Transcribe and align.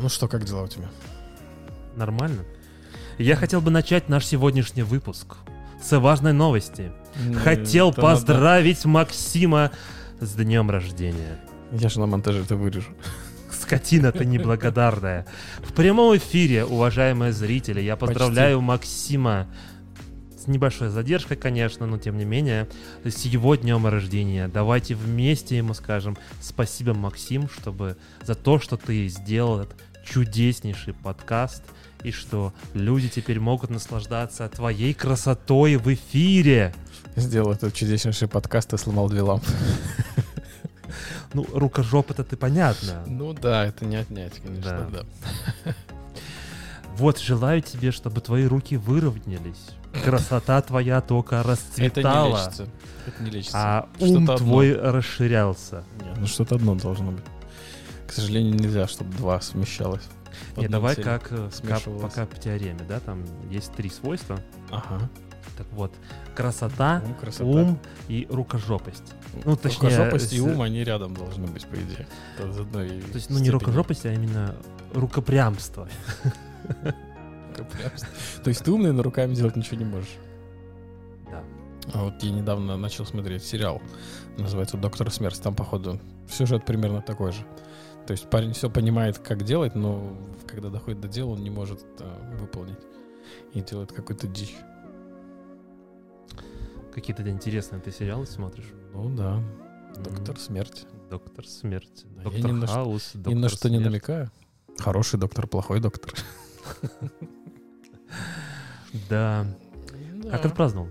Ну 0.00 0.08
что, 0.08 0.28
как 0.28 0.44
дела 0.44 0.62
у 0.62 0.68
тебя? 0.68 0.88
Нормально. 1.96 2.42
Я 3.18 3.36
хотел 3.36 3.60
бы 3.60 3.70
начать 3.70 4.08
наш 4.08 4.26
сегодняшний 4.26 4.82
выпуск 4.82 5.36
с 5.82 5.96
важной 5.98 6.32
новости. 6.32 6.92
Хотел 7.42 7.90
Это 7.90 8.00
поздравить 8.02 8.84
Максима 8.84 9.70
с 10.20 10.32
днем 10.34 10.70
рождения. 10.70 11.38
надо- 11.70 11.82
Я 11.82 11.88
же 11.88 12.00
на 12.00 12.06
монтаже 12.06 12.40
это 12.42 12.56
вырежу. 12.56 12.90
Скотина 13.52 14.10
ты 14.12 14.24
неблагодарная. 14.24 15.26
В 15.62 15.72
прямом 15.72 16.16
эфире, 16.16 16.64
уважаемые 16.64 17.32
зрители, 17.32 17.80
я 17.80 17.96
поздравляю 17.96 18.60
Максима 18.60 19.46
с 20.44 20.46
небольшой 20.46 20.88
задержкой, 20.90 21.36
конечно, 21.38 21.86
но 21.86 21.96
тем 21.98 22.18
не 22.18 22.24
менее, 22.24 22.68
с 23.02 23.24
его 23.24 23.54
днем 23.54 23.86
рождения. 23.86 24.46
Давайте 24.48 24.94
вместе 24.94 25.56
ему 25.56 25.72
скажем 25.72 26.18
спасибо, 26.40 26.92
Максим, 26.92 27.48
чтобы 27.48 27.96
за 28.22 28.34
то, 28.34 28.58
что 28.58 28.76
ты 28.76 29.08
сделал 29.08 29.60
этот 29.60 29.76
чудеснейший 30.04 30.92
подкаст, 30.92 31.62
и 32.02 32.10
что 32.10 32.52
люди 32.74 33.08
теперь 33.08 33.40
могут 33.40 33.70
наслаждаться 33.70 34.46
твоей 34.50 34.92
красотой 34.92 35.76
в 35.76 35.92
эфире. 35.94 36.74
Сделал 37.16 37.52
этот 37.52 37.72
чудеснейший 37.72 38.28
подкаст 38.28 38.74
и 38.74 38.76
сломал 38.76 39.08
две 39.08 39.22
лампы. 39.22 39.46
Ну, 41.32 41.46
рукожоп 41.54 42.10
это 42.10 42.22
ты 42.22 42.36
понятно. 42.36 43.02
Ну 43.06 43.32
да, 43.32 43.64
это 43.64 43.86
не 43.86 43.96
отнять, 43.96 44.34
конечно, 44.40 44.88
Да. 44.92 45.04
да. 45.64 45.74
Вот, 46.96 47.18
желаю 47.18 47.60
тебе, 47.60 47.90
чтобы 47.90 48.20
твои 48.20 48.44
руки 48.44 48.76
выровнялись. 48.76 49.70
Красота 50.02 50.60
твоя 50.62 51.00
только 51.00 51.36
Это 51.36 51.46
не 51.46 51.50
расцветала, 51.52 52.36
лечится. 52.36 52.68
Это 53.06 53.22
не 53.22 53.30
лечится. 53.30 53.58
а 53.58 53.88
Что-то 53.96 54.12
ум 54.12 54.22
одно. 54.24 54.36
твой 54.36 54.72
расширялся. 54.74 55.84
Нет, 56.02 56.16
ну 56.18 56.26
что-то 56.26 56.56
одно 56.56 56.74
должно 56.74 57.12
быть. 57.12 57.24
К 58.06 58.12
сожалению, 58.12 58.54
нельзя, 58.54 58.86
чтобы 58.88 59.12
два 59.16 59.40
смещалось. 59.40 60.02
Не, 60.56 60.68
давай 60.68 60.94
теле. 60.96 61.04
как 61.04 61.30
э, 61.32 61.36
в 61.36 61.40
кап- 61.44 61.54
смешивалось. 61.54 62.02
по 62.02 62.08
кап-теореме, 62.08 62.80
да, 62.88 62.98
там 63.00 63.22
есть 63.50 63.72
три 63.74 63.88
свойства. 63.88 64.40
Ага. 64.70 65.08
Так 65.56 65.66
вот, 65.72 65.92
красота, 66.34 67.00
Ум, 67.06 67.14
красота. 67.14 67.44
ум 67.44 67.78
и 68.08 68.26
рукожопость. 68.28 69.14
Ну, 69.44 69.56
точнее, 69.56 69.90
Рукожопость 69.90 70.32
и 70.32 70.40
ум, 70.40 70.62
они 70.62 70.82
рядом 70.82 71.14
должны 71.14 71.46
быть, 71.46 71.64
по 71.66 71.76
идее. 71.76 72.06
То 72.36 72.82
есть, 73.14 73.30
ну 73.30 73.38
не 73.38 73.50
рукожопость, 73.50 74.04
а 74.06 74.12
именно 74.12 74.56
рукопрямство. 74.92 75.88
То 77.62 78.48
есть 78.48 78.64
ты 78.64 78.72
умный, 78.72 78.92
но 78.92 79.02
руками 79.02 79.34
делать 79.34 79.56
ничего 79.56 79.76
не 79.78 79.84
можешь. 79.84 80.16
Да. 81.30 81.42
А 81.92 82.04
вот 82.04 82.22
я 82.22 82.30
недавно 82.30 82.76
начал 82.76 83.04
смотреть 83.06 83.44
сериал, 83.44 83.80
называется 84.38 84.76
«Доктор 84.76 85.10
Смерть». 85.10 85.40
Там, 85.42 85.54
походу, 85.54 86.00
сюжет 86.30 86.64
примерно 86.64 87.02
такой 87.02 87.32
же. 87.32 87.44
То 88.06 88.12
есть 88.12 88.28
парень 88.28 88.52
все 88.52 88.68
понимает, 88.70 89.18
как 89.18 89.44
делать, 89.44 89.74
но 89.74 90.16
когда 90.46 90.68
доходит 90.68 91.00
до 91.00 91.08
дела, 91.08 91.30
он 91.30 91.42
не 91.42 91.50
может 91.50 91.84
э, 92.00 92.36
выполнить. 92.38 92.78
И 93.54 93.60
делает 93.62 93.92
какую-то 93.92 94.26
дичь. 94.26 94.54
Какие-то 96.94 97.28
интересные 97.28 97.80
ты 97.80 97.90
сериалы 97.90 98.26
смотришь? 98.26 98.70
Ну 98.92 99.08
да, 99.14 99.42
«Доктор 99.96 100.38
Смерть». 100.38 100.86
Доктор 101.10 101.46
смерть. 101.46 102.04
Да, 102.16 102.22
я 102.22 102.30
Доктор 102.30 102.50
ни 102.50 102.52
на 102.52 102.66
что- 102.66 102.74
Хаус. 102.74 103.14
Ни 103.14 103.18
Доктор 103.22 103.40
на 103.40 103.48
что 103.48 103.70
не 103.70 103.78
намекаю. 103.78 104.30
Хороший 104.78 105.20
доктор, 105.20 105.46
плохой 105.46 105.80
доктор. 105.80 106.12
Да. 109.08 109.46
Как 110.30 110.46
отпраздновал? 110.46 110.88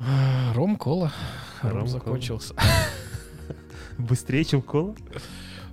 А, 0.00 0.52
Ром, 0.54 0.76
кола. 0.76 1.12
Ром, 1.62 1.86
закончился. 1.86 2.54
Быстрее, 3.98 4.44
чем 4.44 4.62
кола? 4.62 4.94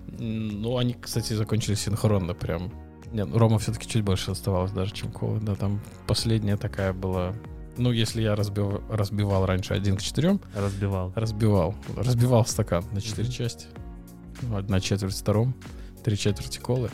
Ну, 0.07 0.77
они, 0.77 0.93
кстати, 0.93 1.33
закончились 1.33 1.81
синхронно 1.81 2.33
прям. 2.33 2.71
Нет, 3.11 3.27
ну, 3.27 3.37
Рома 3.37 3.59
все-таки 3.59 3.87
чуть 3.87 4.03
больше 4.03 4.31
оставалось 4.31 4.71
даже, 4.71 4.91
чем 4.93 5.11
Кола. 5.11 5.39
Да, 5.39 5.53
там 5.55 5.79
последняя 6.07 6.57
такая 6.57 6.93
была... 6.93 7.33
Ну, 7.77 7.91
если 7.91 8.21
я 8.23 8.33
разбив- 8.33 8.81
разбивал 8.91 9.45
раньше 9.45 9.73
один 9.75 9.97
к 9.97 10.01
четырем, 10.01 10.39
Разбивал. 10.55 11.11
разбивал. 11.15 11.75
Разбивал 11.95 12.45
стакан 12.45 12.83
на 12.91 13.01
четыре 13.01 13.27
Мгм. 13.27 13.33
части. 13.33 13.67
Ну, 14.41 14.57
Одна 14.57 14.79
четверть 14.79 15.15
втором, 15.15 15.53
три 16.03 16.17
четверти 16.17 16.57
колы. 16.59 16.89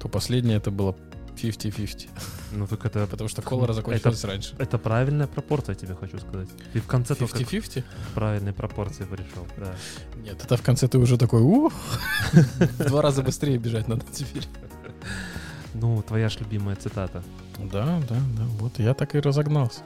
То 0.00 0.08
последняя 0.08 0.56
это 0.56 0.70
было 0.70 0.96
50-50. 1.36 2.08
Ну 2.52 2.66
так 2.66 2.84
это, 2.86 3.06
Потому 3.06 3.28
что 3.28 3.42
кола 3.42 3.72
закончилась 3.72 4.24
раньше. 4.24 4.54
это 4.58 4.78
правильная 4.78 5.26
пропорция, 5.26 5.74
тебе 5.74 5.94
хочу 5.94 6.18
сказать. 6.18 6.48
Ты 6.72 6.80
в 6.80 6.86
конце 6.86 7.14
только 7.14 7.38
к 7.38 7.40
50-50? 7.40 7.84
правильной 8.14 8.52
пропорции 8.52 9.04
пришел. 9.04 9.46
Да. 9.58 9.74
Нет, 10.22 10.42
это 10.44 10.56
в 10.56 10.62
конце 10.62 10.86
ты 10.88 10.98
уже 10.98 11.18
такой, 11.18 11.42
ух, 11.42 11.72
два 12.78 13.02
раза 13.02 13.22
быстрее 13.22 13.58
бежать 13.58 13.88
надо 13.88 14.04
теперь. 14.12 14.46
Ну, 15.74 16.02
твоя 16.02 16.28
ж 16.28 16.38
любимая 16.40 16.76
цитата. 16.76 17.22
Да, 17.58 18.00
да, 18.08 18.16
да, 18.36 18.44
вот 18.60 18.78
я 18.78 18.94
так 18.94 19.14
и 19.14 19.20
разогнался 19.20 19.80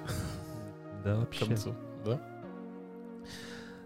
Да, 1.04 1.14
к 1.16 1.18
вообще. 1.20 1.46
концу. 1.46 1.74
Да? 2.04 2.20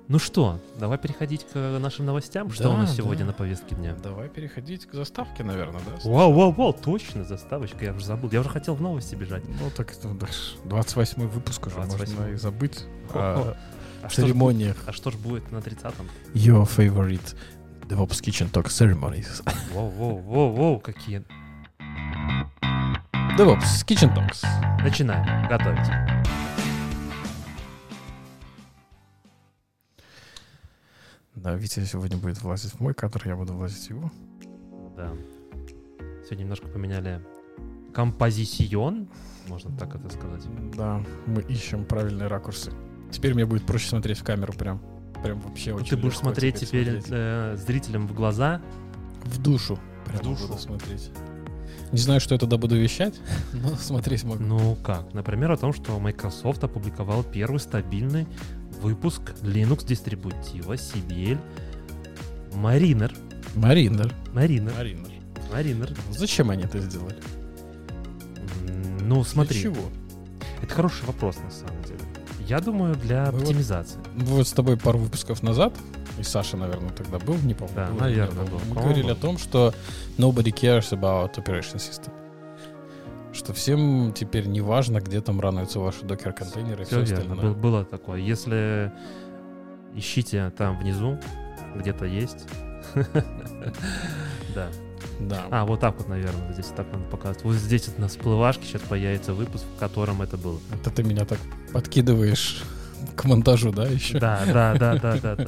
Ну 0.09 0.19
что, 0.19 0.61
давай 0.79 0.99
переходить 0.99 1.47
к 1.51 1.55
нашим 1.79 2.05
новостям. 2.07 2.51
Что 2.51 2.65
Да, 2.65 2.71
у 2.71 2.77
нас 2.77 2.91
да. 2.91 2.97
сегодня 2.97 3.25
на 3.25 3.33
повестке 3.33 3.75
дня? 3.75 3.95
Давай 4.03 4.29
переходить 4.29 4.85
к 4.87 4.93
заставке, 4.95 5.43
наверное, 5.45 5.81
да? 5.87 5.93
Вау, 6.11 6.33
вау, 6.33 6.53
вау, 6.53 6.73
точно, 6.75 7.25
заставочка, 7.25 7.85
я 7.85 7.93
уже 7.95 8.05
забыл. 8.05 8.29
Я 8.31 8.41
уже 8.41 8.51
хотел 8.51 8.75
в 8.75 8.83
новости 8.83 9.15
бежать. 9.15 9.43
Ну, 9.49 9.71
так 9.75 9.93
это 9.93 10.09
да, 10.09 10.27
28 10.65 11.29
выпуск 11.29 11.67
уже, 11.67 11.77
28-й. 11.77 11.99
можно 11.99 12.27
и 12.33 12.37
забыть 12.37 12.85
о 13.15 13.55
А 14.03 14.09
что, 14.11 14.23
ж, 14.23 14.25
церемониях. 14.27 14.77
а 14.87 14.93
что 14.93 15.11
ж 15.11 15.15
будет 15.17 15.51
на 15.53 15.59
30-м? 15.59 16.07
Your 16.35 16.65
favorite 16.69 17.35
DevOps 17.89 18.21
Kitchen 18.23 18.51
Talk 18.51 18.67
Ceremonies. 18.67 19.43
Воу, 19.73 19.89
воу, 19.89 20.17
воу, 20.19 20.53
воу, 20.53 20.81
какие. 20.81 21.23
DevOps 23.39 23.87
Kitchen 23.87 24.15
Talks. 24.15 24.45
Начинаем, 24.83 25.49
готовить. 25.49 25.89
Да, 31.43 31.55
Витя 31.55 31.85
сегодня 31.85 32.17
будет 32.17 32.41
влазить 32.43 32.73
в 32.73 32.81
мой 32.81 32.95
кадр, 32.95 33.23
я 33.27 33.37
буду 33.37 33.53
влазить 33.55 33.87
в 33.87 33.91
его. 33.91 34.11
Да. 34.97 35.13
Сегодня 36.25 36.43
немножко 36.45 36.69
поменяли 36.69 37.21
композицион, 37.93 39.09
можно 39.49 39.77
так 39.77 39.95
это 39.97 40.09
сказать. 40.09 40.45
Да, 40.77 41.03
мы 41.27 41.43
ищем 41.43 41.85
правильные 41.85 42.29
ракурсы. 42.29 42.73
Теперь 43.11 43.35
мне 43.35 43.45
будет 43.45 43.67
проще 43.67 43.89
смотреть 43.89 44.19
в 44.19 44.25
камеру 44.25 44.53
прям. 44.53 44.81
Прям 45.23 45.41
вообще 45.41 45.71
Ну, 45.73 45.77
очень 45.77 45.91
ты 45.91 45.97
будешь 45.97 46.17
смотреть 46.19 46.57
теперь 46.61 46.85
смотреть. 47.01 47.07
э, 47.11 47.57
зрителям 47.57 48.07
в 48.09 48.15
глаза. 48.15 48.61
в 49.25 49.39
душу. 49.41 49.79
Прям 50.07 50.23
душу. 50.23 50.47
буду 50.49 50.59
смотреть. 50.59 51.11
Не 51.93 51.99
знаю, 51.99 52.21
что 52.21 52.35
я 52.35 52.39
туда 52.39 52.57
буду 52.57 52.77
вещать, 52.77 53.21
но 53.53 53.77
смотреть 53.77 54.25
могу. 54.25 54.43
Ну 54.43 54.77
как? 54.77 55.13
Например, 55.13 55.51
о 55.53 55.57
том, 55.57 55.73
что 55.73 55.99
Microsoft 55.99 56.65
опубликовал 56.65 57.23
первый 57.25 57.59
стабильный 57.61 58.27
выпуск 58.83 59.23
Linux 59.43 59.87
дистрибутива 59.87 60.75
CBL 60.75 61.39
Mariner. 62.55 63.17
Маринер. 63.55 64.13
Mariner. 64.35 64.75
Маринер. 64.77 65.13
Mariner. 65.53 65.99
Зачем 66.11 66.51
они 66.51 66.65
это 66.65 66.81
сделали? 66.81 67.17
Ну, 69.01 69.25
смотри, 69.25 69.61
Для 69.61 69.71
чего? 69.71 69.83
это 70.63 70.75
хороший 70.75 71.05
вопрос 71.07 71.37
на 71.39 71.51
самом 71.51 71.83
деле. 71.85 71.99
Я 72.49 72.61
думаю, 72.61 72.95
для 72.97 73.27
Мы 73.27 73.33
вот- 73.33 73.43
оптимизации. 73.43 74.01
Мы 74.15 74.25
вот 74.25 74.49
с 74.49 74.53
тобой 74.53 74.77
пару 74.77 74.99
выпусков 74.99 75.43
назад, 75.43 75.75
и 76.19 76.23
Саша, 76.23 76.57
наверное, 76.57 76.91
тогда 76.91 77.19
был, 77.19 77.37
не 77.45 77.55
помню. 77.55 77.75
Да, 77.75 77.87
был 77.87 77.95
или 78.07 78.21
наверное, 78.21 78.45
был. 78.47 78.59
Мы 78.59 78.75
По-моему, 78.75 78.81
говорили 78.83 79.11
о 79.11 79.15
том, 79.15 79.39
что 79.39 79.75
nobody 80.19 80.53
cares 80.53 80.93
about 80.93 81.35
operation 81.37 81.77
system. 81.77 82.13
Что 83.43 83.53
всем 83.55 84.13
теперь 84.15 84.47
не 84.47 84.61
важно, 84.61 85.01
где 85.01 85.21
там 85.21 85.41
рануются 85.41 85.81
ваши 85.81 86.05
докер-контейнеры 86.05 86.83
и 86.83 86.87
Все 86.87 87.05
все 87.05 87.17
верно. 87.17 87.33
остальное. 87.33 87.55
Был- 87.55 87.61
было 87.61 87.85
такое. 87.85 88.21
Если 88.21 88.93
ищите 89.97 90.51
там 90.57 90.79
внизу, 90.79 91.19
где-то 91.77 92.05
есть. 92.05 92.47
Да. 94.55 94.69
Да. 95.19 95.47
А, 95.51 95.65
вот 95.65 95.81
так 95.81 95.97
вот, 95.97 96.09
наверное, 96.09 96.53
здесь 96.53 96.67
так 96.77 96.87
надо 96.93 97.05
показывать. 97.05 97.43
Вот 97.45 97.55
здесь 97.55 97.89
вот 97.89 97.99
на 97.99 98.09
всплывашке 98.09 98.65
сейчас 98.65 98.83
появится 98.83 99.33
выпуск, 99.33 99.65
в 99.77 99.79
котором 99.79 100.21
это 100.21 100.37
было. 100.37 100.59
Это 100.73 100.91
ты 100.91 101.03
меня 101.03 101.25
так 101.25 101.39
подкидываешь 101.73 102.63
к 103.17 103.25
монтажу, 103.25 103.73
да, 103.73 103.87
еще? 103.87 104.19
Да, 104.21 104.43
да, 104.47 104.75
да, 104.75 104.95
да, 104.99 105.17
да, 105.17 105.37
да. 105.37 105.47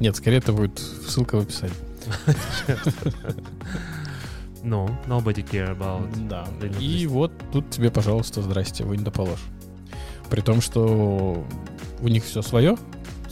Нет, 0.00 0.16
скорее 0.16 0.38
это 0.38 0.52
будет 0.54 0.78
ссылка 0.78 1.36
в 1.38 1.42
описании. 1.42 1.74
Ну, 4.66 4.88
nobody 5.06 5.48
care 5.48 5.76
about. 5.78 6.28
Да. 6.28 6.44
И 6.80 7.06
вот 7.06 7.30
тут 7.52 7.70
тебе, 7.70 7.90
пожалуйста, 7.90 8.42
здрасте, 8.42 8.84
вы 8.84 8.96
не 8.96 9.04
положь. 9.04 9.44
При 10.28 10.40
том, 10.40 10.60
что 10.60 11.46
у 12.00 12.08
них 12.08 12.24
все 12.24 12.42
свое, 12.42 12.76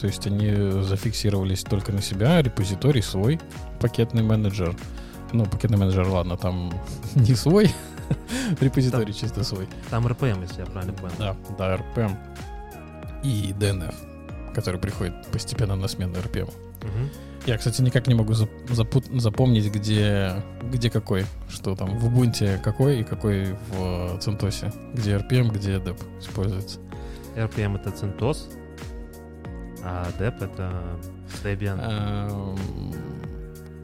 то 0.00 0.06
есть 0.06 0.26
они 0.28 0.82
зафиксировались 0.82 1.64
только 1.64 1.90
на 1.92 2.00
себя, 2.02 2.40
репозиторий 2.40 3.02
свой, 3.02 3.40
пакетный 3.80 4.22
менеджер. 4.22 4.76
Ну, 5.32 5.44
пакетный 5.46 5.76
менеджер, 5.76 6.06
ладно, 6.06 6.36
там 6.36 6.72
не 7.16 7.34
свой, 7.34 7.68
репозиторий 8.60 9.12
чисто 9.12 9.42
свой. 9.42 9.66
Там 9.90 10.06
RPM, 10.06 10.40
если 10.42 10.60
я 10.60 10.66
правильно 10.66 10.92
понял. 10.92 11.14
Да, 11.18 11.36
да, 11.58 11.76
RPM 11.76 12.16
и 13.24 13.52
DNF. 13.58 13.94
который 14.54 14.78
приходит 14.78 15.14
постепенно 15.32 15.74
на 15.74 15.88
смену 15.88 16.14
RPM. 16.14 16.48
Мгм. 16.82 17.10
Я, 17.46 17.58
кстати, 17.58 17.82
никак 17.82 18.06
не 18.06 18.14
могу 18.14 18.32
зап- 18.32 18.72
запут- 18.72 19.20
запомнить, 19.20 19.70
где, 19.70 20.42
где 20.72 20.88
какой. 20.90 21.26
Что 21.48 21.74
там 21.76 21.98
в 21.98 22.06
Ubuntu 22.06 22.58
какой 22.62 23.00
и 23.00 23.04
какой 23.04 23.52
в 23.70 24.18
CentOS. 24.18 24.72
Где 24.94 25.16
RPM, 25.16 25.52
где 25.52 25.76
DEP 25.76 25.98
используется. 26.20 26.78
RPM 27.36 27.76
это 27.78 27.90
CentOS, 27.90 28.38
а 29.82 30.06
Dep 30.18 30.42
это 30.42 30.98
Debian, 31.42 31.78
Эм, 31.80 32.94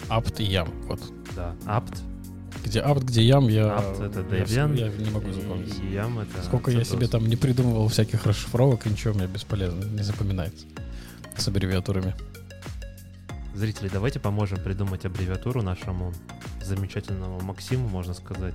apt 0.08 0.42
и 0.42 0.46
yam. 0.50 0.68
Вот. 0.86 1.00
да, 1.36 1.54
apt. 1.66 1.98
Где 2.64 2.80
apt, 2.80 3.04
где 3.04 3.28
yam, 3.28 3.50
я, 3.50 3.64
Apt 3.64 4.06
это 4.06 4.20
я, 4.36 4.42
Debian, 4.44 4.76
я 4.78 4.88
не 5.04 5.10
могу 5.10 5.30
запомнить. 5.32 5.74
Yam 5.80 6.22
это 6.22 6.42
Сколько 6.44 6.70
я 6.70 6.80
CentOS. 6.80 6.84
себе 6.92 7.08
там 7.08 7.26
не 7.26 7.36
придумывал 7.36 7.88
всяких 7.88 8.24
расшифровок, 8.24 8.86
и 8.86 8.90
ничего 8.90 9.12
мне 9.14 9.26
бесполезно, 9.26 9.84
не 9.84 10.02
запоминается. 10.02 10.64
С 11.36 11.46
аббревиатурами. 11.48 12.14
Зрители, 13.54 13.88
давайте 13.92 14.20
поможем 14.20 14.58
придумать 14.62 15.04
аббревиатуру 15.04 15.62
нашему 15.62 16.12
замечательному 16.62 17.40
Максиму, 17.40 17.88
можно 17.88 18.14
сказать. 18.14 18.54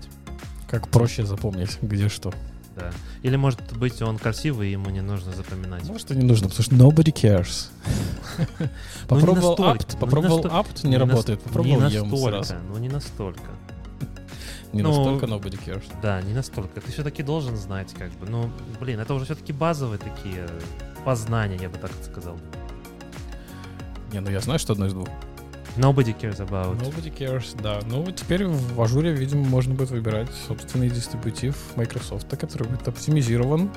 Как 0.69 0.88
проще 0.88 1.25
запомнить, 1.25 1.77
где 1.81 2.09
что. 2.09 2.33
Да. 2.75 2.92
Или, 3.24 3.38
может 3.38 3.77
быть, 3.77 4.01
он 4.01 4.18
красивый, 4.18 4.68
и 4.68 4.71
ему 4.71 4.89
не 4.89 5.01
нужно 5.01 5.31
запоминать. 5.31 5.88
Может, 5.88 6.12
и 6.12 6.15
не 6.15 6.25
нужно, 6.25 6.50
потому 6.50 6.63
что 6.63 6.75
nobody 6.75 7.13
cares. 7.13 7.69
Попробовал 9.07 9.57
настолько, 9.57 9.83
apt, 9.83 9.89
ну, 9.94 10.00
попробовал 10.00 10.45
apt, 10.45 10.88
не 10.88 10.98
работает. 10.98 11.41
Попробовал 11.41 11.77
не 11.77 12.00
настолько, 12.00 12.44
сразу. 12.44 12.56
ну 12.68 12.77
не 12.77 12.89
настолько. 12.89 13.41
Не 14.74 14.81
Ну, 14.81 14.89
настолько 14.89 15.25
nobody 15.25 15.57
cares. 15.65 15.86
Да, 16.01 16.21
не 16.21 16.33
настолько. 16.33 16.81
Ты 16.81 16.91
все-таки 16.91 17.24
должен 17.24 17.56
знать, 17.56 17.94
как 17.94 18.12
бы. 18.13 18.27
Ну, 18.30 18.51
блин, 18.81 19.00
это 19.00 19.13
уже 19.13 19.24
все-таки 19.24 19.53
базовые 19.53 20.00
такие 20.00 20.50
познания, 21.06 21.57
я 21.62 21.69
бы 21.69 21.77
так 21.77 21.91
сказал. 22.03 22.38
Не, 24.11 24.19
ну 24.19 24.29
я 24.29 24.39
знаю, 24.39 24.59
что 24.59 24.73
одно 24.73 24.85
из 24.87 24.93
двух. 24.93 25.07
Nobody 25.77 26.15
cares 26.17 26.39
about. 26.39 26.79
Nobody 26.79 27.13
cares, 27.13 27.59
да. 27.61 27.79
Ну, 27.85 28.01
вот 28.01 28.15
теперь 28.15 28.45
в 28.45 28.81
ажуре, 28.81 29.11
видимо, 29.13 29.43
можно 29.43 29.73
будет 29.73 29.89
выбирать 29.91 30.29
собственный 30.47 30.89
дистрибутив 30.89 31.55
Microsoft, 31.75 32.27
который 32.37 32.67
будет 32.69 32.87
оптимизирован 32.87 33.69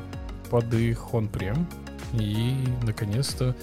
под 0.48 0.72
их 0.74 1.08
on-prem. 1.12 1.66
И, 2.12 2.54
наконец-то, 2.84 3.56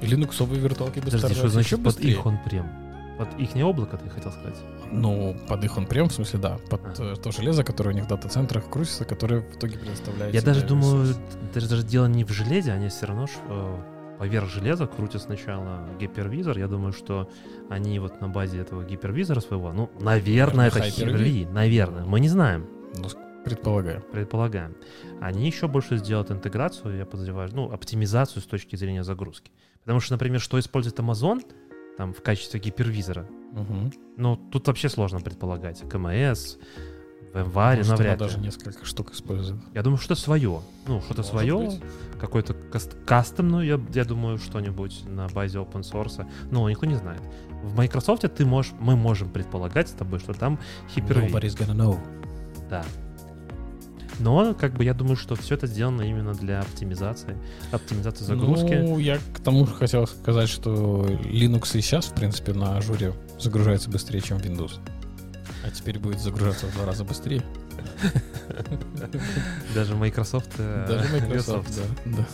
линуксовые 0.00 0.60
виртуалки 0.60 1.00
будут 1.00 1.14
Подожди, 1.14 1.34
что 1.36 1.48
значит 1.48 1.72
еще 1.72 1.76
под 1.76 1.86
быстрее. 1.86 2.12
их 2.12 2.24
он 2.24 2.38
прям? 2.44 2.70
Под 3.18 3.38
их 3.38 3.54
не 3.54 3.64
облако, 3.64 3.96
ты 3.96 4.08
хотел 4.08 4.30
сказать? 4.30 4.56
Ну, 4.90 5.36
под 5.48 5.64
их 5.64 5.76
on-prem, 5.76 6.08
в 6.08 6.12
смысле, 6.12 6.38
да. 6.38 6.58
Под 6.70 6.80
э, 7.00 7.16
то 7.22 7.32
железо, 7.32 7.64
которое 7.64 7.90
у 7.90 7.94
них 7.94 8.04
в 8.04 8.08
дата-центрах 8.08 8.70
крутится, 8.70 9.04
которое 9.04 9.40
в 9.40 9.56
итоге 9.56 9.76
предоставляет 9.78 10.32
Я 10.32 10.40
даже 10.40 10.64
думаю, 10.64 11.02
ресурс. 11.02 11.18
даже, 11.52 11.68
даже 11.68 11.82
дело 11.82 12.06
не 12.06 12.24
в 12.24 12.30
железе, 12.30 12.72
они 12.72 12.88
все 12.88 13.06
равно 13.06 13.26
ж, 13.26 13.30
э, 13.48 13.76
поверх 14.18 14.48
железа 14.48 14.86
крутят 14.86 15.22
сначала 15.22 15.88
гипервизор. 16.00 16.58
Я 16.58 16.68
думаю, 16.68 16.92
что 16.92 17.28
они 17.70 17.98
вот 17.98 18.20
на 18.20 18.28
базе 18.28 18.58
этого 18.60 18.84
гипервизора 18.84 19.40
своего, 19.40 19.72
ну, 19.72 19.90
наверное, 20.00 20.68
это? 20.68 20.78
Hyper-V, 20.80 21.50
наверное, 21.52 22.04
мы 22.04 22.20
не 22.20 22.28
знаем. 22.28 22.66
Ну, 22.96 23.08
предполагаю. 23.44 24.02
предполагаем. 24.12 24.76
Они 25.20 25.46
еще 25.46 25.66
больше 25.66 25.96
сделают 25.96 26.30
интеграцию, 26.30 26.96
я 26.98 27.06
подозреваю, 27.06 27.50
ну, 27.52 27.72
оптимизацию 27.72 28.42
с 28.42 28.46
точки 28.46 28.76
зрения 28.76 29.02
загрузки. 29.02 29.50
Потому 29.80 30.00
что, 30.00 30.14
например, 30.14 30.40
что 30.40 30.58
использует 30.60 30.98
Amazon 31.00 31.42
там 31.96 32.12
в 32.14 32.22
качестве 32.22 32.60
гипервизора, 32.60 33.26
Мгм. 33.52 33.92
ну, 34.16 34.36
тут 34.36 34.66
вообще 34.68 34.88
сложно 34.88 35.20
предполагать. 35.20 35.82
КМС, 35.90 36.56
в 37.32 37.38
январе 37.38 37.84
навряд 37.84 38.20
ли. 38.20 38.26
даже 38.26 38.38
несколько 38.38 38.84
штук 38.84 39.12
использует. 39.12 39.60
Я 39.74 39.82
думаю, 39.82 39.98
что 39.98 40.14
свое. 40.14 40.60
Ну, 40.86 41.00
что-то 41.00 41.22
свое, 41.22 41.58
быть. 41.58 41.80
какой-то 42.20 42.54
каст- 42.70 42.96
кастомную, 43.06 43.66
я, 43.66 43.80
я 43.94 44.04
думаю, 44.04 44.38
что-нибудь 44.38 45.04
на 45.06 45.28
базе 45.28 45.58
open 45.58 45.80
source. 45.80 46.26
Но 46.50 46.68
никто 46.68 46.86
не 46.86 46.96
знает. 46.96 47.22
В 47.62 47.74
Microsoft 47.76 48.22
ты 48.34 48.44
можешь, 48.44 48.72
мы 48.80 48.96
можем 48.96 49.30
предполагать 49.30 49.88
с 49.88 49.92
тобой, 49.92 50.18
что 50.18 50.34
там 50.34 50.58
Hyper-V. 50.94 51.30
Nobody's 51.30 51.56
gonna 51.56 51.74
know. 51.74 51.98
Да. 52.68 52.84
Но, 54.18 54.54
как 54.54 54.74
бы, 54.74 54.84
я 54.84 54.94
думаю, 54.94 55.16
что 55.16 55.34
все 55.34 55.54
это 55.54 55.66
сделано 55.66 56.02
именно 56.02 56.34
для 56.34 56.60
оптимизации, 56.60 57.38
оптимизации 57.70 58.24
загрузки. 58.24 58.74
Ну, 58.74 58.98
я 58.98 59.16
к 59.16 59.40
тому 59.40 59.66
же 59.66 59.72
хотел 59.72 60.06
сказать, 60.06 60.48
что 60.48 61.06
Linux 61.06 61.76
и 61.78 61.80
сейчас, 61.80 62.06
в 62.06 62.14
принципе, 62.14 62.52
на 62.52 62.76
ажуре 62.76 63.14
загружается 63.40 63.90
быстрее, 63.90 64.20
чем 64.20 64.36
Windows. 64.38 64.72
А 65.64 65.70
теперь 65.70 65.98
будет 65.98 66.20
загружаться 66.20 66.66
в 66.66 66.74
два 66.74 66.86
раза 66.86 67.04
быстрее. 67.04 67.42
Даже 69.74 69.94
Microsoft. 69.94 70.50
э, 70.58 70.86
Даже 70.88 71.08
Microsoft, 71.16 71.76
да. 72.04 72.16
да. 72.18 72.24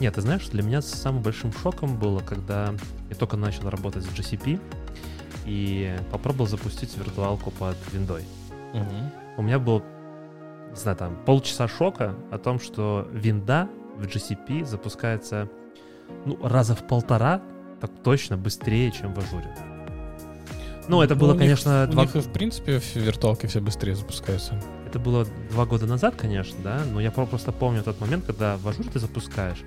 Нет, 0.00 0.14
ты 0.14 0.20
знаешь, 0.20 0.46
для 0.48 0.62
меня 0.62 0.82
самым 0.82 1.22
большим 1.22 1.52
шоком 1.52 1.98
было, 1.98 2.20
когда 2.20 2.74
я 3.08 3.16
только 3.16 3.36
начал 3.36 3.70
работать 3.70 4.04
с 4.04 4.08
GCP 4.08 4.60
и 5.46 5.96
попробовал 6.10 6.46
запустить 6.46 6.96
виртуалку 6.96 7.50
под 7.50 7.76
виндой. 7.92 8.24
У 9.36 9.42
меня 9.42 9.58
был, 9.58 9.82
не 10.70 10.76
знаю, 10.76 10.96
там 10.96 11.16
полчаса 11.24 11.68
шока 11.68 12.14
о 12.30 12.38
том, 12.38 12.60
что 12.60 13.08
винда 13.12 13.68
в 13.96 14.02
GCP 14.02 14.64
запускается 14.64 15.48
ну, 16.26 16.38
раза 16.46 16.74
в 16.74 16.86
полтора, 16.86 17.40
так 17.80 17.90
точно, 18.02 18.36
быстрее, 18.36 18.90
чем 18.90 19.14
в 19.14 19.18
Azure. 19.18 19.54
Ну, 20.88 21.00
это 21.02 21.14
было, 21.14 21.30
у 21.30 21.32
них- 21.32 21.40
конечно, 21.42 21.86
У 21.88 21.92
два, 21.92 22.02
них, 22.02 22.14
в 22.14 22.28
принципе, 22.32 22.78
в 22.78 22.96
виртуалке 22.96 23.46
все 23.48 23.60
быстрее 23.60 23.94
запускаются. 23.96 24.60
это 24.86 24.98
было 24.98 25.26
два 25.50 25.64
года 25.66 25.86
назад, 25.86 26.14
конечно, 26.16 26.56
да, 26.62 26.82
но 26.92 27.00
я 27.00 27.10
про- 27.10 27.26
просто 27.26 27.52
помню 27.52 27.82
тот 27.82 28.00
момент, 28.00 28.24
когда 28.26 28.56
в 28.56 28.68
Azure 28.68 28.88
ты 28.92 28.98
запускаешь, 28.98 29.58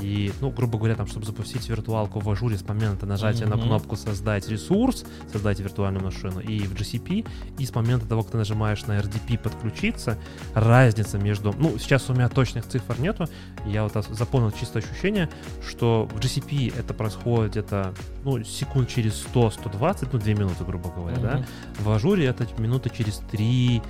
и, 0.00 0.32
ну, 0.40 0.50
грубо 0.50 0.78
говоря, 0.78 0.94
там, 0.96 1.06
чтобы 1.06 1.24
запустить 1.26 1.68
виртуалку 1.68 2.20
в 2.20 2.28
Azure 2.30 2.56
с 2.58 2.66
момента 2.66 3.06
нажатия 3.06 3.46
на 3.46 3.56
Мгм. 3.56 3.66
кнопку 3.66 3.96
«Создать 3.96 4.48
ресурс», 4.48 5.04
«Создать 5.32 5.60
виртуальную 5.60 6.04
машину» 6.04 6.40
и 6.40 6.60
в 6.60 6.74
GCP, 6.74 7.26
и 7.58 7.64
с 7.66 7.74
момента 7.74 8.06
того, 8.06 8.22
как 8.22 8.32
ты 8.32 8.38
нажимаешь 8.38 8.82
на 8.86 8.98
RDP 8.98 9.38
«Подключиться», 9.38 10.18
разница 10.54 11.18
между... 11.18 11.54
Ну, 11.56 11.78
сейчас 11.78 12.08
у 12.10 12.14
меня 12.14 12.28
точных 12.28 12.66
цифр 12.66 12.98
нету, 12.98 13.26
я 13.66 13.84
вот 13.84 13.92
запомнил 14.10 14.50
чисто 14.52 14.80
ощущение, 14.80 15.28
что 15.66 16.08
в 16.12 16.18
GCP 16.18 16.74
это 16.78 16.92
происходит 16.94 17.52
где-то, 17.52 17.94
ну, 18.24 18.42
секунд 18.44 18.88
через 18.88 19.24
100-120, 19.32 20.08
ну, 20.12 20.18
2 20.18 20.28
минуты, 20.34 20.64
грубо 20.64 20.90
говоря, 20.90 21.16
да, 21.18 21.34
Мгм. 21.36 21.44
в 21.84 21.90
ажуре 21.90 22.26
это 22.26 22.46
минуты 22.58 22.90
через 22.90 23.18
3, 23.30 23.80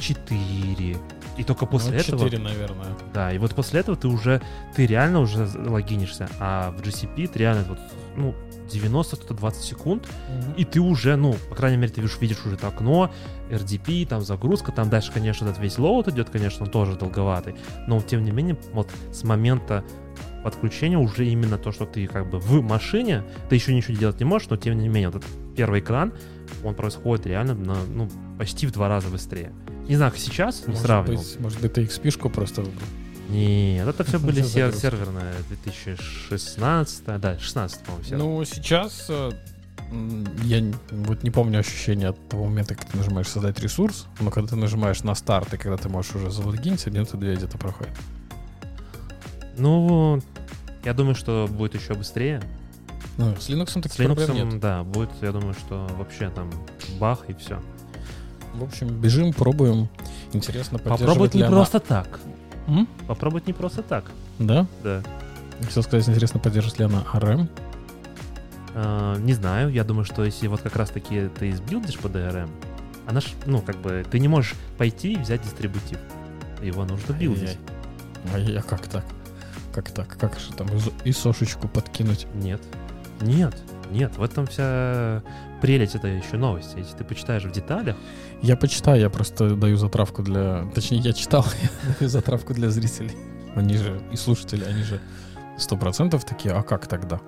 4. 0.00 0.96
И 1.38 1.44
только 1.44 1.66
после 1.66 1.92
Ну, 1.92 1.96
этого... 1.98 2.24
четыре, 2.24 2.42
наверное. 2.42 2.86
Да, 3.14 3.32
и 3.32 3.38
вот 3.38 3.54
после 3.54 3.80
этого 3.80 3.96
ты 3.96 4.08
уже, 4.08 4.42
ты 4.76 4.86
реально 4.86 5.20
уже 5.20 5.48
логинишься. 5.54 6.28
А 6.38 6.70
в 6.72 6.80
GCP 6.82 7.28
ты 7.28 7.38
реально 7.38 7.64
вот, 7.68 7.78
ну, 8.16 8.34
90-120 8.68 9.54
секунд, 9.62 10.08
Мгм. 10.28 10.52
и 10.54 10.64
ты 10.64 10.80
уже, 10.80 11.16
ну, 11.16 11.34
по 11.50 11.54
крайней 11.54 11.76
мере, 11.76 11.92
ты 11.92 12.00
видишь, 12.00 12.18
видишь 12.20 12.44
уже 12.46 12.54
это 12.56 12.68
окно, 12.68 13.10
RDP, 13.50 14.06
там 14.06 14.22
загрузка, 14.22 14.72
там 14.72 14.88
дальше, 14.88 15.12
конечно, 15.12 15.44
этот 15.46 15.58
весь 15.58 15.78
лоуд 15.78 16.08
идет, 16.08 16.30
конечно, 16.30 16.64
он 16.64 16.70
тоже 16.70 16.96
долговатый, 16.96 17.54
но 17.86 18.00
тем 18.00 18.24
не 18.24 18.30
менее, 18.30 18.56
вот 18.72 18.90
с 19.12 19.24
момента 19.24 19.84
подключения 20.42 20.98
уже 20.98 21.26
именно 21.26 21.58
то, 21.58 21.70
что 21.70 21.84
ты 21.86 22.06
как 22.06 22.28
бы 22.30 22.38
в 22.38 22.62
машине, 22.62 23.24
ты 23.48 23.54
еще 23.56 23.74
ничего 23.74 23.96
делать 23.96 24.18
не 24.20 24.24
можешь, 24.24 24.48
но 24.48 24.56
тем 24.56 24.78
не 24.78 24.88
менее, 24.88 25.10
вот 25.10 25.22
этот 25.22 25.54
первый 25.56 25.80
экран, 25.80 26.12
он 26.64 26.74
происходит 26.74 27.26
реально 27.26 27.54
на, 27.54 27.76
ну, 27.88 28.08
почти 28.38 28.66
в 28.66 28.72
два 28.72 28.88
раза 28.88 29.08
быстрее. 29.08 29.52
Не 29.92 29.96
знаю, 29.96 30.10
как 30.12 30.20
сейчас, 30.20 30.62
не 30.62 30.68
Может 30.68 30.82
сравнивал. 30.86 31.22
быть, 31.22 31.40
может 31.40 31.60
быть, 31.60 31.72
ты 31.74 31.84
XP-шку 31.84 32.30
просто 32.30 32.62
выбрал. 32.62 32.86
Нет, 33.28 33.86
это 33.86 34.04
все 34.04 34.18
были 34.26 34.40
сер- 34.42 34.72
серверные 34.74 35.34
2016, 35.48 37.04
да, 37.20 37.38
16, 37.38 37.80
по-моему, 37.84 38.04
сервер. 38.04 38.18
Ну, 38.24 38.44
сейчас 38.46 39.06
э, 39.10 39.32
я 40.44 40.64
вот 40.90 41.22
не 41.22 41.30
помню 41.30 41.58
ощущения 41.60 42.08
от 42.08 42.28
того 42.30 42.46
момента, 42.46 42.74
как 42.74 42.86
ты 42.86 42.96
нажимаешь 42.96 43.28
создать 43.28 43.60
ресурс, 43.60 44.06
но 44.18 44.30
когда 44.30 44.48
ты 44.48 44.56
нажимаешь 44.56 45.02
на 45.02 45.14
старт, 45.14 45.52
и 45.52 45.58
когда 45.58 45.76
ты 45.76 45.90
можешь 45.90 46.14
уже 46.14 46.30
залогиниться, 46.30 46.90
минуты 46.90 47.18
две 47.18 47.34
где-то 47.36 47.58
проходит. 47.58 47.92
Ну, 49.58 50.20
я 50.84 50.94
думаю, 50.94 51.14
что 51.14 51.46
будет 51.50 51.74
еще 51.74 51.92
быстрее. 51.92 52.42
Ну, 53.18 53.36
с 53.36 53.50
Linux 53.50 53.74
таких 53.74 53.92
С 53.92 53.96
проблем 53.96 54.30
Linux, 54.30 54.52
нет. 54.52 54.60
да, 54.60 54.84
будет, 54.84 55.10
я 55.20 55.32
думаю, 55.32 55.52
что 55.52 55.86
вообще 55.98 56.30
там 56.30 56.50
бах 56.98 57.28
и 57.28 57.34
все. 57.34 57.60
В 58.54 58.62
общем, 58.64 58.88
бежим, 58.88 59.32
пробуем. 59.32 59.88
Интересно, 60.32 60.78
Попробовать 60.78 61.34
не 61.34 61.42
она- 61.42 61.50
просто 61.50 61.80
так. 61.80 62.20
М? 62.68 62.86
Попробовать 63.06 63.46
не 63.46 63.52
просто 63.52 63.82
так. 63.82 64.04
Да? 64.38 64.66
Да. 64.82 65.02
Хотел 65.62 65.82
сказать, 65.82 66.08
интересно, 66.08 66.38
поддержит 66.40 66.78
ли 66.78 66.84
она 66.84 67.02
RM. 67.12 67.48
А, 68.74 69.16
не 69.18 69.34
знаю, 69.34 69.70
я 69.70 69.84
думаю, 69.84 70.04
что 70.04 70.24
если 70.24 70.46
вот 70.48 70.60
как 70.60 70.76
раз-таки 70.76 71.28
ты 71.38 71.50
избилдишь 71.50 71.98
по 71.98 72.06
DRM, 72.08 72.48
она 73.06 73.20
ж, 73.20 73.26
ну, 73.46 73.60
как 73.60 73.76
бы, 73.76 74.04
ты 74.10 74.18
не 74.18 74.28
можешь 74.28 74.54
пойти 74.78 75.14
и 75.14 75.16
взять 75.18 75.42
дистрибутив. 75.42 75.98
Его 76.62 76.84
нужно 76.84 77.12
билдить. 77.12 77.58
Ай-яй. 78.32 78.46
А 78.48 78.50
я 78.58 78.62
как 78.62 78.86
так? 78.86 79.04
Как 79.74 79.90
так? 79.90 80.16
Как 80.18 80.38
же 80.38 80.52
там 80.52 80.68
и 81.04 81.12
сошечку 81.12 81.68
подкинуть? 81.68 82.26
Нет. 82.34 82.62
Нет. 83.20 83.54
Нет, 83.92 84.16
в 84.16 84.22
этом 84.22 84.46
вся 84.46 85.22
прелесть 85.60 85.94
это 85.94 86.08
еще 86.08 86.36
новости. 86.36 86.78
Если 86.78 86.96
ты 86.96 87.04
почитаешь 87.04 87.44
в 87.44 87.52
деталях, 87.52 87.96
Я 88.40 88.56
почитаю, 88.56 89.00
я 89.00 89.10
просто 89.10 89.54
даю 89.54 89.76
затравку 89.76 90.22
для... 90.22 90.64
Точнее, 90.74 90.98
я 90.98 91.12
читал, 91.12 91.44
я 91.62 91.94
даю 91.94 92.08
затравку 92.08 92.54
для 92.54 92.70
зрителей. 92.70 93.12
Они 93.54 93.76
же 93.76 94.00
и 94.10 94.16
слушатели, 94.16 94.64
они 94.64 94.82
же 94.82 95.00
сто 95.58 95.76
процентов 95.76 96.24
такие, 96.24 96.54
а 96.54 96.62
как 96.62 96.86
тогда? 96.86 97.20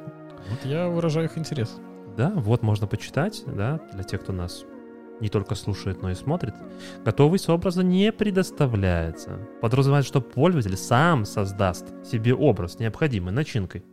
Вот 0.51 0.65
я 0.65 0.89
выражаю 0.89 1.27
их 1.27 1.39
интерес. 1.39 1.77
Да, 2.17 2.33
вот 2.35 2.63
можно 2.63 2.87
почитать, 2.87 3.43
да, 3.47 3.81
для 3.93 4.05
тех, 4.05 4.23
кто 4.23 4.33
нас 4.33 4.65
не 5.21 5.29
только 5.29 5.55
слушает, 5.55 6.03
но 6.03 6.11
и 6.11 6.15
смотрит. 6.15 6.55
Готовый 7.05 7.41
образа 7.49 7.83
не 7.83 8.11
предоставляется. 8.13 9.39
Подразумевает, 9.61 10.07
что 10.07 10.21
пользователь 10.21 10.77
сам 10.77 11.25
создаст 11.25 11.87
себе 12.05 12.35
образ 12.35 12.79
необходимой 12.79 13.33
начинкой. 13.33 13.85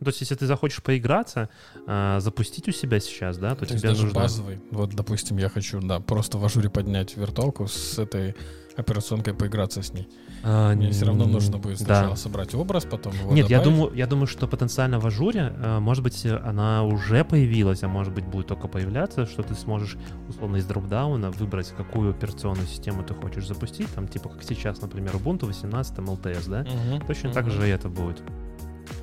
Ну, 0.00 0.04
то 0.04 0.08
есть, 0.08 0.20
если 0.20 0.34
ты 0.34 0.46
захочешь 0.46 0.82
поиграться, 0.82 1.48
э, 1.86 2.18
запустить 2.20 2.68
у 2.68 2.72
себя 2.72 3.00
сейчас, 3.00 3.38
да, 3.38 3.50
то, 3.50 3.60
То 3.60 3.66
тебе 3.66 3.74
есть 3.74 3.84
даже 3.84 4.02
нужно... 4.04 4.20
базовый. 4.20 4.60
Вот, 4.70 4.90
допустим, 4.94 5.38
я 5.38 5.48
хочу, 5.48 5.80
да, 5.80 6.00
просто 6.00 6.38
в 6.38 6.44
ажуре 6.44 6.68
поднять 6.68 7.16
виртуалку 7.16 7.66
с 7.68 7.98
этой 7.98 8.34
операционкой 8.76 9.34
поиграться 9.34 9.82
с 9.82 9.92
ней. 9.92 10.08
А, 10.42 10.74
Мне 10.74 10.90
все 10.90 11.06
равно 11.06 11.26
нужно 11.26 11.58
будет 11.58 11.78
да. 11.78 11.84
сначала 11.84 12.14
собрать 12.16 12.54
образ, 12.54 12.84
потом 12.84 13.14
его 13.14 13.32
Нет, 13.32 13.48
я 13.48 13.58
добавить. 13.60 13.78
думаю, 13.78 13.96
я 13.96 14.06
думаю, 14.06 14.26
что 14.26 14.46
потенциально 14.48 14.98
в 14.98 15.06
ажуре, 15.06 15.52
э, 15.56 15.78
может 15.78 16.02
быть, 16.02 16.26
она 16.26 16.82
уже 16.82 17.24
появилась, 17.24 17.82
а 17.82 17.88
может 17.88 18.12
быть, 18.12 18.26
будет 18.26 18.48
только 18.48 18.68
появляться, 18.68 19.26
что 19.26 19.42
ты 19.42 19.54
сможешь, 19.54 19.96
условно, 20.28 20.56
из 20.56 20.66
дропдауна 20.66 21.30
выбрать, 21.30 21.68
какую 21.76 22.10
операционную 22.10 22.66
систему 22.66 23.04
ты 23.04 23.14
хочешь 23.14 23.46
запустить, 23.46 23.88
там, 23.94 24.08
типа, 24.08 24.28
как 24.28 24.42
сейчас, 24.42 24.80
например, 24.82 25.14
Ubuntu 25.14 25.46
18 25.46 25.98
LTS, 25.98 26.50
да? 26.50 26.62
Мгм, 26.62 27.06
Точно 27.06 27.28
мгм. 27.28 27.34
так 27.34 27.50
же 27.50 27.62
это 27.66 27.88
будет. 27.88 28.22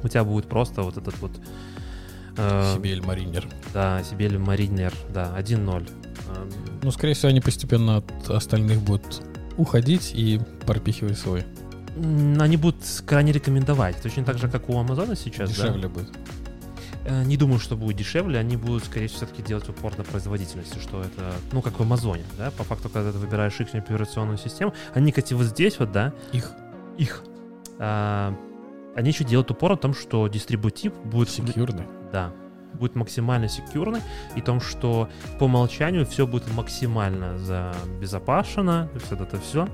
У 0.04 0.08
тебя 0.08 0.24
будет 0.24 0.48
просто 0.48 0.82
вот 0.82 0.98
этот 0.98 1.18
вот... 1.20 1.32
э, 2.38 2.74
Сибель 2.76 3.02
Маринер. 3.02 3.48
Да, 3.74 4.02
Сибель 4.04 4.36
Mariner, 4.36 4.94
да, 5.14 5.34
1.0. 5.38 5.90
Эм, 6.36 6.50
Ну, 6.82 6.92
скорее 6.92 7.14
всего, 7.14 7.30
они 7.30 7.42
постепенно 7.42 7.98
от 7.98 8.30
остальных 8.30 8.82
будут 8.82 9.22
уходить 9.58 10.12
и 10.14 10.40
пропихивать 10.66 11.18
свой. 11.18 11.46
Они 12.40 12.56
будут 12.58 12.78
крайне 13.06 13.32
рекомендовать. 13.34 14.02
Точно 14.02 14.24
так 14.24 14.38
же, 14.38 14.48
как 14.50 14.70
у 14.70 14.78
Амазона 14.80 15.16
сейчас, 15.16 15.50
да? 15.56 15.64
Дешевле 15.68 15.88
будет. 15.90 16.10
Э, 17.06 17.24
Не 17.26 17.36
думаю, 17.36 17.60
что 17.60 17.76
будет 17.76 17.98
дешевле, 17.98 18.40
они 18.40 18.56
будут, 18.58 18.86
скорее 18.86 19.08
всего, 19.08 19.26
все-таки 19.26 19.42
делать 19.44 19.68
упор 19.68 19.98
на 19.98 20.04
производительности, 20.04 20.78
что 20.80 21.02
это, 21.02 21.34
ну, 21.52 21.62
как 21.62 21.80
в 21.80 21.82
Амазоне, 21.82 22.24
да, 22.38 22.52
по 22.52 22.64
факту, 22.64 22.90
когда 22.90 23.12
ты 23.12 23.18
выбираешь 23.18 23.60
их 23.60 23.74
операционную 23.76 24.38
систему, 24.38 24.74
они, 24.94 25.12
кстати, 25.12 25.34
вот 25.34 25.46
здесь 25.48 25.80
вот, 25.80 25.92
да, 25.92 26.14
Их 26.32 26.52
их, 26.98 27.24
а, 27.80 28.36
они 28.96 29.10
еще 29.10 29.24
делают 29.24 29.52
упор 29.52 29.72
на 29.72 29.78
том, 29.78 29.94
что 29.94 30.28
дистрибутив 30.28 30.94
будет, 31.04 31.30
секьюрный. 31.30 31.86
да, 32.12 32.32
будет 32.74 32.96
максимально 32.96 33.48
секьюрный, 33.48 34.02
и 34.36 34.42
том, 34.42 34.62
что 34.62 35.10
по 35.40 35.46
умолчанию 35.46 36.06
все 36.06 36.28
будет 36.28 36.52
максимально 36.54 37.38
забезопасено, 37.38 38.90
все 39.06 39.16
это 39.16 39.40
все, 39.40 39.68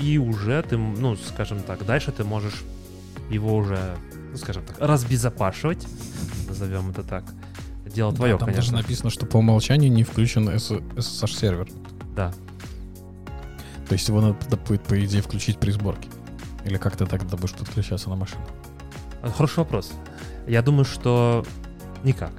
и 0.00 0.18
уже 0.18 0.62
ты, 0.62 0.76
ну, 0.76 1.16
скажем 1.16 1.60
так, 1.62 1.84
дальше 1.84 2.12
ты 2.12 2.24
можешь 2.24 2.62
его 3.30 3.54
уже, 3.54 3.96
ну, 4.30 4.36
скажем 4.36 4.64
так, 4.64 4.76
разбезопашивать, 4.78 5.86
назовем 6.48 6.90
это 6.90 7.02
так. 7.02 7.24
Дело 7.84 8.14
твое, 8.14 8.38
там 8.38 8.46
конечно. 8.46 8.72
даже 8.72 8.82
написано, 8.82 9.10
что 9.10 9.26
по 9.26 9.38
умолчанию 9.38 9.92
не 9.92 10.02
включен 10.02 10.48
SSH-сервер. 10.48 11.68
Да. 12.16 12.32
То 13.86 13.92
есть 13.92 14.08
его 14.08 14.20
надо 14.20 14.56
будет, 14.56 14.82
по 14.82 15.04
идее, 15.04 15.20
включить 15.20 15.58
при 15.58 15.72
сборке. 15.72 16.08
Или 16.64 16.76
как 16.76 16.96
ты 16.96 17.06
тогда 17.06 17.36
будешь 17.36 17.54
подключаться 17.54 18.08
на 18.10 18.16
машину? 18.16 18.42
А, 19.22 19.30
Хороший 19.30 19.58
вопрос. 19.58 19.92
Я 20.46 20.62
думаю, 20.62 20.84
что 20.84 21.44
никак. 22.04 22.32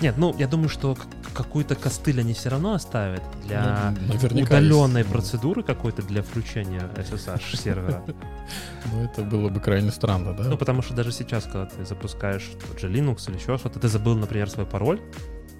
Нет, 0.00 0.14
ну, 0.18 0.34
я 0.38 0.46
думаю, 0.46 0.68
что 0.68 0.96
какую-то 1.34 1.74
костыль 1.74 2.20
они 2.20 2.32
все 2.34 2.48
равно 2.50 2.74
оставят 2.74 3.22
для 3.44 3.94
Ну, 4.08 4.14
удаленной 4.42 5.00
есть. 5.02 5.10
процедуры 5.12 5.62
какой-то 5.62 6.02
для 6.02 6.22
включения 6.22 6.82
SSH 6.96 7.56
сервера. 7.56 8.02
Ну, 8.92 9.04
это 9.04 9.22
было 9.22 9.48
бы 9.48 9.60
крайне 9.60 9.90
странно, 9.90 10.34
да? 10.34 10.44
Ну, 10.44 10.56
потому 10.56 10.82
что 10.82 10.94
даже 10.94 11.12
сейчас, 11.12 11.44
когда 11.44 11.66
ты 11.66 11.84
запускаешь 11.84 12.50
тот 12.68 12.80
же 12.80 12.88
Linux 12.90 13.28
или 13.30 13.36
еще 13.38 13.56
что-то, 13.58 13.78
ты 13.80 13.88
забыл, 13.88 14.16
например, 14.16 14.48
свой 14.50 14.66
пароль, 14.66 15.00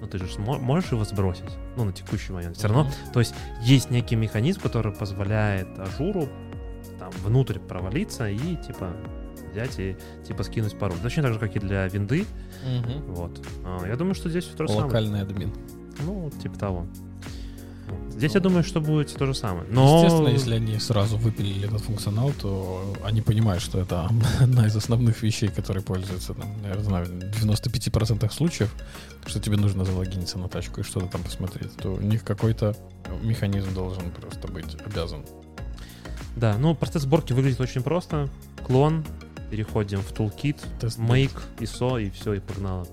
ну, 0.01 0.07
ты 0.07 0.17
же 0.17 0.25
можешь 0.39 0.91
его 0.91 1.03
сбросить, 1.03 1.49
ну, 1.75 1.85
на 1.85 1.91
текущий 1.91 2.31
момент. 2.33 2.57
Все 2.57 2.67
равно, 2.67 2.89
то 3.13 3.19
есть, 3.19 3.33
есть 3.61 3.89
некий 3.89 4.15
механизм, 4.15 4.61
который 4.61 4.91
позволяет 4.93 5.67
ажуру 5.79 6.27
там 6.99 7.11
внутрь 7.23 7.59
провалиться 7.59 8.29
и, 8.29 8.55
типа, 8.57 8.93
взять 9.51 9.79
и, 9.79 9.95
типа, 10.27 10.43
скинуть 10.43 10.77
пароль. 10.77 10.97
Точно 11.01 11.23
так 11.23 11.33
же, 11.33 11.39
как 11.39 11.55
и 11.55 11.59
для 11.59 11.87
винды, 11.87 12.25
Мгм. 12.65 13.13
вот. 13.13 13.45
А, 13.65 13.85
Я 13.87 13.95
думаю, 13.95 14.13
что 14.15 14.29
здесь 14.29 14.45
то 14.45 14.63
же 14.63 14.69
самое. 14.69 14.85
Локальный 14.85 15.21
админ. 15.21 15.51
Ну, 16.05 16.29
типа 16.41 16.57
того. 16.59 16.85
Здесь 18.09 18.33
я 18.33 18.39
думаю, 18.39 18.63
что 18.63 18.81
будет 18.81 19.13
то 19.13 19.25
же 19.25 19.33
самое. 19.33 19.67
Но... 19.69 19.97
Естественно, 19.97 20.29
если 20.29 20.55
они 20.55 20.79
сразу 20.79 21.17
выпилили 21.17 21.67
этот 21.67 21.81
функционал, 21.81 22.31
то 22.31 22.95
они 23.03 23.21
понимают, 23.21 23.61
что 23.61 23.79
это 23.79 24.09
одна 24.39 24.65
из 24.65 24.75
основных 24.75 25.21
вещей, 25.21 25.49
которые 25.49 25.83
пользуются, 25.83 26.33
там, 26.33 26.49
я 26.65 26.81
знаю, 26.81 27.05
в 27.05 27.45
95% 27.45 28.31
случаев, 28.33 28.73
что 29.25 29.39
тебе 29.39 29.57
нужно 29.57 29.85
залогиниться 29.85 30.39
на 30.39 30.47
тачку 30.47 30.81
и 30.81 30.83
что-то 30.83 31.07
там 31.07 31.23
посмотреть, 31.23 31.75
то 31.77 31.93
у 31.93 32.01
них 32.01 32.23
какой-то 32.23 32.75
механизм 33.21 33.73
должен 33.73 34.09
просто 34.11 34.47
быть 34.47 34.75
обязан. 34.85 35.23
Да, 36.35 36.57
ну, 36.57 36.75
процесс 36.75 37.03
сборки 37.03 37.33
выглядит 37.33 37.61
очень 37.61 37.83
просто. 37.83 38.29
Клон, 38.65 39.05
переходим 39.51 40.01
в 40.01 40.11
Toolkit, 40.11 40.57
Тест 40.79 40.99
Make, 40.99 41.37
ISO 41.59 42.03
и 42.03 42.09
все, 42.09 42.33
и 42.33 42.39
погнало. 42.39 42.87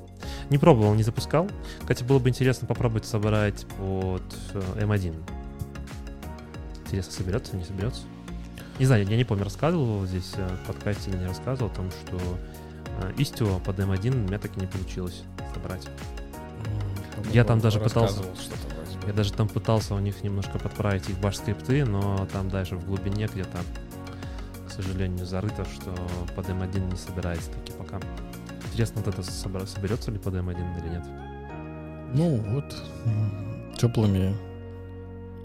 Не 0.50 0.58
пробовал, 0.58 0.94
не 0.94 1.02
запускал. 1.02 1.48
Кстати, 1.80 2.04
было 2.04 2.18
бы 2.18 2.28
интересно 2.28 2.66
попробовать 2.66 3.06
собрать 3.06 3.66
под 3.78 4.22
э, 4.54 4.60
M1. 4.84 5.14
Интересно, 6.84 7.12
соберется, 7.12 7.56
не 7.56 7.64
соберется? 7.64 8.02
Не 8.78 8.86
знаю, 8.86 9.06
я 9.06 9.16
не 9.16 9.24
помню, 9.24 9.44
рассказывал 9.44 10.04
здесь 10.06 10.32
э, 10.36 10.48
в 10.62 10.66
подкасте 10.66 11.10
или 11.10 11.18
не 11.18 11.26
рассказывал 11.26 11.70
о 11.70 11.74
том, 11.74 11.90
что 11.90 12.18
э, 13.02 13.12
Istio 13.16 13.60
под 13.64 13.78
M1 13.78 14.14
у 14.14 14.26
меня 14.26 14.38
так 14.38 14.56
и 14.56 14.60
не 14.60 14.66
получилось 14.66 15.22
собрать. 15.54 15.86
М, 15.86 17.30
Я 17.32 17.44
там 17.44 17.60
даже 17.60 17.78
пытался-. 17.80 18.22
Я 19.06 19.12
даже 19.12 19.32
там 19.32 19.48
пытался 19.48 19.94
у 19.94 19.98
них 19.98 20.22
немножко 20.22 20.58
подправить 20.58 21.08
их 21.10 21.18
баш-скрипты, 21.18 21.84
но 21.84 22.26
там 22.32 22.48
дальше 22.48 22.76
в 22.76 22.86
глубине 22.86 23.26
где-то, 23.26 23.58
к 24.66 24.70
сожалению, 24.70 25.26
зарыто, 25.26 25.64
что 25.66 25.94
под 26.34 26.48
M1 26.48 26.90
не 26.90 26.96
собирается 26.96 27.50
таки 27.50 27.72
пока. 27.72 28.00
Интересно, 28.64 29.02
вот 29.04 29.14
это 29.14 29.22
соберется 29.66 30.10
ли 30.10 30.18
под 30.18 30.34
M1 30.34 30.80
или 30.80 30.88
нет. 30.88 31.04
Ну 32.14 32.36
вот, 32.54 32.64
теплыми 33.76 34.34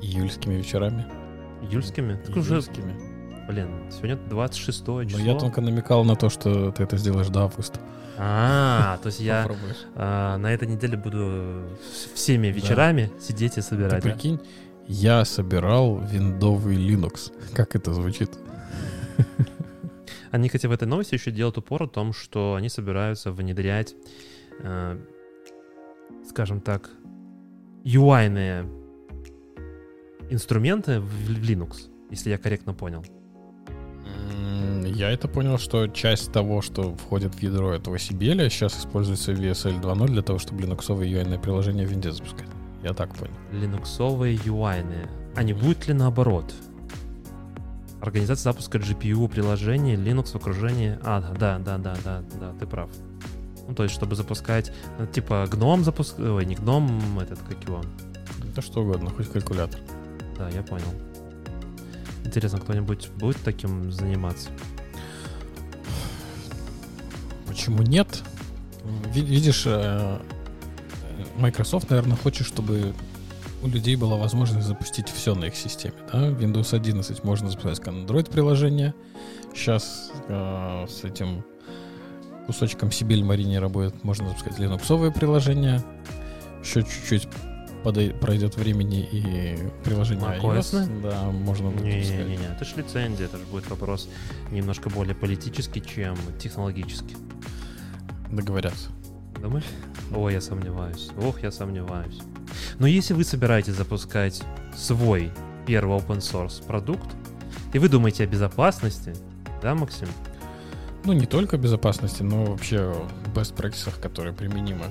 июльскими 0.02 0.56
вечерами. 0.56 1.06
Июльскими? 1.62 2.20
Так 2.26 2.38
уже, 2.38 2.54
Июльскими. 2.54 2.94
блин, 3.48 3.70
сегодня 3.92 4.16
26 4.16 4.88
Но 4.88 5.04
число. 5.04 5.20
я 5.20 5.36
только 5.36 5.62
намекал 5.62 6.04
на 6.06 6.16
то, 6.16 6.30
что 6.30 6.72
ты 6.72 6.84
это 6.84 6.98
сделаешь 6.98 7.28
до 7.28 7.42
августа. 7.42 7.80
А, 8.18 8.98
то 9.02 9.08
есть 9.08 9.20
я 9.22 9.48
а, 9.96 10.38
на 10.38 10.52
этой 10.54 10.68
неделе 10.68 10.98
буду 10.98 11.64
всеми 12.14 12.48
вечерами 12.48 13.12
сидеть 13.20 13.54
и 13.54 13.56
Ты 13.56 13.62
собирать. 13.62 14.04
да? 14.04 14.10
прикинь, 14.12 14.40
я 14.88 15.24
собирал 15.26 16.00
виндовый 16.00 16.76
Linux. 16.78 17.32
Как 17.54 17.76
это 17.76 17.94
звучит? 17.94 18.32
Они, 20.32 20.48
кстати, 20.48 20.68
в 20.68 20.72
этой 20.72 20.88
новости 20.88 21.16
еще 21.16 21.32
делают 21.32 21.58
упор 21.58 21.84
о 21.84 21.88
том, 21.88 22.14
что 22.14 22.56
они 22.56 22.70
собираются 22.70 23.32
внедрять, 23.32 23.96
э, 24.60 25.00
скажем 26.28 26.62
так, 26.62 26.90
UI-ные 27.84 28.70
инструменты 30.30 31.00
в, 31.00 31.06
в 31.06 31.30
Linux, 31.30 31.90
если 32.10 32.30
я 32.30 32.38
корректно 32.38 32.74
понял. 32.74 33.04
Я 34.86 35.12
это 35.12 35.28
понял, 35.28 35.58
что 35.58 35.88
часть 35.88 36.32
того, 36.32 36.62
что 36.62 36.96
входит 36.96 37.36
в 37.36 37.40
ядро 37.40 37.74
этого 37.74 37.98
Сибеля, 37.98 38.50
сейчас 38.50 38.78
используется 38.80 39.34
в 39.34 39.40
VSL 39.40 39.82
2.0 39.82 40.08
для 40.08 40.22
того, 40.22 40.40
чтобы 40.40 40.62
линуксовые 40.62 41.12
UI 41.12 41.40
приложения 41.40 41.86
в 41.86 41.90
винде 41.90 42.12
запускать. 42.12 42.48
Я 42.84 42.94
так 42.94 43.14
понял. 43.16 43.34
Линуксовые 43.52 44.36
UI-ные. 44.38 45.10
А 45.36 45.44
не 45.44 45.54
будет 45.54 45.88
ли 45.88 45.94
наоборот? 45.94 46.54
Организация 48.02 48.52
запуска 48.52 48.78
GPU 48.78 49.28
приложений 49.28 49.96
Linux 49.96 50.32
в 50.32 50.36
окружении... 50.36 50.98
А, 51.04 51.22
да, 51.38 51.60
да, 51.60 51.78
да, 51.78 51.96
да, 52.04 52.24
да, 52.40 52.54
ты 52.60 52.66
прав. 52.66 52.90
Ну, 53.68 53.76
то 53.76 53.84
есть, 53.84 53.94
чтобы 53.94 54.16
запускать, 54.16 54.72
э, 54.98 55.08
типа, 55.12 55.48
гном 55.52 55.84
запуск... 55.84 56.18
Ой, 56.18 56.46
не 56.46 56.56
гном, 56.56 57.20
этот, 57.20 57.40
как 57.40 57.62
его? 57.64 57.82
Да 58.56 58.62
что 58.62 58.82
угодно, 58.82 59.10
хоть 59.10 59.30
калькулятор. 59.32 59.80
Да, 60.38 60.50
я 60.50 60.64
понял. 60.64 60.88
Интересно, 62.24 62.60
кто-нибудь 62.60 63.10
будет 63.18 63.38
таким 63.44 63.92
заниматься? 63.92 64.50
Почему 67.48 67.84
нет? 67.84 68.24
Ви- 69.14 69.22
Видишь, 69.22 69.64
э, 69.66 70.20
Microsoft, 71.38 71.90
наверное, 71.90 72.18
хочет, 72.18 72.48
чтобы 72.48 72.94
у 73.62 73.68
людей 73.68 73.96
была 73.96 74.16
возможность 74.18 74.68
запустить 74.68 75.10
все 75.10 75.36
на 75.36 75.46
их 75.46 75.56
системе. 75.56 75.96
Да? 76.12 76.30
Windows 76.30 76.76
11 76.76 77.24
можно 77.24 77.50
запускать 77.50 77.80
как 77.80 77.94
Android-приложение. 77.94 78.94
Сейчас 79.54 80.12
э, 80.28 80.86
с 80.88 81.04
этим 81.04 81.44
кусочком 82.46 82.92
Сибель 82.92 83.24
Марине 83.24 83.60
работает, 83.60 84.04
можно 84.04 84.28
запускать 84.30 84.60
линуксовые 84.60 85.12
приложения. 85.12 85.84
Еще 86.64 86.84
чуть-чуть 86.84 87.28
подой- 87.84 88.14
пройдет 88.14 88.56
времени 88.56 89.08
и 89.12 89.58
приложение 89.84 90.26
macOS, 90.26 90.74
iOS, 90.74 91.02
да, 91.02 91.24
можно 91.32 91.70
будет 91.70 92.00
пускать. 92.00 92.18
Не-не-не, 92.18 92.48
это 92.56 92.66
же 92.66 92.76
лицензия, 92.78 93.26
это 93.26 93.38
же 93.38 93.46
будет 93.46 93.70
вопрос 93.70 94.10
немножко 94.52 94.90
более 94.90 95.16
политический, 95.16 95.82
чем 95.82 96.18
технологический. 96.40 97.18
Договорятся. 98.32 98.90
Думаешь? 99.42 99.66
О, 100.14 100.30
я 100.30 100.42
сомневаюсь. 100.42 101.10
Ох, 101.22 101.42
я 101.42 101.52
сомневаюсь. 101.52 102.20
Но 102.80 102.88
если 102.88 103.14
вы 103.14 103.24
собираетесь 103.24 103.74
запускать 103.76 104.42
свой 104.76 105.32
первый 105.66 105.98
open 106.00 106.18
source 106.20 106.66
продукт, 106.66 107.10
и 107.74 107.80
вы 107.80 107.90
думаете 107.90 108.24
о 108.24 108.28
безопасности, 108.28 109.14
да, 109.62 109.76
Максим? 109.76 110.08
Ну, 111.06 111.14
не 111.14 111.26
только 111.26 111.58
безопасности, 111.58 112.24
но 112.24 112.46
вообще 112.46 112.94
best 113.34 113.56
practices, 113.56 114.00
которые 114.02 114.34
применимы, 114.34 114.86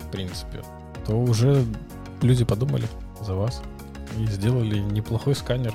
в 0.00 0.10
принципе, 0.10 0.62
то 1.06 1.14
уже 1.16 1.64
люди 2.22 2.44
подумали 2.44 2.86
за 3.22 3.34
вас 3.34 3.62
и 4.18 4.26
сделали 4.26 4.78
неплохой 4.78 5.34
сканер. 5.34 5.74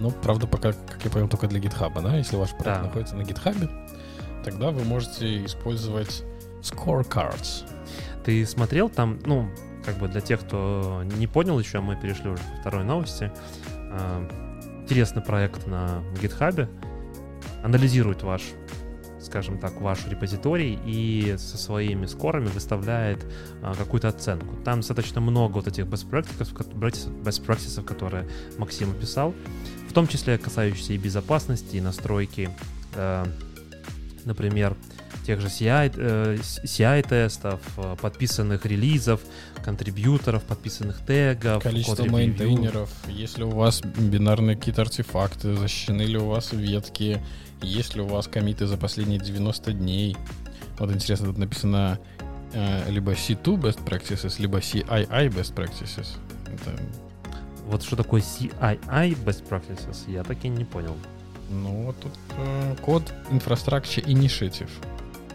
Ну, 0.00 0.10
правда, 0.10 0.46
пока, 0.46 0.72
как 0.72 1.04
я 1.04 1.10
понял, 1.10 1.28
только 1.28 1.46
для 1.46 1.60
GitHub, 1.60 2.02
да? 2.02 2.16
Если 2.16 2.36
ваш 2.36 2.50
проект 2.50 2.64
Да. 2.64 2.82
находится 2.82 3.14
на 3.16 3.22
GitHub, 3.22 3.70
тогда 4.44 4.70
вы 4.70 4.84
можете 4.84 5.44
использовать 5.44 6.24
scorecards. 6.62 7.64
Ты 8.24 8.46
смотрел 8.46 8.88
там, 8.88 9.18
ну, 9.26 9.48
как 9.84 9.98
бы 9.98 10.08
для 10.08 10.20
тех, 10.20 10.40
кто 10.40 11.02
не 11.16 11.26
понял 11.26 11.58
еще, 11.58 11.80
мы 11.80 11.96
перешли 11.96 12.30
уже 12.30 12.42
ко 12.42 12.60
второй 12.60 12.84
новости. 12.84 13.30
А, 13.76 14.26
Интересный 14.84 15.22
проект 15.22 15.66
на 15.66 16.02
GitHub. 16.20 16.68
Анализирует 17.62 18.22
ваш, 18.22 18.42
скажем 19.18 19.58
так, 19.58 19.80
ваш 19.80 20.06
репозиторий 20.06 20.78
и 20.84 21.36
со 21.38 21.56
своими 21.56 22.04
скорами 22.04 22.48
выставляет 22.48 23.24
а, 23.62 23.74
какую-то 23.74 24.08
оценку. 24.08 24.56
Там 24.62 24.80
достаточно 24.80 25.22
много 25.22 25.54
вот 25.54 25.68
этих 25.68 25.86
best 25.86 26.10
practices, 26.10 26.52
best 27.22 27.46
practices, 27.46 27.82
которые 27.82 28.28
Максим 28.58 28.90
описал, 28.90 29.34
в 29.88 29.94
том 29.94 30.06
числе 30.06 30.36
касающиеся 30.36 30.92
и 30.92 30.98
безопасности, 30.98 31.76
и 31.76 31.80
настройки, 31.80 32.50
э, 32.94 33.24
например, 34.26 34.76
тех 35.24 35.40
же 35.40 35.48
CI, 35.48 35.92
э, 35.96 36.36
CI-тестов, 36.64 37.60
э, 37.76 37.96
подписанных 38.00 38.66
релизов, 38.66 39.20
контрибьюторов, 39.64 40.42
подписанных 40.44 41.04
тегов, 41.06 41.62
Количество 41.62 42.04
мейнтейнеров, 42.04 42.90
если 43.08 43.42
у 43.44 43.50
вас 43.50 43.80
бинарные 43.80 44.56
какие-то 44.56 44.82
артефакты, 44.82 45.56
защищены 45.56 46.02
ли 46.02 46.18
у 46.18 46.26
вас 46.26 46.52
ветки, 46.52 47.22
есть 47.62 47.94
ли 47.94 48.02
у 48.02 48.06
вас 48.06 48.28
комиты 48.28 48.66
за 48.66 48.76
последние 48.76 49.18
90 49.18 49.72
дней. 49.72 50.16
Вот 50.78 50.92
интересно, 50.92 51.28
тут 51.28 51.38
написано 51.38 51.98
э, 52.52 52.90
либо 52.90 53.12
C2 53.12 53.60
best 53.60 53.84
practices, 53.84 54.34
либо 54.38 54.58
CII 54.58 55.28
best 55.28 55.54
practices. 55.54 56.08
Это, 56.46 56.78
Вот 57.66 57.82
что 57.82 57.96
такое 57.96 58.20
CII 58.20 59.24
Best 59.24 59.48
Practices, 59.48 60.10
я 60.10 60.22
так 60.22 60.44
и 60.44 60.48
не 60.48 60.64
понял. 60.64 60.94
ну, 61.50 61.84
вот 61.84 61.96
тут 62.00 62.12
э, 62.36 62.76
код 62.82 63.02
Infrastructure 63.30 64.04
Initiative. 64.04 64.70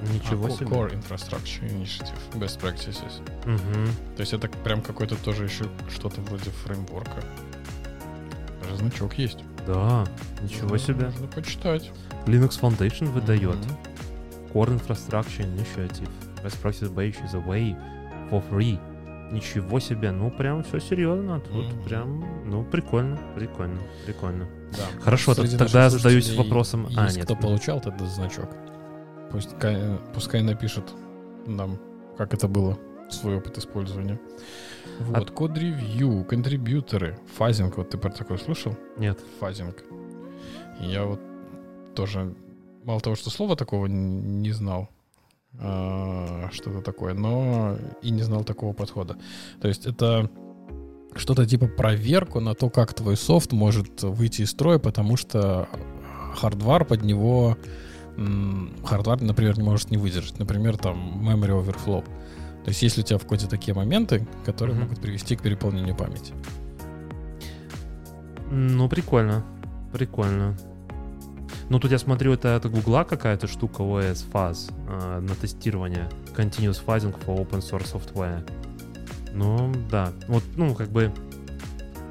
Ничего 0.01 0.47
А, 0.47 0.49
себе. 0.51 0.65
Core 0.67 0.93
Infrastructure 0.93 1.69
Initiative 1.69 2.13
Best 2.35 2.59
Practices. 2.61 3.21
Мгм. 3.45 3.87
То 4.15 4.21
есть 4.21 4.33
это 4.33 4.47
прям 4.47 4.81
какой-то 4.81 5.15
тоже 5.17 5.43
еще 5.45 5.65
что-то 5.89 6.21
вроде 6.21 6.49
фреймворка. 6.51 7.21
Даже 8.63 8.77
значок 8.77 9.13
есть. 9.15 9.39
Да, 9.67 10.05
ничего 10.41 10.69
Ну, 10.69 10.77
себе. 10.77 11.05
Можно 11.05 11.27
почитать. 11.27 11.91
Linux 12.25 12.59
Foundation 12.61 13.05
выдает. 13.11 13.55
Мгм. 13.57 13.77
Core 14.53 14.79
Infrastructure 14.79 15.45
Initiative. 15.45 16.09
Best 16.43 16.61
Practices 16.63 16.93
Page 16.93 17.15
is 17.25 17.33
away 17.33 17.75
for 18.31 18.41
free. 18.49 18.79
Ничего 19.33 19.79
себе, 19.79 20.11
ну 20.11 20.31
прям 20.31 20.63
все 20.63 20.79
серьезно. 20.79 21.39
Тут 21.41 21.71
Мгм. 21.73 21.83
прям, 21.83 22.25
ну 22.49 22.63
прикольно, 22.63 23.19
прикольно, 23.35 23.79
прикольно. 24.05 24.47
Да. 24.71 25.01
Хорошо, 25.03 25.33
Среди 25.35 25.57
тогда 25.57 25.83
я 25.83 25.89
задаюсь 25.89 26.33
вопросом- 26.35 26.87
а, 26.97 27.03
Есть 27.05 27.17
нет. 27.17 27.25
кто 27.25 27.35
получал 27.35 27.77
этот 27.79 27.99
значок? 28.09 28.49
Пусть, 29.31 29.57
ка- 29.59 29.99
пускай 30.13 30.41
напишут 30.41 30.93
нам, 31.45 31.79
как 32.17 32.33
это 32.33 32.47
было, 32.47 32.77
свой 33.09 33.37
опыт 33.37 33.57
использования. 33.57 34.19
Вот, 34.99 35.31
код-ревью, 35.31 36.25
контрибьюторы, 36.25 37.17
фазинг, 37.37 37.77
вот 37.77 37.89
ты 37.89 37.97
про 37.97 38.09
такое 38.09 38.37
слышал? 38.37 38.75
Нет. 38.97 39.19
Фазинг. 39.39 39.83
Я 40.79 41.05
вот 41.05 41.19
тоже, 41.95 42.35
мало 42.83 42.99
того, 43.01 43.15
что 43.15 43.29
слова 43.29 43.55
такого 43.55 43.85
не 43.85 44.51
знал, 44.51 44.89
а, 45.59 46.49
что-то 46.51 46.81
такое, 46.81 47.13
но 47.13 47.77
и 48.01 48.11
не 48.11 48.21
знал 48.23 48.43
такого 48.43 48.73
подхода. 48.73 49.17
То 49.61 49.67
есть 49.67 49.85
это 49.85 50.29
что-то 51.15 51.45
типа 51.45 51.67
проверку 51.67 52.39
на 52.39 52.53
то, 52.53 52.69
как 52.69 52.93
твой 52.93 53.17
софт 53.17 53.51
может 53.51 54.03
выйти 54.03 54.43
из 54.43 54.51
строя, 54.51 54.79
потому 54.79 55.17
что 55.17 55.67
хардвар 56.35 56.85
под 56.85 57.03
него 57.03 57.57
хардвар, 58.83 59.21
например, 59.21 59.57
не 59.57 59.63
может 59.63 59.91
не 59.91 59.97
выдержать. 59.97 60.39
Например, 60.39 60.77
там 60.77 61.21
memory 61.27 61.63
overflow. 61.63 62.03
То 62.63 62.69
есть 62.69 62.81
если 62.81 63.01
у 63.01 63.03
тебя 63.03 63.17
в 63.17 63.25
коде 63.25 63.47
такие 63.47 63.73
моменты, 63.73 64.27
которые 64.45 64.75
Мгм. 64.75 64.85
могут 64.85 65.01
привести 65.01 65.35
к 65.35 65.41
переполнению 65.41 65.95
памяти. 65.95 66.33
Ну, 68.51 68.89
прикольно. 68.89 69.43
Прикольно. 69.93 70.57
Ну, 71.69 71.79
тут 71.79 71.91
я 71.91 71.99
смотрю, 71.99 72.33
это 72.33 72.55
от 72.55 72.65
Гугла 72.69 73.03
какая-то 73.03 73.47
штука 73.47 73.83
OS 73.83 74.25
Fuzz 74.31 74.71
э, 74.87 75.19
на 75.19 75.35
тестирование. 75.35 76.09
Continuous 76.35 76.83
Fuzzing 76.83 77.15
for 77.25 77.37
Open 77.37 77.59
Source 77.59 77.93
Software. 77.93 78.43
Ну, 79.33 79.71
да. 79.91 80.11
Вот, 80.27 80.43
ну, 80.57 80.73
как 80.73 80.89
бы, 80.89 81.11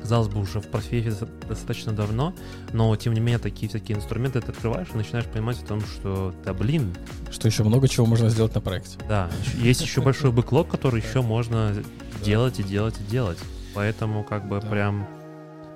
казалось 0.01 0.29
бы, 0.29 0.41
уже 0.41 0.61
в 0.61 0.69
профессии 0.69 1.11
доста- 1.11 1.29
достаточно 1.49 1.93
давно, 1.93 2.35
но, 2.73 2.95
тем 2.97 3.13
не 3.15 3.21
менее, 3.21 3.39
такие 3.39 3.69
всякие 3.69 3.99
инструменты 3.99 4.41
ты 4.41 4.51
открываешь 4.53 4.89
и 4.95 4.97
начинаешь 4.97 5.27
понимать 5.27 5.63
о 5.63 5.67
том, 5.67 5.81
что, 5.81 6.35
да, 6.45 6.55
блин, 6.55 6.95
Что 7.31 7.49
еще 7.49 7.65
много 7.65 7.89
чего 7.89 8.07
можно 8.07 8.29
сделать 8.31 8.55
на 8.55 8.61
проекте. 8.61 8.99
да, 9.09 9.31
есть 9.57 9.81
еще 9.81 10.01
большой 10.01 10.33
бэклог, 10.33 10.69
который 10.69 11.01
еще 11.03 11.23
можно 11.23 11.73
делать 12.25 12.59
и 12.61 12.63
делать 12.63 12.99
и 13.01 13.05
делать. 13.05 13.39
Поэтому, 13.75 14.25
как 14.25 14.49
бы, 14.49 14.61
прям... 14.61 15.07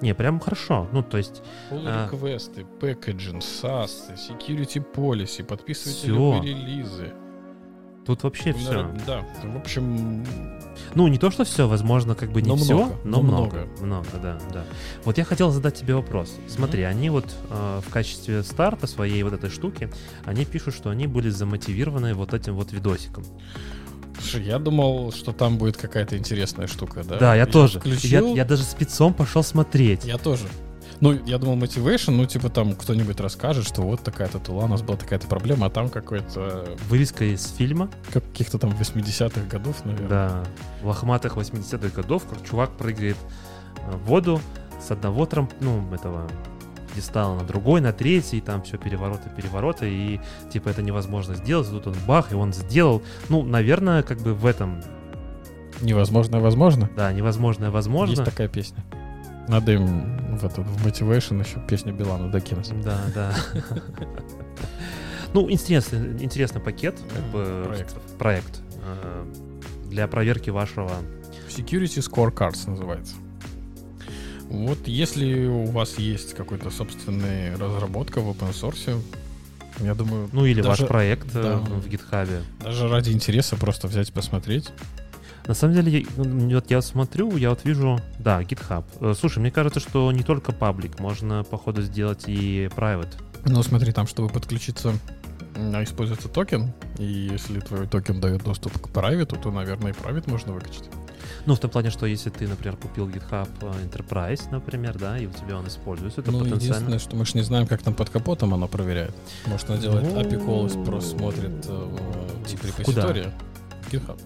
Не, 0.01 0.15
прям 0.15 0.41
хорошо. 0.41 0.89
Ну, 0.91 1.03
то 1.05 1.17
есть, 1.19 1.43
Pull 1.71 1.85
А. 1.87 2.07
реквесты, 2.11 2.67
packaging, 2.81 3.39
SAS, 3.39 3.91
security 4.17 4.85
policy, 4.95 5.45
подписывайте 5.45 6.09
любые 6.09 6.43
релизы. 6.43 7.13
тут 8.05 8.25
вообще 8.25 8.53
все. 8.53 8.91
Да, 9.07 9.25
в 9.45 9.57
общем, 9.57 10.25
Ну, 10.95 11.09
не 11.09 11.19
то, 11.19 11.31
что 11.31 11.45
все, 11.45 11.69
возможно, 11.69 12.15
как 12.15 12.33
бы 12.33 12.43
не 12.43 12.49
Но 12.49 12.57
все, 12.57 12.75
много, 12.75 12.95
но, 13.05 13.17
но 13.19 13.23
много. 13.23 13.57
много. 13.57 13.69
Много, 13.81 14.09
да, 14.23 14.39
да. 14.53 14.65
Вот 15.05 15.19
я 15.19 15.25
хотел 15.25 15.51
задать 15.51 15.75
тебе 15.75 15.95
вопрос. 15.95 16.37
Смотри, 16.49 16.83
они 16.83 17.11
вот 17.11 17.27
э, 17.51 17.81
в 17.87 17.91
качестве 17.91 18.43
старта 18.43 18.87
своей 18.87 19.23
вот 19.23 19.33
этой 19.33 19.51
штуки, 19.51 19.91
они 20.25 20.45
пишут, 20.45 20.75
что 20.75 20.91
они 20.91 21.07
были 21.07 21.31
замотивированы 21.31 22.15
вот 22.15 22.35
этим 22.35 22.55
вот 22.55 22.73
видосиком. 22.73 23.25
слушай, 24.19 24.45
я 24.45 24.59
думал, 24.59 25.13
что 25.13 25.33
там 25.33 25.59
будет 25.59 25.77
какая-то 25.77 26.17
интересная 26.17 26.67
штука, 26.67 27.03
да? 27.05 27.19
Да, 27.19 27.35
я, 27.35 27.47
тоже. 27.47 27.81
Включил, 27.81 28.29
Я, 28.29 28.43
я 28.43 28.45
даже 28.45 28.63
спецом 28.63 29.15
пошел 29.15 29.43
смотреть. 29.43 30.05
Я 30.05 30.19
тоже. 30.19 30.47
Ну, 31.03 31.19
я 31.27 31.39
думал, 31.39 31.57
motivation, 31.57 32.13
ну, 32.13 32.27
типа 32.27 32.49
там 32.49 32.77
кто-нибудь 32.77 33.19
расскажет, 33.19 33.67
что 33.67 33.83
вот 33.83 34.05
такая-то 34.05 34.39
тула, 34.39 34.67
у 34.67 34.69
нас 34.69 34.83
была 34.83 34.97
такая-то 34.97 35.27
проблема, 35.27 35.67
а 35.67 35.71
там 35.71 35.91
какой-то, 35.91 36.65
Вырезка 36.89 37.25
из 37.25 37.45
фильма, 37.57 37.91
как 38.13 38.23
каких-то 38.23 38.57
там 38.57 38.71
80-х 38.71 39.41
годов, 39.51 39.85
наверное. 39.85 40.09
да, 40.09 40.45
лохматых 40.85 41.37
80-х 41.37 41.89
годов, 41.89 42.23
как 42.31 42.49
чувак 42.49 42.71
прыгает 42.77 43.17
э, 43.79 43.97
в 43.97 44.05
воду 44.05 44.41
с 44.81 44.93
одного 44.93 45.27
трамп, 45.27 45.53
ну, 45.61 45.93
этого 45.93 46.29
пьедестала 46.93 47.35
на 47.37 47.45
другой, 47.45 47.81
на 47.81 47.93
третий, 47.93 48.41
там 48.41 48.63
все 48.63 48.79
перевороты, 48.79 49.29
перевороты, 49.37 49.91
и 49.91 50.21
типа 50.53 50.69
это 50.69 50.83
невозможно 50.83 51.35
сделать, 51.35 51.67
и 51.67 51.71
тут 51.73 51.89
он 51.89 51.97
бах, 52.07 52.31
и 52.31 52.37
он 52.37 52.53
сделал. 52.53 53.03
Ну, 53.29 53.43
наверное, 53.43 54.05
как 54.05 54.21
бы 54.21 54.35
в 54.35 54.47
этом, 54.47 54.81
Невозможно, 55.81 56.39
возможно. 56.39 56.89
да, 56.95 57.13
невозможное 57.13 57.73
возможно. 57.73 58.13
Есть 58.13 58.25
такая 58.25 58.47
песня. 58.47 58.85
Надо 59.49 59.73
им 59.73 60.37
в, 60.37 60.45
этот, 60.45 60.59
в 60.67 60.87
motivation 60.87 61.41
еще 61.45 61.61
песню 61.69 61.93
Билана 61.93 62.31
докинуть. 62.31 62.71
Да, 62.83 63.01
да. 63.15 63.35
Ну, 65.35 65.51
интересный, 65.51 66.23
интересный 66.23 66.61
пакет, 66.61 66.95
как 67.15 67.25
бы 67.33 67.65
Проект. 67.67 67.95
проект 68.19 68.61
э, 68.85 69.25
для 69.87 70.07
проверки 70.07 70.51
вашего 70.51 70.91
Security 71.49 72.01
Scorecards 72.01 72.69
называется. 72.69 73.15
Вот 74.51 74.87
если 74.87 75.47
у 75.47 75.65
вас 75.71 75.99
есть 75.99 76.35
какой-то 76.35 76.69
собственная 76.71 77.57
разработка 77.57 78.21
в 78.21 78.29
open 78.31 78.53
source, 78.53 79.01
я 79.81 79.95
думаю, 79.95 80.29
Ну 80.33 80.45
или 80.45 80.61
Даже- 80.61 80.83
ваш 80.83 80.89
проект 80.89 81.35
э, 81.35 81.43
да. 81.43 81.57
в 81.57 81.89
гитхабе. 81.89 82.43
даже 82.63 82.87
ради 82.89 83.11
интереса 83.11 83.57
просто 83.57 83.89
взять 83.89 84.11
и 84.11 84.13
посмотреть. 84.13 84.71
На 85.47 85.55
самом 85.55 85.75
деле, 85.75 86.07
ну, 86.17 86.55
вот 86.55 86.71
я 86.71 86.81
смотрю, 86.83 87.37
я 87.37 87.51
вот 87.51 87.65
вижу, 87.65 87.99
да, 88.19 88.43
GitHub. 88.43 88.85
Э, 89.01 89.15
Слушай, 89.19 89.41
мне 89.41 89.51
кажется, 89.51 89.81
что 89.81 90.11
не 90.13 90.23
только 90.23 90.53
паблик, 90.53 91.01
можно, 91.01 91.43
походу, 91.45 91.83
сделать 91.83 92.25
и 92.29 92.69
private. 92.77 93.15
Но 93.45 93.63
смотри, 93.63 93.93
там, 93.93 94.07
чтобы 94.07 94.29
подключиться, 94.29 94.95
м, 95.57 95.83
используется 95.83 96.29
токен, 96.29 96.73
и 96.99 97.05
если 97.05 97.59
твой 97.61 97.89
токен 97.89 98.21
дает 98.21 98.45
доступ 98.45 98.79
к 98.81 98.89
private, 98.89 99.41
то, 99.43 99.51
наверное, 99.51 99.93
и 99.93 99.95
private 99.95 100.31
можно 100.31 100.53
выкачать. 100.53 100.89
Ну, 101.47 101.55
в 101.57 101.59
том 101.59 101.71
плане, 101.71 101.91
что 101.91 102.07
если 102.07 102.31
ты, 102.31 102.47
например, 102.47 102.77
купил 102.77 103.09
GitHub 103.09 103.49
э, 103.63 103.73
Enterprise, 103.85 104.43
например, 104.53 104.97
да, 104.97 105.19
и 105.19 105.27
у 105.27 105.31
тебя 105.31 105.57
он 105.57 105.67
используется, 105.67 106.23
то 106.23 106.31
ну, 106.31 106.39
потенциально... 106.41 106.65
единственное, 106.65 106.99
что 107.01 107.17
мы 107.17 107.27
же 107.27 107.33
не 107.35 107.43
знаем, 107.43 107.67
как 107.67 107.83
там 107.83 107.95
под 107.95 108.11
капотом 108.11 108.55
оно 108.55 108.69
проверяет. 108.69 109.15
Может, 109.47 109.71
оно 109.71 109.81
делает 109.81 110.05
Ну, 110.05 110.21
API 110.21 110.47
call 110.47 110.83
и 110.83 110.85
просто 110.85 111.11
смотрит 111.17 111.67
э, 111.69 111.99
тип 112.47 112.65
репозитория. 112.65 113.33
GitHub. 113.91 114.21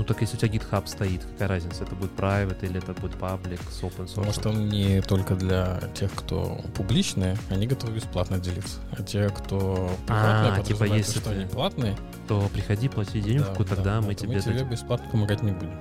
Ну, 0.00 0.06
так 0.06 0.22
если 0.22 0.34
у 0.38 0.40
тебя 0.40 0.48
GitHub 0.54 0.86
стоит, 0.86 1.22
какая 1.26 1.48
разница, 1.48 1.84
это 1.84 1.94
будет 1.94 2.12
private 2.16 2.64
или 2.64 2.78
это 2.78 2.94
будет 2.94 3.16
public 3.16 3.60
с 3.70 3.82
open 3.82 4.06
source? 4.06 4.24
Может, 4.24 4.46
он 4.46 4.66
не 4.70 5.02
только 5.02 5.34
для 5.34 5.78
тех, 5.92 6.10
кто 6.14 6.58
публичные, 6.74 7.36
они 7.50 7.66
готовы 7.66 7.92
бесплатно 7.96 8.38
делиться. 8.38 8.78
А 8.96 9.02
те, 9.02 9.28
кто 9.28 9.90
приватные, 10.06 10.52
А, 10.58 10.62
типа, 10.62 10.84
если 10.84 11.18
что 11.20 11.28
ты- 11.28 11.36
они 11.36 11.44
платные, 11.44 11.96
То 12.28 12.48
приходи, 12.50 12.88
плати 12.88 13.20
денежку, 13.20 13.62
да, 13.64 13.74
тогда 13.74 14.00
да, 14.00 14.00
мы 14.00 14.14
тебе... 14.14 14.40
тебе 14.40 14.52
дадим. 14.54 14.70
бесплатно 14.70 15.06
помогать 15.10 15.42
не 15.42 15.52
будем. 15.52 15.78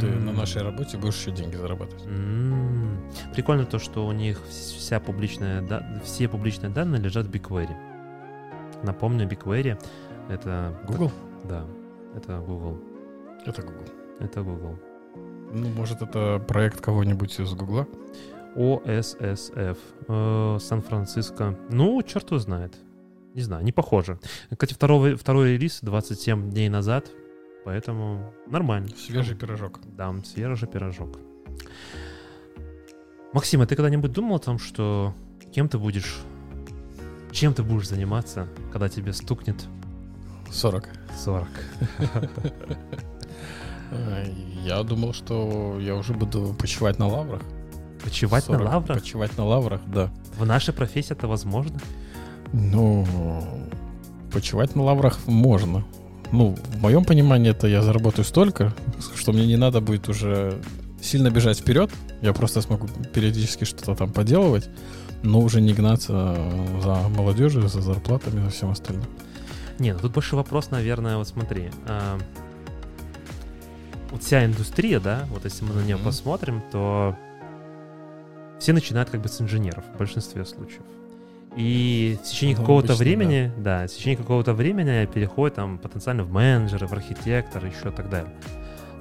Ты 0.00 0.06
на 0.06 0.32
нашей 0.32 0.62
работе 0.62 0.96
будешь 0.96 1.16
еще 1.20 1.32
деньги 1.32 1.56
зарабатывать. 1.56 2.06
М. 2.06 2.98
Прикольно 3.34 3.66
то, 3.66 3.78
что 3.78 4.06
у 4.06 4.12
них 4.12 4.40
вся 4.48 5.00
публичная, 5.00 5.60
да- 5.60 6.00
все 6.02 6.28
публичные 6.28 6.70
данные 6.70 7.02
лежат 7.02 7.26
в 7.26 7.30
BigQuery. 7.30 7.76
Напомню, 8.84 9.28
BigQuery— 9.28 9.78
это... 10.30 10.74
Google? 10.88 11.12
Да, 11.44 11.66
это 12.16 12.38
Google. 12.38 12.78
Это 13.44 13.62
Google. 13.62 13.84
Это 14.20 14.42
Google. 14.42 14.78
Ну, 15.52 15.68
может, 15.70 16.00
это 16.00 16.42
проект 16.46 16.80
кого-нибудь 16.80 17.38
из 17.40 17.52
Гугла? 17.54 17.86
OSSF. 18.54 19.78
э, 20.08 20.58
Сан-Франциско. 20.60 21.58
Ну, 21.70 22.02
черт 22.02 22.26
его 22.30 22.38
знает. 22.38 22.74
Не 23.34 23.42
знаю, 23.42 23.64
не 23.64 23.72
похоже. 23.72 24.18
Кстати, 24.50 24.74
второй, 24.74 25.14
второй 25.16 25.54
релиз 25.54 25.80
27 25.82 26.50
дней 26.50 26.68
назад, 26.68 27.10
поэтому 27.64 28.32
нормально. 28.46 28.88
Свежий 28.96 29.34
пирожок. 29.34 29.80
Да, 29.96 30.14
свежий 30.24 30.68
пирожок. 30.68 31.18
Максим, 33.32 33.62
а 33.62 33.66
ты 33.66 33.74
когда-нибудь 33.74 34.12
думал 34.12 34.36
о 34.36 34.38
том, 34.38 34.58
что 34.58 35.14
кем 35.52 35.68
ты 35.68 35.78
будешь, 35.78 36.20
чем 37.30 37.54
ты 37.54 37.62
будешь 37.62 37.88
заниматься, 37.88 38.46
когда 38.70 38.88
тебе 38.90 39.14
стукнет 39.14 39.56
40. 40.50 40.88
40? 41.16 41.48
А, 43.92 44.24
Я 44.64 44.82
думал, 44.82 45.12
что 45.12 45.78
я 45.80 45.94
уже 45.94 46.12
буду 46.14 46.54
почивать 46.58 46.98
на 46.98 47.08
лаврах. 47.08 47.42
Почивать 48.02 48.48
на 48.48 48.58
40. 48.58 48.72
лаврах? 48.72 48.98
Почивать 48.98 49.38
на 49.38 49.44
лаврах, 49.44 49.80
да. 49.86 50.10
В 50.36 50.44
нашей 50.46 50.74
профессии 50.74 51.12
это 51.12 51.28
возможно? 51.28 51.78
Ну, 52.52 53.06
почивать 54.32 54.74
на 54.74 54.82
лаврах 54.82 55.18
можно. 55.26 55.84
Ну, 56.32 56.56
в 56.74 56.80
моем 56.80 57.04
понимании 57.04 57.50
это 57.50 57.66
я 57.66 57.82
заработаю 57.82 58.24
столько, 58.24 58.72
что 59.14 59.32
мне 59.32 59.46
не 59.46 59.56
надо 59.56 59.80
будет 59.80 60.08
уже 60.08 60.60
сильно 61.00 61.30
бежать 61.30 61.58
вперед. 61.58 61.90
Я 62.22 62.32
просто 62.32 62.62
смогу 62.62 62.88
периодически 63.12 63.64
что-то 63.64 63.94
там 63.94 64.10
поделывать, 64.12 64.68
но 65.22 65.40
уже 65.40 65.60
не 65.60 65.74
гнаться 65.74 66.36
за 66.82 67.08
молодежью, 67.08 67.68
за 67.68 67.82
зарплатами, 67.82 68.42
за 68.44 68.50
всем 68.50 68.70
остальным. 68.70 69.04
Не, 69.78 69.92
ну 69.92 69.98
тут 70.00 70.12
больше 70.12 70.36
вопрос, 70.36 70.70
наверное, 70.70 71.16
вот 71.16 71.28
смотри. 71.28 71.70
Вот 74.12 74.22
вся 74.22 74.44
индустрия, 74.44 75.00
да, 75.00 75.26
вот 75.30 75.44
если 75.44 75.64
мы 75.64 75.74
на 75.74 75.80
нее 75.82 75.96
Мгм. 75.96 76.04
посмотрим, 76.04 76.62
то 76.70 77.16
все 78.60 78.72
начинают 78.72 79.10
как 79.10 79.20
бы 79.20 79.28
с 79.28 79.40
инженеров 79.40 79.84
в 79.94 79.98
большинстве 79.98 80.44
случаев. 80.44 80.82
И 81.56 82.18
в 82.22 82.26
течение 82.26 82.56
Ну, 82.56 82.62
какого-то 82.62 82.94
времени, 82.94 83.52
да. 83.58 83.86
в 83.86 83.90
течение 83.90 84.16
какого-то 84.16 84.54
времени 84.54 85.04
переходит 85.12 85.56
там 85.56 85.78
потенциально 85.78 86.22
в 86.24 86.30
менеджеры, 86.32 86.86
в 86.86 86.92
архитекторы, 86.92 87.68
еще 87.68 87.90
так 87.90 88.08
далее. 88.08 88.32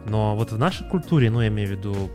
Но 0.06 0.36
вот 0.36 0.52
в 0.52 0.58
нашей 0.58 0.88
культуре, 0.89 1.30
ну, 1.30 1.41
я 1.41 1.47
имею 1.47 1.69
в 1.69 1.71
виду, 1.71 2.10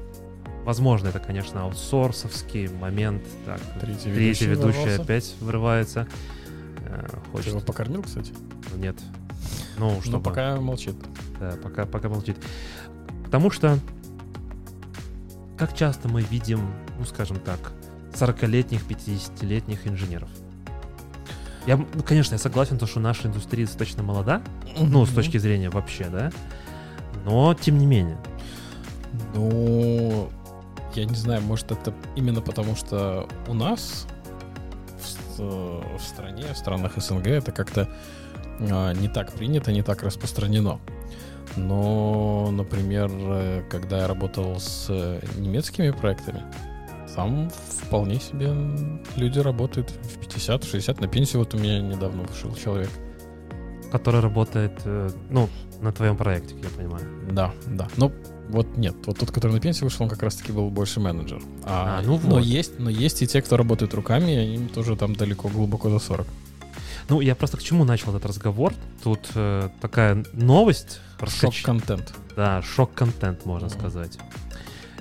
возможно, 0.64 1.08
это, 1.08 1.20
конечно, 1.20 1.62
аутсорсовский 1.62 2.68
момент, 2.68 3.22
так, 3.46 3.60
Третий 3.80 4.12
третий 4.12 4.46
ведущий 4.46 4.78
ворвался. 4.80 5.02
опять 5.02 5.34
врывается. 5.40 6.06
Э, 6.84 7.06
Ты 7.08 7.30
Хочет, 7.30 7.46
его 7.48 7.60
покормил, 7.60 8.02
кстати? 8.02 8.32
нет. 8.76 8.96
Ну, 9.78 10.00
что 10.02 10.12
Но 10.12 10.20
пока 10.20 10.56
молчит. 10.60 10.96
Да, 11.40 11.54
пока, 11.62 11.86
пока 11.86 12.08
молчит. 12.08 12.36
Потому 13.24 13.50
что 13.50 13.78
как 15.58 15.74
часто 15.74 16.08
мы 16.08 16.22
видим, 16.22 16.60
ну, 16.98 17.04
скажем 17.04 17.38
так, 17.38 17.72
40-летних, 18.14 18.86
50-летних 18.86 19.86
инженеров? 19.86 20.28
Я, 21.66 21.76
ну, 21.76 22.02
конечно, 22.06 22.34
я 22.34 22.38
согласен, 22.38 22.78
то, 22.78 22.86
что 22.86 23.00
наша 23.00 23.26
индустрия 23.28 23.66
достаточно 23.66 24.02
молода, 24.02 24.42
ну, 24.78 25.04
с 25.04 25.10
точки 25.10 25.38
зрения 25.38 25.68
вообще, 25.70 26.04
да, 26.08 26.30
но 27.24 27.54
тем 27.54 27.78
не 27.78 27.86
менее. 27.86 28.18
Ну, 29.34 30.30
я 30.94 31.04
не 31.06 31.14
знаю, 31.14 31.42
может 31.42 31.70
это 31.72 31.92
именно 32.14 32.40
потому, 32.40 32.76
что 32.76 33.28
у 33.48 33.54
нас 33.54 34.06
в, 35.00 35.06
с- 35.08 35.38
в 35.38 36.00
стране, 36.06 36.44
в 36.54 36.56
странах 36.56 36.92
СНГ 36.96 37.26
это 37.26 37.50
как-то 37.52 37.88
а, 38.60 38.92
не 38.92 39.08
так 39.08 39.32
принято, 39.32 39.72
не 39.72 39.82
так 39.82 40.02
распространено. 40.02 40.78
Но, 41.56 42.50
например, 42.50 43.10
э, 43.12 43.62
когда 43.70 43.98
я 43.98 44.06
работал 44.06 44.58
с 44.58 44.86
э, 44.88 45.20
немецкими 45.38 45.90
проектами, 45.90 46.42
там 47.16 47.48
вполне 47.50 48.20
себе 48.20 48.52
люди 49.16 49.38
работают 49.38 49.90
в 49.90 50.18
50-60 50.20 51.00
на 51.00 51.08
пенсию. 51.08 51.40
Вот 51.40 51.54
у 51.54 51.58
меня 51.58 51.80
недавно 51.80 52.22
вышел 52.22 52.54
человек. 52.54 52.90
который 53.90 54.20
работает, 54.20 54.72
э, 54.84 55.10
ну, 55.30 55.48
на 55.80 55.92
твоем 55.92 56.16
проекте, 56.16 56.54
я 56.62 56.68
понимаю. 56.76 57.04
Да, 57.30 57.52
да. 57.66 57.88
Но 57.96 58.12
вот 58.48 58.76
нет, 58.76 58.94
вот 59.06 59.18
тот, 59.18 59.30
который 59.30 59.52
на 59.52 59.60
пенсию 59.60 59.84
вышел, 59.84 60.02
он 60.02 60.08
как 60.08 60.22
раз-таки 60.22 60.52
был 60.52 60.70
больше 60.70 61.00
менеджер. 61.00 61.40
А, 61.64 61.98
А, 61.98 62.02
ну 62.02 62.20
но 62.22 62.36
вот. 62.36 62.44
есть, 62.44 62.78
но 62.78 62.90
есть 62.90 63.22
и 63.22 63.26
те, 63.26 63.40
кто 63.40 63.56
работает 63.56 63.94
руками, 63.94 64.32
и 64.32 64.54
им 64.56 64.68
тоже 64.68 64.96
там 64.96 65.14
далеко, 65.14 65.48
глубоко 65.48 65.88
за 65.88 65.98
40. 65.98 66.26
Ну, 67.08 67.20
я 67.20 67.34
просто 67.34 67.56
к 67.56 67.62
чему 67.62 67.84
начал 67.84 68.10
этот 68.14 68.26
разговор? 68.26 68.72
Тут 69.02 69.28
э, 69.34 69.68
такая 69.80 70.24
новость. 70.32 71.00
проскоч- 71.18 71.52
Шок-контент. 71.52 72.14
Да, 72.34 72.60
шок-контент, 72.62 73.46
можно 73.46 73.68
Мгм. 73.68 73.78
сказать. 73.78 74.18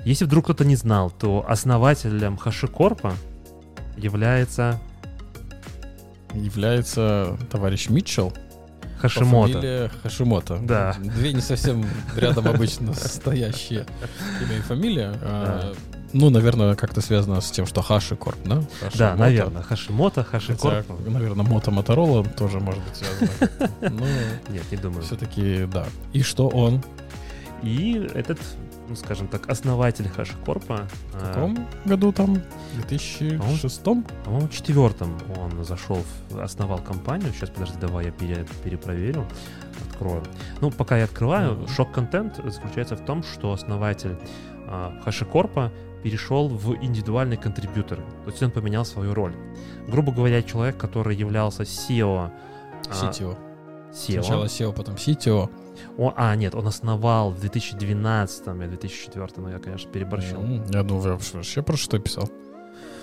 Если 0.04 0.24
вдруг 0.24 0.44
кто-то 0.44 0.64
не 0.64 0.76
знал, 0.76 1.10
то 1.10 1.44
основателем 1.48 2.38
HashiCorp 2.42 3.12
является 3.96 4.78
Является 6.34 7.36
товарищ 7.50 7.88
Митчелл. 7.88 8.32
Хашимото. 9.00 9.90
Хашимото. 10.02 10.58
Да. 10.62 10.94
Две 10.98 11.32
не 11.32 11.40
совсем 11.40 11.86
рядом 12.16 12.46
обычно 12.48 12.92
стоящие 12.94 13.86
имя 14.42 14.58
и 14.58 14.60
фамилия. 14.60 15.12
А, 15.22 15.74
Ну, 16.12 16.30
наверное, 16.30 16.74
как-то 16.76 17.00
связано 17.00 17.40
с 17.40 17.50
тем, 17.50 17.66
что 17.66 17.82
Хашикорп, 17.82 18.38
да? 18.44 18.56
Да, 18.56 18.66
Хашимото. 18.90 19.16
наверное, 19.16 19.62
Хотя, 19.62 19.82
HashiCorp. 19.82 21.10
наверное, 21.10 21.44
Мото 21.46 21.70
Моторола 21.70 22.24
тоже 22.24 22.60
может 22.60 22.82
быть 22.84 22.96
связано. 22.96 23.70
Ну, 23.90 24.06
Нет, 24.52 24.64
не 24.70 24.76
думаю. 24.78 25.02
все-таки, 25.02 25.66
да. 25.66 25.86
И 26.12 26.22
что 26.22 26.48
он? 26.48 26.82
И 27.62 28.08
этот, 28.14 28.38
ну, 28.88 28.94
скажем 28.96 29.28
так, 29.28 29.48
основатель 29.50 30.08
HashiCorp, 30.16 30.64
В 30.66 30.70
э, 31.14 31.32
каком 31.34 31.66
году 31.84 32.12
там? 32.12 32.36
В 32.74 32.86
2006? 32.88 33.82
по-моему, 33.82 34.46
в 34.46 34.50
четвертом 34.50 35.18
он 35.36 35.64
зашел, 35.64 35.98
основал 36.40 36.78
компанию. 36.78 37.32
Сейчас, 37.34 37.50
подожди, 37.50 37.76
давай 37.80 38.06
я 38.06 38.10
пере- 38.12 38.46
перепроверю, 38.62 39.26
открою. 39.90 40.22
Ну, 40.60 40.70
пока 40.70 40.98
я 40.98 41.04
открываю, 41.04 41.66
шок-контент 41.68 42.36
заключается 42.44 42.96
в 42.96 43.04
том, 43.04 43.22
что 43.22 43.52
основатель 43.52 44.16
а, 44.68 44.92
HashiCorp 45.06 45.70
перешел 46.10 46.48
в 46.48 46.76
индивидуальный 46.84 47.36
контрибьютор. 47.36 47.98
То 48.24 48.30
есть 48.30 48.40
он 48.42 48.50
поменял 48.52 48.84
свою 48.84 49.12
роль. 49.12 49.34
Грубо 49.88 50.12
говоря, 50.12 50.40
человек, 50.42 50.76
который 50.76 51.16
являлся 51.16 51.64
SEO... 51.64 52.30
а, 52.88 52.92
CTO. 52.92 53.36
SEO. 53.92 54.22
Сначала 54.22 54.44
SEO, 54.44 54.72
потом 54.72 54.94
CTO. 54.94 55.50
О, 55.98 56.12
а, 56.16 56.36
нет, 56.36 56.54
он 56.54 56.66
основал 56.68 57.30
в 57.32 57.40
2012 57.40 58.46
или 58.46 58.68
2004, 58.68 59.26
ну 59.38 59.48
я, 59.48 59.58
конечно, 59.58 59.90
переборщил. 59.90 60.36
М, 60.40 60.64
Я 60.70 60.82
думаю, 60.84 61.02
вы 61.18 61.18
вообще 61.38 61.62
про 61.62 61.76
что 61.76 61.98
писал? 61.98 62.28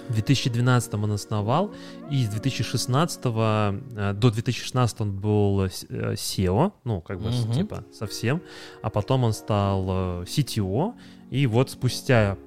В 0.10 0.14
2012 0.14 0.94
он 1.04 1.12
основал, 1.12 1.72
и 2.12 2.24
с 2.26 2.30
2016 2.30 3.20
э, 3.26 4.14
до 4.14 4.32
2016 4.32 5.02
он 5.02 5.12
был 5.12 5.62
с- 5.62 5.86
э, 5.90 6.14
SEO, 6.14 6.72
ну, 6.86 7.02
как 7.02 7.20
бы, 7.20 7.30
Мгм. 7.32 7.52
типа, 7.54 7.84
совсем, 7.94 8.42
а 8.82 8.90
потом 8.90 9.24
он 9.26 9.34
стал 9.34 9.86
э, 9.90 10.24
CTO, 10.26 10.94
и 11.32 11.48
вот 11.48 11.70
спустя, 11.70 12.38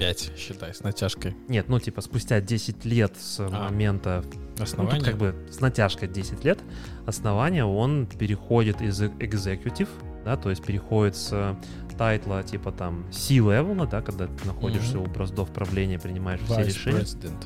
5, 0.00 0.32
считай, 0.36 0.74
с 0.74 0.80
натяжкой. 0.80 1.36
нет, 1.48 1.68
ну, 1.68 1.78
типа, 1.78 2.00
спустя 2.00 2.40
10 2.40 2.84
лет 2.86 3.12
с 3.20 3.38
А, 3.40 3.48
момента, 3.48 4.24
ну, 4.56 4.64
Основание. 4.64 4.98
тут 5.00 5.08
как 5.08 5.18
бы 5.18 5.34
с 5.50 5.60
натяжкой 5.60 6.08
10 6.08 6.42
лет 6.44 6.58
основания, 7.06 7.64
он 7.64 8.06
переходит 8.06 8.80
из 8.80 9.00
executive, 9.02 9.88
да, 10.24 10.36
то 10.36 10.50
есть 10.50 10.62
переходит 10.64 11.16
с 11.16 11.28
э, 11.32 11.54
тайтла 11.98 12.42
типа 12.42 12.72
там 12.72 13.04
C-level, 13.12 13.88
да, 13.90 14.00
когда 14.02 14.26
ты 14.26 14.46
находишься 14.46 14.96
Мгм. 14.98 15.10
у 15.10 15.12
браздов 15.12 15.50
правления, 15.50 15.98
принимаешь 15.98 16.40
все 16.44 16.60
Vice 16.60 16.66
решения. 16.66 16.98
President. 17.00 17.44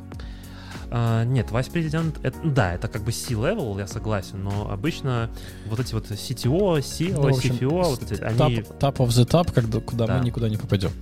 А, 0.91 1.25
нет, 1.25 1.51
вайс-президент, 1.51 2.21
это, 2.25 2.39
да, 2.45 2.75
это 2.75 2.87
как 2.87 3.03
бы 3.03 3.11
C-level, 3.11 3.79
я 3.81 3.87
согласен, 3.89 4.45
но 4.45 4.71
обычно 4.71 5.29
вот 5.67 5.81
эти 5.81 5.93
вот 5.93 6.09
CTO, 6.11 6.79
CEO, 6.79 7.15
Ну, 7.21 7.37
общем, 7.37 7.55
CFO, 7.57 7.83
вот 7.83 8.03
эти, 8.03 8.21
Top, 8.21 8.47
они... 8.47 8.57
top 8.59 8.97
of 8.99 9.09
the 9.09 9.27
top, 9.27 9.53
когда, 9.53 9.81
куда 9.81 10.07
Да. 10.07 10.19
мы 10.19 10.25
никуда 10.25 10.49
не 10.49 10.57
попадем. 10.57 10.93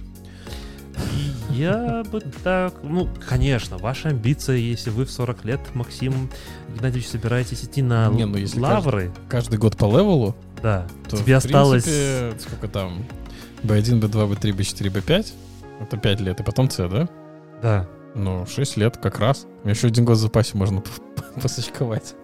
Я 1.51 2.03
бы 2.11 2.21
так... 2.21 2.75
Ну, 2.83 3.09
конечно, 3.29 3.79
ваши 3.79 4.09
амбиции, 4.09 4.59
если 4.59 4.91
вы 4.91 5.05
в 5.05 5.11
40 5.11 5.45
лет, 5.45 5.61
Максим 5.75 6.31
Геннадьевич, 6.75 7.09
собираетесь 7.09 7.65
идти 7.65 7.83
на 7.83 8.09
Не, 8.09 8.27
ну, 8.27 8.39
если 8.39 8.59
лавры, 8.59 9.13
Каждый 9.29 9.59
год 9.59 9.77
по 9.77 9.85
левелу, 9.85 10.35
да, 10.63 10.87
то 11.09 11.17
тебе 11.17 11.35
в 11.35 11.39
осталось... 11.39 11.85
принципе, 11.85 12.41
сколько 12.41 12.69
там? 12.69 13.05
B1, 13.63 14.01
B2, 14.01 14.31
B3, 14.31 14.57
B4, 14.57 14.93
B5? 14.93 15.33
Это 15.81 15.97
5 15.97 16.21
лет, 16.21 16.41
и 16.41 16.43
потом 16.43 16.71
C, 16.71 16.89
да? 16.89 17.09
Да, 17.61 17.89
Ну, 18.15 18.47
6 18.47 18.77
лет 18.77 18.97
как 18.97 19.19
раз. 19.19 19.47
Еще 19.65 19.89
один 19.89 20.05
год 20.05 20.17
в 20.17 20.21
запасе 20.21 20.57
можно 20.57 20.83
посочковать. 21.43 22.15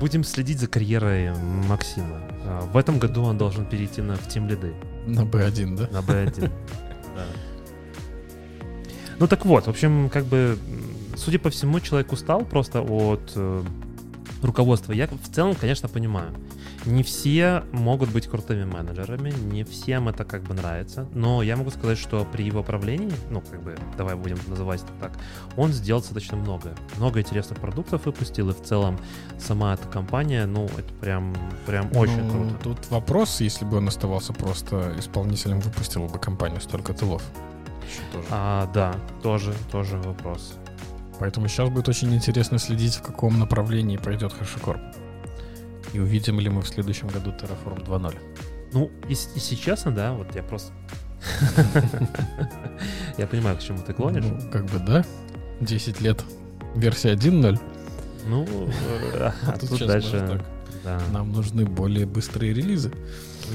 будем 0.00 0.24
следить 0.24 0.58
за 0.58 0.66
карьерой 0.66 1.32
Максима. 1.68 2.20
А, 2.44 2.60
В 2.72 2.76
этом 2.76 2.98
году 2.98 3.22
он 3.22 3.38
должен 3.38 3.64
перейти 3.66 4.02
на 4.02 4.16
в 4.16 4.26
Team 4.26 4.48
лиды. 4.48 4.74
На 5.06 5.20
B1, 5.20 5.76
да? 5.76 5.88
На 5.92 6.04
B1. 6.04 6.50
Да. 7.14 7.26
Ну 9.18 9.28
так 9.28 9.44
вот, 9.44 9.66
в 9.66 9.68
общем, 9.68 10.08
как 10.08 10.24
бы, 10.24 10.58
судя 11.14 11.38
по 11.38 11.50
всему, 11.50 11.78
человек 11.80 12.10
устал 12.10 12.42
просто 12.42 12.80
от 12.80 13.32
э, 13.36 13.62
руководства. 14.42 14.92
Я 14.92 15.08
в 15.08 15.28
целом, 15.30 15.54
конечно, 15.54 15.88
понимаю. 15.88 16.32
Не 16.84 17.04
все 17.04 17.62
могут 17.70 18.10
быть 18.10 18.26
крутыми 18.26 18.64
менеджерами, 18.64 19.30
не 19.30 19.62
всем 19.62 20.08
это 20.08 20.24
как 20.24 20.42
бы 20.42 20.54
нравится, 20.54 21.06
но 21.14 21.42
я 21.42 21.56
могу 21.56 21.70
сказать, 21.70 21.96
что 21.96 22.24
при 22.24 22.44
его 22.44 22.64
правлении, 22.64 23.12
ну, 23.30 23.40
как 23.40 23.62
бы, 23.62 23.76
давай 23.96 24.16
будем 24.16 24.38
называть 24.48 24.82
это 24.82 24.92
так, 25.00 25.12
он 25.56 25.72
сделал 25.72 26.00
достаточно 26.00 26.36
много. 26.36 26.74
Много 26.96 27.20
интересных 27.20 27.58
продуктов 27.60 28.04
выпустил, 28.06 28.50
и 28.50 28.52
в 28.52 28.62
целом 28.62 28.98
сама 29.38 29.74
эта 29.74 29.86
компания, 29.86 30.44
ну, 30.46 30.66
это 30.76 30.92
прям, 31.00 31.34
прям 31.66 31.88
очень 31.96 32.24
Ну, 32.24 32.30
круто. 32.30 32.54
Тут 32.64 32.90
вопрос, 32.90 33.40
если 33.40 33.64
бы 33.64 33.76
он 33.76 33.86
оставался 33.86 34.32
просто 34.32 34.94
исполнителем, 34.98 35.60
выпустила 35.60 36.08
бы 36.08 36.18
компанию 36.18 36.60
столько 36.60 36.94
тылов. 36.94 37.22
Еще 37.86 38.00
тоже. 38.12 38.26
А, 38.30 38.70
да, 38.74 38.94
тоже, 39.22 39.54
тоже 39.70 39.98
вопрос. 39.98 40.54
Поэтому 41.20 41.46
сейчас 41.46 41.68
будет 41.68 41.88
очень 41.88 42.12
интересно 42.12 42.58
следить, 42.58 42.96
в 42.96 43.02
каком 43.02 43.38
направлении 43.38 43.96
пойдет 43.96 44.32
HashiCorp. 44.32 44.80
И 45.92 45.98
увидим 45.98 46.40
ли 46.40 46.48
мы 46.48 46.62
в 46.62 46.68
следующем 46.68 47.08
году 47.08 47.30
Terraform 47.30 47.84
2.0. 47.84 48.18
Ну, 48.72 48.90
если, 49.08 49.30
если 49.34 49.54
честно, 49.54 49.92
да, 49.92 50.12
вот 50.12 50.34
я 50.34 50.42
просто... 50.42 50.72
Я 53.18 53.26
понимаю, 53.26 53.56
к 53.56 53.60
чему 53.60 53.78
ты 53.86 53.92
клонишь. 53.92 54.24
Ну, 54.24 54.50
как 54.50 54.64
бы 54.66 54.78
да. 54.78 55.04
10 55.60 56.00
лет. 56.00 56.24
Версия 56.74 57.12
1.0. 57.12 57.60
Ну, 58.26 58.44
э, 59.14 59.30
а 59.46 59.58
Тут 59.58 59.70
тут 59.70 59.86
дальше... 59.86 60.40
Да. 60.84 61.00
Нам 61.12 61.30
нужны 61.30 61.64
более 61.64 62.06
быстрые 62.06 62.52
релизы. 62.52 62.90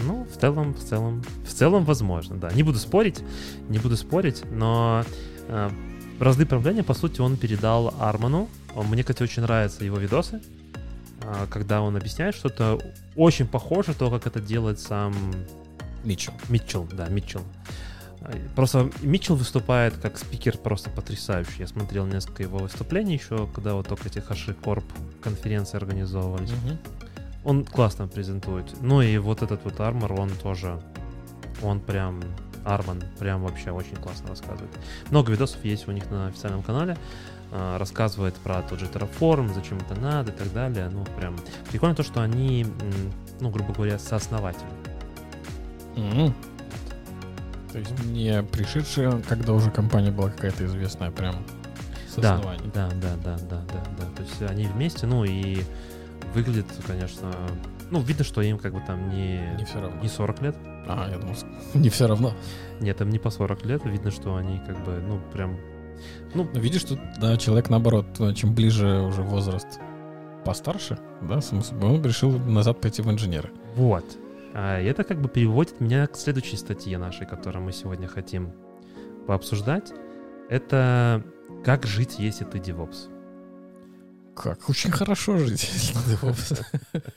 Ну, 0.05 0.25
в 0.33 0.39
целом, 0.39 0.73
в 0.73 0.79
целом, 0.79 1.23
в 1.45 1.53
целом 1.53 1.83
возможно, 1.83 2.37
да. 2.37 2.49
Не 2.51 2.63
буду 2.63 2.79
спорить, 2.79 3.21
не 3.67 3.79
буду 3.79 3.97
спорить, 3.97 4.43
но 4.49 5.03
э, 5.49 5.69
разды 6.19 6.45
правления, 6.45 6.83
по 6.83 6.93
сути, 6.93 7.19
он 7.19 7.35
передал 7.35 7.93
Арману. 7.99 8.47
Он- 8.75 8.87
Мне, 8.87 9.03
кстати, 9.03 9.23
очень 9.23 9.41
нравятся 9.41 9.83
его 9.83 9.97
видосы, 9.97 10.35
а, 10.35 10.56
когда 11.49 11.81
он 11.81 11.95
объясняет 11.95 12.35
что-то. 12.35 12.79
Очень 13.15 13.47
похоже 13.47 13.93
то, 13.93 14.09
как 14.09 14.27
это 14.27 14.39
делает 14.39 14.79
сам 14.79 15.13
Митчелл. 16.03 16.33
Митчелл, 16.49 16.87
да, 16.91 17.07
Митчелл. 17.09 17.41
А, 18.21 18.33
Просто 18.55 18.89
Митчелл 19.01 19.35
выступает 19.35 19.95
как 19.97 20.17
спикер 20.17 20.57
просто 20.57 20.89
потрясающий. 20.89 21.59
Я 21.59 21.67
смотрел 21.67 22.05
несколько 22.05 22.43
его 22.43 22.59
выступлений 22.59 23.13
еще, 23.13 23.47
когда 23.53 23.73
вот 23.73 23.87
только 23.87 24.07
эти 24.07 24.19
HashiCorp 24.19 24.83
конференции 25.21 25.77
организовывались. 25.77 26.51
Он 27.43 27.63
классно 27.65 28.07
презентует. 28.07 28.65
Ну 28.81 29.01
и 29.01 29.17
вот 29.17 29.41
этот 29.41 29.63
вот 29.63 29.79
армор, 29.79 30.13
он 30.13 30.29
тоже, 30.29 30.81
он 31.63 31.79
прям, 31.79 32.21
Арман 32.65 33.01
прям 33.19 33.43
вообще 33.43 33.71
очень 33.71 33.95
классно 33.95 34.29
рассказывает. 34.29 34.71
Много 35.09 35.31
видосов 35.31 35.63
есть 35.63 35.87
у 35.87 35.91
них 35.91 36.09
на 36.11 36.27
официальном 36.27 36.61
канале. 36.61 36.95
а, 36.95 36.97
Рассказывает 37.51 38.35
про 38.35 38.61
тот 38.61 38.79
же 38.79 38.87
Terraform, 38.87 39.53
зачем 39.53 39.77
это 39.77 39.99
надо 39.99 40.31
и 40.31 40.35
так 40.35 40.51
далее. 40.53 40.89
Ну, 40.91 41.05
прям 41.17 41.37
прикольно 41.71 41.95
то, 41.95 42.03
что 42.03 42.21
они, 42.21 42.65
ну, 43.39 43.49
грубо 43.49 43.73
говоря, 43.73 43.97
сооснователи. 43.99 44.67
Мгм. 45.95 46.33
То 47.71 47.79
есть 47.79 47.99
не 48.05 48.43
пришедшие, 48.43 49.21
когда 49.27 49.53
уже 49.53 49.71
компания 49.71 50.11
была 50.11 50.29
какая-то 50.29 50.65
известная, 50.65 51.11
прям 51.11 51.35
Да, 52.73 52.89
да, 52.89 52.89
да, 53.01 53.15
да, 53.23 53.37
да, 53.49 53.61
да, 53.71 53.83
да. 53.97 54.05
То 54.15 54.23
есть 54.23 54.41
они 54.41 54.65
вместе, 54.65 55.05
ну 55.05 55.23
и 55.23 55.63
выглядит, 56.33 56.65
конечно, 56.85 57.31
ну, 57.89 58.01
видно, 58.01 58.23
что 58.23 58.41
им 58.41 58.57
как 58.57 58.73
бы 58.73 58.81
там 58.85 59.09
не, 59.09 59.55
Не 59.57 59.65
все 59.65 59.79
равно. 59.79 60.01
не 60.01 60.09
40 60.09 60.41
лет. 60.41 60.55
А, 60.87 61.09
я 61.09 61.17
думал, 61.17 61.35
не 61.73 61.89
все 61.89 62.07
равно. 62.07 62.33
Нет, 62.79 62.99
им 63.01 63.09
не 63.09 63.19
по 63.19 63.29
40 63.29 63.65
лет. 63.65 63.85
Видно, 63.85 64.11
что 64.11 64.35
они 64.35 64.59
как 64.59 64.83
бы, 64.83 64.99
ну, 65.07 65.19
прям... 65.33 65.57
Ну, 66.33 66.47
видишь, 66.53 66.83
тут, 66.83 66.99
да, 67.19 67.37
человек, 67.37 67.69
наоборот, 67.69 68.05
э, 68.19 68.33
чем 68.33 68.53
ближе 68.53 69.01
уже 69.01 69.21
возраст 69.21 69.79
постарше, 70.45 70.97
да, 71.21 71.39
он 71.81 72.03
решил 72.03 72.37
назад 72.39 72.79
пойти 72.79 73.01
в 73.01 73.11
инженеры. 73.11 73.49
Вот. 73.75 74.05
А 74.53 74.79
это 74.79 75.03
как 75.03 75.21
бы 75.21 75.29
переводит 75.29 75.79
меня 75.81 76.07
к 76.07 76.15
следующей 76.15 76.57
статье 76.57 76.97
нашей, 76.97 77.27
которую 77.27 77.63
мы 77.63 77.71
сегодня 77.71 78.07
хотим 78.07 78.53
пообсуждать. 79.27 79.91
Это 80.49 81.23
как 81.63 81.85
жить, 81.85 82.15
если 82.17 82.45
ты 82.45 82.57
DevOps. 82.59 83.09
Как? 84.35 84.69
Очень 84.69 84.91
хорошо 84.91 85.37
жить, 85.37 85.63
если 85.73 85.93
ты 85.93 86.25
DevOps. 86.25 86.65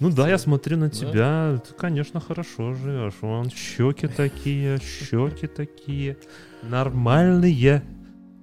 Ну 0.00 0.10
да, 0.10 0.28
я 0.28 0.38
смотрю 0.38 0.76
на 0.78 0.90
тебя, 0.90 1.60
ты, 1.66 1.74
конечно, 1.74 2.20
хорошо 2.20 2.74
живешь. 2.74 3.14
Вон 3.20 3.50
щеки 3.50 4.08
такие, 4.08 4.78
щеки 4.80 5.46
такие. 5.46 6.16
Нормальные. 6.62 7.82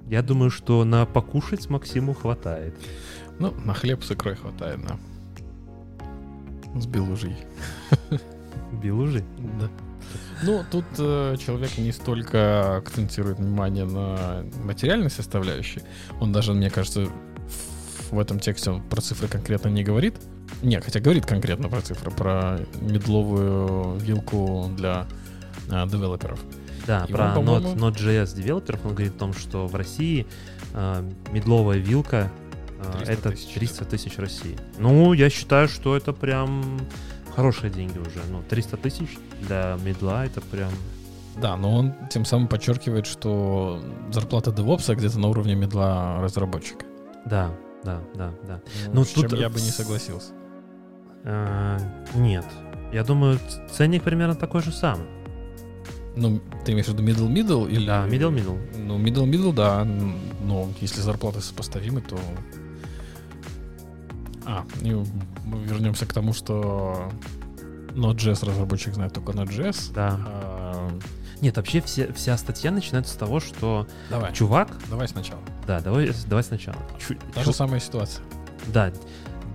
Я 0.09 0.21
думаю, 0.23 0.49
что 0.49 0.83
на 0.85 1.05
покушать 1.05 1.69
Максиму 1.69 2.13
хватает. 2.13 2.75
Ну, 3.39 3.53
на 3.63 3.73
хлеб 3.73 4.03
с 4.03 4.11
икрой 4.11 4.35
хватает, 4.35 4.79
да. 4.85 4.97
С 6.79 6.85
белужей. 6.87 7.37
Бил 8.81 8.99
уже. 8.99 9.23
Да. 9.59 9.69
Ну, 10.43 10.63
тут 10.71 10.85
э, 10.97 11.35
человек 11.39 11.77
не 11.77 11.91
столько 11.91 12.77
акцентирует 12.77 13.37
внимание 13.39 13.85
на 13.85 14.43
материальной 14.63 15.09
составляющей. 15.09 15.81
Он 16.19 16.31
даже, 16.31 16.53
мне 16.53 16.69
кажется, 16.69 17.07
в- 18.11 18.19
этом 18.19 18.39
тексте 18.39 18.71
он 18.71 18.81
про 18.81 19.01
цифры 19.01 19.27
конкретно 19.27 19.69
не 19.69 19.83
говорит. 19.83 20.15
Не, 20.63 20.79
хотя 20.81 20.99
говорит 20.99 21.25
конкретно 21.25 21.69
про 21.69 21.81
цифры, 21.81 22.09
про 22.11 22.59
медловую 22.81 23.97
вилку 23.99 24.69
для 24.75 25.07
э, 25.69 25.87
девелоперов. 25.87 26.39
Да, 26.89 27.05
И 27.07 27.13
про 27.13 27.35
Node, 27.35 27.75
Node.js 27.75 28.35
девелоперов 28.35 28.83
он 28.83 28.95
говорит 28.95 29.15
о 29.15 29.19
том, 29.19 29.33
что 29.33 29.67
в 29.67 29.75
России 29.75 30.25
э, 30.73 31.09
медловая 31.31 31.77
вилка 31.77 32.31
э, 32.79 33.05
300 33.05 33.13
это 33.13 33.29
тысяч. 33.29 33.53
300 33.53 33.85
тысяч 33.85 34.17
России. 34.17 34.57
Ну, 34.79 35.13
я 35.13 35.29
считаю, 35.29 35.67
что 35.67 35.95
это 35.95 36.13
прям 36.13 36.79
хорошие 37.35 37.69
деньги 37.69 37.99
уже. 37.99 38.21
Ну, 38.31 38.41
300 38.49 38.77
тысяч 38.77 39.19
для 39.41 39.77
медла 39.85 40.25
это 40.25 40.41
прям... 40.41 40.71
Да, 41.39 41.57
но 41.57 41.75
он 41.75 41.93
тем 42.09 42.25
самым 42.25 42.47
подчеркивает, 42.47 43.05
что 43.05 43.79
зарплата 44.11 44.51
девопса 44.51 44.95
где-то 44.95 45.19
на 45.19 45.27
уровне 45.27 45.53
медла 45.53 46.19
разработчика. 46.19 46.87
Да, 47.23 47.51
да, 47.83 48.01
да, 48.15 48.33
да. 48.47 48.61
Ну, 48.87 48.93
Ну, 48.93 49.03
с 49.03 49.09
чем 49.09 49.29
тут, 49.29 49.39
я 49.39 49.45
э, 49.45 49.49
бы 49.49 49.61
не 49.61 49.69
согласился. 49.69 50.31
Э, 51.23 51.77
нет. 52.15 52.45
Я 52.91 53.03
думаю, 53.03 53.37
ценник 53.71 54.01
примерно 54.01 54.33
такой 54.33 54.63
же 54.63 54.71
самый. 54.71 55.05
Ну, 56.15 56.41
ты 56.65 56.71
имеешь 56.73 56.87
в 56.87 56.89
виду 56.93 57.03
middle 57.03 57.27
middle 57.31 57.71
или... 57.71 57.85
Да, 57.85 58.05
middle 58.07 58.33
middle. 58.33 58.77
Ну, 58.77 58.97
middle 58.99 59.25
middle, 59.29 59.53
да. 59.53 59.85
Но 60.43 60.69
если 60.81 61.01
зарплаты 61.01 61.41
сопоставимы, 61.41 62.01
то... 62.01 62.17
А, 64.45 64.65
и 64.81 64.91
мы 64.93 65.63
вернемся 65.63 66.05
к 66.05 66.13
тому, 66.13 66.33
что 66.33 67.11
Node.js 67.91 68.45
разработчик 68.45 68.93
знает 68.95 69.13
только 69.13 69.31
Node.js. 69.33 69.93
Да. 69.93 70.19
А, 70.25 70.89
Нет, 71.41 71.57
вообще 71.57 71.81
все, 71.81 72.11
вся 72.13 72.35
статья 72.37 72.71
начинается 72.71 73.13
с 73.13 73.17
того, 73.17 73.39
что 73.39 73.87
давай, 74.09 74.33
чувак... 74.33 74.69
давай 74.89 75.07
сначала. 75.07 75.41
Да, 75.67 75.79
давай, 75.81 76.11
давай 76.27 76.43
сначала. 76.43 76.77
Чу- 76.99 77.15
Та 77.33 77.41
чу- 77.41 77.51
же 77.51 77.53
самая 77.53 77.79
ситуация. 77.79 78.23
да, 78.67 78.91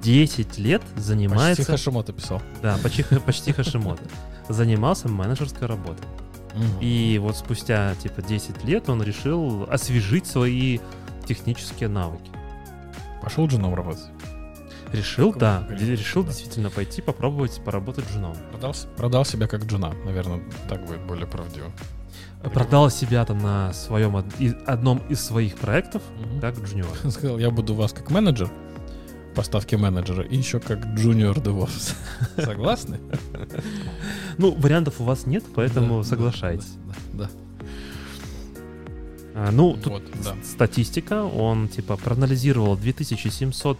10 0.02 0.58
лет 0.58 0.82
занимается... 0.96 1.62
Почти 1.62 1.72
Хашимото 1.72 2.12
писал. 2.12 2.40
Да, 2.62 2.78
почти, 2.82 3.02
почти 3.26 3.52
Хашимото. 3.52 4.02
Занимался 4.48 5.08
менеджерской 5.08 5.66
работой. 5.66 6.06
И 6.80 7.18
вот 7.22 7.36
спустя, 7.36 7.94
типа, 7.96 8.22
10 8.22 8.64
лет 8.64 8.88
он 8.88 9.02
решил 9.02 9.66
освежить 9.70 10.26
свои 10.26 10.78
технические 11.26 11.88
навыки. 11.88 12.30
Пошел 13.22 13.46
джуном 13.46 13.74
работать. 13.74 14.04
Решил, 14.92 15.32
да, 15.32 15.60
поколении? 15.62 15.96
решил 15.96 16.22
Да. 16.22 16.28
действительно 16.28 16.70
пойти 16.70 17.02
попробовать 17.02 17.60
поработать 17.64 18.08
женом. 18.12 18.36
Продал, 18.52 18.74
продал 18.96 19.24
себя 19.24 19.48
как 19.48 19.64
джуна, 19.64 19.92
наверное, 20.04 20.40
так 20.68 20.84
будет 20.86 21.00
более 21.06 21.26
правдиво. 21.26 21.72
Продал 22.52 22.90
себя 22.90 23.24
там 23.24 23.38
на 23.38 23.72
своем 23.72 24.14
одном 24.66 24.98
из 25.08 25.20
своих 25.20 25.56
проектов, 25.56 26.02
Мгм. 26.20 26.40
как 26.40 26.58
джуниор. 26.58 26.96
Сказал, 27.10 27.38
я 27.38 27.50
буду 27.50 27.72
у 27.72 27.76
вас 27.76 27.92
как 27.92 28.10
менеджер, 28.10 28.50
поставки 29.34 29.74
менеджера, 29.74 30.22
и 30.22 30.36
еще 30.36 30.60
как 30.60 30.84
junior 30.84 31.34
DevOps. 31.42 31.94
Согласны? 32.44 33.00
Ну, 34.38 34.52
вариантов 34.52 35.00
у 35.00 35.04
вас 35.04 35.26
нет, 35.26 35.44
поэтому 35.54 35.98
Да, 36.02 36.08
соглашайтесь. 36.08 36.72
Да, 37.12 37.24
да. 37.24 37.30
А, 39.36 39.50
ну, 39.50 39.74
да. 39.74 39.80
тут 39.82 39.92
Вот, 39.92 40.02
да. 40.24 40.34
статистика, 40.44 41.24
он 41.24 41.68
типа 41.68 41.96
проанализировал 41.96 42.76
2700 42.76 43.78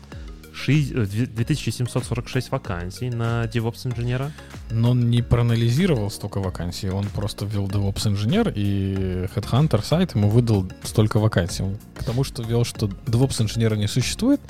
ши- 0.52 0.90
э, 0.92 1.06
две- 1.06 1.26
2746 1.26 2.50
вакансий 2.50 3.08
на 3.10 3.44
DevOps 3.44 3.86
инженера. 3.86 4.32
Но 4.70 4.90
он 4.90 5.10
не 5.10 5.22
проанализировал 5.22 6.10
столько 6.10 6.40
вакансий, 6.40 6.88
он 6.90 7.06
просто 7.14 7.44
ввел 7.46 7.66
DevOps 7.68 8.08
инженер, 8.08 8.52
и 8.54 9.26
Headhunter 9.34 9.84
сайт 9.84 10.14
ему 10.16 10.28
выдал 10.28 10.66
столько 10.82 11.18
вакансий. 11.20 11.62
Он 11.62 11.76
к 11.96 12.02
тому, 12.04 12.24
что 12.24 12.42
ввел, 12.42 12.64
что 12.64 12.86
DevOps 12.86 13.42
инженера 13.42 13.76
не 13.76 13.86
существует, 13.86 14.40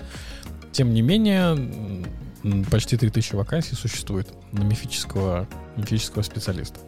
тем 0.73 0.95
не 0.95 1.03
менее, 1.03 2.05
почти 2.71 2.97
3000 2.97 3.35
вакансий 3.35 3.75
существует 3.75 4.29
на 4.53 4.63
мифического, 4.63 5.47
мифического 5.77 6.23
специалиста. 6.23 6.79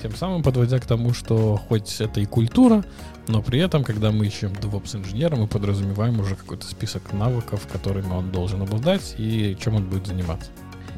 Тем 0.00 0.14
самым 0.14 0.42
подводя 0.42 0.78
к 0.78 0.86
тому, 0.86 1.14
что 1.14 1.56
хоть 1.56 2.00
это 2.00 2.20
и 2.20 2.26
культура, 2.26 2.84
но 3.28 3.42
при 3.42 3.60
этом, 3.60 3.82
когда 3.82 4.12
мы 4.12 4.26
ищем 4.26 4.52
DevOps 4.52 4.96
инженера, 4.96 5.36
мы 5.36 5.46
подразумеваем 5.46 6.20
уже 6.20 6.36
какой-то 6.36 6.66
список 6.66 7.12
навыков, 7.12 7.66
которыми 7.72 8.12
он 8.12 8.30
должен 8.30 8.62
обладать 8.62 9.14
и 9.18 9.56
чем 9.58 9.76
он 9.76 9.88
будет 9.88 10.06
заниматься. 10.06 10.50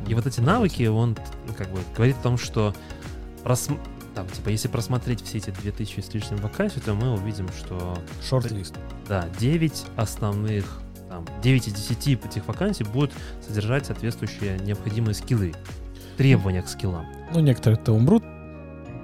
И 0.06 0.14
вот 0.14 0.26
эти 0.26 0.40
навыки, 0.40 0.84
он 0.86 1.16
ну, 1.46 1.54
как 1.54 1.70
бы 1.70 1.78
говорит 1.94 2.16
о 2.18 2.22
том, 2.22 2.38
что 2.38 2.74
просм- 3.44 3.78
там, 4.14 4.28
типа, 4.28 4.48
если 4.48 4.68
просмотреть 4.68 5.22
все 5.22 5.38
эти 5.38 5.50
2000 5.50 6.00
с 6.00 6.12
лишним 6.12 6.38
вакансий, 6.38 6.80
то 6.80 6.94
мы 6.94 7.14
увидим, 7.14 7.48
что 7.56 7.96
Шорт-лист. 8.28 8.74
да, 9.08 9.28
9 9.38 9.84
основных, 9.96 10.80
там, 11.24 11.40
9 11.42 11.68
из 11.68 11.72
10 11.72 12.24
этих 12.24 12.46
вакансий 12.46 12.84
будут 12.84 13.12
содержать 13.46 13.86
соответствующие 13.86 14.58
необходимые 14.60 15.14
скиллы, 15.14 15.54
требования 16.16 16.62
к 16.62 16.68
скиллам. 16.68 17.06
Ну, 17.32 17.40
некоторые-то 17.40 17.92
умрут. 17.92 18.22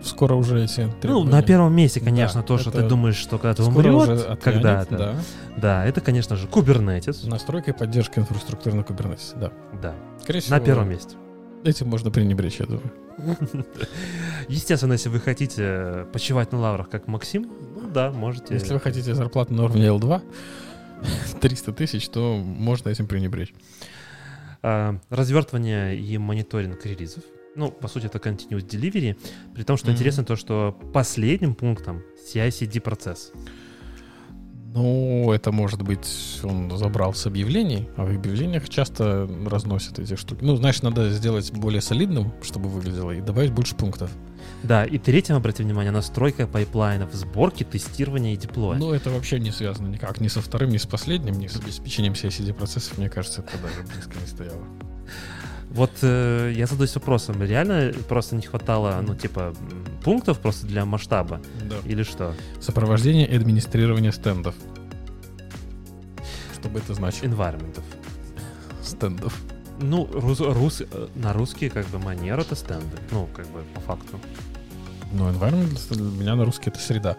Скоро 0.03 0.35
уже 0.35 0.63
эти 0.63 0.81
Ну, 0.83 0.93
требования. 1.01 1.31
на 1.31 1.43
первом 1.43 1.75
месте, 1.75 1.99
конечно, 1.99 2.43
Да, 2.43 2.47
то, 2.47 2.59
что 2.59 2.71
ты 2.71 2.83
думаешь, 2.87 3.17
что 3.17 3.39
когда 3.39 3.55
ты 3.55 3.63
Скоро 3.63 3.91
умрет, 3.91 4.39
когда-то. 4.43 4.97
Да. 4.99 5.15
Да, 5.57 5.87
это, 5.87 6.01
конечно 6.03 6.37
же, 6.37 6.47
Kubernetes. 6.47 7.27
Настройка 7.27 7.71
и 7.71 7.75
поддержка 7.75 8.21
инфраструктуры 8.21 8.77
на 8.77 8.81
Kubernetes. 8.83 9.39
Да. 9.39 9.51
Да, 9.81 9.95
Скорее 10.23 10.41
всего, 10.41 10.57
на 10.57 10.61
первом 10.61 10.91
месте. 10.91 11.17
Этим 11.65 11.89
можно 11.89 12.11
пренебречь, 12.11 12.61
я 12.61 12.67
думаю. 12.67 12.93
Естественно, 14.49 14.93
если 14.93 15.09
вы 15.09 15.21
хотите 15.21 16.07
почивать 16.13 16.53
на 16.53 16.59
лаврах, 16.59 16.91
как 16.91 17.07
Максим, 17.07 17.49
ну 17.75 17.89
да, 17.89 18.11
можете. 18.11 18.53
Если 18.55 18.75
вы 18.75 18.81
хотите 18.81 19.15
зарплату 19.15 19.55
на 19.55 19.65
уровне 19.65 19.87
L2, 19.87 20.21
300 21.41 21.73
тысяч, 21.73 22.09
то 22.09 22.37
можно 22.37 22.89
этим 22.89 23.07
пренебречь. 23.07 23.55
А, 24.63 24.99
развертывание 25.11 25.99
и 25.99 26.17
мониторинг 26.19 26.85
релизов. 26.87 27.25
Ну, 27.57 27.71
по 27.71 27.87
сути, 27.87 28.07
это 28.07 28.19
continuous 28.19 28.67
delivery. 28.67 29.17
При 29.55 29.63
том, 29.63 29.77
что 29.77 29.87
Мгм. 29.89 29.95
интересно 29.95 30.25
то, 30.25 30.37
что 30.37 30.77
последним 30.93 31.55
пунктом 31.55 32.03
CI-CD 32.27 32.81
процесс. 32.81 33.33
Ну, 34.75 35.31
это 35.31 35.53
может 35.53 35.83
быть, 35.83 36.41
он 36.43 36.77
забрал 36.77 37.15
с 37.15 37.27
объявлений, 37.27 37.89
а 37.97 38.05
в 38.05 38.11
объявлениях 38.17 38.69
часто 38.69 39.31
разносят 39.47 40.01
эти 40.01 40.17
штуки. 40.17 40.43
Ну, 40.43 40.57
знаешь, 40.57 40.83
надо 40.83 41.11
сделать 41.11 41.53
более 41.53 41.81
солидным, 41.81 42.33
чтобы 42.43 42.69
выглядело, 42.69 43.13
и 43.13 43.21
добавить 43.21 43.53
больше 43.53 43.77
пунктов. 43.77 44.11
Да, 44.65 44.85
и 44.85 44.97
третьим, 44.97 45.37
обратите 45.37 45.63
внимание, 45.65 45.93
настройка 45.93 46.47
пайплайнов 46.47 47.13
сборки, 47.13 47.65
тестирования 47.65 48.33
и 48.33 48.37
деплоя. 48.37 48.79
Ну, 48.79 48.93
это 48.93 49.11
вообще 49.11 49.39
не 49.39 49.51
связано 49.51 49.89
никак 49.89 50.21
ни 50.21 50.29
со 50.29 50.41
вторым, 50.41 50.71
ни 50.71 50.79
с 50.79 50.87
последним, 50.87 51.39
ни 51.39 51.47
с 51.49 51.57
обеспечением 51.57 52.15
CI-CD 52.15 52.55
процессов. 52.55 52.97
Мне 52.97 53.11
кажется, 53.11 53.43
это 53.43 53.59
даже 53.59 53.83
близко 53.83 54.19
не 54.19 54.27
стояло. 54.27 54.65
Вот 55.69 55.91
э, 56.03 56.53
я 56.57 56.67
задаюсь 56.67 56.95
вопросом, 56.95 57.43
реально 57.43 57.93
просто 58.09 58.37
не 58.37 58.43
хватало, 58.43 59.01
ну, 59.07 59.15
типа, 59.15 59.53
пунктов 60.03 60.39
просто 60.39 60.67
для 60.67 60.85
масштаба? 60.87 61.41
Да. 61.69 61.77
Или 61.85 62.03
что? 62.05 62.35
Сопровождение 62.61 63.27
и 63.29 63.37
администрирование 63.37 64.13
стендов. 64.13 64.55
Что 66.59 66.69
бы 66.69 66.79
это 66.79 66.95
значило? 66.95 67.27
Environment. 67.29 67.83
Стендов. 68.83 69.39
Ну, 69.81 70.09
рус, 70.13 70.41
рус- 70.41 70.87
э, 70.91 71.09
на 71.17 71.33
русский 71.33 71.69
как 71.69 71.87
бы 71.89 71.99
манер 71.99 72.39
это 72.39 72.55
стенды. 72.55 72.97
Ну, 73.11 73.29
как 73.35 73.47
бы 73.49 73.63
по 73.75 73.81
факту. 73.81 74.21
Ну, 75.15 75.31
environment 75.31 75.79
для 75.95 76.03
меня 76.03 76.35
на 76.35 76.45
русский 76.45 76.71
это 76.71 76.79
среда. 76.79 77.17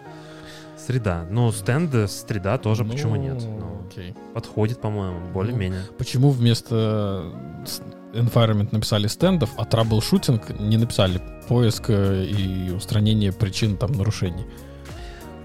Среда. 0.78 1.24
Ну, 1.30 1.50
стенды, 1.52 2.06
среда 2.06 2.58
тоже, 2.58 2.84
Ну, 2.84 2.92
почему 2.92 3.16
нет? 3.16 3.42
Ну, 3.42 3.86
Окей. 3.90 4.14
подходит, 4.34 4.80
по-моему, 4.80 5.18
более-менее. 5.32 5.82
Почему 5.98 6.30
вместо 6.30 7.32
с- 7.64 7.80
environment 8.12 8.68
написали 8.72 9.06
стендов, 9.08 9.50
а 9.56 9.64
troubleshooting 9.64 10.62
не 10.62 10.76
написали 10.76 11.20
поиск 11.48 11.86
э, 11.88 12.24
и 12.26 12.70
устранение 12.70 13.32
причин 13.32 13.76
там 13.76 13.92
нарушений? 13.92 14.44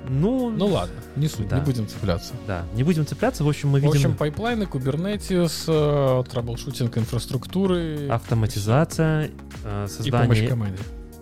Ну, 0.09 0.49
Ну 0.49 0.65
ладно, 0.67 0.95
не 1.15 1.27
суть, 1.27 1.47
Да. 1.47 1.59
не 1.59 1.63
будем 1.65 1.87
цепляться. 1.87 2.33
да, 2.47 2.63
не 2.75 2.83
будем 2.83 3.05
цепляться. 3.07 3.43
В 3.43 3.47
общем, 3.49 3.69
мы 3.69 3.79
В 3.79 3.83
видим 3.83 3.95
общем, 3.97 4.15
пайплайны, 4.17 4.63
Kubernetes, 4.63 5.63
э, 5.67 6.23
troubleshooting 6.29 6.97
инфраструктуры 6.99 8.09
автоматизация, 8.09 9.29
э, 9.63 9.87
и 10.03 10.11
помощь 10.11 10.37
создание, 10.39 10.47
команде. 10.47 10.77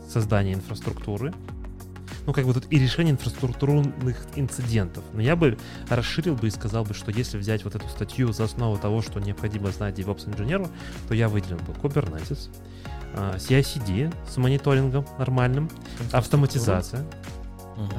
Создание 0.10 0.54
инфраструктуры. 0.56 1.34
Ну, 2.26 2.34
как 2.34 2.46
бы 2.46 2.54
тут 2.54 2.66
и 2.70 2.78
решение 2.78 3.14
инфраструктурных 3.14 4.18
инцидентов. 4.36 5.04
Но 5.14 5.22
я 5.22 5.36
бы 5.36 5.58
расширил 5.90 6.36
бы 6.36 6.48
и 6.48 6.52
сказал 6.52 6.84
бы, 6.84 6.94
что 6.94 7.12
если 7.12 7.38
взять 7.38 7.64
вот 7.64 7.76
эту 7.76 7.88
статью 7.90 8.32
за 8.34 8.44
основу 8.44 8.78
того, 8.78 9.02
что 9.02 9.20
необходимо 9.20 9.72
знать 9.72 9.98
DevOps 9.98 10.30
инженеру, 10.30 10.68
то 11.08 11.16
я 11.16 11.28
выделил 11.28 11.58
бы 11.58 11.74
Kubernetes, 11.82 12.50
э, 13.16 13.38
CI/CD 13.38 14.14
с 14.30 14.38
мониторингом 14.38 15.06
нормальным, 15.18 15.70
автоматизация. 16.12 17.06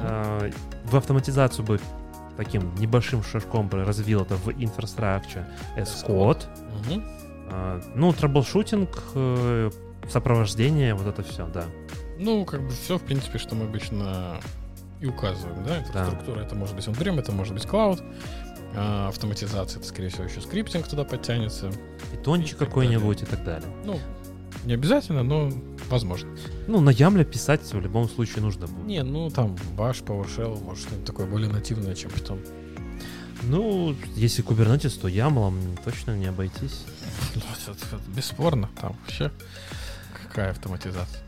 Э, 0.03 0.51
В 0.85 0.95
автоматизацию 0.95 1.65
бы 1.65 1.79
таким 2.37 2.73
небольшим 2.75 3.23
шажком 3.23 3.67
бы 3.67 3.83
развил 3.83 4.21
это 4.21 4.35
в 4.35 4.47
as 4.47 6.05
Code. 6.07 6.45
Мгм. 6.87 7.03
Э, 7.49 7.81
Ну, 7.95 8.13
troubleshooting, 8.13 8.89
э, 9.15 9.71
сопровождение, 10.09 10.93
вот 10.93 11.07
это 11.07 11.23
все, 11.23 11.47
да. 11.47 11.65
Ну, 12.21 12.45
как 12.45 12.61
бы 12.61 12.69
все, 12.69 12.97
в 12.97 13.01
принципе, 13.01 13.39
что 13.39 13.55
мы 13.55 13.65
обычно 13.65 14.39
и 14.99 15.07
указываем, 15.07 15.63
да? 15.63 15.79
Инфраструктура 15.79 16.41
это 16.41 16.55
может 16.55 16.75
быть 16.75 16.87
on 16.87 17.19
это 17.19 17.31
может 17.31 17.53
быть 17.53 17.63
cloud. 17.63 18.01
А, 18.73 19.09
автоматизация, 19.09 19.79
это, 19.79 19.87
скорее 19.87 20.09
всего, 20.09 20.25
еще 20.25 20.39
скриптинг 20.39 20.87
туда 20.87 21.03
подтянется. 21.03 21.71
Питончик 22.11 22.57
какой-нибудь 22.57 23.23
и 23.23 23.25
так 23.25 23.43
далее. 23.43 23.67
Ну, 23.83 23.99
не 24.65 24.73
обязательно, 24.75 25.23
но 25.23 25.51
возможно. 25.89 26.29
Ну, 26.67 26.79
на 26.79 26.91
YAML 26.91 27.18
е 27.18 27.25
писать 27.25 27.61
в 27.73 27.79
любом 27.79 28.07
случае 28.07 28.43
нужно 28.43 28.67
будет. 28.67 28.85
Не, 28.85 29.03
ну 29.03 29.29
там 29.31 29.55
Bash, 29.75 30.05
PowerShell, 30.05 30.63
может 30.63 30.83
что-нибудь 30.85 31.05
такое 31.07 31.25
более 31.25 31.49
нативное, 31.49 31.95
чем 31.95 32.11
Python. 32.11 32.39
Ну, 33.43 33.95
если 34.15 34.43
Kubernetes, 34.45 34.99
то 35.01 35.07
Ямлом 35.07 35.57
точно 35.83 36.15
не 36.15 36.27
обойтись. 36.27 36.85
Ну, 37.35 37.41
это- 37.41 37.71
это 37.71 37.99
Бесспорно, 38.15 38.69
там 38.79 38.95
вообще 39.01 39.31
какая 40.23 40.51
автоматизация. 40.51 41.23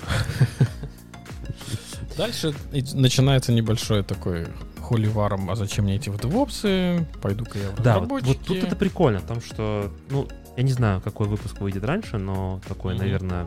Дальше 2.16 2.54
начинается 2.94 3.52
небольшой 3.52 4.02
такой 4.02 4.46
холиваром, 4.82 5.50
а 5.50 5.56
зачем 5.56 5.84
мне 5.84 5.96
идти 5.96 6.10
в 6.10 6.16
DevOps? 6.16 7.06
Пойду-ка 7.22 7.58
я 7.58 7.70
в 7.70 7.82
Да, 7.82 7.98
вот, 8.00 8.22
вот 8.22 8.38
тут 8.44 8.62
это 8.62 8.76
прикольно, 8.76 9.20
потому 9.20 9.40
что, 9.40 9.90
ну, 10.10 10.28
я 10.56 10.62
не 10.62 10.72
знаю, 10.72 11.00
какой 11.00 11.28
выпуск 11.28 11.60
выйдет 11.60 11.84
раньше, 11.84 12.18
но 12.18 12.60
такой, 12.68 12.94
Мгм. 12.94 13.02
наверное, 13.04 13.46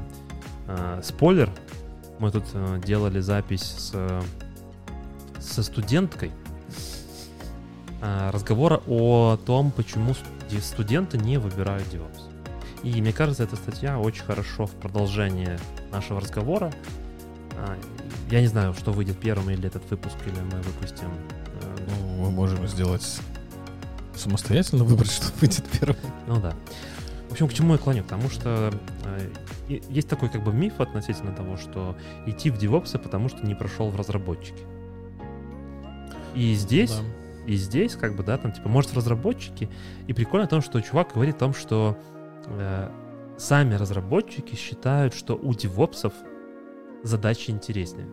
э, 0.67 1.01
спойлер. 1.03 1.49
Мы 2.19 2.31
тут 2.31 2.45
э, 2.53 2.81
делали 2.85 3.19
запись 3.19 3.75
с, 3.91 4.21
со 5.39 5.63
студенткой 5.63 6.31
э, 8.01 8.29
разговора 8.31 8.81
о 8.87 9.37
том, 9.45 9.71
почему 9.71 10.13
ст- 10.13 10.23
студенты 10.61 11.17
не 11.17 11.37
выбирают 11.37 11.85
DevOps. 11.93 12.22
И 12.83 13.01
мне 13.01 13.13
кажется, 13.13 13.43
эта 13.43 13.55
статья 13.55 13.97
очень 13.99 14.23
хорошо 14.23 14.65
в 14.65 14.71
продолжение 14.71 15.57
нашего 15.91 16.19
разговора. 16.19 16.71
А, 17.57 17.77
Я 18.29 18.41
не 18.41 18.47
знаю, 18.47 18.73
что 18.73 18.91
выйдет 18.91 19.17
первым, 19.19 19.49
или 19.51 19.67
этот 19.67 19.89
выпуск, 19.89 20.15
или 20.25 20.39
мы 20.41 20.61
выпустим 20.61 21.07
э, 21.61 21.77
Ну, 21.87 22.23
мы 22.25 22.31
можем 22.31 22.67
сделать 22.67 23.19
самостоятельно, 24.15 24.83
выбрать, 24.83 25.11
что 25.13 25.27
выйдет 25.39 25.65
первым. 25.79 25.97
Ну 26.27 26.39
да. 26.41 26.53
В 27.29 27.31
общем, 27.33 27.47
к 27.47 27.53
чему 27.53 27.73
я 27.73 27.79
клоню? 27.79 28.03
Потому 28.03 28.29
что 28.29 28.71
э, 29.05 29.79
есть 29.89 30.09
такой 30.09 30.29
как 30.29 30.43
бы 30.43 30.51
миф 30.53 30.79
относительно 30.81 31.31
того, 31.33 31.57
что 31.57 31.95
идти 32.25 32.49
в 32.49 32.57
девопсы, 32.57 32.99
потому 32.99 33.29
что 33.29 33.45
не 33.45 33.55
прошел 33.55 33.89
в 33.89 33.95
разработчики. 33.95 34.61
И 36.35 36.53
здесь, 36.55 36.91
Да. 36.91 37.03
и 37.47 37.55
здесь, 37.55 37.95
как 37.95 38.15
бы, 38.15 38.23
да, 38.23 38.37
там, 38.37 38.51
типа, 38.51 38.67
может, 38.67 38.91
в 38.91 38.97
разработчики. 38.97 39.69
И 40.07 40.13
прикольно 40.13 40.47
в 40.47 40.49
том, 40.49 40.61
что 40.61 40.81
чувак 40.81 41.13
говорит 41.13 41.35
о 41.37 41.39
том, 41.39 41.53
что 41.53 41.97
сами 43.37 43.75
разработчики 43.75 44.55
считают, 44.55 45.13
что 45.13 45.35
у 45.35 45.53
девопсов 45.53 46.13
задачи 47.03 47.51
интереснее. 47.51 48.07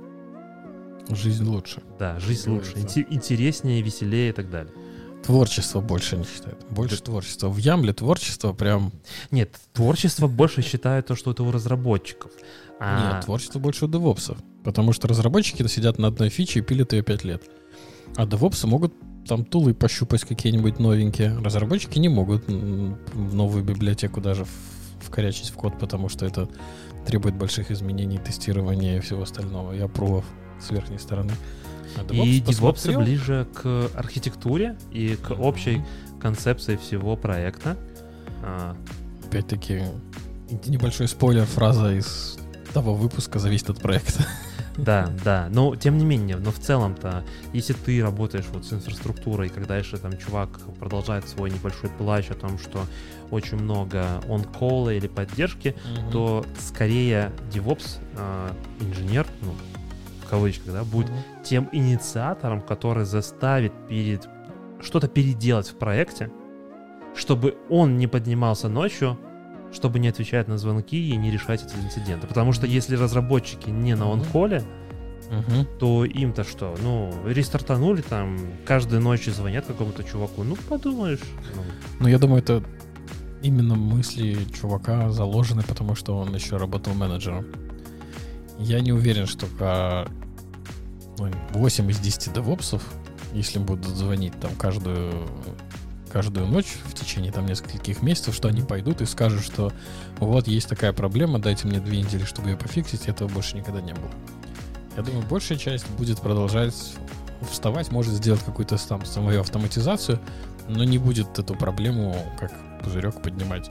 Жизнь 1.08 1.44
лучше. 1.44 1.82
Да, 1.98 2.18
жизнь 2.20 2.50
лучше, 2.50 2.72
инте- 2.74 3.06
интереснее, 3.08 3.82
веселее 3.82 4.30
и 4.30 4.32
так 4.32 4.50
далее. 4.50 4.72
Творчество 5.22 5.80
больше 5.80 6.16
не 6.16 6.24
считают. 6.24 6.64
Больше 6.70 7.02
творчества. 7.02 7.48
В 7.48 7.58
Ямле 7.58 7.92
творчество 7.92 8.52
прям... 8.52 8.90
Нет, 9.30 9.54
творчество 9.74 10.28
больше 10.28 10.62
считают 10.62 11.06
то, 11.06 11.14
что 11.14 11.32
это 11.32 11.42
у 11.42 11.50
разработчиков. 11.50 12.32
А, 12.78 13.14
Нет, 13.14 13.26
творчество 13.26 13.58
больше 13.58 13.84
у 13.84 13.88
девопсов. 13.88 14.38
Потому 14.64 14.92
что 14.92 15.08
разработчики 15.08 15.66
сидят 15.66 15.98
на 15.98 16.08
одной 16.08 16.30
фиче 16.30 16.60
и 16.60 16.62
пилят 16.62 16.92
ее 16.94 17.02
5 17.02 17.24
лет. 17.24 17.42
А 18.16 18.26
девопсы 18.26 18.66
могут 18.66 18.94
там 19.26 19.44
тулы 19.44 19.74
пощупать 19.74 20.22
какие-нибудь 20.22 20.78
новенькие. 20.78 21.36
Разработчики 21.38 21.98
не 21.98 22.08
могут 22.08 22.46
в 22.48 23.34
новую 23.34 23.64
библиотеку 23.64 24.20
даже 24.20 24.46
вкорячить 25.00 25.50
в 25.50 25.54
код, 25.54 25.78
потому 25.78 26.08
что 26.08 26.26
это 26.26 26.48
требует 27.06 27.34
больших 27.34 27.70
изменений, 27.70 28.18
тестирования 28.18 28.98
и 28.98 29.00
всего 29.00 29.22
остального, 29.22 29.72
и 29.72 29.80
опровов 29.80 30.24
с 30.60 30.70
верхней 30.70 30.98
стороны. 30.98 31.32
А 31.96 32.12
и 32.12 32.40
DevOps 32.40 32.96
ближе 32.96 33.48
к 33.52 33.90
архитектуре 33.94 34.76
и 34.92 35.16
к 35.16 35.32
общей 35.32 35.82
концепции 36.20 36.76
всего 36.76 37.16
проекта. 37.16 37.76
А, 38.42 38.76
Опять-таки, 39.26 39.82
небольшой 40.66 41.08
спойлер, 41.08 41.44
фраза 41.46 41.92
из 41.92 42.38
того 42.72 42.94
выпуска 42.94 43.38
зависит 43.38 43.70
от 43.70 43.80
проекта. 43.80 44.26
Да, 44.76 45.12
да. 45.24 45.48
Но 45.50 45.76
тем 45.76 45.98
не 45.98 46.04
менее, 46.04 46.36
но 46.36 46.50
в 46.50 46.58
целом-то, 46.58 47.24
если 47.52 47.72
ты 47.72 48.02
работаешь 48.02 48.46
вот 48.52 48.64
с 48.64 48.72
инфраструктурой, 48.72 49.48
когда 49.48 49.76
еще 49.76 49.96
там 49.96 50.16
чувак 50.16 50.60
продолжает 50.78 51.28
свой 51.28 51.50
небольшой 51.50 51.90
плач 51.90 52.30
о 52.30 52.34
том, 52.34 52.58
что 52.58 52.84
очень 53.30 53.58
много 53.58 54.04
он-колла 54.28 54.94
или 54.94 55.06
поддержки, 55.06 55.76
то 56.12 56.44
скорее 56.58 57.32
DevOps 57.52 57.98
а, 58.16 58.52
инженер, 58.80 59.26
ну, 59.42 59.54
в 60.24 60.30
кавычках, 60.30 60.72
да, 60.72 60.84
будет 60.84 61.10
тем 61.44 61.68
инициатором, 61.72 62.60
который 62.60 63.04
заставит 63.04 63.72
перед 63.88 64.28
что-то 64.80 65.08
переделать 65.08 65.68
в 65.68 65.74
проекте, 65.74 66.30
чтобы 67.14 67.56
он 67.68 67.98
не 67.98 68.06
поднимался 68.06 68.68
ночью, 68.68 69.18
чтобы 69.72 69.98
не 69.98 70.08
отвечать 70.08 70.48
на 70.48 70.58
звонки 70.58 71.10
и 71.10 71.16
не 71.16 71.30
решать 71.30 71.62
эти 71.64 71.74
инциденты. 71.76 72.26
Потому 72.26 72.52
что 72.52 72.66
если 72.66 72.96
разработчики 72.96 73.70
не 73.70 73.94
на 73.94 74.08
он-коле, 74.08 74.62
Мгм. 75.30 75.66
то 75.78 76.04
им-то 76.04 76.42
что? 76.42 76.74
Ну, 76.82 77.14
рестартанули 77.24 78.00
там, 78.02 78.36
каждую 78.66 79.00
ночь 79.00 79.26
звонят 79.26 79.64
какому-то 79.66 80.02
чуваку. 80.02 80.42
Ну, 80.42 80.56
подумаешь. 80.68 81.20
ну, 81.54 81.62
Ну, 82.00 82.08
я 82.08 82.18
думаю, 82.18 82.42
это 82.42 82.64
именно 83.42 83.76
мысли 83.76 84.36
чувака 84.52 85.10
заложены, 85.10 85.62
потому 85.62 85.94
что 85.94 86.16
он 86.16 86.34
еще 86.34 86.56
работал 86.56 86.94
менеджером. 86.94 87.46
Я 88.58 88.80
не 88.80 88.92
уверен, 88.92 89.26
что 89.26 89.46
а, 89.60 90.08
ну, 91.18 91.30
8 91.52 91.90
из 91.90 91.98
10 92.00 92.32
девопсов, 92.34 92.82
если 93.32 93.60
будут 93.60 93.86
звонить 93.86 94.32
там 94.40 94.50
каждую 94.56 95.12
каждую 96.10 96.46
ночь 96.46 96.76
в 96.84 96.94
течение 96.94 97.32
там 97.32 97.46
нескольких 97.46 98.02
месяцев, 98.02 98.34
что 98.34 98.48
они 98.48 98.62
пойдут 98.62 99.00
и 99.00 99.06
скажут, 99.06 99.42
что 99.42 99.72
вот 100.18 100.46
есть 100.48 100.68
такая 100.68 100.92
проблема, 100.92 101.38
дайте 101.38 101.66
мне 101.66 101.80
две 101.80 102.02
недели, 102.02 102.24
чтобы 102.24 102.50
ее 102.50 102.56
пофиксить, 102.56 103.08
этого 103.08 103.28
больше 103.28 103.56
никогда 103.56 103.80
не 103.80 103.94
было. 103.94 104.10
Я 104.96 105.02
думаю, 105.02 105.24
большая 105.26 105.56
часть 105.56 105.88
будет 105.90 106.20
продолжать 106.20 106.74
вставать, 107.50 107.90
может 107.90 108.12
сделать 108.12 108.42
какую-то 108.42 108.76
там 108.86 109.04
свою 109.06 109.40
автоматизацию, 109.40 110.20
но 110.68 110.84
не 110.84 110.98
будет 110.98 111.38
эту 111.38 111.54
проблему 111.54 112.14
как 112.38 112.52
пузырек 112.82 113.22
поднимать 113.22 113.70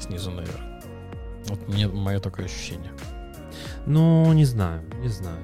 снизу 0.00 0.30
наверх. 0.30 0.60
Вот 1.46 1.68
мне 1.68 1.88
мое 1.88 2.20
такое 2.20 2.46
ощущение. 2.46 2.92
Ну, 3.86 4.32
не 4.32 4.44
знаю, 4.44 4.82
не 5.00 5.08
знаю. 5.08 5.38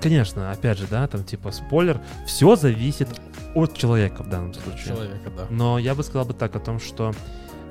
Конечно, 0.00 0.50
опять 0.50 0.78
же, 0.78 0.86
да, 0.90 1.06
там 1.06 1.24
типа 1.24 1.50
спойлер, 1.50 2.00
все 2.26 2.56
зависит 2.56 3.08
от 3.54 3.76
человека 3.76 4.22
в 4.22 4.28
данном 4.28 4.54
случае. 4.54 4.94
Человека, 4.94 5.30
да. 5.36 5.46
Но 5.50 5.78
я 5.78 5.94
бы 5.94 6.02
сказал 6.02 6.26
бы 6.26 6.34
так 6.34 6.56
о 6.56 6.60
том, 6.60 6.80
что 6.80 7.12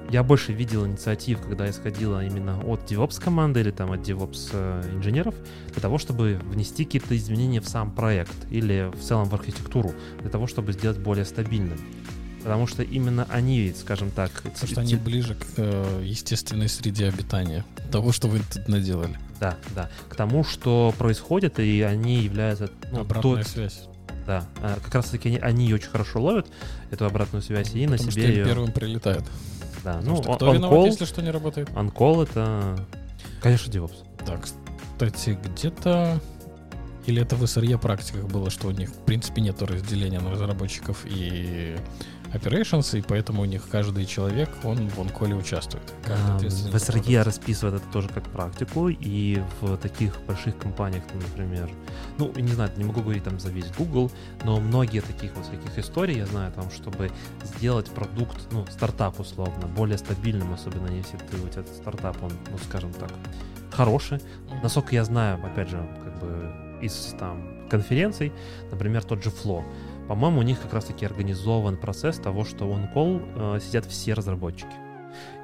я 0.09 0.23
больше 0.23 0.53
видел 0.53 0.85
инициатив, 0.85 1.41
когда 1.41 1.69
исходила 1.69 2.23
именно 2.23 2.59
от 2.59 2.91
DevOps 2.91 3.21
команды 3.21 3.61
или 3.61 3.71
там 3.71 3.91
от 3.91 4.01
DevOps 4.01 4.49
э, 4.51 4.91
инженеров, 4.93 5.35
для 5.71 5.81
того, 5.81 5.97
чтобы 5.97 6.39
внести 6.43 6.85
какие-то 6.85 7.15
изменения 7.15 7.61
в 7.61 7.67
сам 7.67 7.91
проект 7.91 8.35
или 8.51 8.91
в 8.93 9.01
целом 9.01 9.25
в 9.29 9.33
архитектуру, 9.33 9.93
для 10.19 10.29
того, 10.29 10.47
чтобы 10.47 10.73
сделать 10.73 10.99
более 10.99 11.25
стабильным. 11.25 11.79
Потому 12.43 12.67
что 12.67 12.83
именно 12.83 13.25
они, 13.29 13.73
скажем 13.79 14.11
так, 14.11 14.31
Потому 14.43 14.67
что 14.67 14.81
они 14.81 14.95
ближе 14.95 15.35
к 15.35 15.45
э, 15.57 16.01
естественной 16.03 16.67
среде 16.67 17.07
обитания 17.07 17.63
того, 17.91 18.11
что 18.11 18.27
вы 18.27 18.39
тут 18.51 18.67
наделали. 18.67 19.17
да, 19.39 19.55
да, 19.75 19.89
к 20.09 20.15
тому, 20.15 20.43
что 20.43 20.93
происходит, 20.97 21.59
и 21.59 21.81
они 21.81 22.21
являются 22.21 22.69
ну, 22.91 23.01
Обратная 23.01 23.43
то- 23.43 23.49
связь. 23.49 23.83
да, 24.27 24.45
а, 24.61 24.77
как 24.83 24.93
раз 24.95 25.05
таки 25.09 25.29
они, 25.29 25.37
они 25.37 25.73
очень 25.73 25.89
хорошо 25.89 26.21
ловят 26.21 26.47
эту 26.91 27.05
обратную 27.05 27.41
связь 27.41 27.73
и 27.73 27.85
на 27.87 27.93
Потому 27.93 28.11
себе 28.11 28.21
что 28.23 28.31
ее, 28.31 28.45
первым 28.45 28.71
прилетает. 28.71 29.23
да, 29.83 29.93
Потому 29.93 30.15
ну, 30.17 30.21
что 30.21 30.29
он- 30.31 30.35
кто 30.37 30.53
виноват, 30.53 30.79
on-call- 30.79 30.85
если 30.87 31.05
что 31.05 31.21
не 31.21 31.31
работает? 31.31 31.69
On-call 31.69 32.23
это, 32.23 32.85
конечно, 33.41 33.71
DevOps. 33.71 33.95
Так, 34.25 34.41
кстати, 34.97 35.37
где-то... 35.45 36.19
Или 37.05 37.21
это 37.21 37.35
в 37.35 37.43
SRE 37.43 37.77
практиках 37.79 38.27
было, 38.29 38.49
что 38.49 38.69
у 38.69 38.71
них, 38.71 38.89
в 38.89 38.99
принципе, 39.05 39.41
нет 39.41 39.61
разделения 39.61 40.21
на 40.21 40.31
разработчиков 40.31 40.99
и 41.03 41.75
operations, 42.33 42.97
и 42.97 43.01
поэтому 43.01 43.41
у 43.41 43.45
них 43.45 43.67
каждый 43.69 44.05
человек, 44.05 44.49
он 44.63 44.87
в 44.89 44.99
онколе 44.99 45.35
участвует. 45.35 45.83
А, 46.07 46.37
В 46.37 46.85
продукт. 46.85 47.27
расписывают 47.27 47.81
это 47.81 47.91
тоже 47.91 48.09
как 48.09 48.23
практику, 48.29 48.89
и 48.89 49.41
в 49.61 49.77
таких 49.77 50.19
больших 50.27 50.57
компаниях, 50.57 51.03
там, 51.07 51.19
например, 51.19 51.69
ну, 52.17 52.31
не 52.35 52.53
знаю, 52.53 52.71
не 52.77 52.83
могу 52.83 53.01
говорить 53.01 53.23
там 53.23 53.39
за 53.39 53.49
весь 53.49 53.71
Google, 53.77 54.11
но 54.43 54.59
многие 54.59 55.01
таких 55.01 55.35
вот 55.35 55.45
всяких 55.45 55.77
историй, 55.77 56.17
я 56.17 56.25
знаю, 56.25 56.51
там, 56.51 56.69
чтобы 56.71 57.11
сделать 57.43 57.89
продукт, 57.91 58.37
ну, 58.51 58.65
стартап 58.67 59.19
условно, 59.19 59.67
более 59.67 59.97
стабильным, 59.97 60.53
особенно 60.53 60.87
если 60.87 61.17
ты, 61.17 61.37
у 61.37 61.47
тебя 61.47 61.63
стартап, 61.65 62.21
он, 62.23 62.31
ну, 62.51 62.57
скажем 62.69 62.93
так, 62.93 63.11
хороший. 63.71 64.19
Насколько 64.61 64.95
я 64.95 65.03
знаю, 65.03 65.43
опять 65.45 65.69
же, 65.69 65.77
как 66.03 66.19
бы 66.19 66.51
из 66.81 67.15
там 67.19 67.67
конференций, 67.69 68.31
например, 68.71 69.03
тот 69.03 69.23
же 69.23 69.29
Flow, 69.29 69.63
по-моему, 70.07 70.39
у 70.39 70.43
них 70.43 70.61
как 70.61 70.73
раз-таки 70.73 71.05
организован 71.05 71.77
процесс 71.77 72.17
того, 72.17 72.43
что 72.45 72.69
он 72.69 72.87
кол 72.87 73.21
э, 73.35 73.59
сидят 73.65 73.85
все 73.85 74.13
разработчики. 74.13 74.73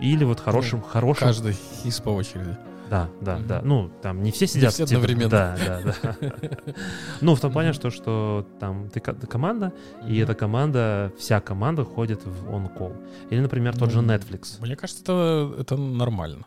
Или 0.01 0.23
вот 0.23 0.39
хорошим, 0.39 0.81
хорошим, 0.81 1.27
Каждый 1.27 1.55
из 1.83 1.99
по 1.99 2.09
очереди. 2.09 2.57
да, 2.89 3.07
да, 3.21 3.37
Мгм. 3.37 3.47
да. 3.47 3.61
Ну, 3.63 3.91
там 4.01 4.23
не 4.23 4.31
все 4.31 4.47
сидят. 4.47 4.73
все 4.73 4.85
типа, 4.87 4.99
одновременно. 5.01 5.29
Да, 5.29 5.55
да, 5.65 5.81
да. 6.01 6.15
Ну, 7.21 7.35
в 7.35 7.39
том 7.39 7.51
плане, 7.51 7.73
что, 7.73 7.91
что 7.91 8.47
там 8.59 8.89
ты 8.89 8.99
ко- 8.99 9.13
ты 9.13 9.27
команда, 9.27 9.71
и 10.07 10.17
эта 10.17 10.33
команда, 10.33 11.11
вся 11.19 11.39
команда 11.39 11.85
ходит 11.85 12.25
в 12.25 12.49
on-call. 12.49 12.95
Или, 13.29 13.41
например, 13.41 13.77
тот 13.77 13.91
же 13.91 14.01
Ну, 14.01 14.11
Netflix. 14.13 14.59
Мне 14.59 14.75
кажется, 14.75 15.03
это, 15.03 15.55
это 15.61 15.77
нормально. 15.77 16.45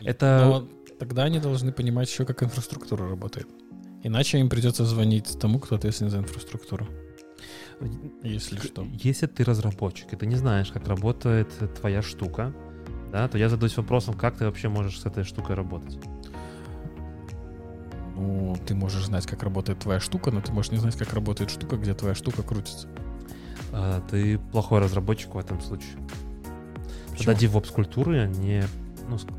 Это- 0.00 0.42
Но 0.44 0.68
тогда 0.98 1.24
они 1.24 1.40
должны 1.40 1.72
понимать 1.72 2.08
еще, 2.08 2.24
как 2.24 2.42
инфраструктура 2.44 3.08
работает. 3.08 3.48
Иначе 4.04 4.38
им 4.38 4.48
придется 4.48 4.84
звонить 4.84 5.38
тому, 5.40 5.58
кто 5.58 5.74
ответственен 5.74 6.10
за 6.12 6.18
инфраструктуру. 6.18 6.86
Если 8.22 8.58
что. 8.58 8.86
Если 8.92 9.26
ты 9.26 9.44
разработчик, 9.44 10.12
и 10.12 10.16
ты 10.16 10.26
не 10.26 10.36
знаешь, 10.36 10.70
как 10.70 10.88
работает 10.88 11.48
твоя 11.80 12.02
штука, 12.02 12.52
да, 13.12 13.28
то 13.28 13.38
я 13.38 13.48
задаюсь 13.48 13.76
вопросом, 13.76 14.14
как 14.14 14.36
ты 14.36 14.44
вообще 14.44 14.68
можешь 14.68 15.00
с 15.00 15.06
этой 15.06 15.24
штукой 15.24 15.54
работать. 15.54 15.98
Ну, 18.16 18.56
ты 18.66 18.74
можешь 18.74 19.04
знать, 19.04 19.26
как 19.26 19.42
работает 19.42 19.78
твоя 19.78 20.00
штука, 20.00 20.30
но 20.30 20.40
ты 20.40 20.52
можешь 20.52 20.72
не 20.72 20.78
знать, 20.78 20.96
как 20.96 21.12
работает 21.12 21.50
штука, 21.50 21.76
где 21.76 21.94
твоя 21.94 22.14
штука 22.14 22.42
крутится. 22.42 22.88
А, 23.72 24.02
ты 24.10 24.38
плохой 24.38 24.80
разработчик 24.80 25.34
в 25.34 25.38
этом 25.38 25.60
случае. 25.60 25.96
Почему? 27.10 27.26
Тогда 27.26 27.32
DevOps 27.34 27.72
культуры 27.72 28.26
не... 28.26 28.64
Ну, 29.08 29.16
ск- 29.16 29.32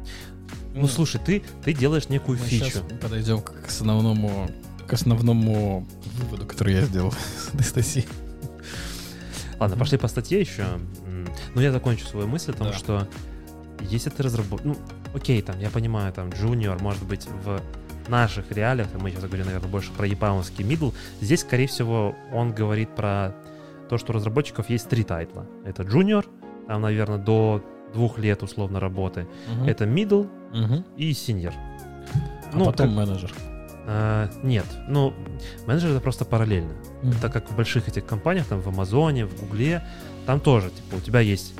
ну, 0.74 0.88
слушай, 0.88 1.20
ты, 1.24 1.44
ты 1.64 1.74
делаешь 1.74 2.10
некую 2.10 2.40
мы 2.40 2.46
фичу. 2.46 2.66
сейчас 2.66 2.84
подойдем 3.02 3.42
к 3.42 3.68
основному, 3.68 4.50
к 4.88 4.94
основному 4.94 5.86
выводу, 6.18 6.46
который 6.46 6.76
я 6.76 6.86
сделал 6.86 7.12
с 7.38 7.54
Анастасией. 7.54 8.08
Ладно, 9.60 9.78
пошли 9.78 9.97
по 9.97 10.07
статье 10.07 10.39
еще. 10.39 10.64
Но 11.55 11.62
я 11.62 11.72
закончу 11.72 12.05
свою 12.05 12.28
мысль 12.28 12.51
о 12.51 12.53
том, 12.53 12.68
Да. 12.68 12.74
что 12.74 13.07
если 13.82 14.10
ты 14.10 14.24
разработчик... 14.24 14.66
Ну, 14.66 14.76
окей, 15.14 15.41
там, 15.41 15.60
я 15.60 15.70
понимаю, 15.70 16.12
там, 16.14 16.30
junior, 16.30 16.82
может 16.82 17.03
быть, 17.05 17.28
в 17.43 17.62
наших 18.10 18.51
реалиях, 18.51 18.88
мы 18.99 19.12
сейчас 19.12 19.24
говорим, 19.26 19.45
наверное, 19.45 19.70
больше 19.70 19.91
про 19.91 20.05
японский 20.07 20.64
middle, 20.64 20.93
здесь, 21.22 21.41
скорее 21.41 21.68
всего, 21.68 22.16
он 22.34 22.53
говорит 22.53 22.89
про 22.95 23.36
то, 23.89 23.97
что 23.97 24.12
у 24.12 24.16
разработчиков 24.16 24.70
есть 24.70 24.89
три 24.89 25.03
тайтла. 25.03 25.45
Это 25.66 25.84
junior, 25.84 26.26
там, 26.68 26.82
наверное, 26.82 27.18
до 27.18 27.64
двух 27.93 28.18
лет 28.20 28.43
условно 28.43 28.80
работы. 28.80 29.28
Мгм. 29.55 29.64
Это 29.68 29.86
middle 29.86 30.30
Мгм. 30.53 30.86
и 30.97 31.12
senior. 31.12 31.53
А 32.51 32.55
ну, 32.55 32.66
потом 32.66 32.88
как- 32.88 32.95
менеджер. 32.95 33.32
А, 33.92 34.30
нет, 34.44 34.68
ну, 34.88 35.16
менеджер 35.66 35.90
это 35.90 36.00
просто 36.00 36.24
параллельно. 36.24 36.74
Так 37.22 37.34
как 37.34 37.50
в 37.50 37.56
больших 37.56 37.88
этих 37.88 38.06
компаниях, 38.06 38.46
там 38.46 38.62
в 38.62 38.68
Амазоне, 38.68 39.26
в 39.26 39.36
Гугле, 39.40 39.84
там 40.28 40.40
тоже, 40.40 40.70
типа, 40.70 40.98
у 40.98 41.00
тебя 41.00 41.22
есть 41.22 41.56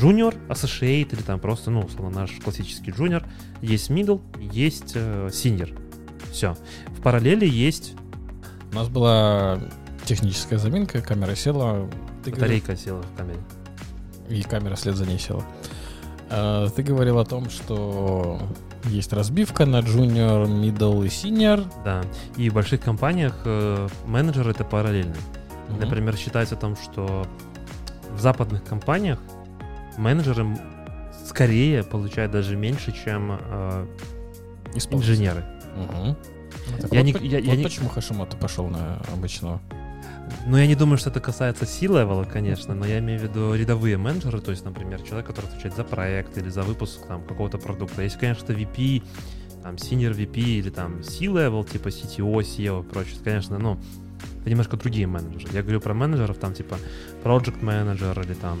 junior, 0.00 0.34
associate 0.48 1.12
или 1.12 1.20
там 1.20 1.38
просто, 1.38 1.70
ну, 1.70 1.80
условно, 1.80 2.20
наш 2.20 2.30
классический 2.42 2.92
junior, 2.92 3.26
есть 3.60 3.90
middle, 3.90 4.22
есть 4.40 4.92
э, 4.94 5.28
senior. 5.30 5.78
Все. 6.32 6.56
В 6.96 7.02
параллели 7.02 7.46
есть 7.46 7.94
У 8.72 8.76
нас 8.76 8.88
была 8.88 9.60
техническая 10.06 10.58
заминка, 10.58 11.02
камера 11.02 11.34
села. 11.34 11.90
Ты 12.24 12.30
Батарейка 12.30 12.68
говорил... 12.68 12.84
села 12.84 13.02
в 13.02 13.16
камере. 13.18 13.40
И 14.30 14.42
камера 14.44 14.76
след 14.76 14.96
за 14.96 15.04
ней 15.04 15.18
села. 15.18 15.44
А, 16.30 16.70
ты 16.70 16.82
говорил 16.82 17.18
о 17.18 17.26
том, 17.26 17.50
что 17.50 18.40
есть 18.84 19.12
разбивка 19.12 19.66
на 19.66 19.80
junior, 19.80 20.46
middle 20.46 21.04
и 21.04 21.08
senior. 21.08 21.66
Да. 21.84 22.02
И 22.36 22.50
в 22.50 22.54
больших 22.54 22.80
компаниях 22.80 23.34
э, 23.44 23.88
менеджер 24.06 24.48
это 24.48 24.64
параллельно. 24.64 25.16
Угу. 25.68 25.80
Например, 25.80 26.16
считается 26.16 26.56
там, 26.56 26.76
что 26.76 27.26
в 28.10 28.20
западных 28.20 28.64
компаниях 28.64 29.18
менеджеры 29.96 30.46
скорее 31.26 31.84
получают 31.84 32.32
даже 32.32 32.56
меньше, 32.56 32.92
чем 32.92 33.38
э, 33.40 33.86
инженеры. 34.90 35.44
Угу. 35.76 36.16
Я 36.92 37.02
вот, 37.02 37.04
не, 37.04 37.28
я, 37.28 37.38
вот 37.38 37.56
я 37.56 37.62
почему 37.62 37.88
не... 37.88 37.94
Хашимото 37.94 38.36
пошел 38.36 38.66
на 38.66 39.00
обычного? 39.12 39.60
Ну, 40.46 40.56
я 40.56 40.66
не 40.66 40.74
думаю, 40.74 40.98
что 40.98 41.10
это 41.10 41.20
касается 41.20 41.66
C-левела, 41.66 42.24
конечно, 42.24 42.74
но 42.74 42.86
я 42.86 42.98
имею 42.98 43.20
в 43.20 43.22
виду 43.22 43.54
рядовые 43.54 43.96
менеджеры, 43.96 44.40
то 44.40 44.50
есть, 44.50 44.64
например, 44.64 45.00
человек, 45.02 45.26
который 45.26 45.46
отвечает 45.46 45.76
за 45.76 45.84
проект 45.84 46.36
или 46.38 46.48
за 46.48 46.62
выпуск 46.62 47.06
там 47.06 47.22
какого-то 47.22 47.58
продукта. 47.58 48.02
Если, 48.02 48.18
конечно, 48.18 48.44
это 48.44 48.52
VP, 48.54 49.02
там, 49.62 49.74
senior 49.76 50.12
VP 50.12 50.40
или 50.40 50.70
там 50.70 51.02
C-level, 51.02 51.70
типа 51.70 51.88
CTO, 51.88 52.40
SEO 52.40 52.84
и 52.84 52.88
прочее, 52.88 53.16
конечно, 53.22 53.58
ну, 53.58 53.78
это 54.40 54.50
немножко 54.50 54.76
другие 54.76 55.06
менеджеры. 55.06 55.52
Я 55.52 55.62
говорю 55.62 55.80
про 55.80 55.94
менеджеров, 55.94 56.38
там, 56.38 56.54
типа, 56.54 56.78
project 57.22 57.60
manager 57.60 58.24
или 58.24 58.34
там, 58.34 58.58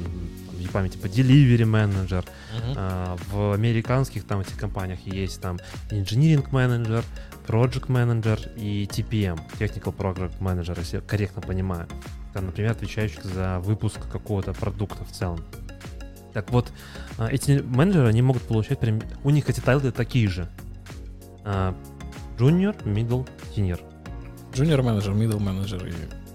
не 0.58 0.66
память, 0.66 0.92
типа, 0.92 1.06
delivery 1.06 1.64
manager. 1.64 2.24
Uh-huh. 2.24 2.74
А, 2.76 3.16
в 3.30 3.52
американских 3.54 4.24
там 4.24 4.40
этих 4.40 4.58
компаниях 4.58 5.00
есть 5.06 5.40
там 5.40 5.58
engineering 5.90 6.48
manager, 6.50 7.02
project 7.46 7.88
manager 7.88 8.38
и 8.56 8.84
TPM, 8.84 9.40
technical 9.58 9.94
project 9.94 10.38
manager, 10.40 10.78
если 10.78 10.96
я 10.96 11.02
корректно 11.02 11.42
понимаю. 11.42 11.86
Там, 12.32 12.46
например, 12.46 12.72
отвечающих 12.72 13.24
за 13.24 13.58
выпуск 13.60 14.00
какого-то 14.10 14.52
продукта 14.52 15.04
в 15.04 15.10
целом. 15.10 15.40
Так 16.32 16.50
вот, 16.50 16.72
а, 17.18 17.28
эти 17.28 17.62
менеджеры, 17.64 18.08
они 18.08 18.22
могут 18.22 18.42
получать 18.42 18.78
прям... 18.78 19.00
У 19.24 19.30
них 19.30 19.48
эти 19.48 19.60
тайлы 19.60 19.90
такие 19.90 20.28
же. 20.28 20.48
А, 21.44 21.74
junior, 22.38 22.76
middle, 22.84 23.28
senior. 23.54 23.80
Junior 24.52 24.82
менеджер, 24.82 25.12
middle 25.12 25.40
менеджер 25.40 25.84
и... 25.86 25.92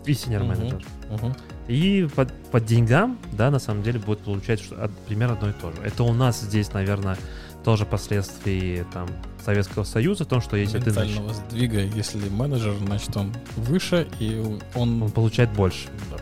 И 0.09 0.13
senior 0.13 0.43
менеджер. 0.43 0.83
Uh-huh. 1.09 1.19
Uh-huh. 1.19 1.37
И 1.67 2.07
по, 2.15 2.25
по 2.51 2.59
деньгам, 2.59 3.17
да, 3.31 3.49
на 3.49 3.59
самом 3.59 3.81
деле 3.81 3.99
будет 3.99 4.19
получать 4.19 4.59
что, 4.61 4.91
примерно 5.07 5.33
одно 5.33 5.49
и 5.49 5.53
то 5.53 5.71
же. 5.71 5.81
Это 5.83 6.03
у 6.03 6.13
нас 6.13 6.41
здесь, 6.41 6.73
наверное, 6.73 7.17
тоже 7.65 7.87
последствий 7.87 8.85
там 8.93 9.09
Советского 9.43 9.83
Союза, 9.83 10.23
в 10.23 10.27
том, 10.27 10.39
что 10.39 10.55
если 10.55 10.79
ты... 10.79 10.91
Значит, 10.91 11.19
сдвига, 11.33 11.81
если 11.81 12.29
менеджер, 12.29 12.75
значит, 12.75 13.17
он 13.17 13.33
выше, 13.57 14.07
и 14.19 14.37
он... 14.75 15.01
Он 15.03 15.11
получает 15.11 15.51
больше. 15.51 15.87
Да. 16.11 16.17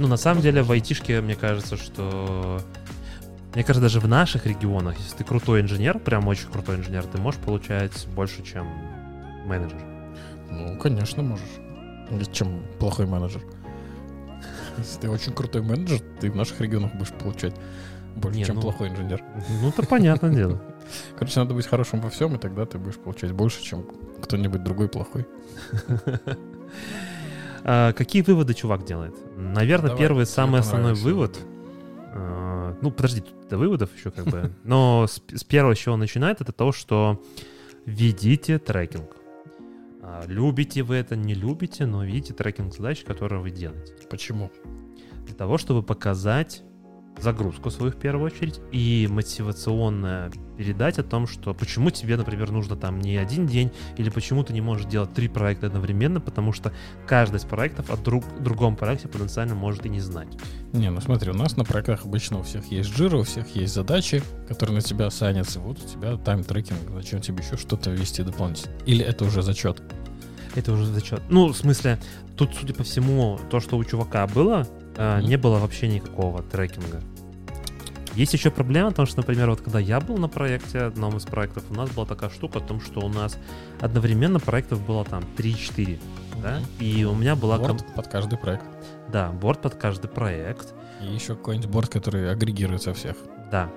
Ну, 0.00 0.08
на 0.08 0.16
самом 0.16 0.42
деле, 0.42 0.62
в 0.62 0.72
айтишке, 0.72 1.20
мне 1.20 1.36
кажется, 1.36 1.76
что... 1.76 2.60
Мне 3.54 3.62
кажется, 3.62 3.82
даже 3.82 4.00
в 4.00 4.08
наших 4.08 4.46
регионах, 4.46 4.98
если 4.98 5.18
ты 5.18 5.24
крутой 5.24 5.60
инженер, 5.60 6.00
прям 6.00 6.26
очень 6.26 6.50
крутой 6.50 6.76
инженер, 6.76 7.04
ты 7.04 7.18
можешь 7.18 7.40
получать 7.40 8.06
больше, 8.08 8.42
чем 8.42 8.66
менеджер. 9.46 9.80
Ну, 10.50 10.76
конечно, 10.78 11.22
можешь. 11.22 11.44
Чем 12.32 12.64
плохой 12.80 13.06
менеджер. 13.06 13.42
Если 14.76 14.98
ты 15.02 15.08
очень 15.08 15.32
крутой 15.32 15.62
менеджер, 15.62 16.00
ты 16.20 16.32
в 16.32 16.34
наших 16.34 16.60
регионах 16.60 16.92
будешь 16.94 17.12
получать 17.12 17.54
больше, 18.16 18.38
Не, 18.38 18.44
чем 18.44 18.56
ну, 18.56 18.62
плохой 18.62 18.88
инженер. 18.88 19.22
Ну, 19.62 19.68
это 19.68 19.86
понятное 19.86 20.30
дело. 20.30 20.62
Короче, 21.18 21.40
надо 21.40 21.54
быть 21.54 21.66
хорошим 21.66 22.00
во 22.00 22.10
всем, 22.10 22.34
и 22.36 22.38
тогда 22.38 22.66
ты 22.66 22.78
будешь 22.78 22.96
получать 22.96 23.32
больше, 23.32 23.62
чем 23.62 23.86
кто-нибудь 24.22 24.62
другой 24.62 24.88
плохой. 24.88 25.26
А, 27.66 27.94
какие 27.94 28.20
выводы 28.20 28.52
чувак 28.52 28.84
делает? 28.84 29.14
Наверное, 29.38 29.96
первый 29.96 30.26
самый 30.26 30.60
основной 30.60 30.92
вывод. 30.92 31.38
А, 32.12 32.76
ну, 32.82 32.90
подожди, 32.90 33.22
тут 33.22 33.48
до 33.48 33.56
выводов 33.56 33.88
еще 33.96 34.10
как 34.10 34.26
бы. 34.26 34.52
Но 34.64 35.06
с, 35.08 35.44
первого, 35.44 35.74
с 35.74 35.78
чего 35.78 35.94
он 35.94 36.00
начинает, 36.00 36.42
это 36.42 36.52
то, 36.52 36.72
что 36.72 37.22
ведите 37.86 38.58
трекинг. 38.58 39.16
А, 40.02 40.24
любите 40.26 40.82
вы 40.82 40.96
это, 40.96 41.16
не 41.16 41.32
любите, 41.32 41.86
но 41.86 42.04
видите 42.04 42.34
трекинг 42.34 42.74
задач, 42.74 43.02
которые 43.02 43.40
вы 43.40 43.50
делаете. 43.50 43.94
Почему? 44.10 44.52
Для 45.24 45.34
того, 45.34 45.56
чтобы 45.56 45.82
показать 45.82 46.62
загрузку 47.20 47.70
свою 47.70 47.92
в 47.92 47.96
первую 47.96 48.26
очередь 48.26 48.60
и 48.72 49.08
мотивационно 49.10 50.30
передать 50.56 50.98
о 50.98 51.02
том, 51.02 51.26
что 51.26 51.54
почему 51.54 51.90
тебе, 51.90 52.16
например, 52.16 52.50
нужно 52.50 52.76
там 52.76 53.00
не 53.00 53.16
один 53.16 53.46
день 53.46 53.72
или 53.96 54.10
почему 54.10 54.44
ты 54.44 54.52
не 54.52 54.60
можешь 54.60 54.86
делать 54.86 55.12
три 55.12 55.28
проекта 55.28 55.66
одновременно, 55.66 56.20
потому 56.20 56.52
что 56.52 56.72
каждый 57.06 57.36
из 57.36 57.44
проектов 57.44 57.90
о 57.90 57.96
друг, 57.96 58.24
другом 58.40 58.76
проекте 58.76 59.08
потенциально 59.08 59.54
может 59.54 59.86
и 59.86 59.88
не 59.88 60.00
знать. 60.00 60.28
Не, 60.72 60.90
ну 60.90 61.00
смотри, 61.00 61.30
у 61.30 61.34
нас 61.34 61.56
на 61.56 61.64
проектах 61.64 62.04
обычно 62.04 62.38
у 62.38 62.42
всех 62.42 62.66
есть 62.70 62.94
Jira 62.94 63.10
ы, 63.10 63.18
у 63.18 63.22
всех 63.22 63.54
есть 63.56 63.74
задачи, 63.74 64.22
которые 64.48 64.76
на 64.76 64.82
тебя 64.82 65.10
assign 65.10 65.33
ятся. 65.33 65.60
Вот 65.60 65.78
у 65.82 65.88
тебя 65.88 66.16
time-tracking, 66.16 66.90
зачем 66.94 67.20
тебе 67.20 67.42
еще 67.42 67.56
что-то 67.56 67.90
вести 67.90 68.22
дополнительно? 68.22 68.74
Или 68.86 69.04
это 69.04 69.24
уже 69.24 69.42
зачет? 69.42 69.82
Это 70.54 70.72
уже 70.72 70.86
зачет. 70.86 71.20
Ну, 71.30 71.48
в 71.48 71.56
смысле, 71.56 71.98
тут, 72.36 72.54
судя 72.54 72.74
по 72.74 72.84
всему, 72.84 73.40
то, 73.50 73.60
что 73.60 73.76
у 73.76 73.84
чувака 73.84 74.26
было, 74.26 74.68
mm-hmm. 74.94 75.22
не 75.24 75.36
было 75.36 75.58
вообще 75.58 75.88
никакого 75.88 76.42
трекинга. 76.42 77.02
Есть 78.14 78.32
еще 78.32 78.50
проблема, 78.52 78.90
потому 78.90 79.06
что, 79.06 79.18
например, 79.18 79.50
вот 79.50 79.60
когда 79.60 79.80
я 79.80 79.98
был 80.00 80.16
на 80.18 80.28
проекте, 80.28 80.82
одном 80.82 81.16
из 81.16 81.24
проектов, 81.24 81.64
у 81.70 81.74
нас 81.74 81.90
была 81.90 82.06
такая 82.06 82.30
штука 82.30 82.58
о 82.58 82.62
том, 82.62 82.80
что 82.80 83.00
у 83.00 83.08
нас 83.08 83.38
одновременно 83.80 84.38
проектов 84.38 84.86
было 84.86 85.04
там 85.04 85.24
3-4, 85.36 85.98
да, 86.40 86.60
и 86.78 87.04
у 87.04 87.14
меня 87.14 87.34
была... 87.34 87.58
Борт 87.58 87.84
под 87.94 88.06
каждый 88.06 88.38
проект. 88.38 88.64
Да, 89.10 89.30
борт 89.30 89.60
под 89.62 89.74
каждый 89.74 90.08
проект. 90.08 90.74
И 91.02 91.12
еще 91.12 91.34
какой-нибудь 91.34 91.68
борт, 91.68 91.88
который 91.88 92.30
агрегируется 92.30 92.94
всех. 92.94 93.16
Да, 93.50 93.68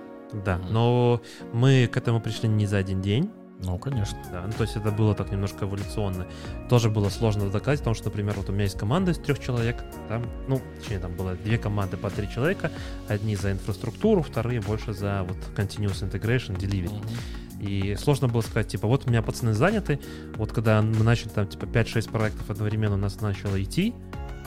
да, 0.45 0.59
но 0.69 1.21
мы 1.51 1.89
к 1.91 1.97
этому 1.97 2.21
пришли 2.21 2.47
не 2.47 2.67
за 2.67 2.77
один 2.77 3.01
день, 3.01 3.31
ну, 3.59 3.77
конечно. 3.79 4.17
Да, 4.31 4.43
ну, 4.45 4.53
то 4.53 4.63
есть 4.63 4.75
это 4.75 4.91
было 4.91 5.15
так 5.15 5.31
немножко 5.31 5.65
эволюционно. 5.65 6.27
Тоже 6.69 6.89
было 6.89 7.09
сложно 7.09 7.49
доказать, 7.49 7.79
потому 7.79 7.95
что, 7.95 8.05
например, 8.05 8.35
вот 8.37 8.49
у 8.49 8.51
меня 8.51 8.63
есть 8.63 8.77
команда 8.77 9.11
из 9.11 9.17
трех 9.17 9.39
человек, 9.39 9.83
там, 10.07 10.23
ну, 10.47 10.61
точнее, 10.79 10.99
там 10.99 11.15
было 11.15 11.33
две 11.35 11.57
команды 11.57 11.97
по 11.97 12.09
три 12.09 12.29
человека, 12.29 12.71
одни 13.07 13.35
за 13.35 13.51
инфраструктуру, 13.51 14.21
вторые 14.21 14.61
больше 14.61 14.93
за 14.93 15.23
вот 15.27 15.37
continuous 15.55 16.07
integration, 16.07 16.55
delivery. 16.57 17.01
Mm-hmm. 17.01 17.67
И 17.67 17.95
сложно 17.95 18.27
было 18.27 18.41
сказать, 18.41 18.67
типа, 18.67 18.87
вот 18.87 19.07
у 19.07 19.09
меня 19.09 19.23
пацаны 19.23 19.53
заняты, 19.53 19.99
вот 20.35 20.51
когда 20.53 20.81
мы 20.83 21.03
начали 21.03 21.29
там, 21.29 21.47
типа, 21.47 21.65
5-6 21.65 22.11
проектов 22.11 22.49
одновременно 22.51 22.93
у 22.93 22.99
нас 22.99 23.19
начало 23.19 23.61
идти, 23.61 23.95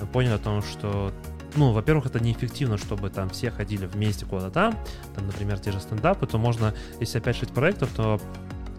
мы 0.01 0.07
поняли 0.07 0.35
о 0.35 0.39
том, 0.39 0.63
что 0.63 1.13
ну, 1.57 1.73
во-первых, 1.73 2.07
это 2.07 2.21
неэффективно, 2.21 2.79
чтобы 2.79 3.11
там 3.11 3.29
все 3.31 3.51
ходили 3.51 3.87
вместе 3.87 4.25
куда-то 4.25 4.51
там, 4.51 4.79
там, 5.17 5.27
например, 5.27 5.59
те 5.59 5.73
же 5.73 5.81
стендапы, 5.81 6.29
то 6.29 6.39
можно, 6.39 6.75
если 7.01 7.21
5-6 7.21 7.53
проектов, 7.53 7.91
то 7.97 8.21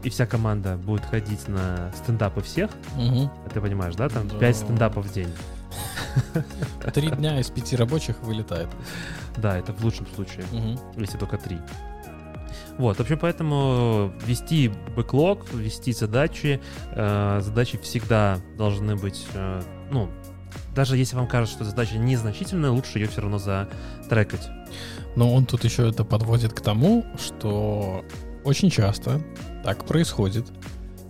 и 0.04 0.10
вся 0.10 0.26
команда 0.26 0.78
будет 0.78 1.06
ходить 1.06 1.48
на 1.48 1.92
стендапы 1.96 2.42
всех, 2.42 2.72
угу. 2.98 3.30
ты 3.54 3.62
понимаешь, 3.62 3.96
да, 3.96 4.10
там 4.10 4.28
да. 4.28 4.38
5 4.38 4.56
стендапов 4.56 5.06
в 5.06 5.14
день. 5.14 5.32
Три 6.94 7.10
дня 7.10 7.40
из 7.40 7.50
пяти 7.50 7.76
рабочих 7.76 8.20
вылетает. 8.22 8.70
Да, 9.38 9.58
это 9.58 9.74
в 9.74 9.84
лучшем 9.84 10.08
случае, 10.16 10.44
угу. 10.52 10.80
если 10.98 11.18
только 11.18 11.38
три. 11.38 11.60
Вот, 12.78 12.98
вообще 12.98 13.16
поэтому 13.16 14.12
вести 14.26 14.72
бэклог, 14.96 15.54
вести 15.54 15.94
задачи, 15.94 16.60
э, 16.92 17.40
задачи 17.42 17.78
всегда 17.78 18.40
должны 18.58 18.96
быть, 18.96 19.26
э, 19.34 19.62
ну, 19.92 20.10
даже 20.74 20.98
если 20.98 21.16
вам 21.16 21.28
кажется, 21.28 21.58
что 21.58 21.66
задача 21.66 21.98
незначительная, 21.98 22.72
лучше 22.72 23.00
ее 23.00 23.08
все 23.08 23.22
равно 23.22 23.38
затрекать. 23.38 24.50
Но 25.16 25.34
он 25.34 25.46
тут 25.46 25.64
еще 25.64 25.90
это 25.90 26.04
подводит 26.06 26.54
к 26.54 26.62
тому, 26.62 27.06
что 27.20 28.06
очень 28.44 28.70
часто 28.70 29.22
так 29.64 29.86
происходит, 29.86 30.46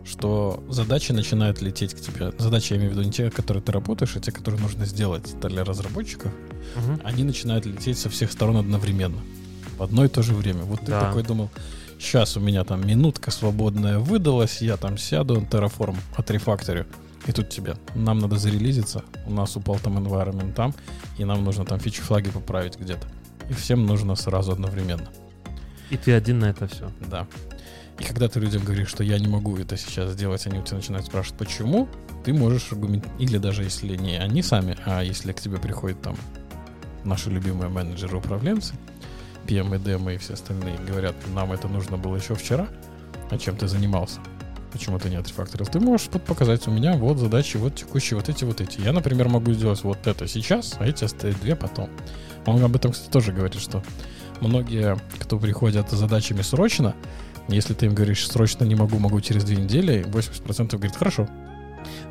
что 0.04 0.64
задачи 0.70 1.12
начинают 1.12 1.62
лететь 1.62 1.94
к 1.94 2.02
тебе. 2.02 2.34
Задачи, 2.38 2.74
я 2.74 2.80
имею 2.80 2.92
в 2.92 2.94
виду 2.94 3.04
не 3.04 3.12
те, 3.12 3.30
которые 3.30 3.64
ты 3.64 3.72
работаешь, 3.72 4.16
а 4.16 4.20
те, 4.20 4.32
которые 4.32 4.62
нужно 4.62 4.86
сделать 4.86 5.34
для 5.40 5.64
разработчиков. 5.64 6.32
Угу. 6.76 7.02
Они 7.04 7.24
начинают 7.24 7.66
лететь 7.66 7.98
со 7.98 8.10
всех 8.10 8.32
сторон 8.32 8.58
одновременно. 8.58 9.22
В 9.78 9.84
одно 9.84 10.06
и 10.06 10.08
то 10.08 10.22
же 10.22 10.34
время. 10.34 10.64
Вот 10.64 10.82
да. 10.86 11.00
ты 11.00 11.06
такой 11.06 11.24
думал, 11.24 11.50
сейчас 12.00 12.36
у 12.36 12.40
меня 12.40 12.64
там 12.64 12.86
минутка 12.86 13.32
свободная 13.32 14.00
выдалась, 14.00 14.62
я 14.62 14.78
там 14.78 14.98
сяду, 14.98 15.42
Terraform 15.50 15.96
отрефакторю. 16.16 16.88
И 17.28 17.32
тут 17.32 17.50
тебе, 17.50 17.76
нам 17.94 18.18
надо 18.18 18.38
зарелизиться, 18.38 19.04
у 19.28 19.32
нас 19.32 19.56
упал 19.56 19.78
там 19.78 20.00
environment 20.00 20.54
там, 20.54 20.74
и 21.20 21.24
нам 21.24 21.44
нужно 21.44 21.66
там 21.66 21.80
фичи-флаги 21.80 22.32
поправить 22.32 22.80
где-то. 22.80 23.08
И 23.48 23.54
всем 23.54 23.86
нужно 23.86 24.16
сразу 24.16 24.52
одновременно. 24.52 25.08
И 25.92 25.98
ты 25.98 26.14
один 26.14 26.40
на 26.40 26.46
это 26.46 26.68
все. 26.68 26.90
Да. 27.00 27.28
И 28.02 28.04
когда 28.04 28.28
ты 28.28 28.40
людям 28.40 28.64
говоришь, 28.64 28.88
что 28.88 29.04
я 29.04 29.20
не 29.20 29.28
могу 29.28 29.56
это 29.58 29.78
сейчас 29.78 30.14
сделать, 30.14 30.48
они 30.48 30.58
у 30.58 30.64
тебя 30.64 30.78
начинают 30.78 31.06
спрашивать, 31.06 31.38
почему, 31.38 31.88
ты 32.26 32.34
можешь 32.34 32.72
аргументировать, 32.72 33.22
или 33.22 33.38
даже 33.38 33.62
если 33.64 33.96
не 33.96 34.18
они 34.18 34.42
сами, 34.42 34.76
а 34.86 35.04
если 35.04 35.32
к 35.34 35.40
тебе 35.40 35.60
приходят 35.60 36.02
там 36.02 36.18
наши 37.04 37.30
любимые 37.30 37.70
менеджеры-управленцы, 37.70 38.74
PM 39.46 39.76
и 39.76 39.78
DM 39.78 40.16
и 40.16 40.18
все 40.18 40.34
остальные, 40.34 40.80
говорят, 40.88 41.14
нам 41.36 41.52
это 41.52 41.68
нужно 41.68 41.96
было 41.98 42.16
еще 42.16 42.34
вчера, 42.34 42.70
а 43.30 43.38
чем 43.38 43.56
ты 43.56 43.68
занимался? 43.68 44.20
Почему 44.72 44.98
ты 44.98 45.12
не 45.12 45.18
отрефакторил? 45.18 45.68
Ты 45.68 45.80
можешь 45.80 46.08
под- 46.08 46.24
показать, 46.24 46.68
у 46.68 46.72
меня 46.72 46.94
вот 46.94 47.20
задачи, 47.20 47.58
вот 47.58 47.76
текущие, 47.76 48.18
вот 48.18 48.30
эти, 48.30 48.46
вот 48.46 48.62
эти. 48.62 48.82
Я, 48.82 48.94
например, 48.94 49.28
могу 49.28 49.54
сделать 49.54 49.84
вот 49.84 50.08
это 50.08 50.28
сейчас, 50.28 50.76
а 50.80 50.88
эти 50.88 51.04
оставить 51.04 51.40
две 51.40 51.56
потом. 51.56 51.88
Он 52.48 52.64
об 52.64 52.76
этом, 52.76 52.94
кстати, 52.94 53.12
тоже 53.12 53.32
говорит, 53.32 53.62
что 53.62 53.84
многие, 54.40 54.98
кто 55.20 55.38
приходят 55.38 55.92
с 55.92 55.94
задачами 55.94 56.42
срочно, 56.42 56.96
если 57.48 57.74
ты 57.74 57.86
им 57.88 57.96
говоришь, 57.96 58.28
срочно 58.28 58.64
не 58.64 58.76
могу, 58.76 58.98
могу 59.00 59.20
через 59.22 59.44
две 59.44 59.58
недели, 59.58 60.04
80% 60.08 60.72
говорит, 60.74 60.96
хорошо. 60.96 61.28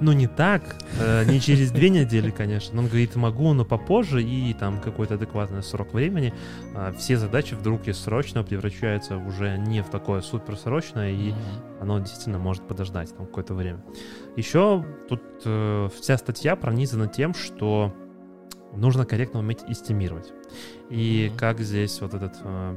Ну, 0.00 0.10
не 0.12 0.26
так, 0.26 0.76
э, 0.98 1.24
не 1.26 1.40
через 1.40 1.70
две 1.70 1.90
недели, 1.90 2.30
конечно. 2.30 2.76
Он 2.80 2.86
говорит, 2.88 3.14
могу, 3.14 3.52
но 3.52 3.64
попозже, 3.64 4.20
и 4.22 4.52
там 4.54 4.80
какой-то 4.80 5.14
адекватный 5.14 5.62
срок 5.62 5.94
времени. 5.94 6.34
А, 6.74 6.92
Все 6.92 7.16
задачи 7.16 7.54
вдруг 7.54 7.86
из 7.86 7.98
срочного 7.98 8.44
превращаются 8.44 9.16
уже 9.16 9.56
не 9.58 9.82
в 9.82 9.88
такое 9.88 10.22
суперсрочное, 10.22 11.12
и 11.12 11.32
оно 11.80 12.00
действительно 12.00 12.38
может 12.38 12.66
подождать 12.66 13.14
там 13.16 13.26
какое-то 13.26 13.54
время. 13.54 13.80
Еще 14.36 14.84
тут 15.08 15.22
э, 15.44 15.88
вся 16.00 16.18
статья 16.18 16.56
пронизана 16.56 17.06
тем, 17.06 17.32
что 17.32 17.94
нужно 18.74 19.04
корректно 19.06 19.38
уметь 19.40 19.60
эстимировать. 19.68 20.32
И 20.88 21.28
Мгм. 21.30 21.38
как 21.38 21.60
здесь 21.60 22.00
вот 22.00 22.14
этот 22.14 22.34
э, 22.42 22.76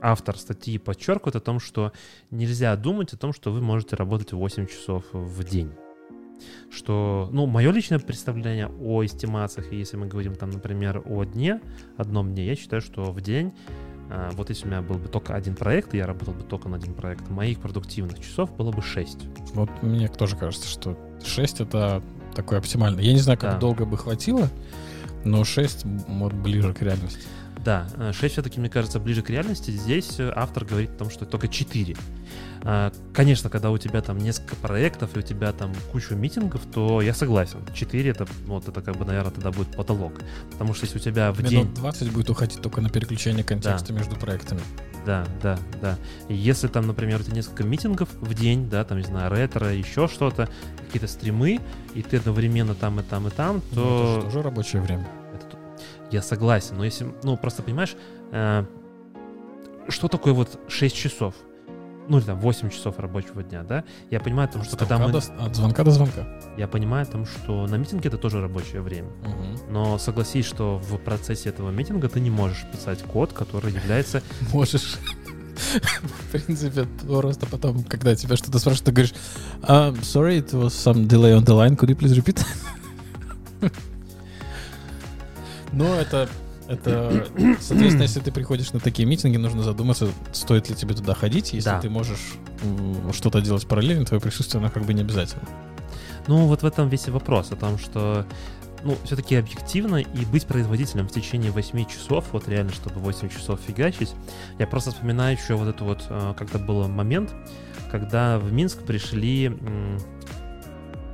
автор 0.00 0.36
статьи 0.38 0.78
подчеркивает 0.78 1.36
о 1.36 1.40
том, 1.40 1.60
что 1.60 1.92
нельзя 2.30 2.74
думать 2.76 3.12
о 3.12 3.16
том, 3.16 3.32
что 3.32 3.52
вы 3.52 3.60
можете 3.60 3.96
работать 3.96 4.32
8 4.32 4.66
часов 4.66 5.04
в 5.12 5.44
день. 5.44 5.70
Что, 6.70 7.28
ну, 7.32 7.46
мое 7.46 7.72
личное 7.72 7.98
представление 7.98 8.68
о 8.68 9.04
эстимациях, 9.04 9.72
если 9.72 9.96
мы 9.96 10.06
говорим 10.06 10.36
там, 10.36 10.50
например, 10.50 11.02
о 11.04 11.24
дне, 11.24 11.60
одном 11.96 12.32
дне, 12.32 12.46
я 12.46 12.54
считаю, 12.54 12.80
что 12.80 13.04
в 13.10 13.20
день 13.20 13.52
а, 14.10 14.30
вот 14.32 14.48
если 14.48 14.64
у 14.64 14.68
меня 14.68 14.80
был 14.80 14.96
бы 14.96 15.08
только 15.08 15.34
один 15.34 15.54
проект, 15.54 15.92
и 15.94 15.98
я 15.98 16.06
работал 16.06 16.32
бы 16.32 16.42
только 16.42 16.68
на 16.68 16.76
один 16.76 16.94
проект, 16.94 17.28
моих 17.28 17.60
продуктивных 17.60 18.20
часов 18.20 18.54
было 18.56 18.72
бы 18.72 18.80
6. 18.80 19.18
Вот 19.54 19.70
мне 19.82 20.08
тоже 20.08 20.36
кажется, 20.36 20.66
что 20.66 20.96
6 21.24 21.60
это 21.60 22.02
такой 22.34 22.58
оптимальный. 22.58 23.04
Я 23.04 23.12
не 23.12 23.20
знаю, 23.20 23.38
как 23.38 23.54
Да. 23.54 23.58
долго 23.58 23.84
бы 23.84 23.98
хватило, 23.98 24.48
но 25.24 25.44
6 25.44 25.84
вот 25.84 26.32
ближе 26.32 26.72
к 26.72 26.80
реальности. 26.80 27.20
Да, 27.64 27.86
6 28.12 28.32
все-таки, 28.32 28.60
мне 28.60 28.68
кажется, 28.68 29.00
ближе 29.00 29.22
к 29.22 29.30
реальности. 29.30 29.70
Здесь 29.70 30.18
э, 30.18 30.32
автор 30.34 30.64
говорит 30.64 30.90
о 30.90 30.98
том, 30.98 31.10
что 31.10 31.24
только 31.26 31.48
4. 31.48 31.96
А, 32.62 32.92
Конечно, 33.12 33.50
когда 33.50 33.70
у 33.70 33.78
тебя 33.78 34.00
там 34.00 34.18
несколько 34.18 34.56
проектов 34.56 35.16
и 35.16 35.18
у 35.18 35.22
тебя 35.22 35.52
там 35.52 35.72
куча 35.92 36.14
митингов, 36.14 36.62
то 36.72 37.00
я 37.02 37.14
согласен. 37.14 37.60
4 37.74 38.10
это, 38.10 38.26
ну, 38.46 38.54
вот 38.54 38.68
это 38.68 38.80
как 38.80 38.96
бы, 38.96 39.04
наверное, 39.04 39.32
тогда 39.32 39.50
будет 39.50 39.74
потолок. 39.76 40.12
Потому 40.52 40.74
что 40.74 40.86
если 40.86 40.98
у 40.98 41.00
тебя 41.00 41.32
в 41.32 41.38
Минут 41.38 41.50
день... 41.50 41.74
20 41.74 42.12
будет 42.12 42.30
уходить 42.30 42.60
только 42.60 42.80
на 42.80 42.90
переключение 42.90 43.44
контекста 43.44 43.92
между 43.92 44.16
проектами. 44.16 44.60
Да, 45.06 45.26
да, 45.42 45.58
да. 45.80 45.96
Если 46.28 46.68
там, 46.68 46.86
например, 46.86 47.20
у 47.20 47.22
тебя 47.22 47.36
несколько 47.36 47.64
митингов 47.64 48.08
в 48.20 48.34
день, 48.34 48.68
да, 48.68 48.84
там, 48.84 48.98
не 48.98 49.04
знаю, 49.04 49.32
ретро, 49.32 49.72
еще 49.72 50.06
что-то, 50.06 50.48
какие-то 50.84 51.08
стримы, 51.08 51.60
и 51.94 52.02
ты 52.02 52.18
одновременно 52.18 52.74
там 52.74 53.00
и 53.00 53.02
там 53.02 53.26
и 53.28 53.30
там, 53.30 53.62
Ну, 53.72 53.82
то... 53.82 54.12
это 54.12 54.20
же 54.20 54.26
тоже 54.26 54.42
рабочее 54.42 54.82
время. 54.82 55.08
Я 56.10 56.22
согласен, 56.22 56.76
но 56.76 56.84
если, 56.84 57.06
ну, 57.22 57.36
просто 57.36 57.62
понимаешь, 57.62 57.94
э, 58.32 58.64
что 59.88 60.08
такое 60.08 60.32
вот 60.32 60.58
6 60.68 60.96
часов? 60.96 61.34
Ну, 62.08 62.16
или 62.18 62.24
там 62.24 62.40
8 62.40 62.70
часов 62.70 62.98
рабочего 62.98 63.42
дня, 63.42 63.62
да? 63.62 63.84
Я 64.10 64.18
понимаю, 64.20 64.48
там, 64.48 64.64
что 64.64 64.78
когда 64.78 64.96
мы... 64.96 65.12
до- 65.12 65.18
От 65.18 65.54
звонка 65.54 65.84
до 65.84 65.90
звонка. 65.90 66.26
Я 66.56 66.66
понимаю, 66.66 67.04
там, 67.04 67.26
что 67.26 67.66
на 67.66 67.74
митинге 67.74 68.08
это 68.08 68.16
тоже 68.16 68.40
рабочее 68.40 68.80
время. 68.80 69.08
Но 69.70 69.98
согласись, 69.98 70.46
что 70.46 70.78
в 70.78 70.96
процессе 70.98 71.50
этого 71.50 71.70
митинга 71.70 72.08
ты 72.08 72.20
не 72.20 72.30
можешь 72.30 72.64
писать 72.72 73.02
код, 73.02 73.34
который 73.34 73.72
является... 73.72 74.22
Можешь. 74.54 74.96
В 75.58 76.32
принципе, 76.32 76.86
просто 77.06 77.44
потом, 77.46 77.82
когда 77.84 78.14
тебя 78.14 78.36
что-то 78.36 78.58
спрашивают, 78.58 78.86
ты 78.86 78.92
говоришь, 78.92 79.14
um, 79.62 80.00
sorry, 80.02 80.38
it 80.38 80.50
was 80.52 80.68
some 80.68 81.06
delay 81.06 81.34
on 81.36 81.44
the 81.44 81.52
line, 81.54 81.76
could 81.76 81.90
you 81.90 81.96
please 81.96 82.16
repeat? 82.16 82.42
Но 85.72 85.94
это, 85.94 86.28
это, 86.68 87.26
соответственно, 87.60 88.02
если 88.02 88.20
ты 88.20 88.32
приходишь 88.32 88.72
на 88.72 88.80
такие 88.80 89.06
митинги, 89.06 89.36
нужно 89.36 89.62
задуматься, 89.62 90.08
стоит 90.32 90.68
ли 90.68 90.74
тебе 90.74 90.94
туда 90.94 91.14
ходить. 91.14 91.52
Если 91.52 91.68
Да. 91.68 91.80
ты 91.80 91.90
можешь 91.90 92.34
что-то 93.12 93.40
делать 93.40 93.66
параллельно, 93.66 94.04
твое 94.04 94.20
присутствие, 94.20 94.60
оно 94.60 94.70
как 94.70 94.84
бы 94.84 94.94
не 94.94 95.02
обязательно. 95.02 95.44
Ну, 96.26 96.46
вот 96.46 96.62
в 96.62 96.66
этом 96.66 96.88
весь 96.88 97.08
и 97.08 97.10
вопрос, 97.10 97.52
о 97.52 97.56
том, 97.56 97.78
что 97.78 98.26
ну, 98.84 98.96
все-таки 99.04 99.34
объективно 99.34 99.96
и 99.96 100.24
быть 100.26 100.46
производителем 100.46 101.08
в 101.08 101.12
течение 101.12 101.50
8 101.50 101.84
часов, 101.86 102.26
вот 102.32 102.48
реально, 102.48 102.72
чтобы 102.72 103.00
8 103.00 103.28
часов 103.28 103.58
фигачить. 103.66 104.14
Я 104.58 104.66
просто 104.66 104.90
вспоминаю 104.92 105.36
еще 105.36 105.54
вот 105.54 105.68
это 105.68 105.82
вот, 105.84 106.04
э, 106.08 106.34
когда 106.38 106.58
был 106.58 106.86
момент, 106.86 107.32
когда 107.90 108.38
в 108.38 108.52
Минск 108.52 108.82
пришли, 108.82 109.56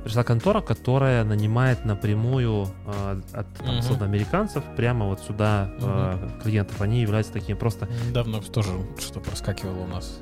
пришла 0.05 0.23
контора, 0.23 0.61
которая 0.61 1.23
нанимает 1.23 1.83
напрямую 1.83 2.67
э, 2.85 3.21
от 3.33 3.53
там, 3.57 3.73
Мгм. 3.73 3.81
судноамериканцев 3.81 4.63
прямо 4.77 5.07
вот 5.07 5.19
сюда 5.19 5.69
э, 5.79 6.29
клиентов. 6.43 6.79
Они 6.81 7.01
являются 7.01 7.33
такими 7.33 7.57
просто 7.57 7.89
Давно 8.13 8.39
тоже 8.39 8.69
что 8.99 9.19
проскакивало 9.19 9.79
у 9.83 9.87
нас. 9.87 10.19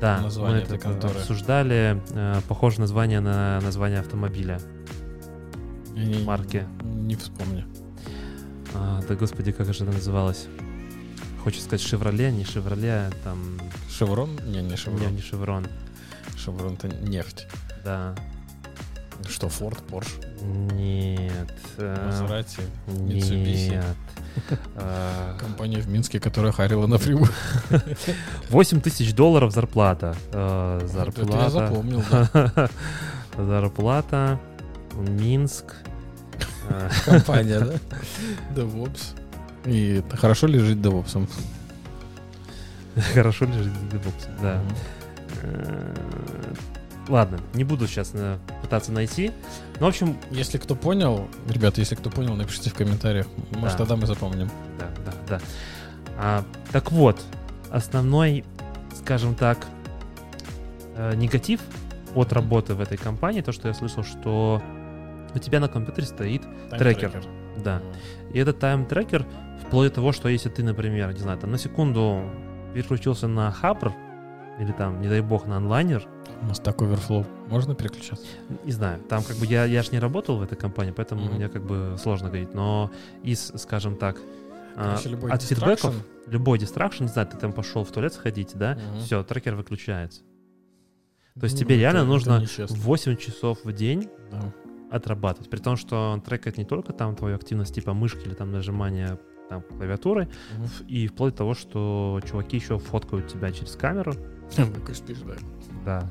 да, 0.00 0.20
название 0.22 0.60
мы 0.60 0.74
это 0.74 0.78
конторы. 0.78 1.14
обсуждали, 1.20 2.02
э, 2.10 2.40
похоже 2.48 2.80
название 2.80 3.20
на 3.20 3.60
название 3.60 4.00
автомобиля. 4.00 4.58
Я 5.94 6.04
не- 6.04 6.24
Марки. 6.24 6.66
Не 6.82 7.14
вспомню. 7.14 7.64
А, 8.74 9.02
да 9.06 9.14
господи, 9.16 9.52
как 9.52 9.66
же 9.72 9.84
это 9.84 9.92
называлось? 9.92 10.46
Хочется 11.44 11.66
сказать 11.66 11.86
Шевроле, 11.86 12.32
не 12.32 12.44
Шевроле, 12.44 13.10
там... 13.22 13.38
Шеврон? 13.90 14.30
Не, 14.46 14.62
не 14.62 14.70
Не, 14.70 14.76
Шеврон. 14.76 15.14
не 15.14 15.20
Шеврон. 15.20 15.66
Шеврон 16.36 16.74
это 16.74 16.88
нефть. 16.88 17.46
Да. 17.84 18.14
Что, 19.28 19.48
Форд, 19.48 19.78
Порш, 19.86 20.06
Нет. 20.42 21.50
э, 21.78 22.06
Мазерати, 22.06 22.60
Mitsubishi. 22.86 23.70
Нет. 23.70 23.84
А, 24.76 25.34
компания 25.38 25.78
в 25.80 25.88
Минске, 25.88 26.20
которая 26.20 26.52
харила 26.52 26.86
напрямую. 26.86 27.28
8 28.50 28.80
тысяч 28.82 29.14
долларов 29.14 29.52
зарплата. 29.52 30.14
Э, 30.32 30.78
Это 30.82 30.84
я 30.84 30.88
Зарплата. 31.04 31.50
запомнил, 31.50 32.02
да. 32.10 32.70
Зарплата. 33.38 34.38
Минск. 34.94 35.74
Э, 36.68 36.90
Компания, 37.06 37.60
да? 37.60 37.74
DevOps. 38.54 39.18
И 39.64 40.04
хорошо 40.10 40.46
ли 40.48 40.58
жить 40.58 40.78
DevOps? 40.78 41.28
Хорошо 43.14 43.46
лежит 43.46 43.72
DevOps, 43.90 44.42
да. 44.42 44.60
Ладно, 47.08 47.38
не 47.54 47.62
буду 47.64 47.86
сейчас 47.86 48.10
э, 48.14 48.38
пытаться 48.62 48.90
найти. 48.92 49.30
Ну, 49.78 49.86
в 49.86 49.88
общем, 49.88 50.16
Если 50.30 50.58
кто 50.58 50.74
понял, 50.74 51.28
ребята, 51.48 51.80
если 51.80 51.94
кто 51.94 52.10
понял, 52.10 52.34
напишите 52.34 52.70
в 52.70 52.74
комментариях. 52.74 53.26
Может, 53.52 53.78
Да. 53.78 53.84
тогда 53.84 53.96
мы 53.96 54.06
запомним. 54.06 54.50
да, 54.78 54.88
да, 55.04 55.12
да. 55.28 55.40
А, 56.18 56.44
так 56.72 56.90
вот, 56.90 57.20
основной, 57.70 58.44
скажем 58.94 59.34
так, 59.34 59.66
э, 60.96 61.14
негатив 61.14 61.60
от 62.14 62.32
работы 62.32 62.74
в 62.74 62.80
этой 62.80 62.96
компании, 62.98 63.40
то, 63.42 63.52
что 63.52 63.68
я 63.68 63.74
слышал, 63.74 64.02
что 64.02 64.60
у 65.34 65.38
тебя 65.38 65.60
на 65.60 65.68
компьютере 65.68 66.06
стоит, 66.06 66.42
Трекер. 66.70 67.22
да, 67.62 67.82
и 68.32 68.38
этот 68.38 68.58
тайм-трекер, 68.58 69.26
вплоть 69.66 69.90
до 69.90 69.96
того, 69.96 70.12
что 70.12 70.28
если 70.28 70.48
ты, 70.48 70.62
например, 70.64 71.12
не 71.12 71.18
знаю, 71.20 71.38
там 71.38 71.50
на 71.50 71.58
секунду 71.58 72.22
переключился 72.72 73.28
на 73.28 73.52
Хабр, 73.52 73.92
или 74.58 74.72
там, 74.72 75.00
не 75.02 75.08
дай 75.08 75.20
бог, 75.20 75.46
на 75.46 75.58
онлайнер, 75.58 76.08
У 76.42 76.46
нас 76.46 76.58
так 76.60 76.76
Overflow. 76.80 77.26
Можно 77.48 77.74
переключаться? 77.74 78.26
не 78.64 78.72
знаю, 78.72 79.00
там 79.08 79.22
как 79.24 79.36
бы 79.36 79.46
я, 79.46 79.64
я 79.64 79.82
ж 79.82 79.90
не 79.92 79.98
работал 79.98 80.36
в 80.36 80.42
этой 80.42 80.56
компании, 80.56 80.92
поэтому 80.92 81.22
Мгм. 81.24 81.34
мне 81.36 81.48
как 81.48 81.62
бы 81.64 81.96
сложно 81.98 82.28
говорить, 82.28 82.54
но 82.54 82.90
из, 83.22 83.52
скажем 83.56 83.96
так, 83.96 84.16
а, 84.76 84.90
Короче, 84.90 85.08
любой 85.08 85.30
от 85.30 85.42
фидбэков, 85.42 85.94
любой 86.26 86.58
дистракшн, 86.58 87.04
не 87.04 87.08
знаю, 87.08 87.26
ты 87.28 87.36
там 87.38 87.52
пошел 87.52 87.84
в 87.84 87.90
туалет 87.90 88.12
сходить, 88.12 88.50
да, 88.54 88.74
Мгм. 88.74 89.00
все, 89.00 89.22
трекер 89.24 89.54
выключается. 89.56 90.20
То 91.40 91.44
есть 91.44 91.54
Ну, 91.56 91.60
тебе 91.60 91.74
это- 91.76 91.80
реально 91.82 91.98
это 91.98 92.06
нужно 92.06 92.40
нечестно. 92.40 92.76
8 92.76 93.16
часов 93.16 93.64
в 93.64 93.72
день 93.72 94.08
Да. 94.30 94.52
отрабатывать. 94.90 95.50
При 95.50 95.58
том, 95.58 95.76
что 95.76 96.12
он 96.12 96.20
трекает 96.20 96.58
не 96.58 96.64
только 96.64 96.92
там 96.92 97.14
твою 97.16 97.36
активность 97.36 97.74
типа 97.74 97.92
мышки 97.94 98.26
или 98.26 98.34
там 98.34 98.52
нажимания 98.52 99.18
там 99.48 99.62
клавиатуры, 99.62 100.28
ф- 100.64 100.82
и 100.88 101.06
вплоть 101.06 101.34
до 101.34 101.38
того, 101.38 101.54
что 101.54 102.20
чуваки 102.28 102.56
еще 102.56 102.78
фоткают 102.78 103.28
тебя 103.28 103.52
через 103.52 103.76
камеру. 103.76 104.14
Такой 104.56 104.94
спишь, 104.94 105.18
да. 105.18 105.34
Да. 105.86 106.04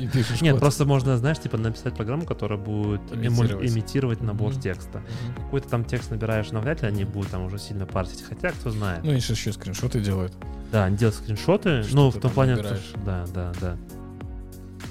И 0.00 0.08
пишешь 0.08 0.40
Нет, 0.42 0.54
код. 0.54 0.60
просто 0.60 0.84
можно, 0.84 1.16
знаешь, 1.16 1.38
типа 1.38 1.56
написать 1.56 1.94
программу, 1.94 2.26
которая 2.26 2.58
будет 2.58 3.00
Имитировать. 3.12 3.70
имитировать 3.70 4.20
набор 4.20 4.50
Мгм. 4.52 4.60
текста. 4.60 4.98
Мгм. 4.98 5.44
Какой-то 5.44 5.68
там 5.68 5.84
текст 5.84 6.10
набираешь, 6.10 6.50
но 6.50 6.60
вряд 6.60 6.82
ли 6.82 6.88
они 6.88 7.04
будут 7.04 7.30
там 7.30 7.44
уже 7.44 7.58
сильно 7.58 7.86
парсить. 7.86 8.22
Хотя, 8.28 8.50
кто 8.50 8.70
знает. 8.70 9.04
Ну, 9.04 9.12
и 9.12 9.20
сейчас 9.20 9.38
еще 9.38 9.52
скриншоты 9.52 10.00
делают. 10.00 10.34
Да, 10.72 10.84
они 10.86 10.96
делают 10.96 11.14
скриншоты. 11.16 11.84
Что 11.84 11.96
ну, 11.96 12.10
в 12.10 12.18
том 12.20 12.32
плане, 12.32 12.56
набираешь? 12.56 12.80
что- 12.80 12.98
да, 13.00 13.24
да, 13.32 13.52
да. 13.60 13.76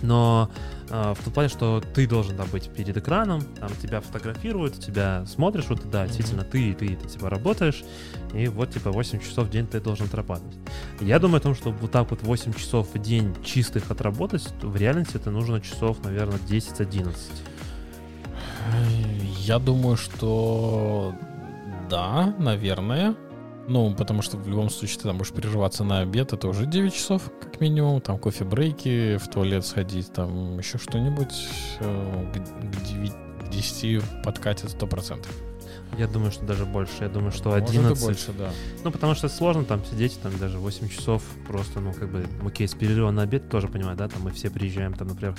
Но 0.02 0.50
в 0.90 1.18
том 1.24 1.34
плане, 1.34 1.50
что 1.50 1.82
ты 1.94 2.08
должен 2.08 2.36
там 2.36 2.48
быть 2.50 2.70
перед 2.70 2.98
экраном, 2.98 3.42
там 3.60 3.70
тебя 3.82 4.02
фотографируют, 4.02 4.80
тебя 4.80 5.26
смотришь, 5.26 5.66
вот 5.70 5.90
да, 5.90 6.06
действительно, 6.08 6.44
ты, 6.44 6.74
ты, 6.74 6.96
ты 6.96 7.08
типа 7.08 7.30
работаешь, 7.30 7.84
и 8.34 8.48
вот 8.48 8.72
типа 8.72 8.92
8 8.92 9.20
часов 9.20 9.48
в 9.48 9.52
день 9.52 9.68
ты 9.68 9.80
должен 9.80 10.08
отрабатывать. 10.08 10.58
Я 11.00 11.20
думаю 11.20 11.38
о 11.38 11.42
том, 11.42 11.56
что 11.56 11.72
вот 11.72 11.92
так 11.92 12.10
вот 12.10 12.24
8 12.24 12.54
часов 12.54 12.94
в 12.94 13.00
день 13.00 13.36
чистых 13.44 13.92
отработать, 13.92 14.48
в 14.62 14.76
реальности 14.76 15.18
это 15.18 15.32
нужно 15.32 15.62
часов, 15.62 16.04
наверное, 16.04 16.40
10-11. 16.40 17.16
Я 19.40 19.60
думаю, 19.60 19.98
что 19.98 21.16
да, 21.90 22.36
наверное. 22.38 23.16
Ну, 23.70 23.94
потому 23.94 24.24
что 24.24 24.38
в 24.38 24.48
любом 24.48 24.72
случае 24.72 24.98
ты 24.98 25.04
там 25.04 25.18
будешь 25.20 25.32
прерываться 25.32 25.84
на 25.84 26.00
обед, 26.00 26.34
это 26.34 26.48
уже 26.48 26.66
9 26.66 26.92
часов, 26.92 27.32
как 27.40 27.62
минимум. 27.62 28.02
Там 28.02 28.18
кофе-брейки, 28.18 29.18
в 29.18 29.28
туалет 29.28 29.64
сходить, 29.64 30.12
там 30.12 30.58
еще 30.58 30.80
что-нибудь 30.80 31.34
э, 31.80 32.32
к, 32.34 32.84
9, 32.88 33.12
к 33.46 33.50
10 33.50 34.24
подкатит 34.24 34.72
100%. 34.72 35.28
Я 35.98 36.08
думаю, 36.08 36.32
что 36.32 36.46
даже 36.46 36.66
больше. 36.66 36.94
Я 37.02 37.10
думаю, 37.10 37.32
что 37.32 37.54
11. 37.54 37.90
Может 37.90 38.04
больше, 38.04 38.34
да. 38.34 38.52
Ну, 38.84 38.92
потому 38.92 39.14
что 39.14 39.30
сложно 39.30 39.66
там 39.66 39.84
сидеть, 39.86 40.20
там 40.22 40.36
даже 40.40 40.58
8 40.58 40.90
часов 40.90 41.24
просто, 41.48 41.80
ну, 41.80 41.94
как 41.94 42.10
бы, 42.12 42.26
окей, 42.44 42.68
с 42.68 42.74
перерыва 42.74 43.12
на 43.12 43.22
обед 43.24 43.50
тоже 43.50 43.68
понимаю, 43.68 43.98
да, 43.98 44.08
там 44.08 44.24
мы 44.24 44.32
все 44.32 44.50
приезжаем, 44.50 44.94
там, 44.94 45.10
например, 45.10 45.36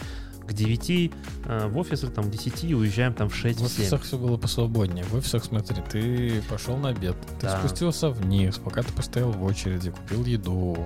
к 0.51 0.53
9 0.53 1.13
э, 1.47 1.67
в 1.69 1.79
офисы, 1.79 2.09
там, 2.09 2.25
к 2.25 2.31
10 2.31 2.75
уезжаем 2.75 3.15
там 3.15 3.29
в 3.31 3.35
6 3.35 3.61
В 3.61 3.65
офисах 3.65 4.03
все 4.03 4.19
было 4.19 4.37
посвободнее. 4.37 5.05
В 5.05 5.15
офисах, 5.15 5.45
смотри, 5.45 5.83
ты 5.91 6.43
пошел 6.49 6.77
на 6.77 6.91
обед, 6.91 7.17
ты 7.41 7.47
да. 7.47 7.59
спустился 7.59 8.11
вниз, 8.11 8.59
пока 8.59 8.83
ты 8.83 8.93
постоял 8.93 9.31
в 9.31 9.43
очереди, 9.45 9.91
купил 9.91 10.25
еду, 10.25 10.77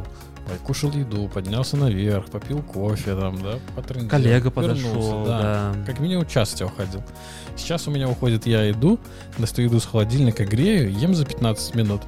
кушал 0.66 0.92
еду, 0.92 1.28
поднялся 1.28 1.76
наверх, 1.76 2.26
попил 2.26 2.62
кофе 2.62 3.16
там, 3.16 3.42
да, 3.42 3.58
потрындел, 3.74 4.10
Коллега 4.10 4.50
подошел, 4.50 5.24
да. 5.24 5.72
да. 5.72 5.84
Как 5.86 6.00
минимум 6.00 6.26
час 6.26 6.52
тебя 6.52 6.66
уходил. 6.66 7.02
Сейчас 7.56 7.88
у 7.88 7.90
меня 7.90 8.08
уходит, 8.08 8.46
я 8.46 8.70
иду, 8.70 9.00
достаю 9.38 9.68
еду 9.68 9.80
с 9.80 9.86
холодильника, 9.86 10.44
грею, 10.44 10.92
ем 10.92 11.14
за 11.14 11.24
15 11.24 11.74
минут. 11.74 12.02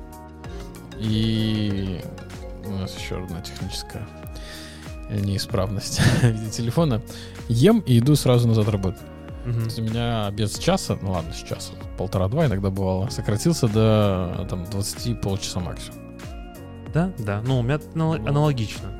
И 0.99 2.01
у 2.67 2.71
нас 2.71 2.97
еще 2.99 3.23
одна 3.23 3.41
техническая 3.41 4.07
неисправность 5.11 6.01
телефона. 6.53 7.03
Ем 7.49 7.81
и 7.81 7.99
иду 7.99 8.17
сразу 8.17 8.49
назад 8.49 8.69
работать. 8.69 9.03
Угу. 9.47 9.53
То 9.53 9.65
есть 9.65 9.79
у 9.79 9.83
меня 9.83 10.27
обед 10.27 10.51
с 10.51 10.59
часа, 10.59 10.99
ну 11.01 11.13
ладно, 11.13 11.33
сейчас 11.33 11.73
полтора-два 11.97 12.47
иногда 12.47 12.71
бывало, 12.71 13.09
сократился 13.11 13.69
до 13.69 14.47
там 14.51 14.65
20 14.65 15.21
полчаса 15.21 15.61
максимум. 15.61 16.07
Да, 16.93 17.13
да. 17.19 17.43
Ну, 17.45 17.59
у 17.59 17.63
меня 17.63 17.79
аналогично. 17.95 18.91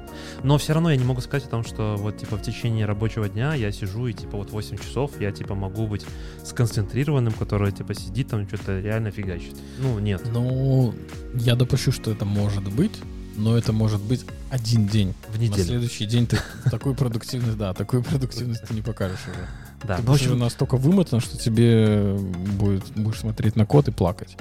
Но 0.43 0.59
все 0.59 0.75
равно 0.75 0.91
я 0.91 0.97
не 0.97 1.05
могу 1.05 1.21
сказать 1.21 1.47
о 1.47 1.51
том, 1.51 1.65
что 1.65 1.97
вот 1.99 2.19
типа 2.19 2.37
в 2.37 2.43
течение 2.43 2.87
рабочего 2.87 3.29
дня 3.29 3.55
я 3.55 3.73
сижу 3.73 4.07
и 4.07 4.13
типа 4.13 4.37
вот 4.37 4.51
8 4.51 4.77
часов 4.79 5.13
я 5.21 5.33
типа 5.33 5.55
могу 5.55 5.87
быть 5.87 6.05
сконцентрированным, 6.45 7.33
который 7.33 7.73
типа 7.73 7.95
сидит 7.95 8.29
там 8.29 8.47
что-то 8.47 8.81
реально 8.81 9.11
фигачит. 9.11 9.57
Ну, 9.79 9.99
нет. 9.99 10.23
Ну, 10.33 10.95
я 11.35 11.57
допущу, 11.57 11.91
что 11.91 12.11
это 12.11 12.25
может 12.25 12.65
быть, 12.73 12.93
но 13.37 13.57
это 13.57 13.73
может 13.73 14.01
быть 14.01 14.25
один 14.51 14.87
день. 14.87 15.15
В 15.29 15.39
неделю. 15.39 15.59
На 15.59 15.65
следующий 15.65 16.07
день 16.07 16.27
ты 16.27 16.39
такую 16.71 16.95
продуктивность, 16.95 17.57
да, 17.57 17.75
такую 17.75 18.03
продуктивность 18.03 18.63
ты 18.67 18.75
не 18.75 18.83
покажешь 18.83 19.21
уже. 19.29 19.49
Да, 19.85 19.97
ты 19.97 20.03
будешь 20.03 20.23
общем... 20.23 20.39
настолько 20.39 20.77
вымотан, 20.77 21.21
что 21.21 21.37
тебе 21.37 22.15
будет, 22.15 22.85
будешь 22.95 23.21
смотреть 23.21 23.57
на 23.57 23.67
код 23.67 23.89
и 23.89 23.91
плакать. 23.91 24.37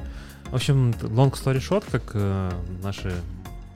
В 0.52 0.56
общем, 0.56 0.92
long 1.02 1.32
story 1.34 1.58
short, 1.58 1.84
как 1.92 2.12
э, 2.14 2.52
наши 2.84 3.14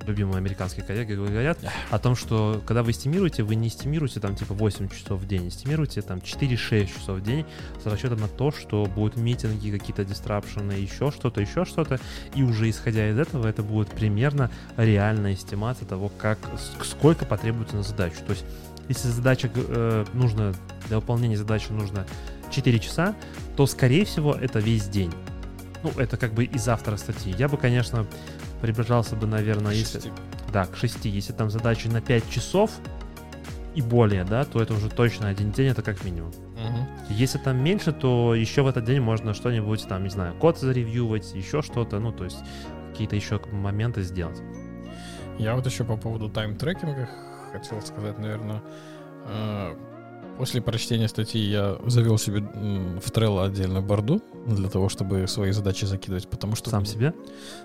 любимые 0.09 0.37
американские 0.37 0.85
коллеги 0.85 1.13
говорят 1.13 1.57
о 1.89 1.99
том, 1.99 2.15
что 2.15 2.61
когда 2.65 2.83
вы 2.83 2.93
стимируете, 2.93 3.43
вы 3.43 3.55
не 3.55 3.69
стимируете 3.69 4.19
там 4.19 4.35
типа 4.35 4.53
8 4.53 4.89
часов 4.89 5.21
в 5.21 5.27
день, 5.27 5.51
стимируете 5.51 6.01
там 6.01 6.17
4-6 6.17 6.87
часов 6.87 7.19
в 7.19 7.23
день 7.23 7.45
с 7.81 7.85
расчетом 7.85 8.19
на 8.19 8.27
то, 8.27 8.51
что 8.51 8.85
будут 8.85 9.17
митинги, 9.17 9.71
какие-то 9.71 10.03
дистрапшены, 10.03 10.73
еще 10.73 11.11
что-то, 11.11 11.41
еще 11.41 11.65
что-то, 11.65 11.99
и 12.35 12.43
уже 12.43 12.69
исходя 12.69 13.09
из 13.09 13.17
этого 13.17 13.47
это 13.47 13.63
будет 13.63 13.89
примерно 13.89 14.51
реальная 14.75 15.33
эстимация 15.33 15.87
того, 15.87 16.09
как, 16.09 16.39
сколько 16.83 17.25
потребуется 17.25 17.75
на 17.75 17.83
задачу. 17.83 18.17
То 18.25 18.31
есть 18.31 18.45
если 18.89 19.07
задача 19.09 19.49
э, 19.53 20.05
нужно, 20.13 20.53
для 20.87 20.97
выполнения 20.97 21.37
задачи 21.37 21.71
нужно 21.71 22.05
4 22.51 22.79
часа, 22.79 23.15
то, 23.55 23.67
скорее 23.67 24.03
всего, 24.03 24.33
это 24.33 24.59
весь 24.59 24.87
день. 24.87 25.13
Ну, 25.83 25.91
это 25.97 26.17
как 26.17 26.33
бы 26.33 26.43
из 26.43 26.67
автора 26.67 26.97
статьи. 26.97 27.33
Я 27.37 27.47
бы, 27.47 27.57
конечно, 27.57 28.05
приближался 28.61 29.15
бы, 29.15 29.27
наверное, 29.27 29.73
если... 29.73 30.11
Да, 30.51 30.65
к 30.65 30.75
6. 30.75 31.05
Если 31.05 31.33
там 31.33 31.49
задачи 31.49 31.87
на 31.87 32.01
5 32.01 32.29
часов 32.29 32.71
и 33.75 33.81
более, 33.81 34.23
да, 34.23 34.45
то 34.45 34.61
это 34.61 34.73
уже 34.73 34.89
точно 34.89 35.27
один 35.27 35.51
день, 35.51 35.67
это 35.67 35.81
как 35.81 36.03
минимум. 36.03 36.29
Угу. 36.29 37.13
Если 37.13 37.37
там 37.37 37.57
меньше, 37.63 37.91
то 37.91 38.35
еще 38.35 38.63
в 38.63 38.67
этот 38.67 38.85
день 38.85 38.99
можно 38.99 39.33
что-нибудь 39.33 39.87
там, 39.87 40.03
не 40.03 40.09
знаю, 40.09 40.33
код 40.35 40.59
заревьювать, 40.59 41.33
еще 41.33 41.61
что-то, 41.61 41.99
ну, 41.99 42.11
то 42.11 42.25
есть 42.25 42.39
какие-то 42.91 43.15
еще 43.15 43.39
моменты 43.51 44.01
сделать. 44.01 44.41
Я 45.37 45.55
вот 45.55 45.65
еще 45.65 45.85
по 45.85 45.95
поводу 45.95 46.29
тайм-трекинга 46.29 47.07
хотел 47.53 47.81
сказать, 47.81 48.17
наверное, 48.19 48.61
э, 49.27 49.75
После 50.39 50.61
прочтения 50.61 51.09
статьи 51.09 51.41
я 51.41 51.77
завел 51.85 52.17
себе 52.17 52.39
в 52.39 53.11
Trello 53.11 53.45
отдельную 53.45 53.83
борду 53.83 54.21
для 54.47 54.69
того, 54.69 54.87
чтобы 54.87 55.27
свои 55.27 55.51
задачи 55.51 55.83
закидывать, 55.83 56.29
потому 56.29 56.55
что... 56.55 56.69
Сам 56.69 56.85
себе? 56.85 57.13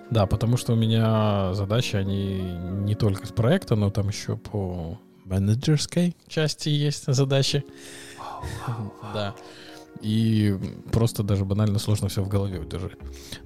Да, 0.09 0.25
потому 0.25 0.57
что 0.57 0.73
у 0.73 0.75
меня 0.75 1.53
задачи, 1.53 1.95
они 1.95 2.41
не 2.83 2.93
только 2.95 3.27
с 3.27 3.31
проекта, 3.31 3.77
но 3.77 3.91
там 3.91 4.09
еще 4.09 4.35
по 4.35 4.99
менеджерской 5.23 6.17
части 6.27 6.67
есть 6.67 7.05
задачи. 7.07 7.63
Да. 9.13 9.33
И 10.01 10.53
просто 10.91 11.23
даже 11.23 11.45
банально 11.45 11.79
сложно 11.79 12.09
все 12.09 12.23
в 12.23 12.27
голове 12.27 12.59
удержать. 12.59 12.97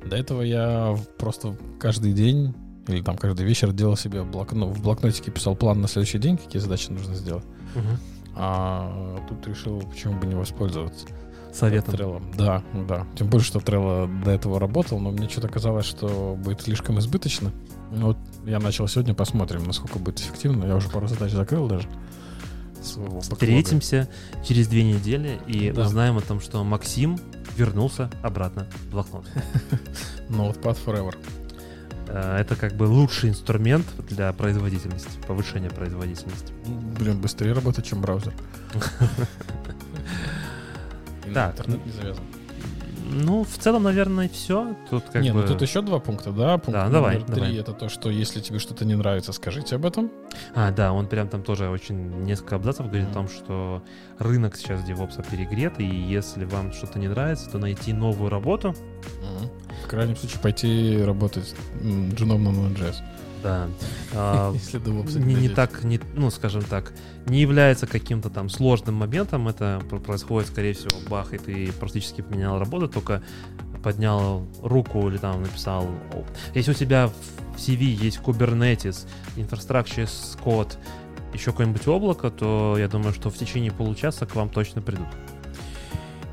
До 0.03 0.15
этого 0.15 0.41
я 0.41 0.97
просто 1.19 1.55
каждый 1.80 2.13
день 2.13 2.55
или 2.88 3.03
там 3.03 3.15
каждый 3.15 3.45
вечер 3.45 3.71
делал 3.73 3.95
себе 3.95 4.23
блокнот, 4.23 4.75
в 4.75 4.82
блокнотике 4.82 5.30
писал 5.30 5.55
план 5.55 5.82
на 5.82 5.88
следующий 5.88 6.17
день, 6.17 6.38
какие 6.38 6.59
задачи 6.59 6.89
нужно 6.89 7.13
сделать. 7.13 7.45
Угу. 7.75 8.09
А 8.36 9.25
тут 9.27 9.45
решил, 9.47 9.82
почему 9.82 10.19
бы 10.19 10.27
не 10.27 10.36
воспользоваться. 10.36 11.07
Советом. 11.53 11.95
Trello. 11.95 12.36
Да, 12.38 12.63
да. 12.88 13.07
Тем 13.15 13.27
более, 13.27 13.45
что 13.45 13.59
Trello 13.59 14.23
до 14.23 14.32
этого 14.32 14.59
работал, 14.59 14.99
но 14.99 15.11
мне 15.11 15.27
что-то 15.27 15.47
казалось, 15.47 15.86
что 15.86 16.38
будет 16.38 16.61
слишком 16.61 16.99
избыточно. 16.99 17.51
Ну, 17.91 18.07
вот 18.07 18.17
я 18.45 18.59
начал 18.59 18.88
сегодня, 18.88 19.13
посмотрим, 19.13 19.63
насколько 19.63 19.97
будет 19.99 20.19
эффективно. 20.19 20.65
Я 20.65 20.75
уже 20.75 20.89
пару 20.89 21.07
задач 21.07 21.32
закрыл 21.32 21.67
даже. 21.67 21.88
Встретимся 23.21 24.07
через 24.45 24.67
две 24.67 24.84
недели 24.84 25.39
и 25.47 25.71
да. 25.71 25.82
узнаем 25.86 26.17
о 26.17 26.21
том, 26.21 26.39
что 26.39 26.63
Максим 26.63 27.19
вернулся 27.57 28.09
обратно 28.23 28.67
в 28.71 28.91
блокнот. 28.91 29.25
Notepad 30.30 30.77
Forever. 30.86 31.15
Э, 32.10 32.38
это 32.39 32.55
как 32.55 32.74
бы 32.74 32.84
лучший 32.84 33.30
инструмент 33.30 33.86
для 34.10 34.34
производительности, 34.34 35.12
повышения 35.28 35.70
производительности. 35.70 36.53
Блин, 36.99 37.22
быстрее 37.22 37.53
работает, 37.53 37.88
чем 37.88 38.01
браузер. 38.01 38.34
Да. 41.32 41.51
Интернет 41.51 41.86
не 41.86 41.91
завязан. 41.91 42.24
Ну, 43.12 43.43
в 43.43 43.57
целом, 43.57 43.84
наверное, 43.84 44.30
все. 44.30 44.76
Тут 44.89 45.05
как 45.05 45.22
не, 45.22 45.34
бы... 45.34 45.41
ну 45.41 45.47
тут 45.47 45.62
еще 45.62 45.82
два 45.82 45.99
пункта, 45.99 46.32
да? 46.32 46.57
Пункт 46.57 46.80
да, 46.80 46.89
давай, 46.89 47.22
три 47.22 47.36
давай. 47.36 47.55
это 47.57 47.74
то, 47.74 47.89
что 47.89 48.10
если 48.10 48.39
тебе 48.39 48.60
что-то 48.60 48.86
не 48.86 48.95
нравится, 48.95 49.34
скажите 49.34 49.76
об 49.76 49.86
этом. 49.86 50.12
А, 50.53 50.72
да, 50.72 50.93
он 50.93 51.07
прям 51.07 51.28
там 51.28 51.43
тоже 51.43 51.70
очень 51.70 52.24
несколько 52.24 52.55
абзацев 52.55 52.86
говорит 52.86 53.07
mm-hmm. 53.07 53.12
о 53.12 53.14
том, 53.14 53.28
что 53.28 53.84
рынок 54.20 54.55
сейчас 54.55 54.84
девопса 54.84 55.24
перегрет, 55.24 55.80
и 55.80 55.86
если 55.86 56.45
вам 56.45 56.72
что-то 56.72 56.99
не 56.99 57.07
нравится, 57.07 57.49
то 57.49 57.57
найти 57.57 57.93
новую 57.93 58.30
работу. 58.30 58.70
Mm-hmm 58.70 59.70
в 59.84 59.88
крайнем 59.88 60.16
случае 60.16 60.39
пойти 60.41 61.01
работать 61.03 61.55
джуном 61.82 62.43
на 62.43 62.49
Node.js. 62.49 62.97
Да. 63.41 63.67
А, 64.13 64.53
не, 64.73 65.33
не 65.33 65.49
так, 65.49 65.83
не, 65.83 65.99
ну, 66.15 66.29
скажем 66.29 66.61
так, 66.63 66.93
не 67.25 67.39
является 67.39 67.87
каким-то 67.87 68.29
там 68.29 68.49
сложным 68.49 68.95
моментом. 68.95 69.47
Это 69.47 69.81
происходит, 70.05 70.49
скорее 70.49 70.73
всего, 70.73 70.89
бах, 71.09 71.33
и 71.33 71.37
ты 71.37 71.71
практически 71.73 72.21
поменял 72.21 72.59
работу, 72.59 72.87
только 72.87 73.21
поднял 73.83 74.45
руку 74.61 75.07
или 75.07 75.17
там 75.17 75.41
написал. 75.41 75.87
Если 76.53 76.71
у 76.71 76.73
тебя 76.73 77.07
в 77.07 77.57
CV 77.57 77.83
есть 77.83 78.19
Kubernetes, 78.19 79.07
Infrastructure 79.37 80.03
as 80.03 80.37
Code, 80.43 80.73
еще 81.33 81.51
какое-нибудь 81.51 81.87
облако, 81.87 82.29
то 82.29 82.75
я 82.77 82.87
думаю, 82.87 83.13
что 83.13 83.29
в 83.29 83.37
течение 83.37 83.71
получаса 83.71 84.25
к 84.25 84.35
вам 84.35 84.49
точно 84.49 84.81
придут. 84.81 85.07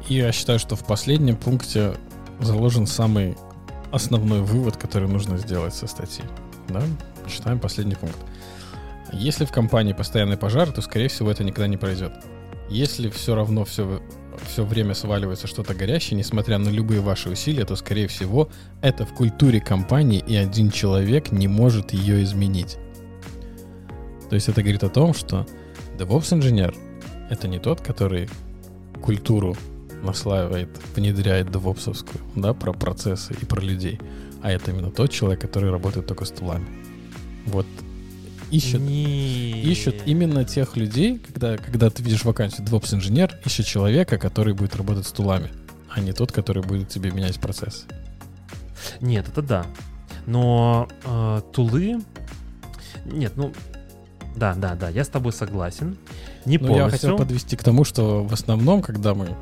И 0.08 0.14
я 0.14 0.32
считаю, 0.32 0.58
что 0.58 0.76
в 0.76 0.84
последнем 0.86 1.36
пункте 1.36 1.94
заложен 2.40 2.86
самый 2.86 3.36
основной 3.92 4.40
вывод, 4.40 4.76
который 4.76 5.08
нужно 5.08 5.38
сделать 5.38 5.74
со 5.74 5.86
статьи. 5.86 6.24
Да? 6.68 6.82
Читаем 7.28 7.58
последний 7.58 7.94
пункт. 7.94 8.18
Если 9.12 9.44
в 9.44 9.52
компании 9.52 9.92
постоянный 9.92 10.36
пожар, 10.36 10.70
то, 10.72 10.82
скорее 10.82 11.08
всего, 11.08 11.30
это 11.30 11.44
никогда 11.44 11.68
не 11.68 11.76
произойдет. 11.76 12.24
Если 12.68 13.08
все 13.08 13.34
равно 13.34 13.64
все, 13.64 14.02
все 14.46 14.64
время 14.64 14.94
сваливается 14.94 15.46
что-то 15.46 15.74
горящее, 15.74 16.18
несмотря 16.18 16.58
на 16.58 16.68
любые 16.68 17.00
ваши 17.00 17.30
усилия, 17.30 17.64
то, 17.64 17.76
скорее 17.76 18.08
всего, 18.08 18.48
это 18.82 19.06
в 19.06 19.14
культуре 19.14 19.60
компании, 19.60 20.24
и 20.26 20.34
один 20.34 20.70
человек 20.70 21.30
не 21.30 21.46
может 21.46 21.92
ее 21.92 22.24
изменить. 22.24 22.78
То 24.28 24.34
есть 24.34 24.48
это 24.48 24.62
говорит 24.62 24.82
о 24.82 24.88
том, 24.88 25.14
что 25.14 25.46
DevOps-инженер 25.98 26.74
это 27.30 27.48
не 27.48 27.58
тот, 27.58 27.80
который 27.80 28.28
культуру 29.02 29.56
наслаивает, 30.02 30.68
внедряет 30.94 31.50
девопсовскую, 31.50 32.20
да, 32.34 32.52
про 32.54 32.72
процессы 32.72 33.34
и 33.40 33.44
про 33.44 33.60
людей, 33.60 34.00
а 34.46 34.50
это 34.52 34.70
именно 34.70 34.92
тот 34.92 35.10
человек, 35.10 35.40
который 35.40 35.72
работает 35.72 36.06
только 36.06 36.24
с 36.24 36.30
тулами. 36.30 36.68
Вот 37.46 37.66
ищут, 38.52 38.80
ищут 38.80 39.96
именно 40.06 40.44
тех 40.44 40.76
людей, 40.76 41.18
когда, 41.18 41.56
когда 41.56 41.90
ты 41.90 42.00
видишь 42.00 42.24
вакансию 42.24 42.64
DevOps 42.64 42.94
инженер, 42.94 43.34
ищет 43.44 43.66
человека, 43.66 44.18
который 44.18 44.54
будет 44.54 44.76
работать 44.76 45.04
с 45.04 45.10
тулами, 45.10 45.50
а 45.90 45.98
не 45.98 46.12
тот, 46.12 46.30
который 46.30 46.62
будет 46.62 46.88
тебе 46.88 47.10
менять 47.10 47.40
процесс. 47.40 47.86
Нет, 49.00 49.26
это 49.26 49.42
да. 49.42 49.66
Но 50.26 50.86
э, 51.02 51.40
тулы... 51.52 52.00
Нет, 53.04 53.32
ну... 53.34 53.52
Да, 54.36 54.54
да, 54.54 54.76
да, 54.76 54.90
я 54.90 55.02
с 55.02 55.08
тобой 55.08 55.32
согласен. 55.32 55.96
Не 56.44 56.58
Но 56.58 56.68
полностью. 56.68 56.84
Я 56.84 56.90
хотел 56.90 57.18
подвести 57.18 57.56
к 57.56 57.64
тому, 57.64 57.82
что 57.82 58.22
в 58.22 58.32
основном, 58.32 58.80
когда 58.80 59.12
мы 59.12 59.34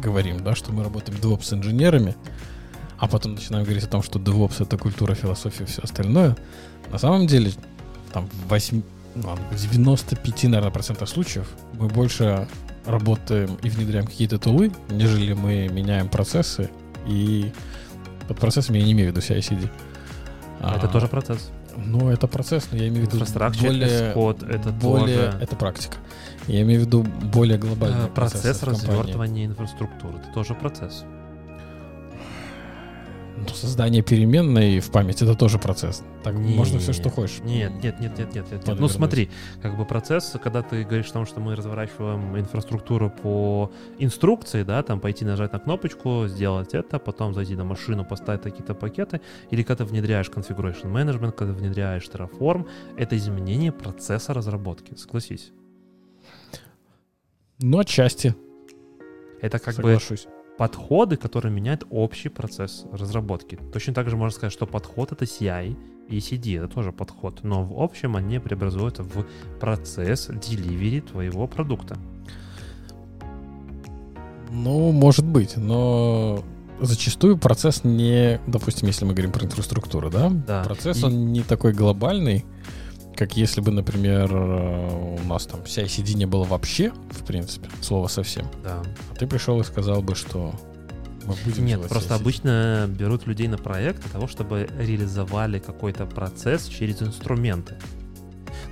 говорим, 0.00 0.44
да, 0.44 0.54
что 0.54 0.70
мы 0.70 0.84
работаем 0.84 1.18
DevOps 1.18 1.42
с 1.42 1.52
инженерами, 1.52 2.14
а 2.98 3.08
потом 3.08 3.34
начинаем 3.34 3.64
говорить 3.64 3.84
о 3.84 3.88
том, 3.88 4.02
что 4.02 4.18
DevOps 4.18 4.62
это 4.62 4.76
культура, 4.78 5.14
философия 5.14 5.64
и 5.64 5.66
все 5.66 5.82
остальное, 5.82 6.36
на 6.90 6.98
самом 6.98 7.26
деле, 7.26 7.50
там, 8.12 8.26
в 8.28 8.48
8, 8.48 8.82
ну, 9.16 9.28
ладно, 9.28 9.44
в 9.50 9.56
95, 9.72 10.44
наверное, 10.44 10.70
процентов 10.70 11.08
случаев 11.08 11.48
мы 11.74 11.88
больше 11.88 12.46
работаем 12.86 13.56
и 13.62 13.68
внедряем 13.68 14.06
какие-то 14.06 14.38
тулы, 14.38 14.70
нежели 14.90 15.32
мы 15.32 15.68
меняем 15.68 16.08
процессы. 16.08 16.70
И 17.06 17.52
под 18.28 18.38
процессами 18.38 18.78
я 18.78 18.84
не 18.84 18.92
имею 18.92 19.12
в 19.12 19.16
виду 19.16 19.20
CI-CD. 19.26 19.68
Это 20.60 20.86
А, 20.86 20.88
тоже 20.88 21.08
процесс. 21.08 21.50
Ну, 21.76 22.08
это 22.08 22.26
процесс, 22.26 22.68
но 22.72 22.78
я 22.78 22.88
имею 22.88 23.06
в 23.06 23.12
виду 23.12 23.24
более... 23.60 24.12
code, 24.14 24.48
это 24.50 24.70
более, 24.70 25.26
тоже- 25.32 25.38
Это 25.42 25.56
практика. 25.56 25.96
Я 26.46 26.62
имею 26.62 26.80
в 26.82 26.86
виду 26.86 27.02
более 27.02 27.58
глобальный 27.58 28.06
Э, 28.06 28.08
Процесс 28.08 28.40
процесс 28.42 28.62
развертывания 28.62 29.46
инфраструктуры. 29.46 30.18
Это 30.18 30.32
тоже 30.32 30.54
процесс. 30.54 31.04
Ну, 33.36 33.48
создание 33.48 34.02
переменной 34.02 34.80
в 34.80 34.90
память 34.90 35.20
это 35.20 35.34
тоже 35.34 35.58
процесс. 35.58 36.02
Так 36.22 36.34
Не, 36.34 36.54
можно 36.54 36.78
все, 36.78 36.92
что 36.92 37.10
хочешь. 37.10 37.40
Нет, 37.44 37.72
нет, 37.82 38.00
нет, 38.00 38.16
нет, 38.18 38.34
нет, 38.34 38.50
нет. 38.50 38.66
нет. 38.66 38.80
Ну 38.80 38.88
смотри, 38.88 39.30
как 39.60 39.76
бы 39.76 39.84
процесс, 39.84 40.36
когда 40.42 40.62
ты 40.62 40.84
говоришь 40.84 41.10
о 41.10 41.12
том, 41.12 41.26
что 41.26 41.40
мы 41.40 41.54
разворачиваем 41.54 42.38
инфраструктуру 42.38 43.10
по 43.10 43.70
инструкции, 43.98 44.62
да, 44.62 44.82
там 44.82 45.00
пойти 45.00 45.24
нажать 45.24 45.52
на 45.52 45.58
кнопочку, 45.58 46.24
сделать 46.28 46.72
это, 46.72 46.98
потом 46.98 47.34
зайти 47.34 47.56
на 47.56 47.64
машину, 47.64 48.04
поставить 48.04 48.42
какие-то 48.42 48.74
пакеты, 48.74 49.20
или 49.50 49.62
когда 49.62 49.84
ты 49.84 49.90
внедряешь 49.90 50.28
configuration 50.28 50.92
management, 50.92 51.32
когда 51.32 51.52
внедряешь 51.52 52.04
Terraform, 52.04 52.66
это 52.96 53.16
изменение 53.16 53.72
процесса 53.72 54.32
разработки, 54.32 54.94
согласись. 54.96 55.52
Но 57.58 57.78
отчасти 57.78 58.34
Это 59.40 59.58
как 59.58 59.76
бы 59.76 59.82
соглашусь. 59.82 60.26
Подходы, 60.58 61.16
которые 61.16 61.52
меняют 61.52 61.84
общий 61.90 62.28
процесс 62.28 62.84
разработки. 62.92 63.58
Точно 63.72 63.94
так 63.94 64.08
же 64.08 64.16
можно 64.16 64.34
сказать, 64.34 64.52
что 64.52 64.66
подход 64.66 65.12
это 65.12 65.24
CI 65.24 65.76
и 66.08 66.18
CD, 66.18 66.58
это 66.58 66.68
тоже 66.68 66.92
подход, 66.92 67.40
но 67.42 67.64
в 67.64 67.80
общем 67.80 68.16
они 68.16 68.38
преобразуются 68.38 69.02
в 69.02 69.26
процесс 69.60 70.28
деливери 70.28 71.00
твоего 71.00 71.46
продукта. 71.46 71.96
Ну, 74.50 74.92
может 74.92 75.26
быть, 75.26 75.56
но 75.56 76.42
зачастую 76.80 77.36
процесс 77.36 77.82
не, 77.84 78.40
допустим, 78.46 78.86
если 78.88 79.04
мы 79.04 79.12
говорим 79.12 79.32
про 79.32 79.44
инфраструктуру, 79.44 80.10
да? 80.10 80.30
Да. 80.30 80.62
Процесс, 80.62 81.02
И- 81.02 81.04
он 81.04 81.32
не 81.32 81.42
такой 81.42 81.72
глобальный, 81.72 82.44
как 83.16 83.36
если 83.36 83.60
бы, 83.60 83.70
например, 83.72 84.28
э, 84.32 85.18
у 85.22 85.24
нас 85.26 85.46
там 85.46 85.60
CI-CD 85.60 86.14
не 86.14 86.26
было 86.26 86.44
вообще, 86.44 86.92
в 87.10 87.24
принципе, 87.24 87.68
слова 87.80 88.08
совсем. 88.08 88.46
Да. 88.62 88.82
А 89.10 89.14
ты 89.14 89.26
пришел 89.26 89.60
и 89.60 89.64
сказал 89.64 90.02
бы, 90.02 90.14
что 90.14 90.54
мы 91.24 91.34
будем 91.44 91.64
Нет, 91.64 91.88
просто 91.88 92.14
CI/CD. 92.14 92.20
обычно 92.20 92.86
берут 92.88 93.26
людей 93.26 93.48
на 93.48 93.58
проект 93.58 94.02
для 94.02 94.10
того, 94.10 94.28
чтобы 94.28 94.68
реализовали 94.78 95.58
какой-то 95.58 96.06
процесс 96.06 96.66
через 96.66 97.02
инструменты. 97.02 97.76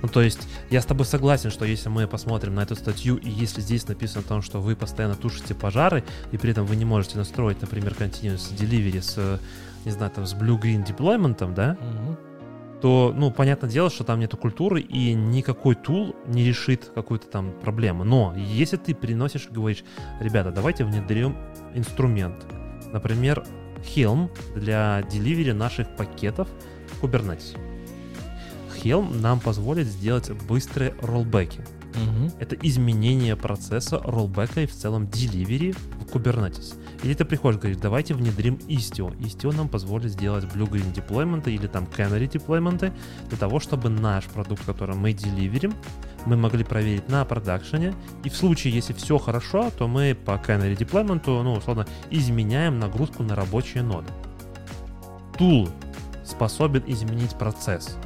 Ну, 0.01 0.09
то 0.09 0.21
есть, 0.21 0.39
я 0.69 0.81
с 0.81 0.85
тобой 0.85 1.05
согласен, 1.05 1.49
что 1.49 1.65
если 1.65 1.89
мы 1.89 2.07
посмотрим 2.07 2.55
на 2.55 2.61
эту 2.61 2.75
статью, 2.75 3.15
и 3.15 3.29
если 3.29 3.61
здесь 3.61 3.87
написано 3.87 4.21
о 4.21 4.27
том, 4.27 4.41
что 4.41 4.59
вы 4.61 4.75
постоянно 4.75 5.15
тушите 5.15 5.55
пожары, 5.55 6.03
и 6.31 6.37
при 6.37 6.51
этом 6.51 6.65
вы 6.65 6.75
не 6.75 6.85
можете 6.85 7.17
настроить, 7.17 7.61
например, 7.61 7.95
continuous 7.97 8.53
delivery 8.55 9.01
с, 9.01 9.13
э, 9.17 9.37
не 9.85 9.91
знаю, 9.91 10.11
там, 10.11 10.25
с 10.27 10.33
blue-green 10.33 10.85
deployment, 10.85 11.53
да, 11.55 11.77
Мгм. 11.81 12.17
То, 12.85 13.11
ну, 13.17 13.31
понятное 13.31 13.67
дело, 13.67 13.89
что 13.89 14.03
там 14.03 14.19
нету 14.19 14.37
культуры, 14.37 14.79
и 14.79 15.15
никакой 15.15 15.73
тул 15.73 16.15
не 16.27 16.43
решит 16.43 16.91
какую-то 16.93 17.25
там 17.25 17.51
проблему. 17.63 18.03
Но 18.03 18.35
если 18.37 18.77
ты 18.77 18.93
приносишь 18.93 19.47
и 19.49 19.53
говоришь, 19.55 19.83
ребята, 20.19 20.51
давайте 20.51 20.85
внедрим 20.85 21.35
инструмент, 21.73 22.45
например, 22.93 23.43
Helm 23.95 24.29
для 24.53 25.01
деливери 25.11 25.51
наших 25.51 25.95
пакетов 25.95 26.47
в 26.91 27.03
Kubernetes. 27.03 27.57
Helm 28.83 29.19
нам 29.19 29.39
позволит 29.39 29.87
сделать 29.87 30.29
быстрые 30.47 30.93
роллбеки. 31.01 31.61
Мгм. 31.95 32.33
Это 32.37 32.55
изменение 32.61 33.35
процесса 33.35 33.97
роллбека 33.97 34.61
и 34.61 34.67
в 34.67 34.73
целом 34.73 35.07
деливери 35.07 35.71
в 35.71 36.15
Kubernetes. 36.15 36.75
Или 37.03 37.13
ты 37.13 37.25
приходишь 37.25 37.57
и 37.57 37.61
говоришь, 37.61 37.81
давайте 37.81 38.13
внедрим 38.13 38.55
Istio. 38.67 39.15
Istio 39.19 39.55
нам 39.55 39.67
позволит 39.67 40.11
сделать 40.11 40.45
blue-green 40.45 40.93
деплойменты 40.93 41.53
или 41.53 41.67
там 41.67 41.85
canary 41.85 42.27
деплойменты 42.27 42.93
для 43.29 43.37
того, 43.37 43.59
чтобы 43.59 43.89
наш 43.89 44.25
продукт, 44.25 44.65
который 44.65 44.95
мы 44.95 45.13
деливерим, 45.13 45.73
мы 46.25 46.35
могли 46.35 46.63
проверить 46.63 47.09
на 47.09 47.23
продакшене. 47.25 47.93
И 48.23 48.29
в 48.29 48.35
случае, 48.35 48.73
если 48.73 48.93
все 48.93 49.17
хорошо, 49.17 49.71
то 49.77 49.87
мы 49.87 50.15
по 50.15 50.31
canary 50.31 50.75
деплойменту, 50.75 51.41
ну, 51.43 51.53
условно, 51.53 51.85
изменяем 52.09 52.79
нагрузку 52.79 53.23
на 53.23 53.35
рабочие 53.35 53.83
ноды. 53.83 54.11
Тул 55.37 55.69
способен 56.23 56.83
изменить 56.87 57.35
процесс. 57.37 57.97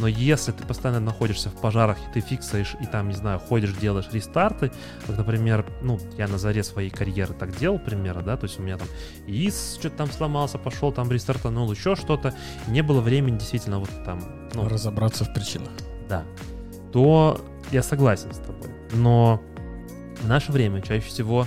Но 0.00 0.08
если 0.08 0.52
ты 0.52 0.64
постоянно 0.64 1.00
находишься 1.00 1.50
в 1.50 1.60
пожарах, 1.60 1.98
и 1.98 2.12
ты 2.12 2.20
фиксаешь, 2.20 2.76
и 2.80 2.86
там, 2.86 3.08
не 3.08 3.14
знаю, 3.14 3.38
ходишь, 3.38 3.72
делаешь 3.74 4.08
рестарты, 4.12 4.72
как, 5.06 5.16
например, 5.16 5.66
ну, 5.82 6.00
я 6.18 6.26
на 6.26 6.38
заре 6.38 6.64
своей 6.64 6.90
карьеры 6.90 7.32
так 7.34 7.56
делал, 7.56 7.78
к 7.78 7.84
примеру, 7.84 8.22
да, 8.22 8.36
то 8.36 8.44
есть 8.44 8.58
у 8.58 8.62
меня 8.62 8.76
там 8.76 8.88
ИИС 9.26 9.76
что-то 9.78 9.96
там 9.96 10.10
сломался, 10.10 10.58
пошел 10.58 10.92
там 10.92 11.10
рестартанул, 11.10 11.70
еще 11.70 11.94
что-то, 11.94 12.34
не 12.66 12.82
было 12.82 13.00
времени 13.00 13.38
действительно 13.38 13.78
вот 13.78 13.90
там, 14.04 14.20
ну, 14.54 14.68
Разобраться 14.68 15.24
в 15.24 15.32
причинах. 15.32 15.70
да, 16.08 16.24
то 16.92 17.40
я 17.70 17.82
согласен 17.82 18.32
с 18.32 18.38
тобой. 18.38 18.70
Но 18.92 19.40
в 20.20 20.28
наше 20.28 20.52
время 20.52 20.80
чаще 20.82 21.06
всего 21.06 21.46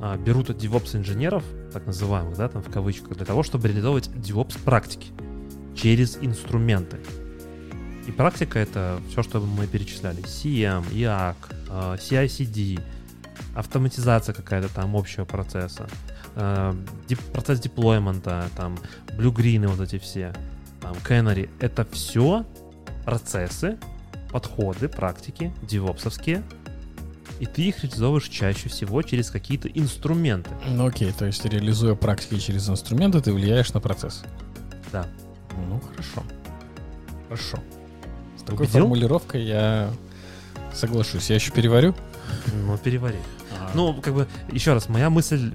а, 0.00 0.16
берут 0.16 0.50
DevOps-инженеров, 0.50 1.42
так 1.72 1.86
называемых, 1.86 2.36
да, 2.36 2.48
там 2.48 2.62
в 2.62 2.70
кавычках, 2.70 3.16
для 3.16 3.26
того, 3.26 3.42
чтобы 3.42 3.68
реализовывать 3.68 4.08
DevOps 4.08 4.62
практики 4.64 5.08
через 5.74 6.18
инструменты. 6.20 6.98
И 8.08 8.10
практика— 8.10 8.58
это 8.60 9.00
все, 9.10 9.22
что 9.22 9.38
мы 9.38 9.66
перечисляли. 9.66 10.22
CM, 10.22 10.82
IAC, 10.90 11.36
CI-CD, 11.98 12.80
автоматизация 13.54 14.34
какая-то 14.34 14.72
там 14.74 14.96
общего 14.96 15.26
процесса, 15.26 15.86
дип- 17.06 17.32
процесс 17.32 17.60
деплоймента, 17.60 18.48
там, 18.56 18.78
blue-green 19.18 19.66
вот 19.66 19.80
эти 19.80 19.98
все, 19.98 20.32
там, 20.80 20.94
Canary. 21.06 21.50
Это 21.60 21.84
все 21.92 22.46
процессы, 23.04 23.76
подходы, 24.30 24.88
практики, 24.88 25.52
девопсовские, 25.60 26.42
и 27.40 27.44
ты 27.46 27.68
их 27.68 27.84
реализовываешь 27.84 28.28
чаще 28.28 28.70
всего 28.70 29.02
через 29.02 29.30
какие-то 29.30 29.68
инструменты. 29.68 30.48
Ну 30.66 30.86
окей, 30.86 31.12
то 31.12 31.26
есть 31.26 31.44
реализуя 31.44 31.94
практики 31.94 32.38
через 32.38 32.70
инструменты, 32.70 33.20
ты 33.20 33.34
влияешь 33.34 33.74
на 33.74 33.80
процесс. 33.80 34.22
Да. 34.92 35.06
Ну 35.68 35.78
хорошо. 35.80 36.22
Хорошо. 37.28 37.58
Такой 38.48 38.64
Убедил? 38.64 38.80
формулировкой 38.80 39.42
я 39.44 39.90
соглашусь. 40.72 41.28
Я 41.28 41.36
еще 41.36 41.52
переварю. 41.52 41.94
Ну, 42.66 42.78
перевари. 42.78 43.18
Ну, 43.74 43.92
как 44.00 44.14
бы, 44.14 44.26
еще 44.50 44.72
раз, 44.72 44.88
моя 44.88 45.10
мысль 45.10 45.52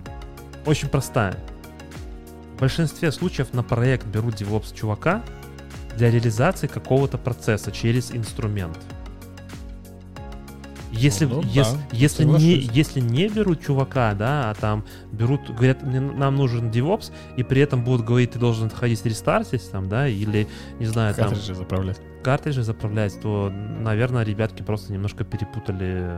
очень 0.67 0.89
простая. 0.89 1.35
В 2.55 2.59
большинстве 2.59 3.11
случаев 3.11 3.51
на 3.53 3.63
проект 3.63 4.05
берут 4.05 4.35
DevOps 4.35 4.75
чувака 4.75 5.23
для 5.97 6.11
реализации 6.11 6.67
какого-то 6.67 7.17
процесса 7.17 7.71
через 7.71 8.11
инструмент. 8.11 8.77
Если, 10.95 11.25
Ну, 11.25 11.41
ес- 11.41 11.73
да, 11.73 11.79
если, 11.91 12.23
не, 12.23 12.53
если 12.71 12.99
не 12.99 13.27
берут 13.27 13.61
чувака, 13.65 14.13
да, 14.13 14.51
а 14.51 14.53
там 14.53 14.85
берут, 15.11 15.49
говорят, 15.49 15.81
«Мне- 15.83 15.99
нам 15.99 16.35
нужен 16.35 16.69
DevOps, 16.69 17.11
и 17.35 17.41
при 17.43 17.61
этом 17.61 17.83
будут 17.83 18.05
говорить, 18.05 18.31
ты 18.31 18.39
должен 18.39 18.69
ходить 18.69 19.03
рестартить, 19.05 19.69
там, 19.71 19.89
да, 19.89 20.07
или, 20.07 20.47
не 20.79 20.85
знаю, 20.85 21.15
там, 21.15 21.29
Картриджи 21.29 21.55
заправлять. 21.55 21.99
картриджи 22.23 22.61
заправлять, 22.63 23.19
то, 23.21 23.51
наверное, 23.51 24.23
ребятки 24.23 24.61
просто 24.61 24.93
немножко 24.93 25.23
перепутали. 25.23 26.09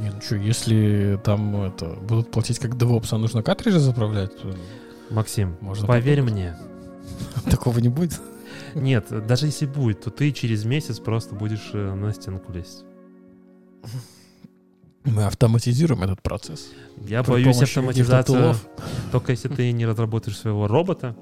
Не, 0.00 0.10
ну 0.10 0.20
что, 0.20 0.36
если 0.36 1.20
там 1.22 1.56
это, 1.62 1.86
будут 2.00 2.30
платить 2.30 2.58
как 2.58 2.72
DevOps, 2.74 3.08
а 3.12 3.18
нужно 3.18 3.42
картриджи 3.42 3.78
заправлять, 3.80 4.34
то 4.40 4.54
Максим, 5.10 5.56
можно 5.60 5.86
поверь 5.86 6.20
попробовать. 6.22 6.54
мне, 6.54 6.56
Такого 7.50 7.78
не 7.80 7.88
будет. 7.88 8.18
Нет, 8.74 9.06
даже 9.26 9.46
если 9.46 9.66
будет, 9.66 10.02
то 10.02 10.10
ты 10.10 10.32
через 10.32 10.64
месяц 10.64 10.98
просто 11.00 11.34
будешь 11.34 11.70
э, 11.72 11.94
на 11.94 12.12
стенку 12.12 12.52
лезть. 12.52 12.84
Мы 15.04 15.24
автоматизируем 15.24 16.02
этот 16.02 16.22
процесс. 16.22 16.68
Я 17.06 17.22
При 17.22 17.32
боюсь 17.32 17.62
автоматизацию 17.62 18.56
только 19.10 19.32
если 19.32 19.48
ты 19.48 19.72
не 19.72 19.86
разработаешь 19.86 20.36
своего 20.36 20.66
робота, 20.66 21.16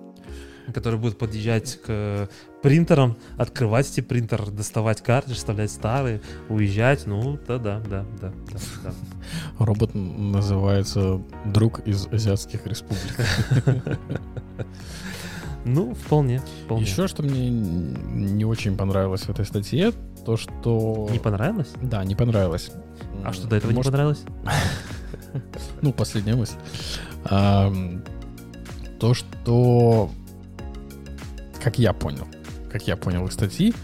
который 0.74 0.98
будет 0.98 1.18
подъезжать 1.18 1.80
к 1.82 2.28
принтерам, 2.62 3.16
открывать 3.36 3.88
эти 3.90 4.00
принтер, 4.00 4.50
доставать 4.50 5.02
картридж, 5.02 5.36
вставлять 5.36 5.70
старые, 5.70 6.20
уезжать. 6.48 7.06
Ну, 7.06 7.38
да, 7.46 7.58
да, 7.58 7.80
да, 7.80 8.04
да, 8.20 8.32
да, 8.52 8.58
да. 8.82 8.94
Робот 9.58 9.94
называется 9.94 11.22
друг 11.44 11.80
из 11.86 12.06
азиатских 12.06 12.66
республик. 12.66 13.14
Ну, 15.68 15.94
вполне, 15.94 16.40
вполне. 16.64 16.84
Еще 16.84 17.08
что 17.08 17.24
мне 17.24 17.50
не 17.50 18.44
очень 18.44 18.76
понравилось 18.76 19.22
в 19.22 19.30
этой 19.30 19.44
статье, 19.44 19.92
то 20.24 20.36
что... 20.36 21.08
Не 21.10 21.18
понравилось? 21.18 21.70
Да, 21.82 22.04
не 22.04 22.14
понравилось. 22.14 22.70
А 23.24 23.32
что 23.32 23.48
до 23.48 23.56
этого 23.56 23.72
не 23.72 23.76
Может, 23.76 23.90
понравилось? 23.90 24.22
Ну, 25.82 25.92
последняя 25.92 26.36
мысль. 26.36 26.54
То, 27.24 29.12
что, 29.12 30.10
как 31.62 31.80
я 31.80 31.92
понял, 31.92 32.28
как 32.70 32.86
я 32.86 32.96
понял 32.96 33.26
из 33.26 33.34
статьи, 33.34 33.74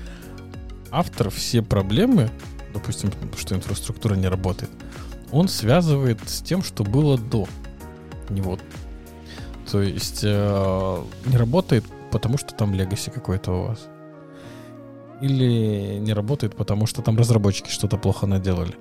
автор 0.92 1.30
все 1.30 1.62
проблемы, 1.62 2.30
допустим, 2.72 3.10
что 3.36 3.56
инфраструктура 3.56 4.14
не 4.14 4.28
работает, 4.28 4.70
он 5.32 5.48
связывает 5.48 6.20
с 6.26 6.42
тем, 6.42 6.62
что 6.62 6.84
было 6.84 7.18
до 7.18 7.48
него. 8.30 8.58
То 9.72 9.80
есть 9.80 10.20
э, 10.22 11.02
не 11.24 11.36
работает, 11.36 11.84
потому 12.10 12.36
что 12.38 12.54
там 12.54 12.74
легаси 12.74 13.10
какой-то 13.10 13.52
у 13.52 13.62
вас. 13.68 13.88
Или 15.22 15.98
не 15.98 16.12
работает, 16.12 16.54
потому 16.54 16.86
что 16.86 17.00
там 17.00 17.16
разработчики 17.16 17.70
что-то 17.70 17.96
плохо 17.96 18.26
наделали. 18.26 18.74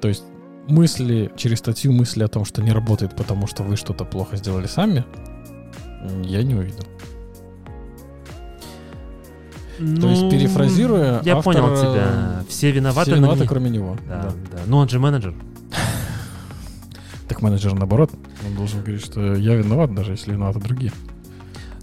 То 0.00 0.08
есть 0.08 0.24
мысли, 0.68 1.30
через 1.36 1.58
статью 1.58 1.92
мысли 1.92 2.22
о 2.24 2.28
том, 2.28 2.44
что 2.46 2.62
не 2.62 2.72
работает, 2.72 3.14
потому 3.14 3.46
что 3.46 3.62
вы 3.62 3.76
что-то 3.76 4.04
плохо 4.06 4.36
сделали 4.36 4.66
сами, 4.66 5.04
я 6.24 6.42
не 6.42 6.54
увидел. 6.54 6.84
То 9.78 10.08
есть, 10.08 10.22
Ну, 10.22 10.30
перефразируя, 10.30 11.20
Я 11.24 11.36
автор, 11.36 11.54
понял 11.54 11.72
э, 11.74 11.76
тебя. 11.80 12.44
Все 12.48 12.70
виноваты, 12.70 13.10
Все 13.10 13.10
но 13.12 13.16
виноваты, 13.18 13.40
не- 13.42 13.48
кроме 13.48 13.70
него. 13.70 13.96
Да, 14.08 14.22
Да. 14.22 14.30
да. 14.52 14.58
Ну, 14.66 14.78
он 14.78 14.88
же 14.88 14.98
менеджер. 14.98 15.34
Так 17.28 17.42
менеджер 17.42 17.74
наоборот, 17.74 18.10
он 18.46 18.54
должен 18.54 18.80
говорить, 18.80 19.04
что 19.04 19.34
я 19.34 19.54
виноват, 19.54 19.94
даже 19.94 20.12
если 20.12 20.32
виноваты 20.32 20.60
другие. 20.60 20.92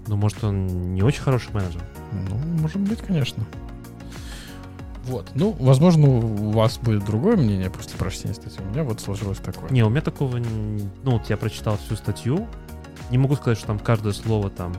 Ну, 0.06 0.16
может, 0.16 0.42
он 0.42 0.94
не 0.94 1.02
очень 1.02 1.22
хороший 1.22 1.52
менеджер. 1.52 1.82
Ну, 2.12 2.36
может 2.60 2.80
быть, 2.80 3.00
конечно. 3.00 3.44
Вот. 5.04 5.30
Ну, 5.34 5.56
возможно, 5.58 6.08
у 6.08 6.50
вас 6.50 6.78
будет 6.78 7.04
другое 7.04 7.36
мнение 7.36 7.70
после 7.70 7.96
прочтения 7.96 8.34
статьи. 8.34 8.60
У 8.64 8.70
меня 8.70 8.84
вот 8.84 9.00
сложилось 9.00 9.38
такое. 9.38 9.70
Не, 9.70 9.82
у 9.82 9.88
меня 9.88 10.00
такого... 10.00 10.38
Ну, 10.38 10.90
вот 11.04 11.28
я 11.28 11.36
прочитал 11.36 11.76
всю 11.78 11.96
статью. 11.96 12.46
Не 13.10 13.18
могу 13.18 13.34
сказать, 13.36 13.58
что 13.58 13.68
там 13.68 13.78
каждое 13.78 14.12
слово 14.12 14.50
там 14.50 14.74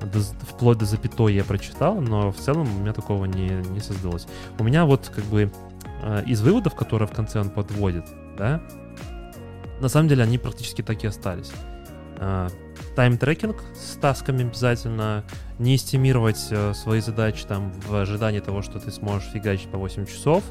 до 0.00 0.20
вплоть 0.20 0.78
до 0.78 0.84
запятой 0.84 1.34
я 1.34 1.44
прочитал, 1.44 2.00
но 2.00 2.30
в 2.30 2.36
целом 2.36 2.68
у 2.76 2.80
меня 2.80 2.92
такого 2.92 3.24
не, 3.24 3.48
не 3.70 3.80
создалось. 3.80 4.26
У 4.58 4.64
меня 4.64 4.84
вот 4.84 5.10
как 5.14 5.24
бы 5.24 5.50
э, 6.02 6.24
из 6.26 6.40
выводов, 6.40 6.74
которые 6.74 7.08
в 7.08 7.12
конце 7.12 7.40
он 7.40 7.50
подводит, 7.50 8.04
да, 8.36 8.60
на 9.80 9.88
самом 9.88 10.08
деле 10.08 10.22
они 10.22 10.38
практически 10.38 10.82
так 10.82 11.02
и 11.04 11.06
остались. 11.06 11.50
Э, 12.18 12.48
Тайм-трекинг 12.96 13.56
с 13.74 13.96
тасками 13.96 14.44
обязательно, 14.44 15.24
не 15.58 15.76
эстимировать 15.76 16.46
э, 16.50 16.72
свои 16.74 17.00
задачи 17.00 17.44
там 17.44 17.72
в 17.86 17.94
ожидании 17.94 18.40
того, 18.40 18.62
что 18.62 18.78
ты 18.78 18.90
сможешь 18.90 19.28
фигачить 19.30 19.68
по 19.68 19.78
8 19.78 20.06
часов. 20.06 20.44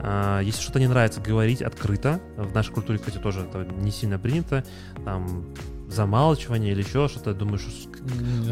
А, 0.00 0.40
Если 0.40 0.60
что-то 0.62 0.80
не 0.80 0.88
нравится, 0.88 1.20
говорить 1.20 1.62
открыто. 1.62 2.20
В 2.36 2.54
нашей 2.54 2.72
культуре, 2.72 2.98
кстати, 2.98 3.18
тоже 3.18 3.40
это 3.42 3.64
не 3.64 3.90
сильно 3.90 4.18
принято. 4.18 4.64
Там 5.04 5.46
замалчивание 5.88 6.72
или 6.72 6.82
еще 6.82 7.08
что-то. 7.08 7.34
Думаешь, 7.34 7.66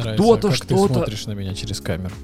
как 0.02 0.16
что-то- 0.48 0.48
ты 0.66 0.74
смотришь 0.94 1.26
на 1.26 1.32
меня 1.32 1.54
через 1.54 1.80
камеру. 1.80 2.14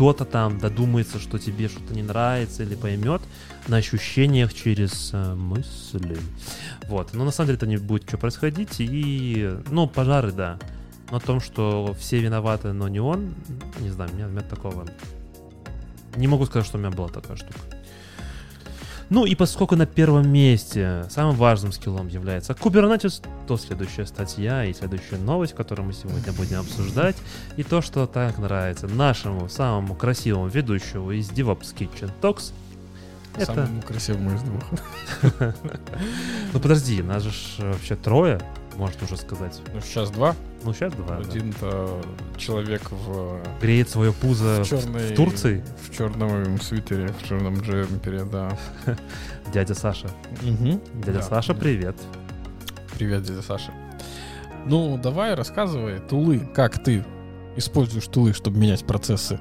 Кто-то 0.00 0.24
там 0.24 0.58
додумается, 0.58 1.18
что 1.18 1.38
тебе 1.38 1.68
что-то 1.68 1.92
не 1.92 2.02
нравится 2.02 2.62
или 2.62 2.74
поймет 2.74 3.20
на 3.68 3.76
ощущениях 3.76 4.54
через 4.54 5.10
э, 5.12 5.34
мысли. 5.34 6.16
Вот. 6.88 7.12
Но 7.12 7.26
на 7.26 7.30
самом 7.30 7.48
деле 7.48 7.56
это 7.58 7.66
не 7.66 7.76
будет 7.76 8.08
что 8.08 8.16
происходить. 8.16 8.76
И, 8.78 9.58
ну, 9.70 9.86
пожары, 9.86 10.32
да. 10.32 10.58
Но 11.10 11.18
о 11.18 11.20
том, 11.20 11.42
что 11.42 11.94
все 11.98 12.18
виноваты, 12.18 12.72
но 12.72 12.88
не 12.88 12.98
он, 12.98 13.34
не 13.80 13.90
знаю, 13.90 14.10
у 14.10 14.14
меня, 14.14 14.26
у 14.28 14.30
меня 14.30 14.40
такого... 14.40 14.86
Не 16.16 16.28
могу 16.28 16.46
сказать, 16.46 16.66
что 16.66 16.78
у 16.78 16.80
меня 16.80 16.90
была 16.90 17.08
такая 17.08 17.36
штука. 17.36 17.60
Ну 19.10 19.26
и 19.26 19.34
поскольку 19.34 19.74
на 19.74 19.86
первом 19.86 20.28
месте 20.28 21.04
самым 21.10 21.34
важным 21.34 21.72
скиллом 21.72 22.06
является 22.06 22.52
Kubernetes, 22.52 23.26
то 23.48 23.56
следующая 23.56 24.06
статья 24.06 24.64
и 24.64 24.72
следующая 24.72 25.16
новость, 25.16 25.52
которую 25.54 25.88
мы 25.88 25.92
сегодня 25.92 26.32
будем 26.32 26.60
обсуждать, 26.60 27.16
и 27.56 27.64
то, 27.64 27.82
что 27.82 28.06
так 28.06 28.38
нравится 28.38 28.86
нашему 28.86 29.48
самому 29.48 29.96
красивому 29.96 30.46
ведущему 30.46 31.10
из 31.10 31.28
DevOps 31.28 31.74
Kitchen 31.76 32.10
Talks, 32.22 32.52
это... 33.34 33.54
Самому 33.54 33.82
красивому 33.82 34.34
из 34.34 34.42
двух. 34.42 34.62
Ну 36.52 36.58
подожди, 36.58 37.02
нас 37.02 37.22
же 37.22 37.30
вообще 37.58 37.94
трое, 37.94 38.40
можно 38.80 39.04
уже 39.04 39.16
сказать. 39.18 39.60
Ну, 39.74 39.80
сейчас 39.82 40.10
два. 40.10 40.34
Ну 40.64 40.72
сейчас 40.72 40.94
два. 40.94 41.18
да. 41.18 41.18
Один-то 41.18 42.00
человек 42.38 42.90
в, 42.90 43.38
Греет 43.60 43.90
свое 43.90 44.10
пузо 44.10 44.64
в 44.64 44.66
черной... 44.66 45.12
в 45.12 45.14
Турции, 45.14 45.62
В 45.82 45.94
черном 45.94 46.58
свитере, 46.62 47.08
в 47.08 47.28
черном 47.28 47.60
джемпере, 47.60 48.24
да. 48.24 48.56
дядя 49.52 49.74
Саша. 49.74 50.08
Дядя 50.40 51.12
Да. 51.12 51.22
Саша, 51.22 51.54
привет. 51.54 51.94
Привет, 52.94 53.22
дядя 53.22 53.42
Саша. 53.42 53.70
Ну, 54.64 54.98
давай 54.98 55.34
рассказывай, 55.34 56.00
тулы, 56.00 56.38
как 56.38 56.82
ты 56.82 57.04
используешь 57.56 58.06
тулы, 58.06 58.32
чтобы 58.32 58.58
менять 58.58 58.86
процессы? 58.86 59.38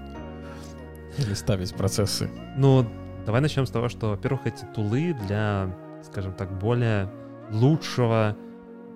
Или 1.17 1.33
ставить 1.33 1.73
процессы? 1.73 2.29
Ну, 2.57 2.85
давай 3.25 3.39
начнем 3.39 3.65
с 3.65 3.71
того, 3.71 3.87
что, 3.87 4.09
во-первых, 4.09 4.47
эти 4.47 4.65
тулы 4.75 5.15
для, 5.27 5.73
скажем 6.03 6.33
так, 6.33 6.59
более 6.59 7.09
лучшего 7.51 8.35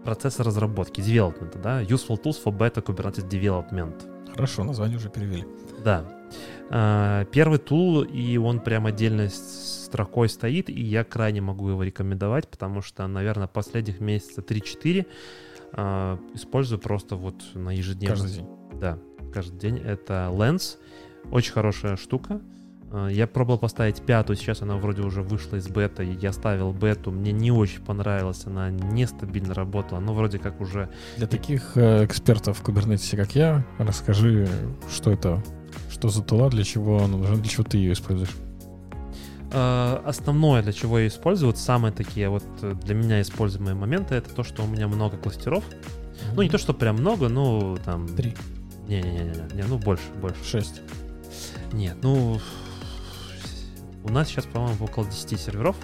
процесса 0.03 0.43
разработки, 0.43 1.01
development, 1.01 1.61
да, 1.61 1.81
useful 1.83 2.21
tools 2.21 2.37
for 2.43 2.55
better 2.55 2.83
Kubernetes 2.83 3.27
development. 3.29 4.31
Хорошо, 4.33 4.63
название 4.63 4.97
уже 4.97 5.09
перевели. 5.09 5.45
Да. 5.83 6.05
А, 6.69 7.25
Первый 7.25 7.59
тул, 7.59 8.01
и 8.01 8.37
он 8.37 8.59
прям 8.59 8.85
отдельной 8.87 9.29
с- 9.29 9.83
строкой 9.85 10.27
стоит, 10.29 10.69
и 10.69 10.81
я 10.81 11.03
крайне 11.03 11.39
могу 11.41 11.69
его 11.69 11.83
рекомендовать, 11.83 12.47
потому 12.47 12.81
что, 12.81 13.05
наверное, 13.07 13.47
последних 13.47 13.99
месяца 13.99 14.41
3-4 14.41 15.05
а, 15.73 16.19
использую 16.33 16.79
просто 16.79 17.15
вот 17.15 17.35
на 17.53 17.69
ежедневной 17.71 18.17
Каждый 18.17 18.35
день. 18.37 18.47
да, 18.79 18.97
каждый 19.33 19.59
день. 19.59 19.77
Это 19.77 20.29
Lens. 20.31 20.77
Очень 21.31 21.53
хорошая 21.53 21.95
штука. 21.95 22.41
Э, 22.93 23.09
Я 23.11 23.27
пробовал 23.27 23.57
поставить 23.59 24.01
пятую, 24.03 24.37
сейчас 24.37 24.61
она 24.61 24.77
вроде 24.77 25.01
уже 25.01 25.21
вышла 25.21 25.57
из 25.57 25.67
бета. 25.67 26.03
Я 26.03 26.31
ставил 26.31 26.71
бету, 26.71 27.11
мне 27.11 27.31
не 27.31 27.51
очень 27.51 27.81
понравилась, 27.81 28.43
она 28.45 28.69
нестабильно 28.69 29.53
работала, 29.53 29.99
но 29.99 30.13
вроде 30.13 30.37
как 30.39 30.61
уже... 30.61 30.89
Для 31.17 31.27
таких 31.27 31.75
э, 31.75 32.05
экспертов 32.05 32.59
в 32.59 32.61
кубернетисе, 32.61 33.17
как 33.17 33.35
я, 33.35 33.65
расскажи, 33.79 34.47
что 34.95 35.11
это, 35.11 35.43
что 35.89 36.09
за 36.09 36.21
тула, 36.21 36.49
для 36.49 36.63
чего 36.63 36.99
она 37.03 37.17
нужна, 37.17 37.35
для 37.35 37.49
чего 37.49 37.63
ты 37.63 37.77
ее 37.77 37.93
используешь. 37.93 38.31
Э, 39.51 39.99
Основное, 40.05 40.61
для 40.61 40.71
чего 40.73 40.99
я 40.99 41.07
использую, 41.07 41.51
вот 41.51 41.57
самые 41.57 41.91
такие 41.91 42.29
вот 42.29 42.43
для 42.61 42.95
меня 42.95 43.21
используемые 43.21 43.75
моменты, 43.75 44.15
это 44.15 44.29
то, 44.29 44.43
что 44.43 44.63
у 44.63 44.67
меня 44.67 44.87
много 44.87 45.17
кластеров. 45.17 45.63
Ну, 46.35 46.41
не 46.43 46.49
то, 46.49 46.57
что 46.59 46.73
прям 46.73 46.97
много, 46.97 47.27
ну, 47.27 47.75
там... 47.83 48.07
Три, 48.07 48.33
Не-не-не, 48.87 49.55
не, 49.55 49.63
ну, 49.67 49.77
больше, 49.77 50.03
больше. 50.21 50.43
шесть. 50.45 50.81
Нет, 51.71 51.97
ну... 52.03 52.39
У 54.03 54.09
нас 54.09 54.27
сейчас, 54.27 54.45
по-моему, 54.45 54.85
около 54.85 55.05
10 55.05 55.39
серверов, 55.39 55.75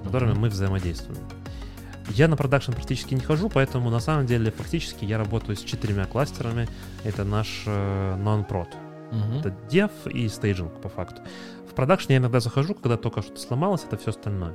с 0.00 0.04
которыми 0.04 0.32
мы 0.32 0.48
взаимодействуем. 0.48 1.20
Я 2.10 2.28
на 2.28 2.36
продакшн 2.36 2.72
практически 2.72 3.14
не 3.14 3.20
хожу, 3.20 3.48
поэтому 3.48 3.88
на 3.90 4.00
самом 4.00 4.26
деле 4.26 4.50
фактически 4.50 5.04
я 5.04 5.18
работаю 5.18 5.56
с 5.56 5.60
четырьмя 5.62 6.04
кластерами. 6.06 6.68
Это 7.04 7.24
наш 7.24 7.62
э, 7.66 8.16
non-prod. 8.18 8.68
Мгм. 9.12 9.38
Это 9.38 9.54
dev 9.70 9.90
и 10.10 10.26
staging 10.26 10.80
по 10.80 10.88
факту. 10.88 11.22
В 11.70 11.74
продакшн 11.74 12.12
я 12.12 12.18
иногда 12.18 12.40
захожу, 12.40 12.74
когда 12.74 12.96
только 12.96 13.22
что 13.22 13.36
сломалось, 13.36 13.84
это 13.84 13.96
все 13.96 14.10
остальное. 14.10 14.54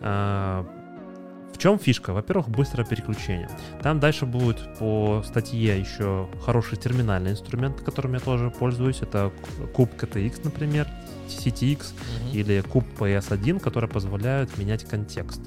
А, 0.00 0.66
В 1.54 1.58
чем 1.58 1.78
фишка? 1.78 2.12
Во-первых, 2.12 2.48
быстрое 2.48 2.86
переключение. 2.86 3.48
Там 3.82 3.98
дальше 3.98 4.26
будет 4.26 4.78
по 4.78 5.24
статье 5.26 5.80
еще 5.80 6.28
хороший 6.44 6.76
терминальный 6.76 7.32
инструмент, 7.32 7.80
которым 7.80 8.14
я 8.14 8.20
тоже 8.20 8.50
пользуюсь. 8.50 9.00
Это 9.00 9.32
куб 9.74 9.90
KTX, 9.94 10.42
например, 10.44 10.86
CTX 11.30 11.92
Мгм. 12.22 12.30
или 12.32 12.60
куб 12.60 12.84
PS1, 12.98 13.60
которые 13.60 13.90
позволяют 13.90 14.56
менять 14.58 14.84
контекст. 14.84 15.40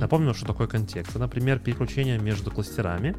Напомню, 0.00 0.34
что 0.34 0.46
такое 0.46 0.66
контекст. 0.66 1.10
Это, 1.10 1.18
например, 1.18 1.58
переключение 1.58 2.18
между 2.18 2.50
кластерами, 2.50 3.14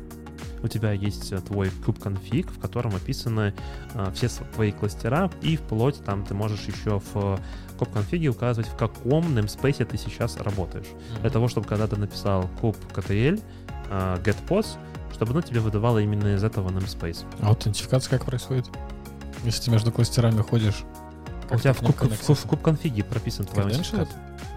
у 0.63 0.67
тебя 0.67 0.91
есть 0.91 1.31
э, 1.31 1.39
твой 1.39 1.69
kube-конфиг, 1.85 2.51
в 2.51 2.59
котором 2.59 2.95
описаны 2.95 3.53
э, 3.93 4.11
все 4.13 4.29
твои 4.53 4.71
кластера, 4.71 5.31
и 5.41 5.57
вплоть 5.57 6.03
там 6.03 6.23
ты 6.23 6.33
можешь 6.33 6.61
еще 6.61 6.99
в 6.99 7.39
kube-конфиге 7.79 8.27
указывать, 8.27 8.69
в 8.69 8.75
каком 8.75 9.25
namespace 9.35 9.83
ты 9.85 9.97
сейчас 9.97 10.37
работаешь. 10.37 10.85
Mm-hmm. 10.85 11.21
Для 11.21 11.29
того, 11.29 11.47
чтобы 11.47 11.67
когда 11.67 11.87
ты 11.87 11.95
написал 11.95 12.49
kubectl, 12.61 13.41
э, 13.89 14.17
getPods, 14.23 14.77
чтобы 15.13 15.31
оно 15.31 15.41
тебе 15.41 15.59
выдавало 15.59 15.99
именно 15.99 16.35
из 16.35 16.43
этого 16.43 16.69
namespace. 16.69 17.25
А 17.41 17.49
аутентификация 17.49 18.17
как 18.17 18.25
происходит? 18.25 18.67
Если 19.43 19.63
ты 19.63 19.71
между 19.71 19.91
кластерами 19.91 20.41
ходишь, 20.41 20.83
у 21.51 21.59
тебя 21.59 21.73
в, 21.73 21.79
куб, 21.79 21.95
в, 22.01 22.33
в 22.33 22.47
куб-конфиге 22.47 23.03
прописан 23.03 23.45
твой 23.45 23.65
аутентификат. 23.65 24.09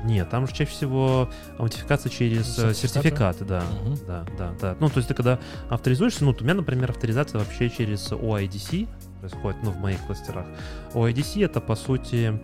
Нет, 0.05 0.29
там 0.29 0.47
же 0.47 0.53
чаще 0.53 0.71
всего 0.71 1.31
аутентификация 1.59 2.11
через 2.11 2.57
сертификаты, 2.57 2.75
сертификаты 2.75 3.45
да, 3.45 3.65
угу. 3.83 3.97
да, 4.07 4.25
да, 4.39 4.55
да. 4.61 4.77
Ну, 4.79 4.89
то 4.89 4.99
есть 4.99 5.09
ты 5.09 5.15
когда 5.15 5.39
авторизуешься, 5.71 6.25
ну, 6.25 6.35
у 6.39 6.45
меня, 6.45 6.55
например, 6.55 6.91
авторизация 6.91 7.39
вообще 7.39 7.71
через 7.71 8.13
OIDC 8.13 8.89
происходит, 9.21 9.63
ну, 9.63 9.71
в 9.71 9.79
моих 9.79 10.01
кластерах. 10.07 10.47
OIDC 10.93 11.45
это, 11.45 11.61
по 11.61 11.75
сути, 11.75 12.41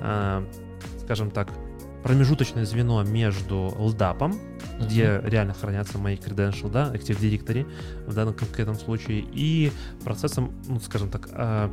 э, 0.00 0.46
скажем 1.02 1.30
так, 1.30 1.48
промежуточное 2.02 2.66
звено 2.66 3.02
между 3.02 3.74
LDAP, 3.78 4.18
uh-huh. 4.18 4.84
где 4.84 5.20
реально 5.24 5.54
хранятся 5.54 5.98
мои 5.98 6.16
credentials, 6.16 6.70
да, 6.70 6.92
Active 6.92 7.18
Directory 7.18 7.66
в 8.06 8.14
данном 8.14 8.34
конкретном 8.34 8.76
случае, 8.76 9.24
и 9.32 9.72
процессом, 10.04 10.52
ну, 10.68 10.80
скажем 10.80 11.10
так, 11.10 11.28
э, 11.32 11.70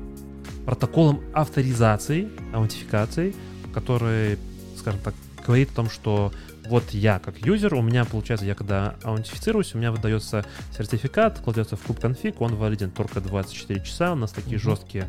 протоколом 0.65 1.21
авторизации, 1.33 2.29
аутентификации, 2.53 3.35
который, 3.73 4.37
скажем 4.77 4.99
так, 5.01 5.13
говорит 5.45 5.71
о 5.71 5.75
том, 5.75 5.89
что 5.89 6.31
вот 6.67 6.91
я 6.91 7.19
как 7.19 7.39
юзер, 7.39 7.73
у 7.73 7.81
меня 7.81 8.05
получается, 8.05 8.45
я 8.45 8.55
когда 8.55 8.95
аутентифицируюсь, 9.03 9.73
у 9.73 9.77
меня 9.77 9.91
выдается 9.91 10.45
сертификат, 10.77 11.39
кладется 11.39 11.75
в 11.75 11.81
куб-конфиг, 11.81 12.39
он 12.41 12.55
валиден 12.55 12.91
только 12.91 13.19
24 13.19 13.83
часа, 13.83 14.13
у 14.13 14.15
нас 14.15 14.31
такие 14.31 14.57
mm-hmm. 14.57 14.63
жесткие 14.63 15.07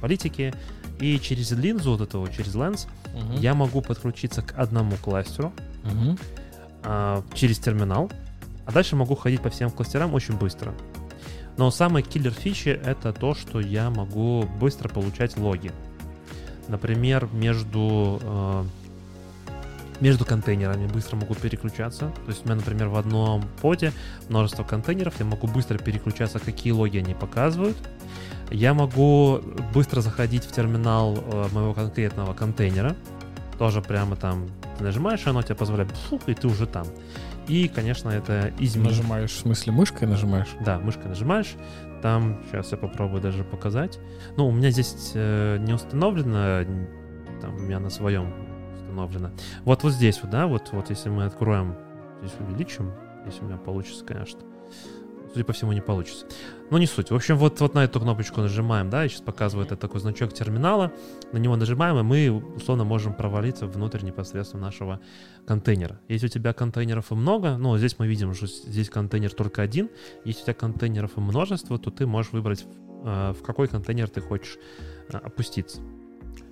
политики, 0.00 0.54
и 1.00 1.18
через 1.18 1.50
линзу 1.50 1.92
вот 1.92 2.00
этого, 2.00 2.32
через 2.32 2.54
Lens, 2.54 2.86
mm-hmm. 3.14 3.40
я 3.40 3.54
могу 3.54 3.82
подключиться 3.82 4.42
к 4.42 4.54
одному 4.56 4.96
кластеру 4.96 5.52
mm-hmm. 5.84 6.20
а, 6.84 7.24
через 7.34 7.58
терминал, 7.58 8.10
а 8.64 8.72
дальше 8.72 8.96
могу 8.96 9.14
ходить 9.16 9.42
по 9.42 9.50
всем 9.50 9.70
кластерам 9.70 10.14
очень 10.14 10.36
быстро. 10.36 10.74
Но 11.56 11.70
самый 11.70 12.02
киллер 12.02 12.32
фичи 12.32 12.68
это 12.68 13.12
то, 13.12 13.34
что 13.34 13.60
я 13.60 13.90
могу 13.90 14.44
быстро 14.60 14.88
получать 14.88 15.36
логи. 15.36 15.72
Например, 16.68 17.28
между 17.32 18.20
э, 18.22 18.64
между 20.00 20.24
контейнерами 20.24 20.86
быстро 20.86 21.16
могу 21.16 21.34
переключаться. 21.34 22.12
То 22.24 22.28
есть 22.28 22.44
у 22.44 22.48
меня, 22.48 22.56
например, 22.56 22.88
в 22.88 22.96
одном 22.96 23.44
поде 23.62 23.92
множество 24.28 24.64
контейнеров, 24.64 25.14
я 25.18 25.24
могу 25.24 25.46
быстро 25.46 25.78
переключаться, 25.78 26.38
какие 26.38 26.72
логи 26.72 26.98
они 26.98 27.14
показывают. 27.14 27.76
Я 28.50 28.74
могу 28.74 29.40
быстро 29.74 30.00
заходить 30.00 30.44
в 30.44 30.52
терминал 30.52 31.16
э, 31.16 31.46
моего 31.52 31.74
конкретного 31.74 32.34
контейнера. 32.34 32.94
Тоже 33.58 33.80
прямо 33.80 34.16
там 34.16 34.48
ты 34.76 34.84
нажимаешь, 34.84 35.26
оно 35.26 35.42
тебе 35.42 35.54
позволяет, 35.54 35.90
фу, 35.90 36.20
и 36.26 36.34
ты 36.34 36.46
уже 36.46 36.66
там. 36.66 36.86
И, 37.48 37.68
конечно, 37.68 38.10
это 38.10 38.52
изменить. 38.58 38.90
Нажимаешь, 38.90 39.30
в 39.30 39.38
смысле, 39.38 39.72
мышкой 39.72 40.08
нажимаешь? 40.08 40.48
Да, 40.64 40.78
мышкой 40.78 41.08
нажимаешь. 41.08 41.54
Там, 42.02 42.42
сейчас 42.46 42.72
я 42.72 42.78
попробую 42.78 43.22
даже 43.22 43.44
показать. 43.44 43.98
Ну, 44.36 44.48
у 44.48 44.52
меня 44.52 44.70
здесь 44.70 45.12
э, 45.14 45.58
не 45.58 45.72
установлено, 45.72 46.64
там 47.40 47.54
у 47.54 47.58
меня 47.58 47.78
на 47.78 47.90
своем 47.90 48.32
установлено. 48.74 49.30
Вот 49.64 49.82
вот 49.82 49.92
здесь 49.92 50.20
вот, 50.22 50.30
да, 50.30 50.46
вот, 50.46 50.70
вот 50.72 50.90
если 50.90 51.08
мы 51.08 51.24
откроем, 51.24 51.76
здесь 52.20 52.34
увеличим, 52.40 52.92
если 53.24 53.42
у 53.42 53.46
меня 53.46 53.58
получится, 53.58 54.04
конечно 54.04 54.40
судя 55.32 55.44
по 55.44 55.52
всему, 55.52 55.72
не 55.72 55.80
получится. 55.80 56.26
Но 56.70 56.78
не 56.78 56.86
суть. 56.86 57.10
В 57.10 57.14
общем, 57.14 57.36
вот, 57.36 57.60
вот 57.60 57.74
на 57.74 57.84
эту 57.84 58.00
кнопочку 58.00 58.40
нажимаем, 58.40 58.90
да, 58.90 59.04
и 59.04 59.08
сейчас 59.08 59.20
показывает 59.20 59.72
это 59.72 59.80
такой 59.80 60.00
значок 60.00 60.32
терминала. 60.32 60.92
На 61.32 61.38
него 61.38 61.56
нажимаем, 61.56 61.98
и 61.98 62.02
мы, 62.02 62.42
условно, 62.56 62.84
можем 62.84 63.14
провалиться 63.14 63.66
внутрь 63.66 64.04
непосредственно 64.04 64.64
нашего 64.64 65.00
контейнера. 65.46 66.00
Если 66.08 66.26
у 66.26 66.30
тебя 66.30 66.52
контейнеров 66.52 67.12
и 67.12 67.14
много, 67.14 67.56
ну, 67.56 67.76
здесь 67.78 67.98
мы 67.98 68.06
видим, 68.06 68.34
что 68.34 68.46
здесь 68.46 68.90
контейнер 68.90 69.32
только 69.32 69.62
один. 69.62 69.90
Если 70.24 70.42
у 70.42 70.44
тебя 70.44 70.54
контейнеров 70.54 71.16
и 71.16 71.20
множество, 71.20 71.78
то 71.78 71.90
ты 71.90 72.06
можешь 72.06 72.32
выбрать, 72.32 72.66
э, 73.04 73.32
в 73.32 73.42
какой 73.42 73.68
контейнер 73.68 74.08
ты 74.08 74.20
хочешь 74.20 74.58
э, 75.08 75.16
опуститься. 75.16 75.80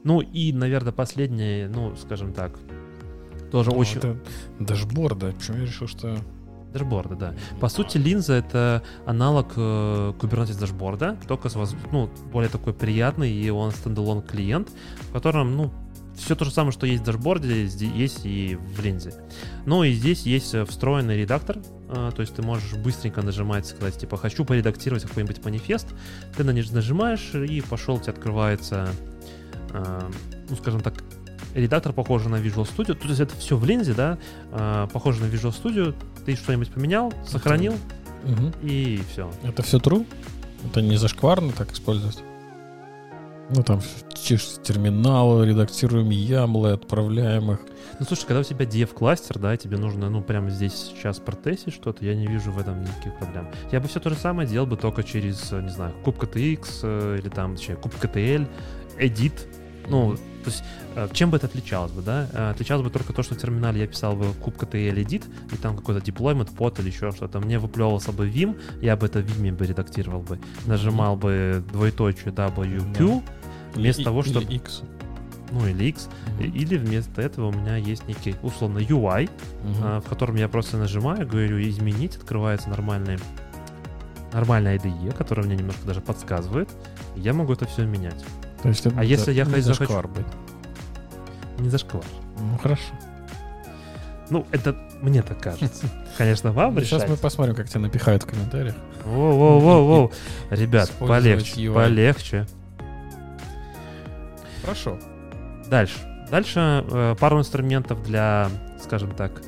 Ну 0.05 0.21
и, 0.21 0.53
наверное, 0.53 0.93
последнее, 0.93 1.69
ну, 1.69 1.97
скажем 1.97 2.33
так, 2.33 2.59
тоже 3.51 3.71
ну, 3.71 3.77
очень... 3.77 3.99
Это 3.99 4.19
дашборда. 4.59 5.33
Почему 5.33 5.59
я 5.59 5.65
решил, 5.65 5.87
что 5.87 6.19
Дашборда, 6.75 7.15
да. 7.15 7.35
По 7.61 7.69
сути, 7.69 7.99
линза— 7.99 8.33
это 8.35 8.83
аналог 9.07 9.53
э, 9.57 10.13
Kubernetes 10.19 10.59
дашборда, 10.59 11.17
только 11.29 11.49
с, 11.49 11.57
ну, 11.93 12.11
более 12.33 12.51
такой 12.51 12.75
приятный, 12.75 13.33
и 13.33 13.49
он 13.49 13.71
standalone 13.71 14.23
клиент, 14.23 14.69
в 15.09 15.13
котором, 15.13 15.57
ну, 15.57 15.73
все 16.17 16.35
то 16.35 16.45
же 16.45 16.51
самое, 16.51 16.73
что 16.73 16.87
есть 16.87 17.03
в 17.03 17.07
дашборде, 17.07 17.65
есть 17.65 18.21
и 18.25 18.57
в 18.57 18.81
линзе. 18.83 19.15
Ну 19.67 19.85
и 19.85 19.93
здесь 19.93 20.23
есть 20.23 20.53
э, 20.55 20.65
встроенный 20.65 21.17
редактор, 21.17 21.59
э, 21.89 22.11
то 22.15 22.21
есть 22.21 22.35
ты 22.35 22.43
можешь 22.43 22.75
быстренько 22.75 23.23
нажимать, 23.23 23.67
сказать, 23.67 23.97
типа, 23.97 24.17
хочу 24.17 24.45
поредактировать 24.45 25.05
какой-нибудь 25.05 25.45
манифест, 25.45 25.89
ты 26.37 26.43
на 26.43 26.53
нажимаешь, 26.53 27.35
и 27.35 27.61
пошел, 27.61 27.97
у 27.97 28.01
тебя 28.01 28.13
открывается, 28.15 28.89
э, 29.71 30.11
ну, 30.51 30.57
скажем 30.57 30.81
так, 30.81 30.95
редактор 31.55 31.93
похож 31.93 32.25
на 32.25 32.37
Visual 32.37 32.69
Studio. 32.69 32.95
То 32.95 33.09
есть 33.09 33.21
это 33.21 33.37
все 33.37 33.57
в 33.57 33.65
линзе, 33.65 33.95
да, 33.95 34.19
э, 34.53 34.89
похоже 34.93 35.23
на 35.23 35.27
Visual 35.27 35.55
Studio. 35.55 35.95
Ты 36.27 36.37
что-нибудь 36.37 36.71
поменял, 36.71 37.13
сохранил, 37.27 37.75
угу. 38.25 38.53
и 38.63 39.01
все. 39.11 39.31
Это 39.43 39.63
все 39.63 39.79
true? 39.79 40.07
Это 40.65 40.83
не 40.83 40.97
зашкварно 40.97 41.53
так 41.53 41.73
использовать? 41.73 42.23
Ну, 43.51 43.63
там 43.63 43.81
чешешь 44.15 44.63
терминал, 44.63 45.45
редактируем 45.45 46.09
ямлы, 46.09 46.73
отправляем 46.73 47.53
их. 47.53 47.61
Ну, 47.99 48.07
слушай, 48.07 48.27
когда 48.27 48.41
у 48.41 48.43
тебя 48.43 48.65
dev 48.65 48.87
кластер, 48.87 49.39
да, 49.39 49.55
тебе 49.57 49.77
нужно, 49.77 50.09
ну, 50.09 50.23
прямо 50.23 50.49
здесь 50.49 50.73
сейчас 50.73 51.19
протестить 51.19 51.75
что-то, 51.75 52.05
я 52.05 52.15
не 52.15 52.27
вижу 52.27 52.51
в 52.51 52.59
этом 52.59 52.83
никаких 52.83 53.15
проблем. 53.19 53.49
Я 53.71 53.81
бы 53.81 53.89
все 53.89 54.01
то 54.01 54.09
же 54.09 54.17
самое 54.17 54.49
делал 54.49 54.67
бы 54.67 54.79
только 54.79 55.03
через, 55.03 55.53
не 55.53 55.69
знаю, 55.69 55.95
куб 56.03 56.23
TX 56.23 56.67
э, 56.83 57.19
или 57.21 57.29
там, 57.29 57.57
точнее, 57.57 57.77
KTL, 57.77 58.49
edit, 58.99 59.35
ну, 59.89 60.17
то 60.17 60.51
есть, 60.51 60.63
э, 60.95 61.09
чем 61.13 61.31
бы 61.31 61.39
это 61.39 61.47
отличалось 61.47 61.93
бы, 61.93 62.03
да? 62.03 62.29
Э, 62.33 62.51
отличалось 62.51 62.85
бы 62.85 62.91
только 62.91 63.13
то, 63.13 63.23
что 63.23 63.35
в 63.35 63.39
терминале 63.39 63.81
я 63.81 63.87
писал 63.87 64.15
бы 64.15 64.33
куб 64.35 64.57
KTL 64.57 64.95
edit, 64.95 65.25
и 65.53 65.57
там 65.57 65.77
какой-то 65.77 66.01
deployment, 66.01 66.55
под 66.55 66.79
или 66.79 66.89
еще 66.89 67.11
что-то. 67.13 67.41
Мне 67.41 67.59
выплевывался 67.59 68.13
бы 68.13 68.29
Vim, 68.29 68.61
я 68.83 68.97
бы 68.97 69.07
это 69.07 69.21
в 69.21 69.41
Vim 69.41 69.57
бы 69.57 69.67
редактировал 69.67 70.21
бы. 70.21 70.39
Нажимал 70.67 71.17
бы 71.17 71.65
двоеточие 71.73 72.33
WQ, 72.33 73.23
вместо 73.75 74.03
и, 74.03 74.05
того, 74.05 74.23
чтобы... 74.23 74.53
X. 74.53 74.83
Ну, 75.51 75.67
или 75.67 75.85
X. 75.85 76.09
Mm-hmm. 76.39 76.51
Или 76.51 76.77
вместо 76.77 77.23
этого 77.23 77.49
у 77.49 77.53
меня 77.53 77.77
есть 77.77 78.09
некий, 78.09 78.35
условно, 78.43 78.79
UI, 78.79 79.31
mm-hmm. 79.31 80.01
в 80.01 80.09
котором 80.09 80.37
я 80.37 80.49
просто 80.49 80.77
нажимаю, 80.79 81.29
говорю 81.29 81.61
изменить, 81.61 82.17
открывается 82.17 82.69
нормальный 82.69 83.19
нормальная 84.33 84.77
IDE, 84.77 85.15
которая 85.15 85.47
мне 85.47 85.55
немножко 85.55 85.87
даже 85.87 86.01
подсказывает, 86.01 86.69
я 87.15 87.33
могу 87.33 87.53
это 87.53 87.67
все 87.67 87.87
менять. 87.87 88.25
То 88.65 88.71
есть 88.71 88.87
а 88.97 89.05
если 89.05 89.31
я 89.31 89.45
не 89.45 89.61
захочу... 89.61 90.09
быть? 90.09 90.25
Не 91.59 91.69
зашквар. 91.69 92.03
Ну, 92.39 92.57
хорошо. 92.57 92.95
Ну, 94.31 94.47
это 94.53 94.75
мне 95.03 95.21
так 95.21 95.39
кажется. 95.39 95.87
Конечно, 96.17 96.51
вам 96.51 96.75
Сейчас 96.81 97.03
решать. 97.03 97.11
мы 97.11 97.17
посмотрим, 97.19 97.55
как 97.55 97.69
тебя 97.69 97.81
напихают 97.81 98.23
в 98.23 98.27
комментариях. 98.27 98.75
Воу-воу-воу-воу. 99.05 100.15
Ребят, 100.49 100.91
полегче, 100.99 101.71
полегче. 101.71 102.47
Хорошо. 104.63 104.99
Дальше. 105.69 105.99
Дальше 106.31 106.87
э, 106.91 107.17
пару 107.21 107.41
инструментов 107.41 108.03
для, 108.03 108.49
скажем 108.83 109.11
так, 109.15 109.43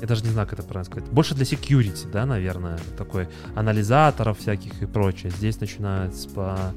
я 0.00 0.06
даже 0.06 0.24
не 0.24 0.30
знаю, 0.30 0.46
как 0.48 0.58
это 0.58 0.68
правильно 0.68 0.90
сказать, 0.90 1.10
больше 1.10 1.34
для 1.34 1.44
security, 1.44 2.10
да, 2.10 2.26
наверное, 2.26 2.78
такой 2.96 3.28
анализаторов 3.54 4.38
всяких 4.38 4.82
и 4.82 4.86
прочее. 4.86 5.30
Здесь 5.30 5.60
начинается 5.60 6.28
по 6.30 6.74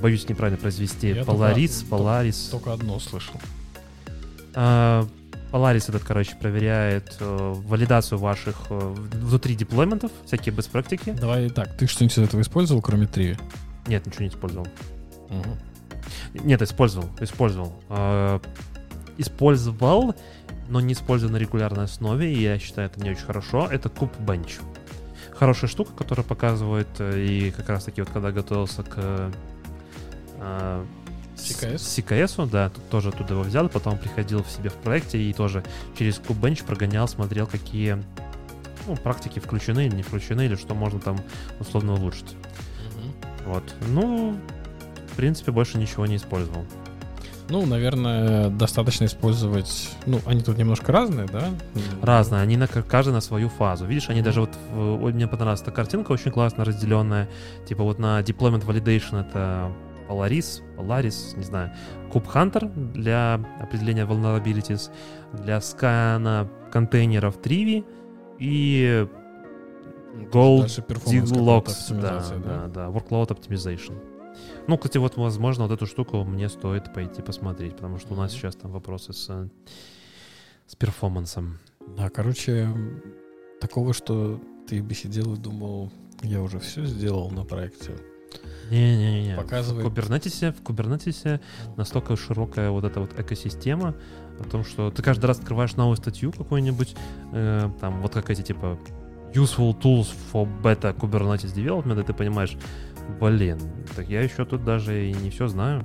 боюсь 0.00 0.28
неправильно 0.28 0.60
произвести, 0.60 1.08
Я 1.08 1.22
Polaris, 1.22 1.80
только, 1.80 1.96
Polaris. 1.96 2.50
Только 2.50 2.72
одно 2.72 2.98
слышал. 3.00 3.40
А, 4.54 5.06
Polaris 5.52 5.84
этот, 5.88 6.04
короче, 6.04 6.36
проверяет 6.36 7.16
э, 7.20 7.52
валидацию 7.54 8.18
ваших 8.18 8.56
э, 8.70 8.94
внутри 9.12 9.54
деплойментов, 9.54 10.10
всякие 10.26 10.54
best 10.54 10.70
практики. 10.70 11.10
Давай 11.12 11.48
так, 11.50 11.76
ты 11.76 11.86
что-нибудь 11.86 12.18
из 12.18 12.22
этого 12.22 12.40
использовал, 12.40 12.82
кроме 12.82 13.06
Триви? 13.06 13.36
Нет, 13.86 14.06
ничего 14.06 14.22
не 14.24 14.30
использовал. 14.30 14.66
Угу. 15.30 16.44
Нет, 16.44 16.62
использовал, 16.62 17.08
использовал. 17.20 17.72
Э, 17.88 18.40
использовал 19.16 20.14
но 20.68 20.80
не 20.80 20.94
использую 20.94 21.32
на 21.32 21.36
регулярной 21.36 21.84
основе, 21.84 22.32
и 22.32 22.40
я 22.40 22.58
считаю 22.58 22.88
это 22.88 23.00
не 23.02 23.10
очень 23.10 23.24
хорошо, 23.24 23.68
это 23.70 23.88
куб 23.88 24.10
Bench. 24.18 24.60
Хорошая 25.32 25.68
штука, 25.68 25.92
которая 25.92 26.24
показывает, 26.24 26.88
э, 26.98 27.20
и 27.20 27.50
как 27.50 27.68
раз 27.68 27.84
таки 27.84 28.00
вот 28.00 28.10
когда 28.10 28.30
готовился 28.30 28.82
к 28.82 29.32
э, 30.38 30.84
CKS? 31.36 31.74
CKS, 31.76 32.50
да, 32.50 32.70
тут 32.70 32.88
тоже 32.88 33.08
оттуда 33.08 33.34
его 33.34 33.42
взял, 33.42 33.68
потом 33.68 33.98
приходил 33.98 34.42
в 34.42 34.50
себе 34.50 34.70
в 34.70 34.74
проекте 34.74 35.18
и 35.18 35.32
тоже 35.32 35.64
через 35.98 36.18
Bench 36.20 36.64
прогонял, 36.64 37.08
смотрел, 37.08 37.46
какие 37.46 37.98
ну, 38.86 38.96
практики 38.96 39.38
включены 39.38 39.86
или 39.86 39.96
не 39.96 40.02
включены, 40.02 40.46
или 40.46 40.54
что 40.56 40.74
можно 40.74 41.00
там 41.00 41.18
условно 41.58 41.94
улучшить. 41.94 42.36
Вот. 43.46 43.74
Ну, 43.88 44.38
в 45.12 45.16
принципе, 45.16 45.52
больше 45.52 45.78
ничего 45.78 46.06
не 46.06 46.16
использовал. 46.16 46.64
Ну, 47.48 47.66
наверное, 47.66 48.48
достаточно 48.48 49.04
использовать... 49.04 49.90
Ну, 50.06 50.20
они 50.26 50.40
тут 50.40 50.56
немножко 50.56 50.92
разные, 50.92 51.26
да? 51.26 51.50
Разные, 52.02 52.40
они 52.40 52.56
на, 52.56 52.66
каждый 52.66 53.12
на 53.12 53.20
свою 53.20 53.48
фазу. 53.48 53.84
Видишь, 53.84 54.08
они 54.08 54.22
даже 54.22 54.40
вот... 54.40 54.50
В, 54.72 55.12
мне 55.12 55.26
понравилась 55.26 55.60
эта 55.60 55.70
картинка 55.70 56.12
очень 56.12 56.30
классно 56.30 56.64
разделенная. 56.64 57.28
Типа 57.66 57.82
вот 57.82 57.98
на 57.98 58.20
Deployment 58.20 58.64
Validation 58.64 59.20
это 59.20 59.70
Polaris, 60.08 60.62
Polaris, 60.76 61.36
не 61.36 61.44
знаю, 61.44 61.72
Kube 62.12 62.26
Hunter 62.32 62.92
для 62.92 63.40
определения 63.60 64.04
vulnerabilities, 64.04 64.90
для 65.32 65.60
скана 65.60 66.48
контейнеров 66.70 67.38
Trivi 67.38 67.84
и 68.38 69.06
Gold 70.32 70.66
Deluxe, 70.66 72.00
да, 72.00 72.20
да, 72.20 72.36
да, 72.38 72.66
да, 72.68 72.86
Workload 72.86 73.28
Optimization. 73.28 74.13
Ну, 74.66 74.78
кстати, 74.78 74.98
вот, 74.98 75.16
возможно, 75.16 75.64
вот 75.64 75.72
эту 75.72 75.86
штуку 75.86 76.24
мне 76.24 76.48
стоит 76.48 76.92
пойти 76.94 77.20
посмотреть, 77.22 77.76
потому 77.76 77.98
что 77.98 78.14
у 78.14 78.16
нас 78.16 78.32
сейчас 78.32 78.56
там 78.56 78.70
вопросы 78.70 79.12
с, 79.12 79.48
с 80.66 80.76
перформансом. 80.76 81.58
Да, 81.96 82.08
короче, 82.08 82.68
такого, 83.60 83.92
что 83.92 84.40
ты 84.66 84.82
бы 84.82 84.94
сидел 84.94 85.34
и 85.34 85.36
думал, 85.36 85.92
я 86.22 86.40
уже 86.40 86.58
все 86.58 86.86
сделал 86.86 87.30
на 87.30 87.44
проекте. 87.44 87.92
Не-не-не. 88.70 89.36
Показывает... 89.36 89.84
В 89.84 89.88
Кубернетисе, 89.88 90.52
в 90.52 90.62
Кубернетисе 90.62 91.40
настолько 91.76 92.16
широкая 92.16 92.70
вот 92.70 92.84
эта 92.84 93.00
вот 93.00 93.18
экосистема 93.18 93.94
о 94.40 94.44
том, 94.44 94.64
что 94.64 94.90
ты 94.90 95.02
каждый 95.02 95.26
раз 95.26 95.38
открываешь 95.38 95.76
новую 95.76 95.96
статью 95.96 96.32
какую-нибудь, 96.32 96.96
э, 97.32 97.70
там 97.80 98.00
вот 98.00 98.14
как 98.14 98.30
эти 98.30 98.42
типа 98.42 98.78
useful 99.34 99.78
tools 99.78 100.08
for 100.32 100.48
beta 100.62 100.96
Kubernetes 100.96 101.54
development, 101.54 102.00
и 102.00 102.04
ты 102.04 102.14
понимаешь, 102.14 102.56
блин, 103.20 103.58
так 103.96 104.08
я 104.08 104.22
еще 104.22 104.44
тут 104.44 104.64
даже 104.64 105.08
и 105.08 105.12
не 105.12 105.30
все 105.30 105.48
знаю. 105.48 105.84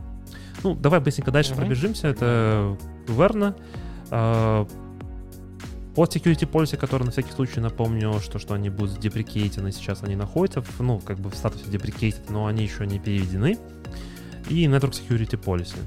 Ну, 0.63 0.75
давай 0.75 0.99
быстренько 0.99 1.31
дальше 1.31 1.53
uh-huh. 1.53 1.57
пробежимся. 1.57 2.07
Это 2.07 2.77
верно. 3.07 3.55
А, 4.11 4.67
по 5.95 6.05
security 6.05 6.49
policy, 6.49 6.77
который 6.77 7.03
на 7.03 7.11
всякий 7.11 7.31
случай 7.31 7.59
напомню, 7.59 8.19
что, 8.21 8.39
что 8.39 8.53
они 8.53 8.69
будут 8.69 8.99
деприкейтены, 8.99 9.71
сейчас 9.71 10.03
они 10.03 10.15
находятся, 10.15 10.61
в, 10.61 10.79
ну, 10.79 10.99
как 10.99 11.19
бы 11.19 11.29
в 11.29 11.35
статусе 11.35 11.65
deprecated, 11.65 12.21
но 12.29 12.45
они 12.45 12.63
еще 12.63 12.85
не 12.85 12.99
переведены. 12.99 13.57
И 14.49 14.65
Network 14.65 14.91
Security 14.91 15.41
Policy. 15.41 15.77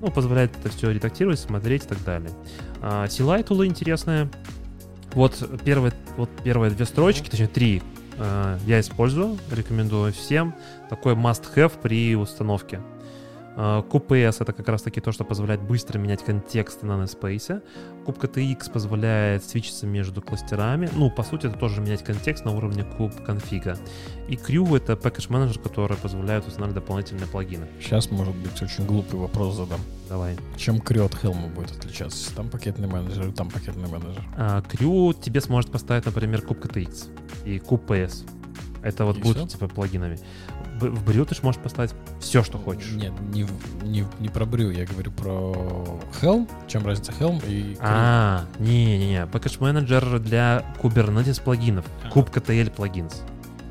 Ну, 0.00 0.10
позволяет 0.10 0.56
это 0.58 0.68
все 0.68 0.90
редактировать, 0.90 1.38
смотреть 1.38 1.84
и 1.84 1.88
так 1.88 2.02
далее. 2.04 2.30
А, 2.80 3.06
CLI 3.06 3.44
тулы 3.44 3.66
интересные. 3.66 4.30
Вот 5.12 5.42
первые, 5.64 5.92
вот 6.16 6.30
первые 6.44 6.70
две 6.70 6.84
строчки, 6.84 7.28
точнее 7.28 7.48
три, 7.48 7.82
э, 8.18 8.58
я 8.66 8.80
использую, 8.80 9.38
рекомендую 9.50 10.12
всем. 10.12 10.54
Такой 10.88 11.14
must-have 11.14 11.72
при 11.80 12.16
установке. 12.16 12.80
QPS— 13.58 14.36
это 14.40 14.52
как 14.52 14.68
раз-таки 14.68 15.00
то, 15.00 15.10
что 15.10 15.24
позволяет 15.24 15.60
быстро 15.60 15.98
менять 15.98 16.22
контекст 16.22 16.84
на 16.84 16.92
NSpace. 16.92 17.60
Кубка 18.06 18.28
TX 18.28 18.70
позволяет 18.70 19.42
свечиться 19.42 19.84
между 19.84 20.22
кластерами. 20.22 20.88
Ну, 20.94 21.10
по 21.10 21.24
сути, 21.24 21.48
это 21.48 21.58
тоже 21.58 21.80
менять 21.80 22.04
контекст 22.04 22.44
на 22.44 22.52
уровне 22.52 22.84
куб 22.84 23.12
конфига. 23.24 23.76
И 24.28 24.36
Crew— 24.36 24.76
это 24.80 24.92
package 24.92 25.32
менеджер 25.32 25.58
который 25.58 25.96
позволяет 25.96 26.46
устанавливать 26.46 26.82
дополнительные 26.82 27.26
плагины. 27.26 27.66
Сейчас, 27.80 28.12
может 28.12 28.36
быть, 28.36 28.62
очень 28.62 28.86
глупый 28.86 29.18
вопрос 29.18 29.56
задам. 29.56 29.80
Давай. 30.08 30.36
Чем 30.56 30.76
Crew 30.76 31.04
от 31.04 31.14
Helm 31.14 31.52
будет 31.52 31.72
отличаться? 31.72 32.32
Там 32.36 32.48
пакетный 32.50 32.86
менеджер, 32.86 33.32
там 33.32 33.50
пакетный 33.50 33.88
менеджер. 33.88 34.24
А, 34.36 34.62
Crew 34.62 35.20
тебе 35.20 35.40
сможет 35.40 35.72
поставить, 35.72 36.06
например, 36.06 36.42
кубка 36.42 36.68
TX 36.68 37.08
и 37.44 37.58
QPS. 37.58 38.24
Это 38.82 39.04
вот 39.04 39.16
и 39.16 39.20
будет 39.20 39.36
все? 39.38 39.46
типа 39.48 39.66
плагинами 39.66 40.20
в 40.78 41.04
брю 41.04 41.24
ты 41.24 41.34
же 41.34 41.42
можешь 41.42 41.60
поставить 41.60 41.94
все, 42.20 42.42
что 42.42 42.58
хочешь. 42.58 42.92
Нет, 42.92 43.12
не, 43.32 43.46
не, 43.82 44.04
не 44.20 44.28
про 44.28 44.44
брю, 44.44 44.70
я 44.70 44.84
говорю 44.86 45.10
про 45.12 46.00
Helm. 46.20 46.48
Чем 46.66 46.86
разница 46.86 47.12
Helm 47.12 47.42
и 47.46 47.76
А, 47.80 48.44
не-не-не. 48.58 49.22
Package 49.32 49.58
Manager 49.58 50.18
для 50.18 50.64
Kubernetes 50.80 51.42
плагинов. 51.42 51.84
А. 52.04 52.08
kubectl 52.08 52.70
плагинс. 52.70 53.22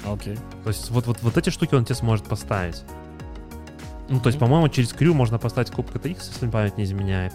Окей. 0.06 0.38
То 0.64 0.70
есть 0.70 0.90
вот, 0.90 1.08
вот, 1.08 1.18
вот 1.22 1.38
эти 1.38 1.50
штуки 1.50 1.76
он 1.76 1.86
тебе 1.86 1.96
сможет 1.96 2.26
поставить. 2.26 2.84
Ну, 4.10 4.22
то 4.22 4.28
есть, 4.28 4.40
по-моему, 4.40 4.70
через 4.70 4.94
Crew 4.94 5.14
можно 5.14 5.38
поставить 5.38 5.70
kubectx, 5.70 6.18
если 6.34 6.50
память 6.50 6.78
не 6.78 6.86
изменяет, 6.86 7.34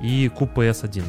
и 0.00 0.28
kubes1. 0.28 1.02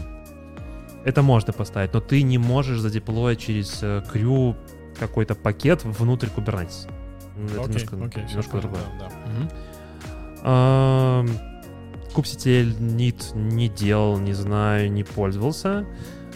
Это 1.06 1.22
можно 1.22 1.54
поставить, 1.54 1.94
но 1.94 2.00
ты 2.00 2.24
не 2.24 2.38
можешь 2.38 2.80
задеплоить 2.80 3.40
через 3.40 3.84
Crew 3.84 4.56
какой-то 5.00 5.36
пакет 5.36 5.84
внутрь 5.84 6.28
Kubernetes. 6.36 6.90
Это 7.36 7.62
окей, 7.62 7.82
немножко, 7.82 8.06
окей, 8.06 8.24
немножко 8.30 8.58
другое. 8.58 8.84
Да, 9.00 9.10
да. 10.44 11.24
Угу. 11.26 11.30
Кубсетель 12.14 12.76
нит 12.80 13.32
не 13.34 13.70
делал, 13.70 14.20
не 14.20 14.34
знаю, 14.34 14.92
не 14.92 15.04
пользовался. 15.04 15.86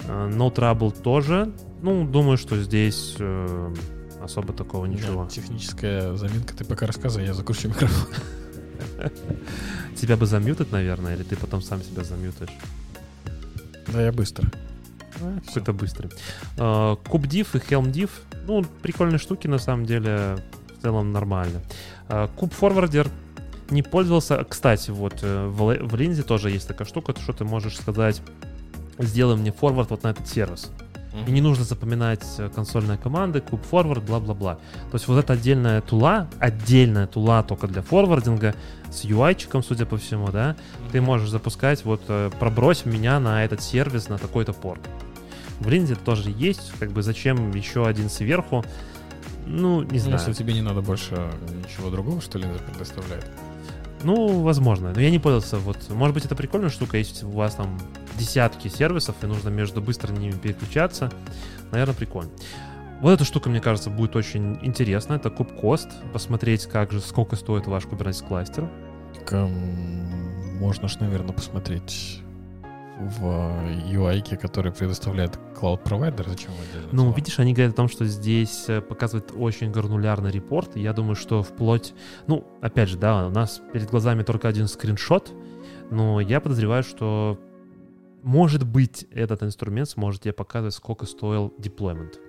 А, 0.07 0.29
no 0.29 0.53
Trouble 0.53 0.91
тоже. 1.01 1.53
Ну, 1.81 2.07
думаю, 2.07 2.37
что 2.37 2.59
здесь 2.61 3.15
э, 3.19 3.73
особо 4.21 4.53
такого 4.53 4.85
ничего. 4.85 5.23
Да, 5.23 5.29
техническая 5.29 6.15
заминка. 6.15 6.55
Ты 6.55 6.65
пока 6.65 6.87
рассказывай, 6.87 7.27
я 7.27 7.33
закручу 7.33 7.67
микрофон. 7.67 8.09
Тебя 9.95 10.17
бы 10.17 10.25
замьютать, 10.25 10.71
наверное, 10.71 11.15
или 11.15 11.23
ты 11.23 11.35
потом 11.35 11.61
сам 11.61 11.83
себя 11.83 12.03
замьютаешь? 12.03 12.51
Да, 13.87 14.01
я 14.01 14.11
быстро. 14.11 14.49
А, 15.21 15.39
Какой-то 15.45 15.73
быстрый. 15.73 16.09
Кубдив 17.07 17.55
и 17.55 17.59
Helm 17.59 18.09
Ну, 18.47 18.63
прикольные 18.81 19.19
штуки, 19.19 19.47
на 19.47 19.57
самом 19.59 19.85
деле 19.85 20.37
в 20.77 20.81
целом 20.81 21.11
нормально. 21.11 21.61
Куб 22.35 22.53
форвардер 22.53 23.09
не 23.69 23.83
пользовался. 23.83 24.43
Кстати, 24.47 24.91
вот 24.91 25.19
э, 25.21 25.47
в, 25.47 25.87
в 25.87 25.95
Линзе 25.95 26.23
тоже 26.23 26.51
есть 26.51 26.67
такая 26.67 26.87
штука, 26.87 27.13
что 27.19 27.33
ты 27.33 27.43
можешь 27.43 27.77
сказать, 27.77 28.21
сделай 28.97 29.35
мне 29.35 29.51
форвард 29.51 29.89
вот 29.89 30.03
на 30.03 30.09
этот 30.09 30.27
сервис. 30.27 30.71
И 31.25 31.31
не 31.31 31.41
нужно 31.41 31.63
запоминать 31.63 32.23
э, 32.37 32.49
консольные 32.53 32.97
команды, 32.97 33.41
куб 33.41 33.63
форвард, 33.63 34.03
бла-бла-бла. 34.03 34.55
То 34.91 34.95
есть 34.95 35.07
вот 35.07 35.17
эта 35.17 35.33
отдельная 35.33 35.81
тула, 35.81 36.27
отдельная 36.39 37.07
тула 37.07 37.41
только 37.41 37.67
для 37.67 37.81
форвардинга 37.81 38.53
с 38.91 39.03
UI-чиком, 39.03 39.63
судя 39.63 39.85
по 39.85 39.97
всему, 39.97 40.27
да, 40.29 40.55
ты 40.91 41.01
можешь 41.01 41.29
запускать 41.29 41.83
вот 41.85 42.01
э, 42.07 42.29
пробрось 42.39 42.85
меня 42.85 43.19
на 43.19 43.43
этот 43.43 43.63
сервис, 43.63 44.09
на 44.09 44.17
такой-то 44.19 44.53
порт. 44.53 44.81
В 45.59 45.67
Линзе 45.69 45.95
тоже 45.95 46.29
есть, 46.29 46.71
как 46.79 46.91
бы 46.91 47.01
зачем 47.01 47.51
еще 47.51 47.87
один 47.87 48.11
сверху. 48.11 48.63
Ну, 49.49 49.81
не 49.83 49.99
знаю. 49.99 50.19
Если 50.19 50.33
тебе 50.33 50.53
не 50.53 50.61
надо 50.61 50.81
больше 50.81 51.15
ничего 51.63 51.89
другого, 51.89 52.21
что 52.21 52.37
ли, 52.37 52.45
предоставляет? 52.71 53.25
Ну, 54.03 54.41
возможно. 54.41 54.91
Но 54.93 55.01
я 55.01 55.09
не 55.09 55.19
пользовался. 55.19 55.57
Вот, 55.57 55.77
может 55.89 56.13
быть, 56.13 56.25
это 56.25 56.35
прикольная 56.35 56.69
штука, 56.69 56.97
если 56.97 57.25
у 57.25 57.31
вас 57.31 57.55
там 57.55 57.79
десятки 58.19 58.67
сервисов, 58.67 59.15
и 59.21 59.25
нужно 59.25 59.49
между 59.49 59.81
быстро 59.81 60.11
ними 60.11 60.33
переключаться. 60.33 61.11
Наверное, 61.71 61.95
прикольно. 61.95 62.29
Вот 63.01 63.11
эта 63.11 63.23
штука, 63.25 63.49
мне 63.49 63.61
кажется, 63.61 63.89
будет 63.89 64.15
очень 64.15 64.59
интересна. 64.63 65.13
Это 65.13 65.29
куб-кост. 65.29 65.89
Посмотреть, 66.13 66.65
как 66.65 66.91
же, 66.91 66.99
сколько 66.99 67.35
стоит 67.35 67.67
ваш 67.67 67.85
Kubernetes 67.85 68.27
кластер. 68.27 68.69
Можно 70.59 70.87
ж, 70.87 70.99
наверное, 70.99 71.33
посмотреть 71.33 72.21
в 72.99 73.23
UI, 73.91 74.37
который 74.37 74.71
предоставляет 74.71 75.37
Cloud 75.55 75.83
Provider, 75.83 76.27
зачем 76.27 76.51
вы 76.51 76.65
делаете? 76.71 76.89
Ну, 76.91 77.11
видишь, 77.13 77.39
они 77.39 77.53
говорят 77.53 77.73
о 77.73 77.77
том, 77.77 77.87
что 77.87 78.05
здесь 78.05 78.65
э, 78.67 78.81
показывает 78.81 79.31
очень 79.35 79.71
гранулярный 79.71 80.31
репорт. 80.31 80.75
И 80.75 80.81
я 80.81 80.93
думаю, 80.93 81.15
что 81.15 81.43
вплоть... 81.43 81.93
Ну, 82.27 82.45
опять 82.61 82.89
же, 82.89 82.97
да, 82.97 83.27
у 83.27 83.29
нас 83.29 83.61
перед 83.71 83.89
глазами 83.89 84.23
только 84.23 84.47
один 84.47 84.67
скриншот, 84.67 85.31
но 85.91 86.19
я 86.19 86.41
подозреваю, 86.41 86.83
что 86.83 87.39
может 88.23 88.65
быть 88.67 89.05
этот 89.11 89.43
инструмент 89.43 89.89
сможет 89.89 90.23
тебе 90.23 90.33
показывать, 90.33 90.73
сколько 90.73 91.05
стоил 91.05 91.53
деплоймент. 91.57 92.19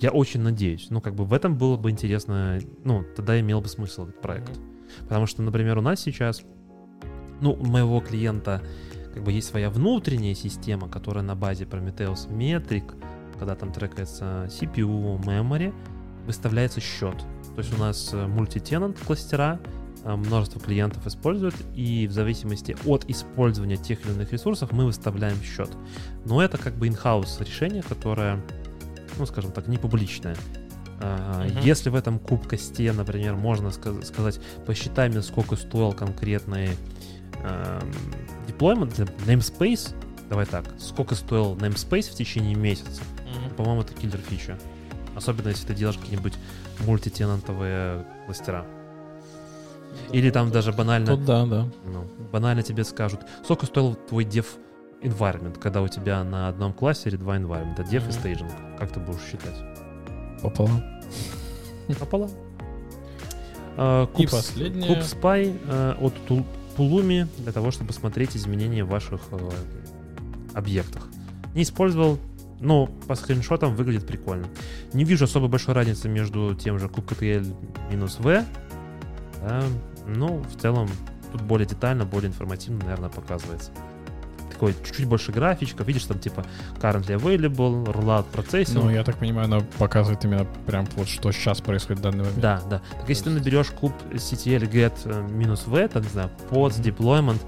Я 0.00 0.10
очень 0.10 0.40
надеюсь. 0.40 0.86
Ну, 0.90 1.00
как 1.00 1.14
бы 1.14 1.24
в 1.24 1.32
этом 1.32 1.56
было 1.56 1.76
бы 1.76 1.90
интересно, 1.90 2.58
ну, 2.84 3.04
тогда 3.14 3.38
имел 3.38 3.60
бы 3.60 3.68
смысл 3.68 4.04
этот 4.04 4.20
проект. 4.20 4.50
Mm-hmm. 4.50 5.02
Потому 5.02 5.26
что, 5.26 5.42
например, 5.42 5.78
у 5.78 5.82
нас 5.82 6.00
сейчас 6.00 6.42
ну, 7.40 7.52
у 7.52 7.64
моего 7.64 8.00
клиента 8.00 8.62
как 9.14 9.24
бы 9.24 9.32
есть 9.32 9.48
своя 9.48 9.70
внутренняя 9.70 10.34
система, 10.34 10.88
которая 10.88 11.24
на 11.24 11.34
базе 11.34 11.64
Prometheus 11.64 12.28
Metric, 12.28 12.94
когда 13.38 13.54
там 13.54 13.72
трекается 13.72 14.48
CPU, 14.48 15.18
memory, 15.20 15.74
выставляется 16.26 16.80
счет. 16.80 17.16
То 17.54 17.62
есть 17.62 17.74
у 17.74 17.78
нас 17.80 18.10
э, 18.12 18.26
мультитенант 18.26 18.98
кластера, 19.00 19.58
э, 20.04 20.14
множество 20.14 20.60
клиентов 20.60 21.06
используют, 21.06 21.54
и 21.74 22.06
в 22.06 22.12
зависимости 22.12 22.76
от 22.86 23.08
использования 23.08 23.76
тех 23.76 24.04
или 24.04 24.12
иных 24.12 24.32
ресурсов 24.32 24.72
мы 24.72 24.84
выставляем 24.84 25.42
счет. 25.42 25.70
Но 26.24 26.42
это 26.42 26.58
как 26.58 26.74
бы 26.74 26.86
in-house 26.86 27.42
решение, 27.42 27.82
которое, 27.82 28.40
ну, 29.18 29.26
скажем 29.26 29.52
так, 29.52 29.66
не 29.68 29.78
публичное. 29.78 30.36
Uh-huh. 31.00 31.62
Если 31.62 31.90
в 31.90 31.94
этом 31.94 32.18
кубкосте, 32.18 32.92
например, 32.92 33.36
можно 33.36 33.70
сказать, 33.70 34.40
посчитай 34.66 35.08
мне, 35.08 35.22
сколько 35.22 35.54
стоил 35.54 35.92
конкретный 35.92 36.70
deployment, 38.46 39.10
namespace, 39.26 39.94
давай 40.28 40.46
так, 40.46 40.64
сколько 40.78 41.14
стоил 41.14 41.54
namespace 41.56 42.10
в 42.10 42.14
течение 42.14 42.54
месяца, 42.54 43.02
mm-hmm. 43.02 43.54
по-моему, 43.54 43.82
это 43.82 43.94
киллер 43.94 44.18
фича. 44.18 44.58
Особенно 45.14 45.48
если 45.48 45.66
ты 45.66 45.74
делаешь 45.74 45.98
какие-нибудь 45.98 46.34
мультитенантовые 46.86 48.04
кластера. 48.26 48.64
Или 50.12 50.30
там 50.30 50.50
даже 50.50 50.72
банально, 50.72 51.16
Тут 51.16 51.24
да, 51.24 51.44
да. 51.46 51.66
ну, 51.86 52.04
банально 52.30 52.62
тебе 52.62 52.84
скажут, 52.84 53.20
сколько 53.42 53.66
стоил 53.66 53.94
твой 53.94 54.24
dev 54.24 54.46
environment, 55.02 55.58
когда 55.58 55.82
у 55.82 55.88
тебя 55.88 56.22
на 56.24 56.48
одном 56.48 56.72
классе 56.72 57.10
два 57.10 57.36
environment, 57.36 57.76
dev 57.88 58.02
и 58.02 58.08
Мгм. 58.08 58.08
staging. 58.10 58.76
Как 58.78 58.92
ты 58.92 59.00
будешь 59.00 59.20
считать? 59.22 59.56
Пополам. 60.42 60.82
Пополам. 61.98 62.30
И 63.76 64.06
Куб, 64.12 64.28
с- 64.28 64.30
последнее. 64.30 64.88
Куб 64.88 64.98
Spy 64.98 65.58
э, 65.68 65.94
от 66.00 66.14
Тул- 66.28 66.44
Pulumi 66.78 67.26
для 67.38 67.52
того, 67.52 67.70
чтобы 67.70 67.92
смотреть 67.92 68.36
изменения 68.36 68.84
в 68.84 68.88
ваших 68.88 69.20
э, 69.32 69.50
объектах. 70.54 71.08
Не 71.54 71.62
использовал, 71.62 72.18
но 72.60 72.86
по 72.86 73.14
скриншотам 73.14 73.74
выглядит 73.74 74.06
прикольно. 74.06 74.46
Не 74.92 75.04
вижу 75.04 75.24
особо 75.24 75.48
большой 75.48 75.74
разницы 75.74 76.08
между 76.08 76.54
тем 76.54 76.78
же 76.78 76.86
kubectl-v. 76.86 78.44
Да, 79.42 79.62
ну, 80.06 80.42
в 80.42 80.60
целом, 80.60 80.88
тут 81.32 81.42
более 81.42 81.66
детально, 81.66 82.04
более 82.04 82.28
информативно, 82.28 82.84
наверное, 82.84 83.10
показывается. 83.10 83.70
Такой 84.58 84.74
чуть-чуть 84.84 85.06
больше 85.06 85.30
графичков. 85.30 85.86
Видишь, 85.86 86.02
там 86.02 86.18
типа 86.18 86.44
currently 86.80 87.16
available, 87.16 87.84
rollout 87.84 88.24
processing. 88.32 88.74
Ну, 88.74 88.90
я 88.90 89.04
так 89.04 89.14
понимаю, 89.14 89.44
она 89.44 89.60
показывает 89.78 90.24
именно 90.24 90.44
прям 90.66 90.84
вот 90.96 91.06
что 91.06 91.30
сейчас 91.30 91.60
происходит 91.60 92.00
в 92.00 92.02
данный 92.02 92.24
момент. 92.24 92.40
Да, 92.40 92.60
да. 92.68 92.82
Так 92.98 93.08
если 93.08 93.24
ты 93.24 93.30
наберешь 93.30 93.68
куб 93.68 93.92
CTL 94.10 94.68
get 94.68 94.94
э, 95.04 95.28
минус 95.30 95.68
V, 95.68 95.86
там, 95.86 96.02
не 96.02 96.08
знаю, 96.08 96.30
pods, 96.50 96.82
deployment, 96.82 97.40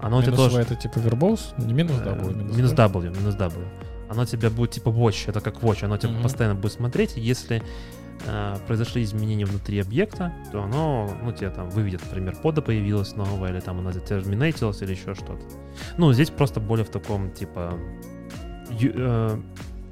оно 0.00 0.18
у 0.18 0.22
тебя 0.22 0.32
Минус 0.32 0.46
тоже... 0.46 0.62
Это 0.62 0.74
типа 0.74 1.00
вербоус, 1.00 1.52
не 1.58 1.74
минус 1.74 1.96
э, 2.02 2.08
W, 2.08 2.54
минус 2.56 2.72
W, 2.72 3.10
минус 3.14 3.34
W. 3.34 3.68
Оно 4.08 4.24
тебя 4.24 4.48
будет 4.48 4.70
типа 4.70 4.88
watch, 4.88 5.24
это 5.28 5.42
как 5.42 5.56
watch, 5.56 5.84
оно 5.84 5.98
тебя 5.98 6.12
Мгм. 6.12 6.22
постоянно 6.22 6.54
будет 6.54 6.72
смотреть, 6.72 7.12
если 7.16 7.62
э, 8.26 8.56
произошли 8.66 9.02
изменения 9.02 9.44
внутри 9.44 9.78
объекта, 9.80 10.32
то 10.52 10.62
оно, 10.62 11.10
ну, 11.22 11.32
тебе 11.32 11.50
там 11.50 11.70
выведет, 11.70 12.02
например, 12.06 12.36
пода 12.42 12.62
появилась 12.62 13.14
новая, 13.16 13.50
или 13.50 13.60
там 13.60 13.78
она 13.80 13.92
затерминейтилась, 13.92 14.82
или 14.82 14.92
еще 14.92 15.14
что-то. 15.14 15.40
Ну, 15.98 16.12
здесь 16.12 16.30
просто 16.30 16.60
более 16.60 16.84
в 16.84 16.90
таком, 16.90 17.30
типа, 17.30 17.74
ю- 18.70 18.92
э, 18.94 19.38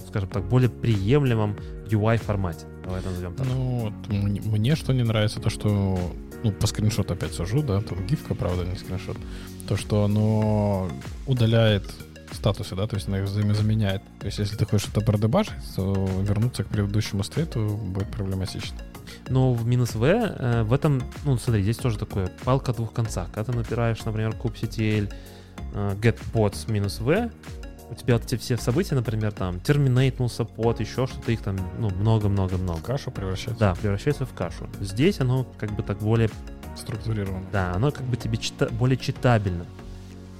скажем 0.09 0.29
так, 0.29 0.45
более 0.49 0.69
приемлемом 0.71 1.57
UI 1.87 2.19
формате. 2.19 2.67
Давай 2.85 3.01
это 3.01 3.11
назовем 3.11 3.35
так. 3.35 3.47
Ну, 3.47 3.79
вот 4.09 4.09
мне, 4.09 4.77
что 4.77 4.93
не 4.93 5.03
нравится, 5.05 5.41
то 5.41 5.51
что, 5.51 5.99
ну, 6.43 6.53
по 6.53 6.67
скриншоту 6.67 7.15
опять 7.15 7.33
сужу, 7.33 7.63
да, 7.63 7.81
тут 7.81 7.99
гифка, 8.01 8.35
правда, 8.35 8.65
не 8.65 8.77
скриншот, 8.77 9.17
то, 9.69 9.77
что 9.77 10.05
оно 10.05 10.89
удаляет 11.27 11.85
статусы, 12.35 12.75
да, 12.75 12.87
то 12.87 12.97
есть 12.97 13.09
она 13.09 13.19
их 13.19 13.25
взаимозаменяет. 13.25 14.03
То 14.21 14.27
есть 14.27 14.39
если 14.39 14.57
ты 14.57 14.67
хочешь 14.67 14.89
это 14.89 15.01
продебажить, 15.01 15.53
то 15.77 15.93
вернуться 16.21 16.65
к 16.65 16.69
предыдущему 16.69 17.23
стейту 17.23 17.69
будет 17.69 18.11
проблематично. 18.11 18.79
Но 19.29 19.53
в 19.53 19.67
минус 19.67 19.95
V 19.95 20.09
э, 20.09 20.63
в 20.63 20.73
этом, 20.73 21.03
ну 21.25 21.37
смотри, 21.39 21.63
здесь 21.63 21.77
тоже 21.77 21.99
такое 21.99 22.31
палка 22.45 22.73
двух 22.73 22.93
концах. 22.93 23.31
Когда 23.33 23.53
ты 23.53 23.59
напираешь, 23.59 24.05
например, 24.05 24.31
kubectl 24.31 25.13
э, 25.75 25.97
get 26.01 26.19
pods 26.33 26.71
минус 26.71 27.01
V, 27.01 27.31
у 27.91 27.95
тебя 27.95 28.15
вот 28.15 28.25
эти 28.25 28.37
все 28.37 28.57
события, 28.57 28.95
например, 28.95 29.33
там 29.33 29.61
терминейтнулся 29.61 30.45
под, 30.45 30.81
еще 30.81 31.07
что-то, 31.07 31.31
их 31.31 31.43
там, 31.43 31.57
ну, 31.79 31.91
много-много-много. 31.91 32.79
В 32.79 32.83
кашу 32.83 33.11
превращается. 33.11 33.61
Да, 33.61 33.75
превращается 33.75 34.25
в 34.25 34.33
кашу. 34.33 34.67
Здесь 34.81 35.21
оно 35.21 35.45
как 35.59 35.73
бы 35.73 35.83
так 35.83 35.99
более, 35.99 36.31
Структурированно. 36.75 37.45
да, 37.53 37.75
оно 37.75 37.91
как 37.91 38.07
бы 38.07 38.17
тебе 38.17 38.39
чита- 38.39 38.73
более 38.73 38.97
читабельно. 38.97 39.67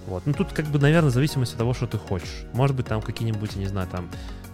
Вот. 0.07 0.25
Ну, 0.27 0.33
тут 0.33 0.53
как 0.53 0.67
бы, 0.67 0.79
наверное, 0.79 1.11
в 1.11 1.15
зависимости 1.15 1.53
от 1.55 1.59
того, 1.59 1.75
что 1.75 1.87
ты 1.87 1.99
хочешь. 1.99 2.45
Может 2.53 2.77
быть, 2.77 2.87
там 2.87 3.01
какие-нибудь, 3.03 3.53
я 3.55 3.61
не 3.61 3.69
знаю, 3.69 3.89
там 3.89 4.11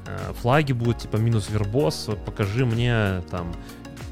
э, 0.06 0.32
флаги 0.40 0.72
будут, 0.72 0.98
типа, 0.98 1.16
минус 1.16 1.48
вербос, 1.50 2.10
покажи 2.26 2.66
мне, 2.66 3.22
там, 3.30 3.52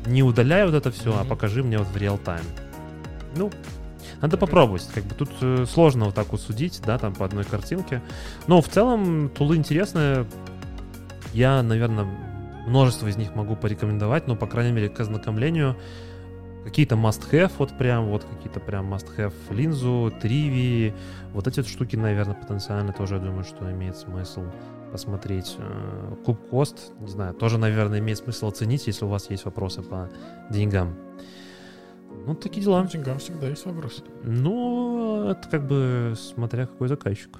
не 0.07 0.23
удаляй 0.23 0.65
вот 0.65 0.75
это 0.75 0.91
все, 0.91 1.13
а 1.15 1.21
Мгм. 1.21 1.29
покажи 1.29 1.63
мне 1.63 1.79
вот 1.79 1.89
в 1.89 1.97
реал-тайм. 1.97 2.45
Ну, 3.37 3.51
надо 4.23 4.39
попробовать. 4.39 4.89
Как 4.95 5.05
бы 5.05 5.15
тут 5.15 5.31
э, 5.43 5.67
сложно 5.71 6.07
вот 6.07 6.15
так 6.15 6.33
вот 6.33 6.41
судить, 6.41 6.81
да, 6.87 6.97
там 6.99 7.15
по 7.15 7.25
одной 7.25 7.45
картинке. 7.45 8.03
Но 8.47 8.63
в 8.63 8.69
целом 8.69 9.29
тулы 9.29 9.57
интересные. 9.57 10.27
Я, 11.35 11.63
наверное, 11.63 12.07
множество 12.67 13.09
из 13.09 13.17
них 13.17 13.35
могу 13.35 13.57
порекомендовать, 13.57 14.27
но, 14.27 14.37
по 14.37 14.47
крайней 14.47 14.73
мере, 14.73 14.89
к 14.89 14.99
ознакомлению 14.99 15.77
какие-то 16.67 16.97
must-have, 16.97 17.53
вот 17.59 17.79
прям, 17.79 18.07
вот 18.07 18.25
какие-то 18.25 18.59
прям 18.59 18.93
must-have 18.93 19.33
линзу, 19.51 20.13
триви, 20.21 20.93
вот 21.33 21.47
эти 21.47 21.61
вот 21.61 21.69
штуки, 21.69 21.95
наверное, 21.95 22.35
потенциально 22.35 22.93
тоже, 22.93 23.15
я 23.15 23.21
думаю, 23.21 23.45
что 23.45 23.71
имеет 23.71 23.97
смысл 23.97 24.43
посмотреть. 24.91 25.55
Э, 25.59 26.17
Куб 26.25 26.49
Кост, 26.49 26.93
не 26.99 27.09
знаю, 27.09 27.35
тоже, 27.35 27.59
наверное, 27.59 28.01
имеет 28.01 28.19
смысл 28.19 28.49
оценить, 28.49 28.89
если 28.89 29.05
у 29.05 29.09
вас 29.09 29.31
есть 29.31 29.45
вопросы 29.45 29.83
по 29.83 30.11
деньгам. 30.51 30.97
Ну, 32.27 32.35
такие 32.35 32.63
дела. 32.65 32.85
К 32.85 32.91
деньгам 32.91 33.19
всегда 33.19 33.49
есть 33.49 33.65
вопросы. 33.65 34.03
Ну, 34.25 35.29
это 35.31 35.49
как 35.49 35.67
бы 35.69 36.15
смотря 36.17 36.67
какой 36.67 36.89
заказчик. 36.89 37.39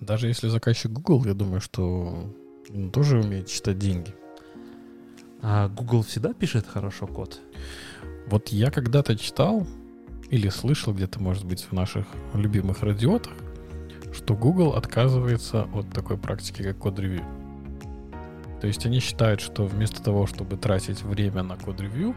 Даже 0.00 0.28
если 0.28 0.48
заказчик 0.48 0.90
Google, 0.90 1.26
я 1.26 1.34
думаю, 1.34 1.60
что 1.60 2.32
он 2.70 2.90
тоже 2.90 3.18
умеет 3.20 3.50
считать 3.50 3.78
деньги. 3.78 4.14
А 5.42 5.68
Google 5.68 6.02
всегда 6.02 6.32
пишет 6.32 6.66
хорошо 6.66 7.06
код? 7.06 7.40
Вот 8.26 8.48
я 8.48 8.70
когда-то 8.70 9.16
читал 9.16 9.66
или 10.30 10.48
слышал 10.48 10.94
где-то, 10.94 11.20
может 11.20 11.44
быть, 11.44 11.62
в 11.62 11.72
наших 11.72 12.06
любимых 12.34 12.82
радиотах, 12.82 13.32
что 14.14 14.34
Google 14.34 14.70
отказывается 14.74 15.68
от 15.74 15.90
такой 15.90 16.16
практики, 16.16 16.62
как 16.62 16.78
код-ревью. 16.78 17.24
То 18.60 18.66
есть 18.66 18.86
они 18.86 19.00
считают, 19.00 19.40
что 19.40 19.66
вместо 19.66 20.02
того, 20.02 20.26
чтобы 20.26 20.56
тратить 20.56 21.02
время 21.02 21.42
на 21.42 21.56
код-ревью, 21.56 22.14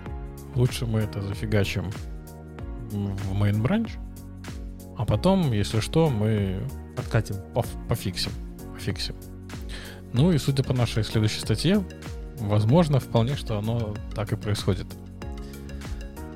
лучше 0.54 0.86
мы 0.86 1.00
это 1.00 1.22
зафигачим 1.22 1.92
в 2.92 3.34
main 3.34 3.62
branch, 3.62 3.92
а 4.98 5.06
потом, 5.06 5.52
если 5.52 5.80
что, 5.80 6.10
мы 6.10 6.62
Откатим. 6.98 7.36
поф- 7.54 7.88
пофиксим. 7.90 8.32
пофиксим. 8.74 9.16
Ну 10.14 10.32
и 10.32 10.38
судя 10.38 10.64
по 10.64 10.74
нашей 10.74 11.04
следующей 11.04 11.42
статье, 11.42 11.84
возможно, 12.40 13.00
вполне, 13.00 13.36
что 13.36 13.58
оно 13.58 13.96
так 14.14 14.32
и 14.32 14.38
происходит. 14.38 14.88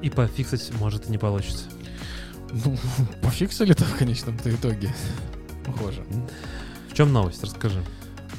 И 0.02 0.10
пофиксить 0.10 0.72
может 0.80 1.08
и 1.08 1.12
не 1.12 1.18
получится. 1.18 1.66
Ну, 2.52 2.76
пофиксили-то 3.22 3.84
в 3.84 3.98
конечном-то 3.98 4.50
итоге. 4.54 4.94
Похоже. 5.66 6.04
В 6.90 6.94
чем 6.94 7.12
новость? 7.14 7.44
Расскажи. 7.44 7.84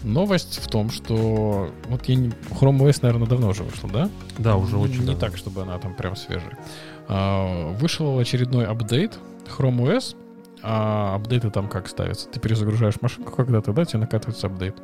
Новость 0.03 0.59
в 0.63 0.67
том, 0.69 0.91
что 0.91 1.71
вот 1.89 2.07
я 2.07 2.15
не... 2.15 2.29
Chrome 2.51 2.79
OS, 2.79 3.01
наверное, 3.03 3.29
давно 3.29 3.49
уже 3.51 3.63
вышел, 3.65 3.89
да? 3.91 4.09
Да, 4.39 4.57
уже 4.57 4.77
Не- 4.77 4.83
очень 4.83 5.01
Не 5.01 5.07
давно. 5.07 5.21
так, 5.21 5.37
чтобы 5.37 5.63
она 5.63 5.79
там 5.79 5.95
прям 5.95 6.17
свежая. 6.17 6.59
А, 7.07 7.73
Вышел 7.75 8.19
очередной 8.19 8.67
апдейт 8.67 9.19
Chrome 9.59 9.81
OS. 9.83 10.17
А 10.63 11.15
апдейты 11.17 11.51
там 11.51 11.69
как 11.69 11.87
ставятся? 11.89 12.29
Ты 12.29 12.41
перезагружаешь 12.41 13.01
машинку 13.01 13.33
когда-то, 13.33 13.73
да, 13.73 13.85
тебе 13.85 14.01
накатывается 14.01 14.47
апдейт. 14.47 14.77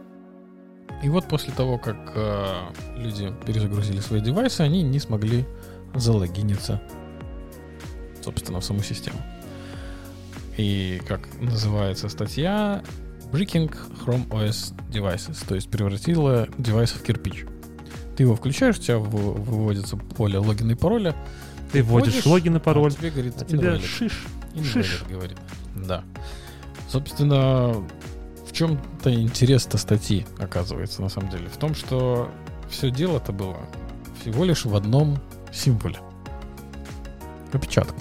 И 1.02 1.08
вот 1.08 1.26
после 1.28 1.52
того, 1.52 1.78
как 1.78 1.96
а, 2.14 2.70
люди 2.96 3.32
перезагрузили 3.46 4.00
свои 4.00 4.20
девайсы, 4.20 4.60
они 4.60 4.82
не 4.82 4.98
смогли 4.98 5.46
залогиниться, 5.98 6.80
собственно, 8.22 8.60
в 8.60 8.64
саму 8.64 8.82
систему. 8.82 9.18
И 10.56 11.00
как 11.06 11.20
называется 11.40 12.08
статья, 12.08 12.82
Breaking 13.30 13.74
Chrome 14.04 14.26
OS 14.28 14.74
Devices, 14.90 15.44
то 15.46 15.54
есть 15.54 15.68
превратила 15.68 16.48
девайсы 16.58 16.96
в 16.98 17.02
кирпич. 17.02 17.44
Ты 18.16 18.22
его 18.22 18.34
включаешь, 18.36 18.78
у 18.78 18.80
тебя 18.80 18.98
вы- 18.98 19.34
выводится 19.34 19.96
поле 19.96 20.38
логина 20.38 20.72
и 20.72 20.74
пароля. 20.74 21.14
Ты 21.72 21.82
вводишь 21.82 22.14
вводишь, 22.14 22.26
логин 22.26 22.56
и 22.56 22.60
пароль, 22.60 22.92
А 22.92 22.94
тебе 22.94 23.10
говорит, 23.10 23.34
а 23.40 23.44
invalid. 23.44 23.84
шиш. 23.84 24.24
Шиш. 24.72 25.04
говорит. 25.10 25.36
Да. 25.74 26.02
Собственно, 26.88 27.74
в 28.46 28.52
чем-то 28.52 29.12
интерес-то 29.12 29.76
статьи, 29.76 30.24
оказывается, 30.38 31.02
на 31.02 31.08
самом 31.10 31.28
деле. 31.30 31.48
В 31.48 31.56
том, 31.58 31.74
что 31.74 32.30
все 32.70 32.90
дело-то 32.90 33.32
было 33.32 33.58
всего 34.22 34.44
лишь 34.44 34.64
в 34.64 34.74
одном 34.74 35.18
символе. 35.56 35.96
Опечатка. 37.52 37.96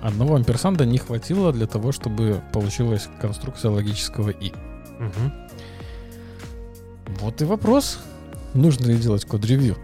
Одного 0.00 0.36
амперсанда 0.36 0.84
не 0.84 0.98
хватило 0.98 1.52
для 1.52 1.66
того, 1.66 1.92
чтобы 1.92 2.42
получилась 2.52 3.08
конструкция 3.20 3.70
логического 3.70 4.30
«и». 4.30 4.52
Мгм. 4.98 5.32
Вот 7.20 7.42
и 7.42 7.44
вопрос. 7.44 7.98
Нужно 8.54 8.86
ли 8.86 8.96
делать 8.96 9.24
код-ревью? 9.24 9.76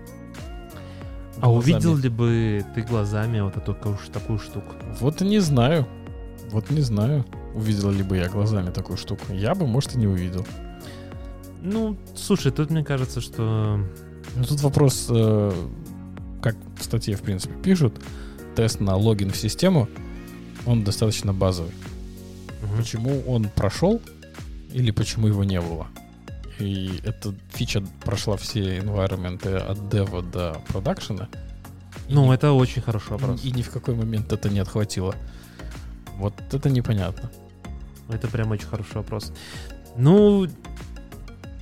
А 1.41 1.53
увидел 1.53 1.97
ли 1.97 2.09
бы 2.09 2.65
ты 2.75 2.83
глазами 2.83 3.41
вот 3.41 3.57
эту 3.57 3.75
такую 4.13 4.39
штуку? 4.39 4.75
Вот 5.01 5.23
и 5.23 5.25
не 5.25 5.41
знаю. 5.41 5.87
Вот 6.51 6.71
не 6.71 6.83
знаю, 6.83 7.25
увидел 7.55 7.91
ли 7.91 8.03
бы 8.03 8.17
я 8.19 8.29
глазами 8.29 8.71
такую 8.71 8.97
штуку. 8.97 9.33
Я 9.33 9.55
бы, 9.55 9.67
может, 9.67 9.95
и 9.95 9.99
не 9.99 10.07
увидел. 10.07 10.47
Ну, 11.63 11.97
слушай, 12.15 12.53
тут 12.53 12.71
мне 12.71 12.85
кажется, 12.85 13.21
что... 13.21 13.81
Ну, 14.37 14.45
тут 14.45 14.61
вопрос, 14.61 15.07
э, 15.11 15.53
как 16.43 16.57
в 16.79 16.85
статье, 16.85 17.17
в 17.17 17.23
принципе, 17.23 17.55
пишут, 17.63 17.95
тест 18.55 18.81
на 18.81 18.97
логин 18.97 19.31
в 19.31 19.37
систему, 19.37 19.89
он 20.67 20.85
достаточно 20.85 21.33
базовый. 21.33 21.73
Мгм. 22.63 22.77
Почему 22.77 23.23
он 23.27 23.49
прошел 23.49 24.01
или 24.73 24.91
почему 24.91 25.29
его 25.29 25.45
не 25.45 25.61
было? 25.61 25.87
и 26.63 27.01
эта 27.05 27.35
фича 27.51 27.83
прошла 28.05 28.37
все 28.37 28.79
environment 28.79 29.47
от 29.57 29.89
дева 29.89 30.23
до 30.23 30.61
продакшена. 30.69 31.29
Ну, 32.09 32.33
это 32.33 32.53
очень 32.53 32.83
хороший 32.83 33.11
вопрос. 33.11 33.45
И 33.45 33.51
ни 33.51 33.63
в 33.63 33.71
какой 33.71 33.95
момент 33.95 34.33
это 34.33 34.49
не 34.49 34.59
отхватило. 34.59 35.15
Вот 36.17 36.35
это 36.53 36.69
непонятно. 36.69 37.31
Это 38.09 38.29
прям 38.29 38.51
очень 38.51 38.67
хороший 38.67 38.97
вопрос. 38.97 39.33
Ну, 39.97 40.47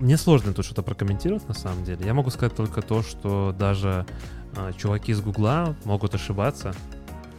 мне 0.01 0.17
сложно 0.17 0.53
тут 0.53 0.65
что-то 0.65 0.83
прокомментировать 0.83 1.47
на 1.47 1.55
самом 1.55 1.85
деле. 1.85 2.05
Я 2.05 2.15
могу 2.15 2.31
сказать 2.31 2.55
только 2.55 2.83
то, 2.83 3.03
что 3.03 3.55
даже 3.57 4.07
чуваки 4.77 5.13
из 5.13 5.21
Гугла 5.21 5.75
могут 5.85 6.15
ошибаться. 6.15 6.75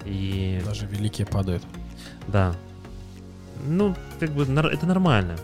И... 0.05 0.61
Даже 0.65 0.85
великие 0.87 1.27
падают. 1.27 1.63
Да. 2.27 2.55
Ну, 3.65 3.95
как 4.19 4.31
бы 4.31 4.43
это 4.43 4.85
нормально. 4.85 5.35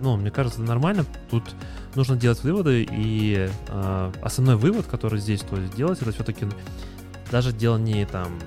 Ну, 0.00 0.16
мне 0.16 0.30
кажется, 0.30 0.60
это 0.60 0.68
нормально. 0.68 1.04
Тут 1.30 1.44
нужно 1.94 2.16
делать 2.16 2.42
выводы, 2.42 2.86
и 2.90 3.48
э, 3.68 4.12
основной 4.22 4.56
вывод, 4.56 4.86
который 4.86 5.18
здесь 5.20 5.40
стоит 5.40 5.72
сделать, 5.72 6.02
это 6.02 6.12
все-таки 6.12 6.46
даже 7.30 7.52
дело 7.52 7.78
не 7.78 8.04
там 8.04 8.38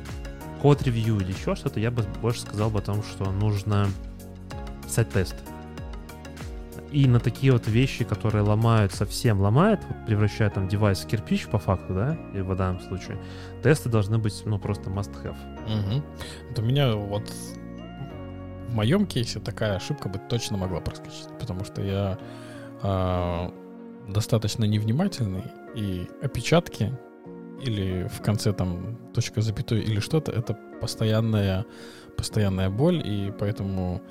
код-ревью 0.61 1.19
или 1.19 1.31
еще 1.31 1.56
что-то, 1.56 1.80
я 1.80 1.91
бы 1.91 2.03
больше 2.22 2.41
сказал 2.41 2.69
бы 2.69 2.80
о 2.80 2.81
том, 2.81 3.03
что 3.03 3.31
нужно 3.31 3.88
писать 4.85 5.10
тест. 5.10 5.35
И 6.92 7.08
на 7.08 7.20
такие 7.20 7.52
вот 7.52 7.68
вещи, 7.68 8.06
которые 8.06 8.44
ломают, 8.44 8.94
совсем 8.94 9.42
ломают, 9.42 9.82
вот 9.90 10.06
превращают 10.06 10.54
там 10.54 10.68
девайс 10.68 11.00
в 11.00 11.08
кирпич 11.08 11.48
по 11.48 11.60
факту, 11.60 11.94
да, 11.94 12.18
и 12.34 12.42
в 12.42 12.56
данном 12.56 12.80
случае, 12.80 13.18
тесты 13.62 13.90
должны 13.90 14.18
быть, 14.18 14.42
ну, 14.46 14.58
просто 14.58 14.90
must-have. 14.90 15.36
Угу. 15.66 16.04
Вот 16.50 16.60
у 16.60 16.62
меня 16.62 16.96
вот 16.96 17.30
в 18.70 18.74
моем 18.74 19.06
кейсе 19.06 19.40
такая 19.40 19.76
ошибка 19.76 20.08
бы 20.10 20.20
точно 20.30 20.58
могла 20.58 20.80
проскочить, 20.80 21.28
потому 21.40 21.66
что 21.66 21.82
я 21.82 22.18
э, 22.84 23.52
достаточно 24.08 24.64
невнимательный, 24.64 25.44
и 25.76 26.08
опечатки 26.22 26.98
или 27.62 28.08
в 28.08 28.22
конце 28.22 28.54
там 28.54 28.98
точка 29.14 29.42
запятой 29.42 29.82
или 29.82 30.00
что-то, 30.00 30.32
это 30.32 30.58
постоянная, 30.80 31.66
постоянная 32.16 32.70
боль, 32.70 33.02
и 33.06 33.34
поэтому 33.38 34.02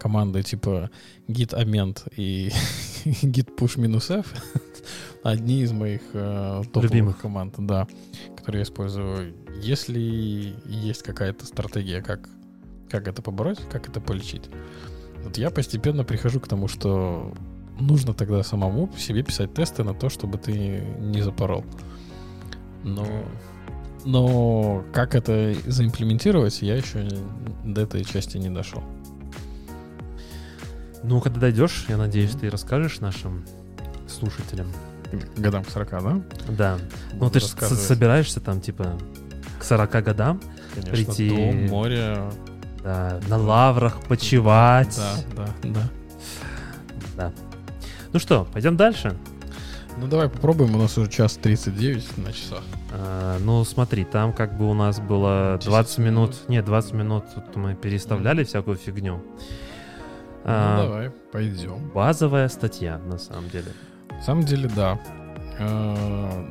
команды 0.00 0.42
типа 0.42 0.90
git 1.28 1.54
amend 1.54 2.12
и 2.16 2.48
git 3.04 3.54
push 3.56 3.78
минус 3.80 4.10
f 4.10 4.34
одни 5.22 5.62
из 5.62 5.72
моих 5.72 6.00
э, 6.12 6.62
топовых 6.64 6.90
Любимых. 6.90 7.18
команд, 7.18 7.54
да, 7.58 7.86
которые 8.36 8.60
я 8.60 8.64
использую. 8.64 9.34
Если 9.62 10.54
есть 10.66 11.02
какая-то 11.02 11.44
стратегия, 11.46 12.02
как, 12.02 12.28
как 12.88 13.06
это 13.06 13.22
побороть, 13.22 13.60
как 13.70 13.88
это 13.88 14.00
полечить, 14.00 14.48
вот 15.22 15.36
я 15.38 15.50
постепенно 15.50 16.04
прихожу 16.04 16.40
к 16.40 16.48
тому, 16.48 16.68
что 16.68 17.34
нужно 17.78 18.14
тогда 18.14 18.42
самому 18.42 18.90
себе 18.96 19.22
писать 19.22 19.54
тесты 19.54 19.84
на 19.84 19.94
то, 19.94 20.08
чтобы 20.08 20.38
ты 20.38 20.52
не 20.98 21.22
запорол. 21.22 21.64
Но, 22.82 23.06
но 24.04 24.84
как 24.92 25.14
это 25.14 25.54
заимплементировать, 25.66 26.62
я 26.62 26.76
еще 26.76 27.06
до 27.64 27.82
этой 27.82 28.04
части 28.04 28.38
не 28.38 28.48
дошел. 28.48 28.82
Ну, 31.02 31.20
когда 31.20 31.40
дойдешь, 31.40 31.86
я 31.88 31.96
надеюсь, 31.96 32.32
ты 32.32 32.50
расскажешь 32.50 33.00
нашим 33.00 33.44
слушателям. 34.08 34.66
Годам 35.36 35.64
к 35.64 35.70
40, 35.70 35.90
да? 35.90 36.22
Да. 36.48 36.78
Буду 37.12 37.24
ну, 37.24 37.30
ты 37.30 37.40
же 37.40 37.46
собираешься 37.46 38.40
там, 38.40 38.60
типа, 38.60 38.98
к 39.58 39.64
40 39.64 39.90
годам 40.04 40.40
Конечно, 40.74 40.92
прийти... 40.92 41.28
дом, 41.28 41.66
море. 41.68 42.30
Да, 42.82 43.20
на 43.28 43.36
лаврах 43.36 44.00
почевать. 44.06 44.96
Да, 45.36 45.46
да, 45.62 45.68
да. 45.68 45.90
Да. 47.16 47.32
Ну 48.12 48.18
что, 48.18 48.46
пойдем 48.52 48.76
дальше? 48.76 49.16
Ну 49.98 50.06
давай 50.06 50.30
попробуем, 50.30 50.74
у 50.74 50.78
нас 50.78 50.96
уже 50.96 51.10
час 51.10 51.34
39 51.34 52.18
на 52.18 52.32
часах. 52.32 52.62
А, 52.92 53.38
ну 53.40 53.64
смотри, 53.64 54.04
там 54.04 54.32
как 54.32 54.56
бы 54.56 54.68
у 54.68 54.74
нас 54.74 54.98
было 54.98 55.58
20 55.62 55.98
минут, 55.98 56.06
минут, 56.06 56.48
нет, 56.48 56.64
20 56.64 56.92
минут 56.94 57.24
мы 57.54 57.74
переставляли 57.74 58.42
mm. 58.42 58.46
всякую 58.46 58.76
фигню. 58.76 59.22
Ну, 60.44 60.50
а, 60.52 60.82
давай, 60.82 61.10
пойдем. 61.32 61.90
Базовая 61.90 62.48
статья, 62.48 62.98
на 62.98 63.18
самом 63.18 63.48
деле. 63.50 63.72
На 64.10 64.22
самом 64.22 64.44
деле, 64.44 64.70
да. 64.74 64.98
А, 65.58 66.46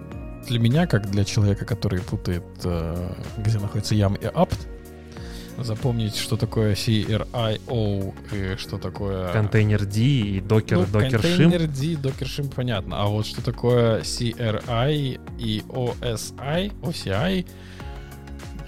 для 0.48 0.60
меня, 0.60 0.88
как 0.88 1.10
для 1.10 1.26
человека, 1.26 1.66
который 1.66 2.02
путает, 2.02 2.44
а, 2.64 3.16
где 3.38 3.58
находится 3.58 3.96
ям 3.96 4.16
и 4.16 4.26
apt, 4.26 4.68
запомнить, 5.64 6.16
что 6.16 6.38
такое 6.38 6.74
CRIO 6.74 8.14
и 8.32 8.58
что 8.58 8.78
такое... 8.78 9.32
Контейнер 9.34 9.86
D 9.86 10.00
и 10.00 10.42
докер, 10.42 10.78
ну, 10.78 10.86
докер 10.86 11.22
контейнер 11.22 11.68
D, 11.68 11.98
докер 11.98 12.28
шим, 12.28 12.50
понятно. 12.50 13.02
А 13.02 13.08
вот 13.08 13.26
что 13.26 13.44
такое 13.44 14.02
CRI 14.02 15.20
и 15.38 15.64
OSI, 15.68 16.74
OCI... 16.82 17.46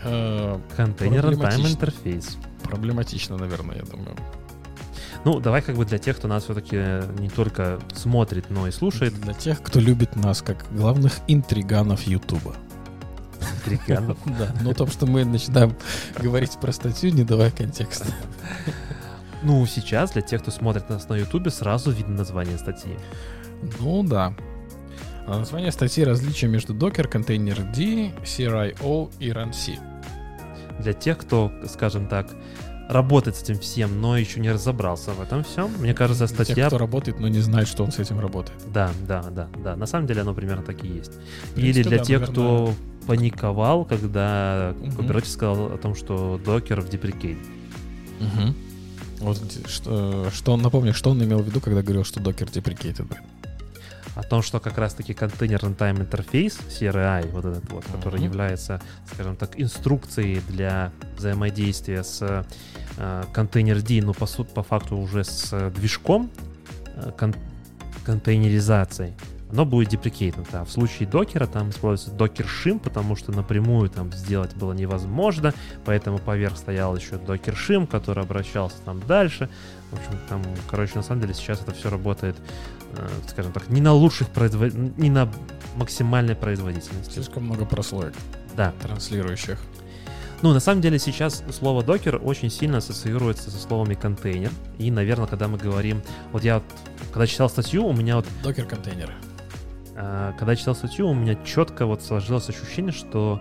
Э, 0.03 0.60
Контейнер 0.76 1.26
Time 1.27 1.77
Interface. 1.77 2.38
Проблематично, 2.64 3.38
наверное, 3.38 3.77
я 3.77 3.84
думаю. 3.84 4.15
Ну, 5.23 5.39
давай 5.39 5.61
как 5.61 5.76
бы 5.76 5.85
для 5.85 5.99
тех, 5.99 6.18
кто 6.18 6.27
нас 6.27 6.45
все-таки 6.45 6.77
не 7.19 7.30
только 7.30 7.80
смотрит, 7.93 8.49
но 8.49 8.68
и 8.68 8.72
слушает. 8.72 9.14
Для 9.22 9.34
тех, 9.34 9.61
кто 9.61 9.80
любит 9.80 10.15
нас 10.15 10.41
как 10.41 10.65
главных 10.72 11.19
интриганов 11.27 12.03
Ютуба. 12.03 12.56
Интриганов? 13.65 14.18
Да, 14.26 14.53
но 14.61 14.73
том, 14.73 14.89
что 14.89 15.06
мы 15.06 15.23
начинаем 15.23 15.76
говорить 16.18 16.57
про 16.60 16.72
статью, 16.72 17.11
не 17.11 17.23
давая 17.23 17.52
контекста. 17.52 18.07
Ну, 19.43 19.65
сейчас 19.65 20.11
для 20.11 20.22
тех, 20.22 20.43
кто 20.43 20.52
смотрит 20.52 20.88
нас 20.88 21.10
на 21.10 21.15
Ютубе, 21.15 21.49
сразу 21.49 21.89
видно 21.89 22.18
название 22.18 22.60
статьи. 22.60 22.95
Ну 23.80 24.03
да. 24.03 24.35
А 25.26 25.39
название 25.39 25.72
статьи 25.72 26.03
различия 26.03 26.48
между 26.48 26.76
Docker, 26.76 27.11
Container 27.11 27.73
D, 27.73 28.11
CRIO 28.23 29.11
и 29.19 29.30
RunC. 29.30 29.80
Для 30.80 30.93
тех, 30.93 31.18
кто, 31.18 31.52
скажем 31.68 32.07
так, 32.07 32.27
работать 32.91 33.38
с 33.38 33.43
этим 33.43 33.59
всем, 33.59 34.01
но 34.01 34.18
еще 34.18 34.39
не 34.39 34.51
разобрался 34.51 35.11
в 35.11 35.22
этом 35.22 35.43
всем. 35.43 35.72
Мне 35.80 35.93
кажется, 35.93 36.27
статья... 36.27 36.55
Те, 36.55 36.68
кто 36.68 36.77
работает, 36.77 37.19
но 37.19 37.27
не 37.27 37.39
знает, 37.39 37.68
что 37.68 37.84
он 37.84 37.91
с 37.91 37.99
этим 37.99 38.19
работает. 38.19 38.59
Да, 38.73 38.91
да, 39.07 39.23
да, 39.23 39.47
да. 39.63 39.76
На 39.76 39.85
самом 39.85 40.07
деле 40.07 40.22
оно 40.22 40.34
примерно 40.34 40.63
так 40.63 40.84
и 40.84 40.88
есть. 40.88 41.13
Принципе, 41.53 41.61
Или 41.61 41.84
для 41.84 41.97
да, 41.97 42.03
тех, 42.03 42.22
наверное... 42.22 42.34
кто 42.34 42.73
паниковал, 43.07 43.85
когда 43.85 44.76
угу. 44.80 45.19
Сказал 45.26 45.73
о 45.73 45.77
том, 45.77 45.95
что 45.95 46.39
докер 46.43 46.81
в 46.81 46.89
деприкейт. 46.89 47.38
Угу. 48.19 48.53
Вот 49.22 49.39
что, 49.68 50.30
что 50.31 50.53
он, 50.53 50.61
напомню, 50.61 50.93
что 50.93 51.11
он 51.11 51.23
имел 51.23 51.39
в 51.39 51.45
виду, 51.45 51.61
когда 51.61 51.81
говорил, 51.81 52.03
что 52.03 52.19
докер 52.19 52.49
деприкейтед 52.49 53.05
о 54.22 54.23
том, 54.23 54.43
что 54.43 54.60
как 54.60 54.77
раз-таки 54.77 55.14
контейнер 55.14 55.60
runtime 55.60 56.02
интерфейс, 56.02 56.60
CRI, 56.69 57.30
вот 57.31 57.45
этот 57.45 57.69
вот, 57.72 57.84
mm-hmm. 57.84 57.98
который 57.98 58.22
является, 58.22 58.80
скажем 59.11 59.35
так, 59.35 59.60
инструкцией 59.60 60.41
для 60.48 60.91
взаимодействия 61.18 62.03
с 62.03 62.45
э, 62.98 63.23
контейнер 63.34 63.81
D, 63.81 64.02
но 64.03 64.14
по, 64.14 64.27
сути, 64.27 64.53
по 64.53 64.61
факту 64.61 64.98
уже 64.98 65.23
с 65.23 65.72
движком 65.72 66.30
э, 66.95 67.11
кон- 67.18 67.35
контейнеризацией, 68.06 69.14
оно 69.52 69.65
будет 69.65 69.89
деприкейтнуто. 69.89 70.61
А 70.61 70.65
в 70.65 70.72
случае 70.72 71.10
докера 71.10 71.48
там 71.48 71.72
используется 71.72 72.15
докер 72.15 72.45
shim, 72.45 72.80
потому 72.80 73.15
что 73.15 73.31
напрямую 73.31 73.89
там 73.89 74.14
сделать 74.14 74.56
было 74.56 74.73
невозможно, 74.73 75.53
поэтому 75.84 76.19
поверх 76.19 76.57
стоял 76.57 76.95
еще 76.95 77.18
докер 77.18 77.53
shim, 77.53 77.88
который 77.88 78.23
обращался 78.23 78.77
там 78.85 78.99
дальше. 79.02 79.49
В 79.89 79.95
общем, 79.95 80.19
там, 80.30 80.43
короче, 80.69 80.93
на 80.95 81.02
самом 81.02 81.22
деле 81.22 81.34
сейчас 81.34 81.61
это 81.61 81.73
все 81.73 81.89
работает 81.89 82.38
Э, 82.38 82.81
скажем 83.27 83.51
так, 83.51 83.69
не 83.69 83.81
на 83.81 83.93
лучших 83.93 84.30
производ... 84.30 84.73
не 84.73 85.09
на 85.09 85.31
максимальной 85.76 86.35
производительности. 86.35 87.13
Слишком 87.13 87.43
много 87.43 87.65
прослоек. 87.65 88.13
Да. 88.55 88.73
Транслирующих. 88.81 89.59
Ну, 90.41 90.53
на 90.53 90.59
самом 90.59 90.81
деле 90.81 90.97
сейчас 90.97 91.43
слово 91.51 91.84
докер 91.84 92.19
очень 92.23 92.49
сильно 92.49 92.80
ассоциируется 92.80 93.51
со 93.51 93.57
словами 93.57 93.93
контейнер. 93.93 94.51
И, 94.80 94.89
наверное, 94.89 95.27
когда 95.27 95.47
мы 95.47 95.57
говорим... 95.57 96.01
Вот 96.31 96.43
я, 96.43 96.63
когда 97.11 97.27
читал 97.27 97.49
статью, 97.49 97.85
у 97.85 97.93
меня 97.93 98.15
вот... 98.15 98.26
Докер-контейнеры. 98.43 99.13
Э, 99.95 100.34
когда 100.39 100.55
читал 100.55 100.73
статью, 100.73 101.07
у 101.09 101.13
меня 101.13 101.35
четко 101.45 101.85
вот 101.85 102.01
сложилось 102.01 102.49
ощущение, 102.49 102.91
что 102.91 103.39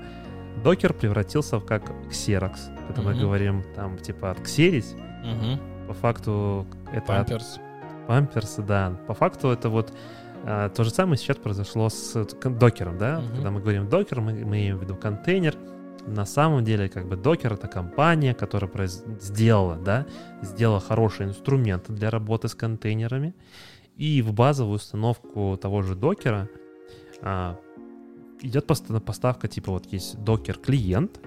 докер 0.62 0.92
превратился 0.92 1.58
в 1.58 1.64
как 1.64 1.90
Xerox. 2.10 2.56
Когда 2.86 3.00
угу. 3.00 3.10
мы 3.10 3.14
говорим 3.18 3.64
там 3.74 3.96
типа 3.98 4.32
от 4.32 4.40
ксерить, 4.42 4.94
угу. 5.24 5.58
по 5.88 5.94
факту 5.94 6.66
это... 6.92 7.06
Памперс. 7.06 7.54
От 7.56 7.69
памперсы, 8.10 8.60
да. 8.60 8.96
По 9.06 9.14
факту 9.14 9.50
это 9.50 9.68
вот 9.68 9.92
а, 10.42 10.68
то 10.70 10.82
же 10.82 10.90
самое 10.90 11.16
сейчас 11.16 11.36
произошло 11.36 11.88
с 11.88 12.26
докером, 12.44 12.98
да. 12.98 13.20
Mm-hmm. 13.20 13.34
Когда 13.36 13.50
мы 13.52 13.60
говорим 13.60 13.88
докер, 13.88 14.20
мы, 14.20 14.32
мы 14.32 14.40
имеем 14.40 14.78
в 14.78 14.82
виду 14.82 14.96
контейнер. 14.96 15.54
На 16.08 16.26
самом 16.26 16.64
деле, 16.64 16.88
как 16.88 17.06
бы 17.06 17.14
докер 17.14 17.52
это 17.52 17.68
компания, 17.68 18.34
которая 18.34 18.68
произ... 18.68 19.04
сделала, 19.20 19.76
да, 19.76 20.06
сделала 20.42 20.80
хороший 20.80 21.26
инструмент 21.26 21.88
для 21.88 22.10
работы 22.10 22.48
с 22.48 22.56
контейнерами. 22.56 23.32
И 23.96 24.22
в 24.22 24.32
базовую 24.32 24.76
установку 24.76 25.56
того 25.56 25.82
же 25.82 25.94
докера 25.94 26.48
а, 27.22 27.60
идет 28.40 28.66
поставка 28.66 29.46
типа 29.46 29.70
вот 29.70 29.86
есть 29.86 30.18
докер 30.24 30.58
клиент, 30.58 31.20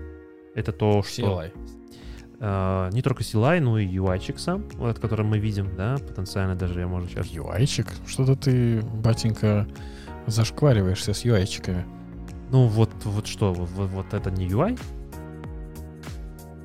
это 0.53 0.73
то, 0.73 1.01
что... 1.01 1.21
CLI. 1.21 1.82
Э, 2.43 2.89
не 2.91 3.01
только 3.01 3.23
CLI, 3.23 3.61
но 3.61 3.79
и 3.79 3.87
UI 3.87 4.37
сам, 4.37 4.65
вот, 4.73 4.99
который 4.99 5.25
мы 5.25 5.39
видим, 5.39 5.75
да, 5.75 5.95
потенциально 5.97 6.55
даже 6.55 6.81
я 6.81 6.87
можно 6.87 7.07
сейчас... 7.09 7.27
UI-чик? 7.27 7.87
Что-то 8.05 8.35
ты, 8.35 8.81
батенька, 8.81 9.65
зашквариваешься 10.27 11.13
с 11.13 11.23
UI-чиками. 11.23 11.85
Ну 12.51 12.67
вот, 12.67 12.89
вот 13.05 13.27
что, 13.27 13.53
вот, 13.53 13.69
вот 13.89 14.13
это 14.13 14.29
не 14.29 14.47
UI? 14.47 14.77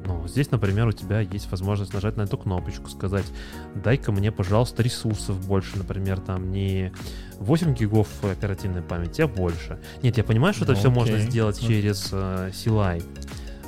Ну, 0.05 0.27
здесь, 0.27 0.51
например, 0.51 0.87
у 0.89 0.93
тебя 0.93 1.21
есть 1.21 1.51
возможность 1.51 1.93
нажать 1.93 2.17
на 2.17 2.23
эту 2.23 2.39
кнопочку, 2.39 2.89
сказать, 2.89 3.27
дай-ка 3.75 4.11
мне, 4.11 4.33
пожалуйста, 4.33 4.83
ресурсов 4.83 5.47
больше, 5.47 5.77
например, 5.77 6.19
там 6.19 6.51
не 6.51 6.93
8 7.39 7.75
гигов 7.75 8.09
оперативной 8.25 8.81
памяти, 8.83 9.21
а 9.23 9.29
больше. 9.29 9.79
Нет, 10.03 10.17
я 10.17 10.25
понимаю, 10.25 10.55
что 10.55 10.65
это 10.65 10.73
Ну, 10.73 10.79
все 10.79 10.89
окей. 10.89 10.99
можно 10.99 11.19
сделать 11.19 11.59
Ну. 11.61 11.69
через 11.69 12.09
э, 12.13 12.51
CLI, 12.53 13.05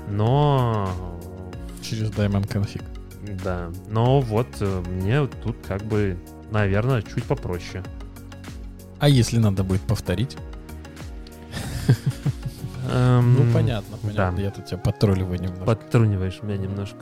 но... 0.09 1.19
Через 1.82 2.11
Diamond 2.11 2.47
Config. 2.48 2.82
Да, 3.44 3.70
но 3.89 4.20
вот 4.20 4.47
э, 4.61 4.82
мне 4.89 5.27
тут 5.44 5.57
как 5.66 5.82
бы, 5.85 6.16
наверное, 6.51 7.02
чуть 7.02 7.24
попроще. 7.24 7.82
А 8.98 9.09
если 9.09 9.39
надо 9.39 9.62
будет 9.65 9.82
повторить? 9.82 10.36
Эм, 12.93 13.35
Ну, 13.47 13.52
понятно, 13.52 13.97
понятно. 14.02 14.40
Я 14.40 14.51
тут 14.51 14.66
тебя 14.66 14.78
подтролливаю 14.78 15.40
немного. 15.40 15.65
Подтруниваешь 15.65 16.40
меня 16.43 16.57
немножко. 16.57 16.98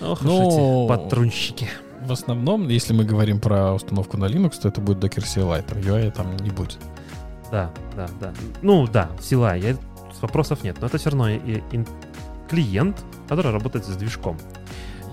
Ох, 0.00 0.20
уж 0.22 0.26
эти 0.26 0.88
подтрунщики. 0.88 1.68
В 2.02 2.12
основном, 2.12 2.68
если 2.68 2.92
мы 2.92 3.04
говорим 3.04 3.40
про 3.40 3.72
установку 3.74 4.16
на 4.16 4.26
Linux, 4.26 4.60
то 4.60 4.68
это 4.68 4.80
будет 4.80 4.98
Docker 4.98 5.22
CLI. 5.24 5.62
Там 5.66 5.78
UI 5.78 6.10
там 6.12 6.36
не 6.36 6.50
будет. 6.50 6.78
Да, 7.50 7.70
да, 7.96 8.06
да. 8.20 8.32
Ну 8.62 8.86
да, 8.86 9.10
CLI, 9.18 9.60
я, 9.60 9.76
вопросов 10.20 10.62
нет, 10.62 10.76
но 10.80 10.86
это 10.86 10.98
все 10.98 11.10
равно 11.10 11.30
и, 11.30 11.62
и 11.72 11.84
клиент, 12.48 13.04
который 13.28 13.52
работает 13.52 13.84
с 13.84 13.96
движком. 13.96 14.38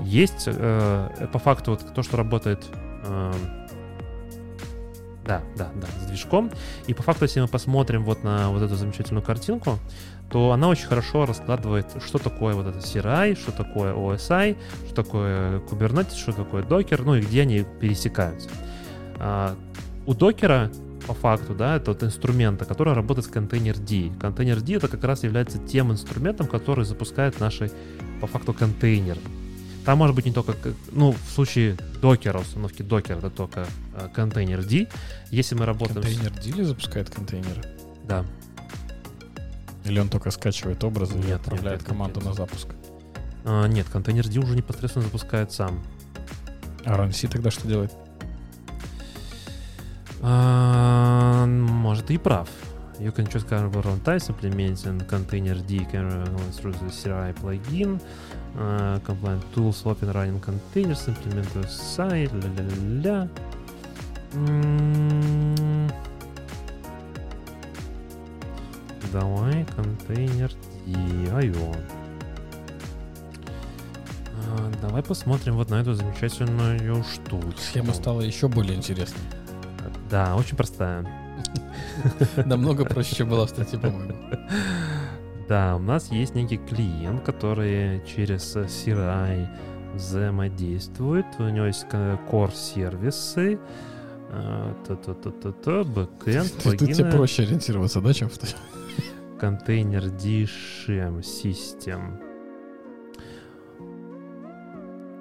Есть 0.02 0.44
э, 0.48 1.28
по 1.32 1.40
факту 1.40 1.72
вот 1.72 1.94
то, 1.94 2.04
что 2.04 2.18
работает... 2.18 2.64
э, 3.06 3.34
да, 5.26 5.42
да, 5.56 5.70
да, 5.76 5.88
с 6.02 6.06
движком. 6.08 6.52
И 6.88 6.94
по 6.94 7.02
факту, 7.02 7.24
если 7.24 7.40
мы 7.40 7.48
посмотрим 7.48 8.04
вот 8.04 8.24
на 8.24 8.50
вот 8.50 8.62
эту 8.62 8.76
замечательную 8.76 9.24
картинку, 9.24 9.80
то 10.30 10.52
она 10.52 10.68
очень 10.68 10.88
хорошо 10.88 11.26
раскладывает, 11.26 11.86
что 12.06 12.18
такое 12.18 12.56
вот 12.56 12.68
это 12.68 12.80
CRI, 12.80 13.40
что 13.40 13.52
такое 13.52 13.94
OSI, 13.94 14.58
что 14.88 14.96
такое 14.96 15.60
Kubernetes, 15.60 16.18
что 16.18 16.34
такое 16.34 16.64
Docker, 16.64 17.04
ну 17.06 17.16
и 17.16 17.22
где 17.22 17.44
они 17.44 17.66
пересекаются. 17.80 18.50
А, 19.20 19.56
у 20.06 20.14
докера 20.14 20.72
по 21.08 21.14
факту, 21.14 21.54
да, 21.54 21.76
это 21.76 21.92
вот 21.92 22.04
инструмента, 22.04 22.66
который 22.66 22.94
работает 22.94 23.28
с 23.28 23.30
контейнер-D. 23.30 24.20
Контейнер-D 24.20 24.76
это 24.76 24.88
как 24.88 25.04
раз 25.04 25.24
является 25.24 25.58
тем 25.58 25.92
инструментом, 25.92 26.48
который 26.48 26.86
запускает 26.86 27.40
наши, 27.40 27.72
по 28.22 28.28
факту, 28.28 28.54
контейнеры. 28.54 29.20
Там 29.86 29.98
может 29.98 30.16
быть 30.16 30.26
не 30.26 30.32
только, 30.32 30.56
ну, 30.92 31.12
в 31.12 31.32
случае 31.32 31.78
докера, 32.02 32.40
установки 32.40 32.82
докера, 32.82 33.18
это 33.18 33.30
только 33.30 33.68
э, 33.96 34.08
контейнер 34.14 34.64
D. 34.64 34.88
Если 35.30 35.56
мы 35.56 35.66
работаем 35.66 36.02
Контейнер 36.02 36.32
Дили 36.40 36.64
запускает 36.64 37.10
контейнеры? 37.10 37.62
Да. 38.06 38.26
Или 39.84 40.00
он 40.00 40.08
только 40.08 40.32
скачивает 40.32 40.84
образы 40.86 41.16
Нет, 41.16 41.24
и 41.24 41.28
нет, 41.28 41.42
отправляет 41.42 41.82
нет, 41.82 41.90
команду 41.90 42.22
нет. 42.22 42.30
на 42.30 42.34
запуск? 42.34 42.70
А, 43.44 43.68
нет, 43.68 43.88
контейнер 43.92 44.28
D 44.28 44.40
уже 44.40 44.56
непосредственно 44.56 45.04
запускает 45.04 45.52
сам. 45.52 45.84
А 46.86 46.98
RunC 46.98 47.28
тогда 47.30 47.52
что 47.52 47.68
делает? 47.68 47.92
А, 50.24 51.46
может, 51.46 52.10
и 52.12 52.18
прав. 52.18 52.50
You 53.00 53.12
can 53.12 53.26
choose 53.28 53.44
of 53.66 53.76
runtime 53.84 54.20
implementing 54.30 55.00
container 55.08 55.56
D 55.68 55.86
run 55.92 56.52
through 56.52 56.72
the 56.74 56.90
CRI 56.90 57.34
plugin. 57.34 58.00
Uh, 58.58 59.00
compliant 59.00 59.44
tools 59.54 59.84
open 59.86 60.12
running 60.14 60.40
containers 60.40 61.08
implement 61.08 61.48
site. 61.68 62.32
Ля-ля-ля-ля. 62.32 63.28
М, 64.36 65.90
Давай 69.12 69.66
контейнер 69.76 70.52
D. 70.86 70.96
Айо. 71.34 71.74
А, 74.48 74.72
Давай 74.82 75.04
посмотрим 75.04 75.56
вот 75.56 75.70
на 75.70 75.82
эту 75.82 75.94
замечательную 75.94 77.04
штуку. 77.04 77.52
Схема 77.58 77.94
стала 77.94 78.22
еще 78.22 78.48
более 78.48 78.76
интересной. 78.76 79.22
Да, 80.14 80.36
очень 80.36 80.56
простая. 80.56 81.04
Намного 82.46 82.86
проще, 82.86 83.16
чем 83.16 83.30
была 83.30 83.48
в 83.48 83.50
статье, 83.50 83.80
по-моему. 83.80 84.14
Да, 85.50 85.76
у 85.76 85.80
нас 85.80 86.12
есть 86.12 86.36
некий 86.36 86.58
клиент, 86.58 87.24
который 87.24 88.00
через 88.06 88.56
CRI 88.56 89.48
взаимодействует. 89.96 91.26
У 91.40 91.50
него 91.50 91.66
есть 91.66 91.88
core-сервисы, 91.92 93.60
э, 94.30 94.74
та-та-та-та-та, 94.88 95.84
бэкэнд, 95.84 96.52
Тут 96.64 96.78
тебе 96.78 96.94
плагины, 96.96 97.12
проще 97.12 97.42
ориентироваться, 97.42 98.00
да, 98.00 98.14
чем 98.14 98.30
в 98.30 98.38
контейнер 99.40 100.04
DSHM 100.04 101.22
System. 101.22 102.33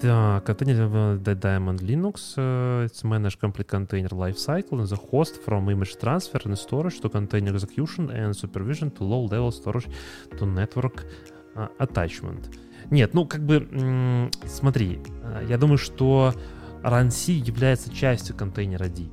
Так, 0.02 0.44
контейнер 0.46 0.88
Diamond 1.20 1.80
Linux. 1.80 2.34
э, 2.36 2.86
It's 2.86 3.04
manage 3.04 3.38
complete 3.40 3.68
container 3.68 4.08
lifecycle 4.08 4.80
and 4.80 4.88
the 4.88 4.98
host 5.12 5.40
from 5.46 5.70
image 5.70 5.96
transfer 6.00 6.40
and 6.44 6.56
storage 6.56 7.00
to 7.00 7.08
container 7.08 7.54
execution 7.54 8.10
and 8.10 8.32
supervision 8.34 8.90
to 8.90 9.04
low-level 9.04 9.52
storage 9.52 9.88
to 10.36 10.44
network 10.44 11.06
э, 11.54 11.68
attachment. 11.78 12.52
Нет, 12.90 13.14
ну 13.14 13.26
как 13.26 13.46
бы, 13.46 14.28
смотри, 14.48 14.98
э, 15.22 15.46
я 15.48 15.56
думаю, 15.56 15.78
что 15.78 16.34
RunC 16.82 17.32
является 17.34 17.94
частью 17.94 18.34
контейнера 18.34 18.88
D. 18.88 19.04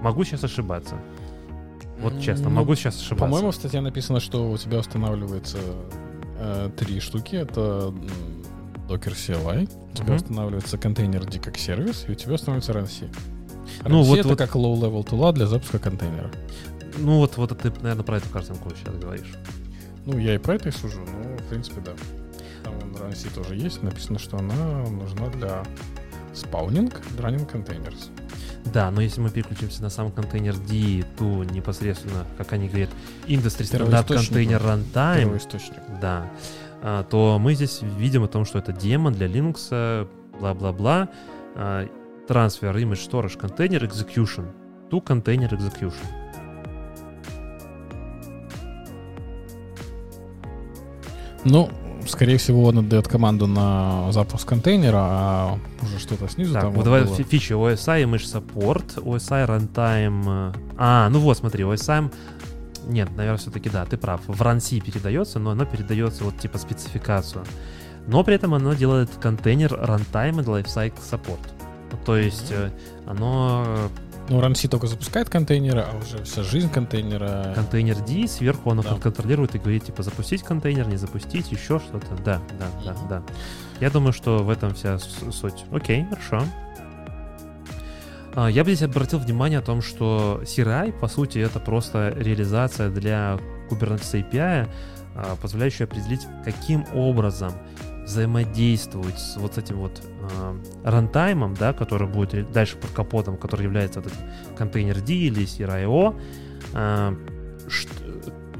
Могу 0.00 0.22
сейчас 0.22 0.44
ошибаться. 0.44 0.94
Вот 1.98 2.20
честно, 2.20 2.50
Ну, 2.50 2.54
могу 2.54 2.76
сейчас 2.76 3.00
ошибаться. 3.00 3.24
По-моему, 3.24 3.50
в 3.50 3.54
статье 3.56 3.80
написано, 3.80 4.20
что 4.20 4.48
у 4.48 4.56
тебя 4.56 4.78
устанавливается 4.78 5.58
э, 6.38 6.70
три 6.76 7.00
штуки. 7.00 7.34
Это 7.34 7.92
Docker 8.88 9.12
CLI, 9.14 9.68
у 9.92 9.94
тебя 9.96 10.04
Мгм. 10.06 10.16
устанавливается 10.16 10.78
контейнер 10.78 11.24
D 11.24 11.38
как 11.38 11.56
сервис, 11.56 12.04
и 12.08 12.12
у 12.12 12.14
тебя 12.14 12.34
устанавливается 12.34 12.72
RunC. 12.72 13.08
Ну, 13.84 14.00
RunC 14.02 14.06
вот- 14.06 14.18
это 14.18 14.28
вот- 14.28 14.38
как 14.38 14.54
low-level 14.54 15.04
тула 15.04 15.32
для 15.32 15.46
запуска 15.46 15.78
контейнера. 15.78 16.30
Ну 16.98 17.18
вот, 17.18 17.36
вот 17.36 17.58
ты, 17.58 17.70
наверное, 17.82 18.04
про 18.04 18.16
эту 18.18 18.28
картинку 18.30 18.70
сейчас 18.76 18.94
говоришь. 18.94 19.34
Ну, 20.06 20.18
я 20.18 20.34
и 20.34 20.38
про 20.38 20.54
это 20.54 20.68
и 20.68 20.72
сужу, 20.72 21.00
но, 21.00 21.36
в 21.36 21.48
принципе, 21.48 21.80
да. 21.80 21.92
Там 22.62 22.74
RunC 22.94 23.34
тоже 23.34 23.56
есть, 23.56 23.82
написано, 23.82 24.18
что 24.18 24.38
она 24.38 24.54
нужна 24.88 25.26
для 25.28 25.62
spawning 26.32 26.94
running 27.18 27.50
containers. 27.50 28.08
Да, 28.72 28.90
но 28.90 29.00
если 29.00 29.20
мы 29.20 29.30
переключимся 29.30 29.82
на 29.82 29.90
сам 29.90 30.10
контейнер 30.10 30.56
D, 30.56 31.04
то 31.18 31.44
непосредственно, 31.44 32.26
как 32.36 32.52
они 32.52 32.68
говорят, 32.68 32.90
Industry 33.26 33.62
Standard 33.62 34.06
Container 34.06 34.60
Runtime, 34.62 35.20
Первоисточник. 35.22 35.78
да, 36.00 36.28
то 37.10 37.38
мы 37.40 37.54
здесь 37.54 37.80
видим 37.82 38.22
о 38.24 38.28
том, 38.28 38.44
что 38.44 38.58
это 38.58 38.72
демон 38.72 39.12
для 39.14 39.26
Linux, 39.26 40.06
бла-бла-бла, 40.38 41.08
а, 41.54 41.86
transfer 42.28 42.74
image 42.74 43.08
storage 43.10 43.38
container 43.40 43.80
execution 43.80 44.46
to 44.90 45.02
container 45.02 45.48
execution. 45.50 46.04
Ну, 51.44 51.68
скорее 52.08 52.38
всего, 52.38 52.64
он 52.64 52.78
отдает 52.78 53.06
команду 53.08 53.46
на 53.46 54.10
запуск 54.12 54.48
контейнера, 54.48 54.96
а 54.98 55.58
уже 55.82 55.98
что-то 55.98 56.28
снизу 56.28 56.52
Так, 56.54 56.62
там 56.62 56.70
вот 56.72 56.78
вот 56.78 56.84
давай 56.84 57.04
было. 57.04 57.14
фи- 57.14 57.22
фичи 57.22 57.52
OSI 57.52 58.04
Image 58.04 58.42
Support, 58.54 59.02
OSI 59.02 59.46
Runtime... 59.46 60.54
А, 60.76 61.08
ну 61.10 61.20
вот, 61.20 61.36
смотри, 61.38 61.64
OSI... 61.64 62.10
Нет, 62.86 63.10
наверное, 63.16 63.38
все-таки 63.38 63.68
да, 63.68 63.84
ты 63.84 63.96
прав. 63.96 64.20
В 64.26 64.40
RunC 64.40 64.80
передается, 64.80 65.38
но 65.38 65.50
оно 65.50 65.64
передается 65.64 66.24
вот 66.24 66.38
типа 66.38 66.58
спецификацию. 66.58 67.44
Но 68.06 68.22
при 68.22 68.36
этом 68.36 68.54
оно 68.54 68.74
делает 68.74 69.10
контейнер 69.20 69.72
Runtime 69.74 70.40
и 70.40 70.44
Lifecycle 70.44 71.00
Support. 71.10 71.40
То 72.04 72.16
есть 72.16 72.50
э, 72.50 72.70
оно 73.06 73.90
Ну, 74.28 74.40
RunC 74.40 74.68
только 74.68 74.86
запускает 74.86 75.28
контейнеры, 75.28 75.80
а 75.80 75.96
уже 75.96 76.22
вся 76.24 76.42
жизнь 76.42 76.70
контейнера... 76.70 77.52
контейнер 77.54 77.96
D, 78.04 78.26
сверху 78.28 78.70
оно 78.70 78.82
Да. 78.82 78.94
контролирует 78.96 79.54
и 79.54 79.58
говорит, 79.58 79.84
типа, 79.84 80.02
запустить 80.02 80.42
контейнер, 80.42 80.88
не 80.88 80.96
запустить, 80.96 81.50
еще 81.52 81.78
что-то. 81.80 82.06
Да, 82.24 82.40
да, 82.58 82.66
да, 82.84 82.96
да. 83.08 83.22
Я 83.80 83.90
думаю, 83.90 84.12
что 84.12 84.38
в 84.38 84.50
этом 84.50 84.74
вся 84.74 84.98
суть. 84.98 85.64
Окей, 85.72 86.06
хорошо. 86.10 86.44
А, 88.36 88.48
Я 88.48 88.64
бы 88.64 88.70
здесь 88.74 88.82
обратил 88.82 89.18
внимание 89.18 89.58
о 89.58 89.62
том, 89.62 89.80
что 89.82 90.40
CRI, 90.44 90.92
по 90.92 91.08
сути, 91.08 91.38
это 91.38 91.58
просто 91.58 92.12
реализация 92.16 92.90
для 92.90 93.38
Kubernetes 93.70 94.12
API, 94.12 94.68
а, 95.14 95.36
позволяющая 95.40 95.86
определить, 95.86 96.20
каким 96.44 96.84
образом 96.94 97.52
взаимодействовать 98.04 99.18
с 99.18 99.36
вот 99.36 99.58
этим 99.58 99.76
вот 99.78 100.00
а, 100.38 100.56
рантаймом, 100.84 101.54
да, 101.54 101.72
который 101.72 102.06
будет 102.08 102.52
дальше 102.52 102.76
под 102.76 102.90
капотом, 102.90 103.36
который 103.36 103.62
является 103.64 104.00
этим 104.00 104.12
контейнер 104.56 105.00
D 105.00 105.12
или 105.14 105.44
CRI-O, 105.44 106.14
а, 106.74 107.16
ш- 107.68 107.88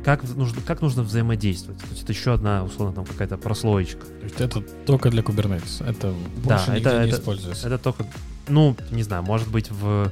как 0.04 0.22
нужно, 0.36 0.62
как 0.66 0.82
нужно 0.82 1.02
взаимодействовать. 1.02 1.80
То 1.80 1.86
есть 1.90 2.02
это 2.04 2.12
еще 2.12 2.32
одна, 2.32 2.64
условно, 2.64 2.94
там 2.94 3.04
какая-то 3.04 3.36
прослоечка. 3.36 4.06
То 4.06 4.24
есть 4.24 4.40
это 4.40 4.60
только 4.86 5.10
для 5.10 5.22
Kubernetes. 5.22 5.84
Это 5.86 6.12
Да, 6.44 6.56
больше 6.56 6.70
это- 6.70 6.74
нигде 6.76 6.90
не 6.90 7.08
это- 7.10 7.18
используется. 7.20 7.66
Это 7.66 7.78
только, 7.78 8.04
ну, 8.48 8.76
не 8.90 9.02
знаю, 9.02 9.22
может 9.22 9.48
быть, 9.50 9.70
в, 9.70 10.10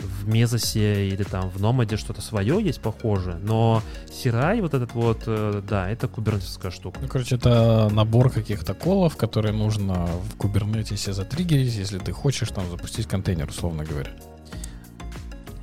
в 0.00 0.28
Мезосе 0.28 1.08
или 1.08 1.22
там 1.22 1.48
в 1.50 1.60
Номаде 1.60 1.96
что-то 1.96 2.20
свое 2.22 2.62
есть 2.62 2.80
похожее, 2.80 3.36
но 3.36 3.82
Сирай 4.10 4.60
вот 4.60 4.74
этот 4.74 4.94
вот, 4.94 5.22
э, 5.26 5.62
да, 5.68 5.90
это 5.90 6.08
кубернетовская 6.08 6.70
штука. 6.70 6.98
Ну, 7.02 7.08
короче, 7.08 7.36
это 7.36 7.88
набор 7.92 8.30
каких-то 8.30 8.74
колов, 8.74 9.16
которые 9.16 9.52
нужно 9.52 10.06
в 10.06 10.36
Kubernetes 10.36 11.12
затриггерить, 11.12 11.74
если 11.74 11.98
ты 11.98 12.12
хочешь 12.12 12.48
там 12.50 12.68
запустить 12.70 13.06
контейнер, 13.06 13.48
условно 13.48 13.84
говоря. 13.84 14.10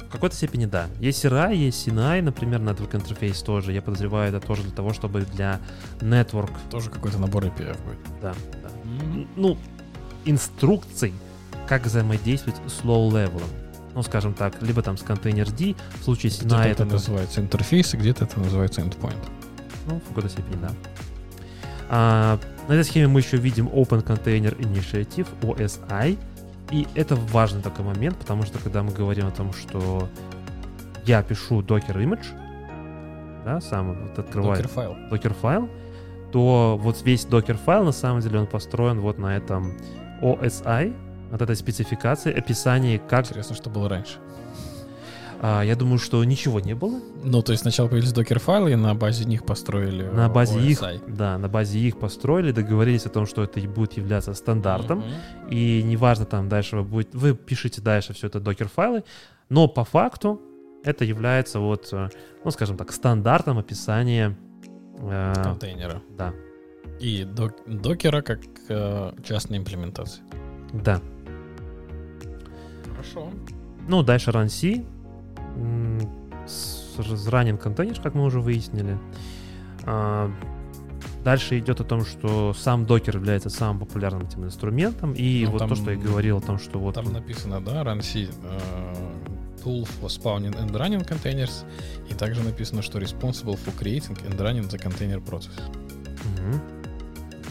В 0.08 0.10
какой-то 0.16 0.36
степени 0.36 0.66
да. 0.66 0.88
Есть 1.02 1.20
Сирай, 1.20 1.58
есть 1.58 1.86
Sinai, 1.86 2.22
например, 2.22 2.62
Network 2.62 2.92
Interface 2.92 3.44
тоже. 3.44 3.74
Я 3.74 3.82
подозреваю, 3.82 4.34
это 4.34 4.46
тоже 4.46 4.64
для 4.64 4.72
того, 4.72 4.94
чтобы 4.94 5.22
для 5.22 5.60
Network, 6.00 6.52
Тоже 6.72 6.90
какой-то 6.90 7.20
набор 7.20 7.44
API 7.46 7.76
будет. 7.86 8.00
да, 8.22 8.34
да. 8.64 8.70
ну, 9.36 9.58
инструкций, 10.24 11.14
как 11.68 11.86
взаимодействовать 11.86 12.60
с 12.68 12.84
low-level. 12.84 13.44
Ну, 13.94 14.04
скажем 14.04 14.34
так, 14.34 14.62
либо 14.62 14.82
там 14.82 14.98
с 14.98 15.04
контейнер-D, 15.04 15.76
в 16.02 16.04
случае 16.04 16.30
Где-то 16.32 16.56
Sinai 16.56 16.66
это 16.66 16.84
это 16.84 16.94
называется 16.94 17.42
интерфейс, 17.42 17.94
и 17.94 17.98
где-то 17.98 18.26
это 18.26 18.40
называется 18.40 18.82
endpoint. 18.82 19.24
Ну, 19.88 20.00
в 20.00 20.08
какой-то 20.10 20.30
степени, 20.30 20.58
да. 20.62 20.72
А, 21.90 22.40
на 22.68 22.74
этой 22.74 22.84
схеме 22.84 23.08
мы 23.08 23.20
еще 23.20 23.38
видим 23.38 23.68
Open 23.68 24.04
Container 24.04 24.58
Initiative, 24.58 25.28
OSI. 25.42 26.18
И 26.72 26.88
это 26.96 27.16
важный 27.16 27.62
такой 27.62 27.86
момент, 27.86 28.18
потому 28.18 28.44
что 28.44 28.58
когда 28.58 28.82
мы 28.82 28.92
говорим 28.92 29.28
о 29.28 29.32
том, 29.32 29.54
что 29.54 30.10
я 31.06 31.22
пишу 31.22 31.62
Docker 31.62 31.96
image, 31.96 32.26
да, 33.46 33.62
сам 33.62 33.94
вот 33.94 34.18
открываю 34.18 34.64
Docker 34.64 34.68
файл. 34.68 34.96
Docker 35.12 35.34
файл, 35.40 35.70
то 36.32 36.78
вот 36.82 37.02
весь 37.04 37.26
Docker 37.28 37.58
файл 37.64 37.84
на 37.84 37.92
самом 37.92 38.22
деле 38.22 38.40
он 38.40 38.48
построен 38.48 39.00
вот 39.00 39.20
на 39.20 39.38
этом 39.38 39.74
OSI, 40.22 40.96
вот 41.38 41.42
этой 41.42 41.56
спецификации, 41.56 42.34
описании, 42.34 42.98
как... 42.98 43.26
Интересно, 43.28 43.56
что 43.56 43.70
было 43.70 43.90
раньше. 43.90 44.20
а, 45.42 45.62
я 45.64 45.76
думаю, 45.76 46.00
что 46.00 46.24
ничего 46.24 46.60
не 46.60 46.74
было. 46.76 47.00
Ну, 47.24 47.42
то 47.42 47.52
есть 47.52 47.62
сначала 47.64 47.88
появились 47.88 48.14
Docker 48.14 48.40
файлы, 48.40 48.72
и 48.72 48.76
на 48.76 48.94
базе 48.96 49.26
них 49.26 49.46
построили 49.46 50.04
На 50.04 50.30
базе 50.30 50.60
их, 50.62 50.82
OSI. 50.82 51.14
да, 51.14 51.38
на 51.38 51.50
базе 51.50 51.80
их 51.80 52.00
построили, 52.00 52.52
договорились 52.52 53.06
о 53.06 53.10
том, 53.10 53.26
что 53.26 53.44
это 53.44 53.60
и 53.60 53.68
будет 53.68 53.94
являться 53.98 54.34
стандартом. 54.34 55.00
Мгм. 55.00 55.50
И 55.52 55.84
неважно 55.84 56.26
там 56.26 56.48
дальше 56.50 56.78
вы 56.78 56.84
будете, 56.84 57.18
вы 57.18 57.36
пишете 57.36 57.82
дальше 57.82 58.14
все 58.14 58.28
это 58.28 58.40
докер 58.40 58.70
файлы, 58.70 59.04
но 59.50 59.68
по 59.68 59.84
факту 59.84 60.42
это 60.84 61.04
является 61.04 61.60
вот, 61.60 61.90
э, 61.92 62.10
ну 62.44 62.52
скажем 62.52 62.78
так, 62.78 62.92
стандартом 62.94 63.58
описания. 63.58 64.38
э, 65.00 65.34
Контейнера. 65.44 66.02
да, 66.18 66.34
И 67.00 67.24
док- 67.26 67.62
докера 67.68 68.22
как 68.22 68.40
э, 68.70 69.12
частная 69.24 69.60
имплементация. 69.60 70.24
да. 70.74 71.02
Хорошо. 73.14 73.30
Ну 73.88 74.04
дальше 74.04 74.32
run 74.32 74.50
C, 74.50 74.84
м, 75.56 76.00
с 76.48 76.98
running 76.98 77.58
контейнер, 77.58 78.00
как 78.02 78.16
мы 78.16 78.24
уже 78.24 78.40
выяснили. 78.40 78.98
А, 79.86 80.32
Дальше 81.24 81.58
идет 81.58 81.82
о 81.82 81.84
том, 81.84 82.06
что 82.06 82.54
сам 82.54 82.86
докер 82.86 83.16
является 83.18 83.50
самым 83.50 83.80
популярным 83.80 84.28
этим 84.28 84.46
инструментом, 84.46 85.14
и 85.14 85.44
Ну, 85.46 85.52
вот 85.54 85.58
там- 85.60 85.70
то, 85.70 85.76
что 85.76 85.90
я 85.90 85.98
говорил 85.98 86.38
о 86.38 86.42
том, 86.42 86.60
что 86.60 86.78
вот 86.78 86.94
Там 86.94 87.12
написано, 87.12 87.60
да, 87.62 87.82
RunC 87.84 88.30
э, 88.44 89.64
tool 89.64 89.88
for 90.00 90.06
spawning 90.08 90.54
and 90.56 90.70
running 90.72 91.04
containers. 91.04 91.66
И 92.12 92.14
также 92.14 92.44
написано, 92.44 92.84
что 92.84 93.00
responsible 93.00 93.58
for 93.58 93.74
creating 93.80 94.16
and 94.30 94.38
running 94.38 94.70
the 94.70 94.78
container 94.80 95.20
process. 95.20 95.60
Мгм. 96.38 96.62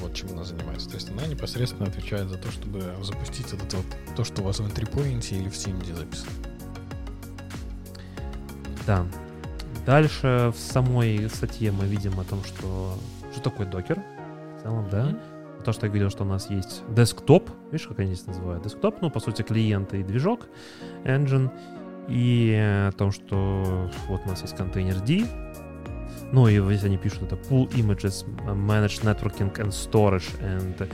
Вот 0.00 0.14
чем 0.14 0.30
она 0.30 0.44
занимается. 0.44 0.88
То 0.88 0.96
есть 0.96 1.10
она 1.10 1.26
непосредственно 1.26 1.86
отвечает 1.86 2.28
за 2.28 2.38
то, 2.38 2.50
чтобы 2.50 2.82
запустить 3.02 3.50
вот 3.52 3.62
это 3.62 3.76
вот, 3.76 3.86
то, 4.16 4.24
что 4.24 4.42
у 4.42 4.44
вас 4.44 4.60
в 4.60 4.66
entry 4.66 4.84
или 5.30 5.48
в 5.48 5.54
CMD 5.54 5.94
записано. 5.94 6.30
Да. 8.86 9.06
Дальше 9.86 10.52
в 10.54 10.58
самой 10.58 11.28
статье 11.28 11.72
мы 11.72 11.86
видим 11.86 12.18
о 12.18 12.24
том, 12.24 12.42
что 12.44 12.98
что 13.34 13.50
такое 13.50 13.66
докер. 13.66 14.00
В 14.58 14.62
целом, 14.62 14.88
да. 14.90 15.06
Мгм. 15.06 15.18
То, 15.64 15.72
что 15.72 15.86
я 15.86 15.90
говорил, 15.90 16.10
что 16.10 16.24
у 16.24 16.26
нас 16.26 16.50
есть 16.50 16.82
десктоп. 16.88 17.50
Видишь, 17.72 17.86
как 17.86 17.98
они 17.98 18.14
здесь 18.14 18.26
называют? 18.26 18.62
Десктоп, 18.64 19.00
ну, 19.00 19.10
по 19.10 19.18
сути, 19.18 19.42
клиент 19.42 19.94
и 19.94 20.02
движок, 20.02 20.46
engine. 21.04 21.50
И 22.08 22.54
о 22.54 22.92
том, 22.92 23.10
что 23.10 23.90
вот 24.08 24.20
у 24.24 24.28
нас 24.28 24.42
есть 24.42 24.56
контейнер 24.56 25.00
D. 25.00 25.26
Ну, 26.34 26.48
и 26.48 26.60
здесь 26.74 26.84
они 26.84 26.96
пишут 26.96 27.22
это 27.22 27.36
pool 27.36 27.68
images, 27.74 28.24
manage 28.44 29.02
networking 29.04 29.52
and 29.56 29.68
storage 29.70 30.24
and 30.40 30.88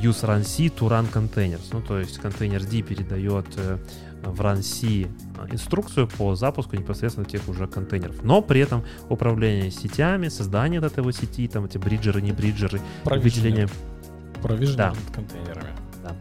use 0.00 0.22
run 0.22 0.44
C 0.44 0.66
to 0.68 0.88
run 0.88 1.10
containers. 1.12 1.68
Ну, 1.72 1.80
то 1.80 1.98
есть 1.98 2.18
контейнер 2.18 2.62
D 2.64 2.82
передает 2.82 3.46
э, 3.56 3.78
в 4.22 4.40
run 4.40 4.62
C 4.62 4.86
э, 5.02 5.06
инструкцию 5.50 6.06
по 6.06 6.36
запуску 6.36 6.76
непосредственно 6.76 7.26
тех 7.26 7.48
уже 7.48 7.66
контейнеров. 7.66 8.22
Но 8.22 8.40
при 8.40 8.60
этом 8.60 8.84
управление 9.08 9.72
сетями, 9.72 10.28
создание 10.28 10.78
от 10.78 10.84
этой 10.96 11.12
сети, 11.12 11.48
там 11.48 11.64
эти 11.64 11.78
бриджеры, 11.78 12.22
не 12.22 12.30
бриджеры, 12.32 12.80
выделение 13.04 13.68
Провижение 14.40 14.76
Да. 14.76 14.94
контейнерами. 15.12 15.72
да. 16.04 16.16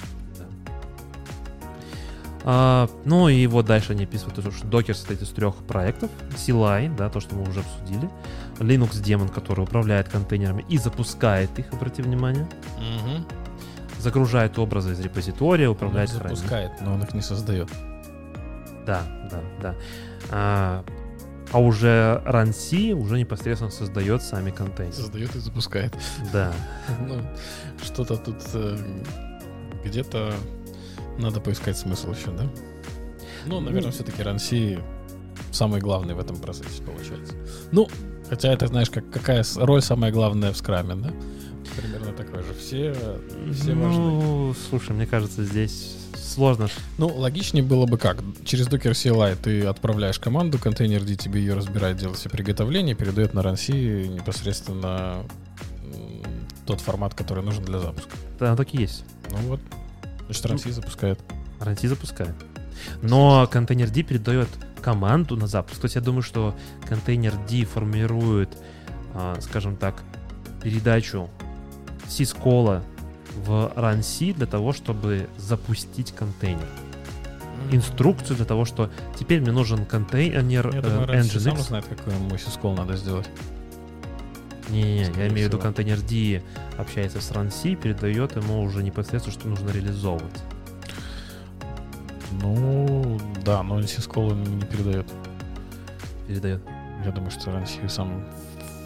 А, 2.44 2.90
ну 3.06 3.30
и 3.30 3.46
вот 3.48 3.66
дальше 3.66 3.92
они 3.94 4.04
описывают, 4.06 4.36
то, 4.44 4.52
что 4.52 4.66
докер 4.68 4.96
состоит 4.96 5.22
из 5.22 5.30
трех 5.30 5.56
проектов. 5.56 6.10
CLI, 6.36 6.96
да, 6.96 7.10
то, 7.10 7.20
что 7.20 7.36
мы 7.36 7.44
уже 7.48 7.60
обсудили. 7.60 8.10
Linux 8.60 9.02
Daemon, 9.04 9.32
который 9.32 9.64
управляет 9.64 10.10
контейнерами 10.10 10.66
и 10.70 10.78
запускает 10.78 11.58
их, 11.60 11.72
обрати 11.74 12.02
внимание. 12.02 12.48
Мгм. 12.78 13.26
Загружает 14.00 14.58
образы 14.58 14.94
из 14.94 15.00
репозитория, 15.00 15.68
Он 15.70 15.76
управляет 15.76 16.10
их 16.10 16.18
хранением. 16.18 16.38
запускает, 16.38 16.72
но 16.82 16.94
он 16.94 17.04
их 17.04 17.14
не 17.14 17.22
создает. 17.22 17.70
Да, 18.86 19.04
да, 19.30 19.42
да. 19.62 19.76
А, 20.32 20.84
а 21.52 21.60
уже 21.60 22.22
RunC 22.26 22.94
уже 22.94 23.20
непосредственно 23.20 23.70
создает 23.72 24.24
сами 24.24 24.50
контейнеры. 24.50 24.96
Создает 24.96 25.36
и 25.36 25.40
запускает. 25.40 25.94
Да. 26.34 26.52
Ну, 27.08 27.22
что-то 27.84 28.18
тут 28.18 28.38
э, 28.54 28.78
где-то 29.86 30.34
надо 31.22 31.40
поискать 31.40 31.78
смысл 31.78 32.12
еще, 32.12 32.32
да? 32.32 32.50
Ну, 33.46 33.60
наверное, 33.60 33.88
Ну. 33.88 33.92
все-таки 33.92 34.22
RunC 34.22 34.82
самый 35.52 35.80
главный 35.82 36.14
в 36.14 36.20
этом 36.20 36.38
процессе 36.38 36.82
получается. 36.84 37.34
Ну, 37.72 37.88
хотя 38.30 38.52
это, 38.54 38.68
знаешь, 38.68 38.90
как, 38.90 39.10
какая 39.10 39.44
роль 39.56 39.82
самая 39.82 40.12
главная 40.12 40.52
в 40.52 40.58
скраме, 40.58 40.96
да? 40.96 41.12
Примерно 41.76 42.12
такой 42.14 42.44
же. 42.44 42.54
Все, 42.60 42.94
все 43.54 43.74
важны. 43.74 44.00
ну, 44.00 44.56
слушай, 44.70 44.92
мне 44.92 45.06
кажется, 45.08 45.44
здесь 45.44 45.96
сложно. 46.16 46.68
Ну, 46.98 47.08
логичнее 47.08 47.64
было 47.64 47.86
бы 47.86 47.98
как? 47.98 48.22
Через 48.46 48.68
Docker 48.68 48.92
CLI 48.92 49.38
ты 49.42 49.66
отправляешь 49.66 50.20
команду, 50.20 50.60
контейнер 50.60 51.04
D 51.04 51.16
тебе 51.16 51.40
ее 51.40 51.54
разбирает, 51.54 51.98
делает 51.98 52.18
все 52.18 52.30
приготовления, 52.30 52.94
передает 52.94 53.34
на 53.34 53.40
RunC 53.40 54.08
непосредственно 54.08 55.24
тот 56.66 56.82
формат, 56.82 57.14
который 57.14 57.44
нужен 57.44 57.64
для 57.64 57.80
запуска. 57.80 58.12
Да, 58.40 58.56
так 58.56 58.74
и 58.74 58.78
есть. 58.82 59.04
Ну 59.32 59.38
вот. 59.48 59.60
Значит, 60.34 60.68
RunC 60.68 60.72
запускает. 60.72 61.20
RunC 61.60 61.88
запускает. 61.88 62.36
Но 63.02 63.48
контейнер 63.52 63.90
D 63.90 64.04
передает 64.04 64.48
команду 64.82 65.36
на 65.38 65.48
запуск. 65.48 65.80
То 65.80 65.86
есть 65.86 65.96
я 65.96 66.02
думаю, 66.02 66.24
что 66.24 66.56
контейнер 66.88 67.34
D 67.50 67.66
формирует, 67.66 68.58
а, 69.14 69.38
скажем 69.42 69.76
так, 69.76 70.04
передачу 70.64 71.30
сискола 72.08 72.84
в 73.46 73.72
RunC 73.76 74.34
для 74.34 74.46
того, 74.46 74.74
чтобы 74.74 75.30
запустить 75.38 76.12
контейнер. 76.12 76.68
Инструкцию 77.72 78.38
для 78.38 78.46
того, 78.46 78.66
что 78.66 78.90
теперь 79.18 79.40
мне 79.42 79.52
нужен 79.52 79.86
контейнер 79.86 80.70
Я 80.74 80.80
э, 80.80 80.82
думаю, 80.82 81.08
RunC 81.08 81.40
сам 81.40 81.54
Nginx. 81.54 81.62
знает, 81.62 81.86
какой 81.86 82.14
ему 82.16 82.38
сискол 82.38 82.76
надо 82.76 82.98
сделать. 82.98 83.30
Не-не-не, 84.72 85.06
Скорее 85.06 85.24
я 85.28 85.32
имею 85.34 85.50
в 85.50 85.52
виду 85.54 85.60
контейнер 85.62 86.00
D 86.02 86.42
общается 86.78 87.20
с 87.22 87.32
RunC, 87.32 87.76
передает 87.76 88.36
ему 88.36 88.62
уже 88.62 88.82
непосредственно, 88.84 89.38
что 89.38 89.48
нужно 89.48 89.70
реализовывать. 89.72 90.42
Ну, 92.42 93.20
да, 93.44 93.62
но 93.64 93.82
сискол 93.84 94.32
он 94.32 94.44
не 94.44 94.66
передает. 94.66 95.06
Передает. 96.28 96.62
Я 97.06 97.12
думаю, 97.12 97.32
что 97.32 97.52
RunC 97.52 97.88
сам 97.90 98.24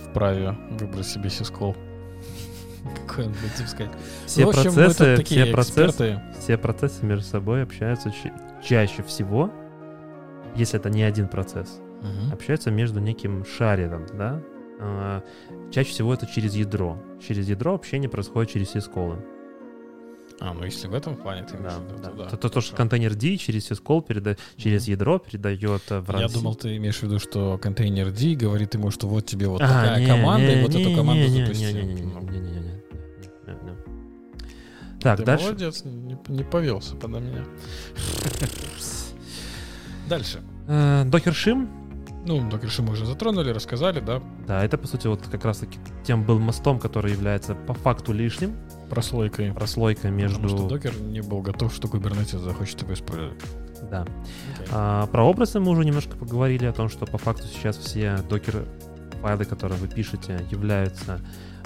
вправе 0.10 0.56
выбрать 0.80 1.08
себе 1.08 1.30
сискол. 1.30 1.76
Какой 3.08 3.26
он 3.26 3.32
будет 3.34 3.56
запускать. 3.58 3.90
Все 4.26 4.42
Ну, 4.42 4.48
в 4.48 4.50
общем, 4.58 4.74
процессы, 4.74 5.04
это 5.04 5.18
такие 5.22 5.44
все 5.44 5.54
процессы, 5.54 6.22
все 6.40 6.58
процессы 6.58 7.06
между 7.06 7.26
собой 7.26 7.64
общаются 7.64 8.12
ча- 8.12 8.34
чаще 8.64 9.02
всего, 9.04 9.52
если 10.56 10.80
это 10.80 10.90
не 10.90 11.02
один 11.04 11.28
процесс, 11.28 11.80
Мгм. 12.02 12.34
общаются 12.34 12.70
между 12.72 13.00
неким 13.00 13.44
шарером, 13.46 14.06
да? 14.14 14.40
А, 14.80 15.24
чаще 15.72 15.90
всего 15.92 16.14
это 16.14 16.26
через 16.28 16.56
ядро. 16.56 16.98
Через 17.26 17.48
ядро 17.50 17.74
общение 17.76 18.10
происходит 18.10 18.52
через 18.52 18.72
сисколы. 18.72 19.18
А, 20.42 20.54
ну 20.54 20.66
если 20.66 20.88
в 20.88 20.94
этом 20.94 21.16
плане 21.16 21.44
ты 21.44 21.58
Да, 21.58 21.78
виду, 21.80 21.96
да. 22.02 22.10
то 22.10 22.16
да. 22.18 22.28
Это 22.28 22.50
то, 22.50 22.60
что 22.60 22.76
контейнер 22.76 23.16
D 23.16 23.38
через 23.38 23.72
syscall 23.72 24.06
переда... 24.06 24.36
через 24.58 24.84
Мгм. 24.84 24.92
ядро 24.92 25.18
передает 25.20 25.82
э, 25.90 26.00
в 26.02 26.20
Я 26.20 26.28
думал, 26.28 26.56
ты 26.56 26.76
имеешь 26.76 26.98
в 27.00 27.04
виду, 27.04 27.20
что 27.20 27.58
контейнер 27.58 28.12
D 28.12 28.36
говорит 28.36 28.74
ему, 28.74 28.92
что 28.92 29.08
вот 29.08 29.26
тебе 29.26 29.48
вот 29.48 29.62
А, 29.62 29.68
такая 29.68 30.00
не, 30.02 30.08
команда, 30.08 30.52
и 30.52 30.56
не, 30.58 30.62
вот 30.62 30.74
не, 30.74 30.82
эту 30.84 30.96
команду 30.96 31.24
не, 31.30 31.42
запусти. 31.46 31.66
не, 31.66 31.74
не, 31.84 31.94
не, 31.94 32.02
Ну, 32.02 32.20
не, 32.20 32.40
не, 32.40 32.50
не, 32.52 32.60
не. 32.60 32.82
Так, 35.02 35.20
ты 35.20 35.24
дальше. 35.26 35.46
молодец, 35.46 35.84
не, 35.86 36.18
не 36.28 36.44
повелся 36.44 36.96
подо 36.96 37.20
меня. 37.20 37.46
Дальше. 40.10 40.42
Э, 40.68 41.04
Docker 41.06 41.32
Shim. 41.32 41.68
Ну, 42.26 42.40
Docker 42.50 42.82
мы 42.82 42.94
уже 42.94 43.06
затронули, 43.06 43.52
рассказали, 43.52 44.00
да, 44.00 44.22
Да, 44.48 44.64
это, 44.64 44.78
по 44.78 44.88
сути, 44.88 45.08
вот 45.08 45.22
как 45.22 45.46
раз-таки 45.46 45.78
тем 46.04 46.24
был 46.24 46.40
мостом, 46.40 46.80
который 46.80 47.12
является 47.12 47.54
по 47.54 47.74
факту 47.74 48.14
лишним. 48.14 48.56
прослойкой. 48.90 49.54
Прослойка 49.54 50.10
между... 50.10 50.42
Потому 50.42 50.68
что 50.70 50.76
Docker 50.76 51.08
не 51.08 51.22
был 51.22 51.42
готов, 51.42 51.74
что 51.74 51.88
Kubernetes 51.88 52.40
захочет 52.40 52.82
его 52.82 52.94
использовать. 52.94 53.40
Да. 53.90 54.02
Окей. 54.02 54.68
А, 54.72 55.06
про 55.08 55.24
образы 55.24 55.60
мы 55.60 55.72
уже 55.72 55.86
немножко 55.86 56.16
поговорили 56.18 56.66
о 56.66 56.74
том, 56.74 56.90
что 56.90 57.06
по 57.06 57.18
факту 57.18 57.48
сейчас 57.48 57.78
все 57.78 58.18
докер 58.30 58.66
файлы, 59.22 59.46
которые 59.46 59.80
вы 59.80 59.88
пишете, 59.88 60.40
являются 60.52 61.20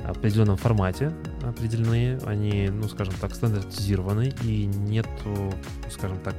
в 0.04 0.12
определенном 0.12 0.58
формате 0.58 1.14
определены, 1.44 2.20
они, 2.26 2.70
ну, 2.70 2.88
скажем 2.88 3.14
так, 3.20 3.36
стандартизированы, 3.36 4.34
и 4.44 4.66
нету, 4.66 5.54
скажем 5.90 6.20
так, 6.20 6.36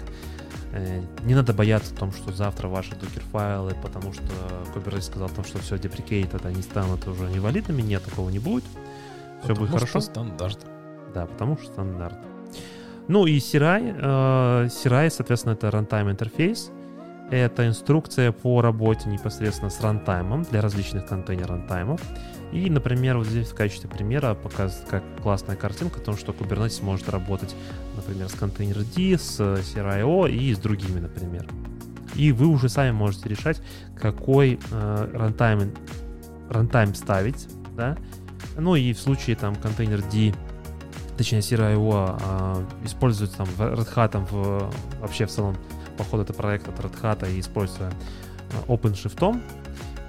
не 1.24 1.34
надо 1.34 1.52
бояться 1.52 1.92
о 1.94 1.96
том, 1.96 2.12
что 2.12 2.32
завтра 2.32 2.68
ваши 2.68 2.94
Dockerfile 2.94 3.61
ы, 3.61 3.74
потому 3.82 4.12
что 4.12 4.22
Kubernetes 4.74 5.02
сказал 5.02 5.26
о 5.26 5.30
том, 5.30 5.44
что 5.44 5.58
все 5.58 5.76
deprecated, 5.76 6.46
они 6.46 6.62
станут 6.62 7.06
уже 7.08 7.28
невалидными, 7.28 7.82
нет, 7.82 8.04
такого 8.04 8.30
не 8.30 8.38
будет. 8.38 8.64
Все 8.64 9.48
Потому 9.48 9.60
будет 9.60 9.70
хорошо. 9.70 10.00
стандарт. 10.00 10.58
Да, 11.14 11.26
потому 11.26 11.56
что 11.58 11.72
стандарт. 11.72 12.16
Ну 13.08 13.26
и 13.26 13.38
CRI, 13.38 13.96
э, 13.98 14.66
CRI, 14.68 15.10
соответственно, 15.10 15.54
это 15.54 15.68
runtime 15.68 16.12
интерфейс. 16.12 16.70
Это 17.30 17.66
инструкция 17.66 18.32
по 18.32 18.60
работе 18.60 19.08
непосредственно 19.08 19.70
с 19.70 19.80
runtime 19.80 20.28
ом 20.28 20.42
для 20.44 20.60
различных 20.60 21.06
container 21.06 21.48
runtime 21.48 21.85
ов. 21.85 22.00
И, 22.52 22.68
например, 22.68 23.18
вот 23.18 23.26
здесь 23.26 23.48
в 23.48 23.54
качестве 23.54 23.88
примера 23.88 24.34
показывает 24.34 24.88
как 24.88 25.04
классная 25.22 25.56
картинка 25.56 26.00
о 26.00 26.02
том, 26.02 26.16
что 26.16 26.32
Kubernetes 26.32 26.82
может 26.82 27.08
работать, 27.08 27.54
например, 27.96 28.28
с 28.28 28.32
контейнер 28.32 28.78
D, 28.96 29.16
с 29.16 29.40
CRI-O 29.40 30.26
и 30.26 30.52
с 30.52 30.58
другими, 30.58 30.98
например. 30.98 31.48
И 32.16 32.32
вы 32.32 32.46
уже 32.46 32.68
сами 32.68 32.90
можете 32.90 33.28
решать, 33.28 33.62
какой 33.96 34.58
э, 34.72 35.10
рантайм, 36.48 36.94
ставить, 36.94 37.46
да. 37.76 37.96
Ну 38.58 38.74
и 38.74 38.92
в 38.92 38.98
случае 38.98 39.36
там 39.36 39.54
контейнер 39.54 40.02
D 40.10 40.34
точнее 41.20 41.40
CRI-O 41.40 41.92
а, 41.92 42.66
используется 42.82 43.36
там 43.36 43.46
Red 43.58 43.94
Hat 43.94 44.26
в, 44.30 44.72
вообще 45.00 45.26
в 45.26 45.30
целом 45.30 45.54
по 45.98 46.04
ходу 46.04 46.22
это 46.22 46.32
проект 46.32 46.66
от 46.66 46.78
Red 46.80 46.98
Hat 47.02 47.30
и 47.30 47.40
используя 47.40 47.92
а, 48.52 48.72
OpenShift, 48.72 49.40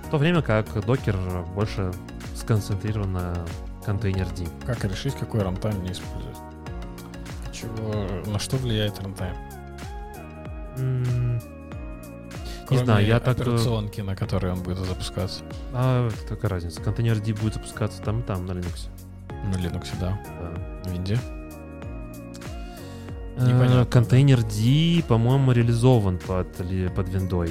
в 0.05 0.09
то 0.09 0.17
время 0.17 0.41
как 0.41 0.67
Docker 0.69 1.53
больше 1.53 1.91
сконцентрирован 2.41 3.13
на 3.13 3.45
container 3.85 4.27
D. 4.29 4.45
Как 4.65 4.83
решить, 4.83 5.15
какой 5.15 5.41
runtime 5.41 5.83
не 5.83 5.91
использовать? 5.91 6.37
Чего, 7.51 8.31
на 8.31 8.39
что 8.39 8.57
влияет 8.57 8.99
runtime? 8.99 9.35
Кроме 12.67 12.85
знаю, 12.85 13.05
я 13.05 13.19
так, 13.19 13.37
э, 13.37 13.41
операционки, 13.41 14.01
на 14.01 14.15
которой 14.15 14.51
он 14.51 14.63
будет 14.63 14.77
запускаться. 14.77 15.43
А 15.73 16.09
какая 16.29 16.49
разница? 16.49 16.81
Containerd 16.81 17.33
будет 17.33 17.55
запускаться 17.55 18.01
там 18.01 18.21
и 18.21 18.23
там 18.23 18.45
на 18.45 18.53
Linux. 18.53 18.89
На 19.29 19.55
Linux, 19.57 19.87
да. 19.99 20.19
Да. 20.39 20.89
В 20.89 20.93
Винде. 20.93 21.19
Э, 23.37 23.45
Непонятно, 23.45 23.85
Контейнер 23.85 24.41
D, 24.43 25.03
по-моему, 25.07 25.51
реализован 25.51 26.17
под, 26.19 26.47
под 26.95 27.09
виндой. 27.09 27.49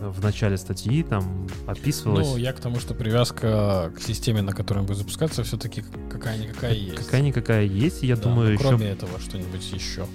В 0.00 0.22
начале 0.22 0.56
статьи 0.56 1.02
там 1.02 1.46
описывалось... 1.66 2.26
Ну, 2.28 2.36
я 2.38 2.54
к 2.54 2.60
тому, 2.60 2.80
что 2.80 2.94
привязка 2.94 3.92
к 3.94 4.00
системе, 4.00 4.40
на 4.40 4.52
которой 4.52 4.78
он 4.78 4.86
будет 4.86 4.96
запускаться, 4.96 5.44
все-таки 5.44 5.84
какая-никакая 6.10 6.72
есть. 6.72 6.96
Какая-никакая 7.04 7.64
есть, 7.64 8.02
я 8.02 8.16
Да, 8.16 8.22
думаю, 8.22 8.54
еще... 8.54 8.62
кроме 8.62 8.86
этого 8.86 9.20
что-нибудь 9.20 9.70
еще. 9.72 10.06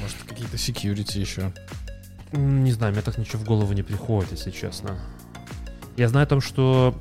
Может, 0.00 0.16
какие-то 0.28 0.56
security 0.56 1.18
еще. 1.18 1.52
Не 2.30 2.70
знаю, 2.70 2.92
мне 2.92 3.02
так 3.02 3.18
ничего 3.18 3.42
в 3.42 3.44
голову 3.44 3.72
не 3.72 3.82
приходит, 3.82 4.30
если 4.30 4.52
честно. 4.52 5.00
Я 5.96 6.08
знаю 6.08 6.24
о 6.24 6.28
том, 6.28 6.40
что 6.40 6.94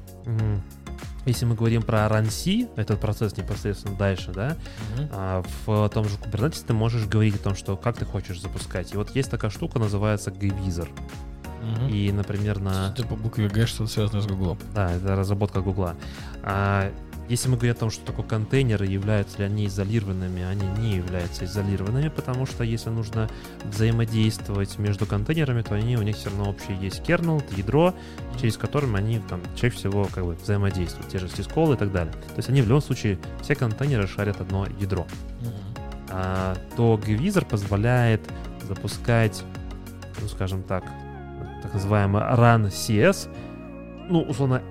если 1.26 1.46
мы 1.46 1.56
говорим 1.56 1.82
про 1.82 2.08
RunC, 2.08 2.70
этот 2.76 3.00
процесс 3.00 3.36
непосредственно 3.38 3.96
дальше, 3.96 4.32
да, 4.32 4.58
а 5.12 5.44
в 5.66 5.90
том 5.90 6.06
же 6.06 6.16
Kubernetes 6.18 6.64
ты 6.66 6.74
можешь 6.74 7.06
говорить 7.06 7.36
о 7.36 7.40
том, 7.40 7.56
что 7.56 7.78
как 7.78 7.98
ты 7.98 8.06
хочешь 8.06 8.42
запускать. 8.42 8.94
И 8.94 8.98
вот 8.98 9.16
есть 9.16 9.30
такая 9.30 9.52
штука, 9.52 9.80
называется 9.80 10.32
gvisor. 10.32 10.90
Мгм. 11.62 11.90
И, 11.90 12.12
например, 12.12 12.60
на... 12.60 12.96
Судя 12.96 13.08
по 13.08 13.16
букве 13.16 13.50
Г, 13.50 13.68
что-то 13.68 13.90
связано 13.92 14.22
с 14.22 14.28
Гуглом. 14.28 14.58
Да, 14.74 14.92
это 14.94 15.16
разработка 15.16 15.60
Гугла. 15.60 15.96
А 16.42 16.92
если 17.30 17.48
мы 17.48 17.58
говорим 17.58 17.76
о 17.76 17.80
том, 17.80 17.90
что 17.92 18.04
такое 18.04 18.26
контейнеры, 18.26 18.88
являются 18.88 19.38
ли 19.38 19.44
они 19.46 19.68
изолированными, 19.68 20.44
они 20.44 20.66
не 20.80 20.96
являются 20.96 21.46
изолированными, 21.46 22.10
потому 22.10 22.48
что 22.48 22.64
если 22.64 22.90
нужно 22.90 23.30
взаимодействовать 23.64 24.80
между 24.80 25.06
контейнерами, 25.06 25.62
то 25.62 25.76
они 25.76 25.96
у 25.96 26.02
них 26.02 26.16
все 26.16 26.30
равно 26.30 26.50
общий 26.50 26.74
есть 26.74 27.02
kernel, 27.02 27.44
ядро, 27.56 27.94
через 28.42 28.58
которым 28.58 28.96
они 28.96 29.20
там 29.30 29.42
чаще 29.56 29.76
всего 29.76 30.10
как 30.12 30.26
бы 30.26 30.34
взаимодействуют, 30.34 31.08
те 31.10 31.20
же 31.20 31.30
сисколы 31.30 31.76
и 31.76 31.78
так 31.78 31.92
далее. 31.92 32.12
То 32.14 32.38
есть 32.38 32.50
они 32.50 32.64
в 32.64 32.68
любом 32.68 32.82
случае, 32.82 33.20
все 33.44 33.54
контейнеры 33.54 34.08
шарят 34.08 34.42
одно 34.42 34.66
ядро. 34.80 35.06
А, 36.10 36.58
то 36.76 37.00
Gvisor 37.02 37.46
позволяет 37.46 38.22
запускать, 38.68 39.44
ну, 40.20 40.28
скажем 40.28 40.64
так, 40.64 40.84
так 41.62 41.76
называемый 41.76 42.24
run 42.24 42.70
CS, 42.70 43.30
ну, 44.10 44.22
условно, 44.22 44.64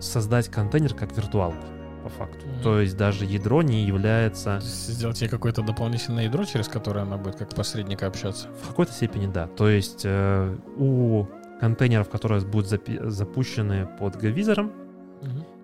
создать 0.00 0.48
контейнер 0.48 0.94
как 0.94 1.16
виртуалку, 1.16 1.64
по 1.98 2.08
факту. 2.08 2.46
Мгм. 2.46 2.62
То 2.62 2.80
есть 2.80 2.96
даже 2.96 3.24
ядро 3.24 3.62
не 3.62 3.84
является... 3.84 4.60
Сделать 4.60 5.20
ей 5.20 5.28
какое-то 5.28 5.62
дополнительное 5.62 6.24
ядро, 6.24 6.44
через 6.44 6.68
которое 6.68 7.00
она 7.00 7.16
будет 7.16 7.36
как 7.36 7.54
посредника 7.54 8.06
общаться. 8.06 8.48
В 8.62 8.68
какой-то 8.68 8.92
степени 8.92 9.26
да. 9.26 9.46
То 9.46 9.68
есть 9.68 10.02
э, 10.04 10.56
у 10.76 11.26
контейнеров, 11.60 12.08
которые 12.08 12.44
будут 12.44 12.72
запи- 12.72 13.08
запущены 13.08 13.86
под 13.98 14.16
Gvisor, 14.16 14.70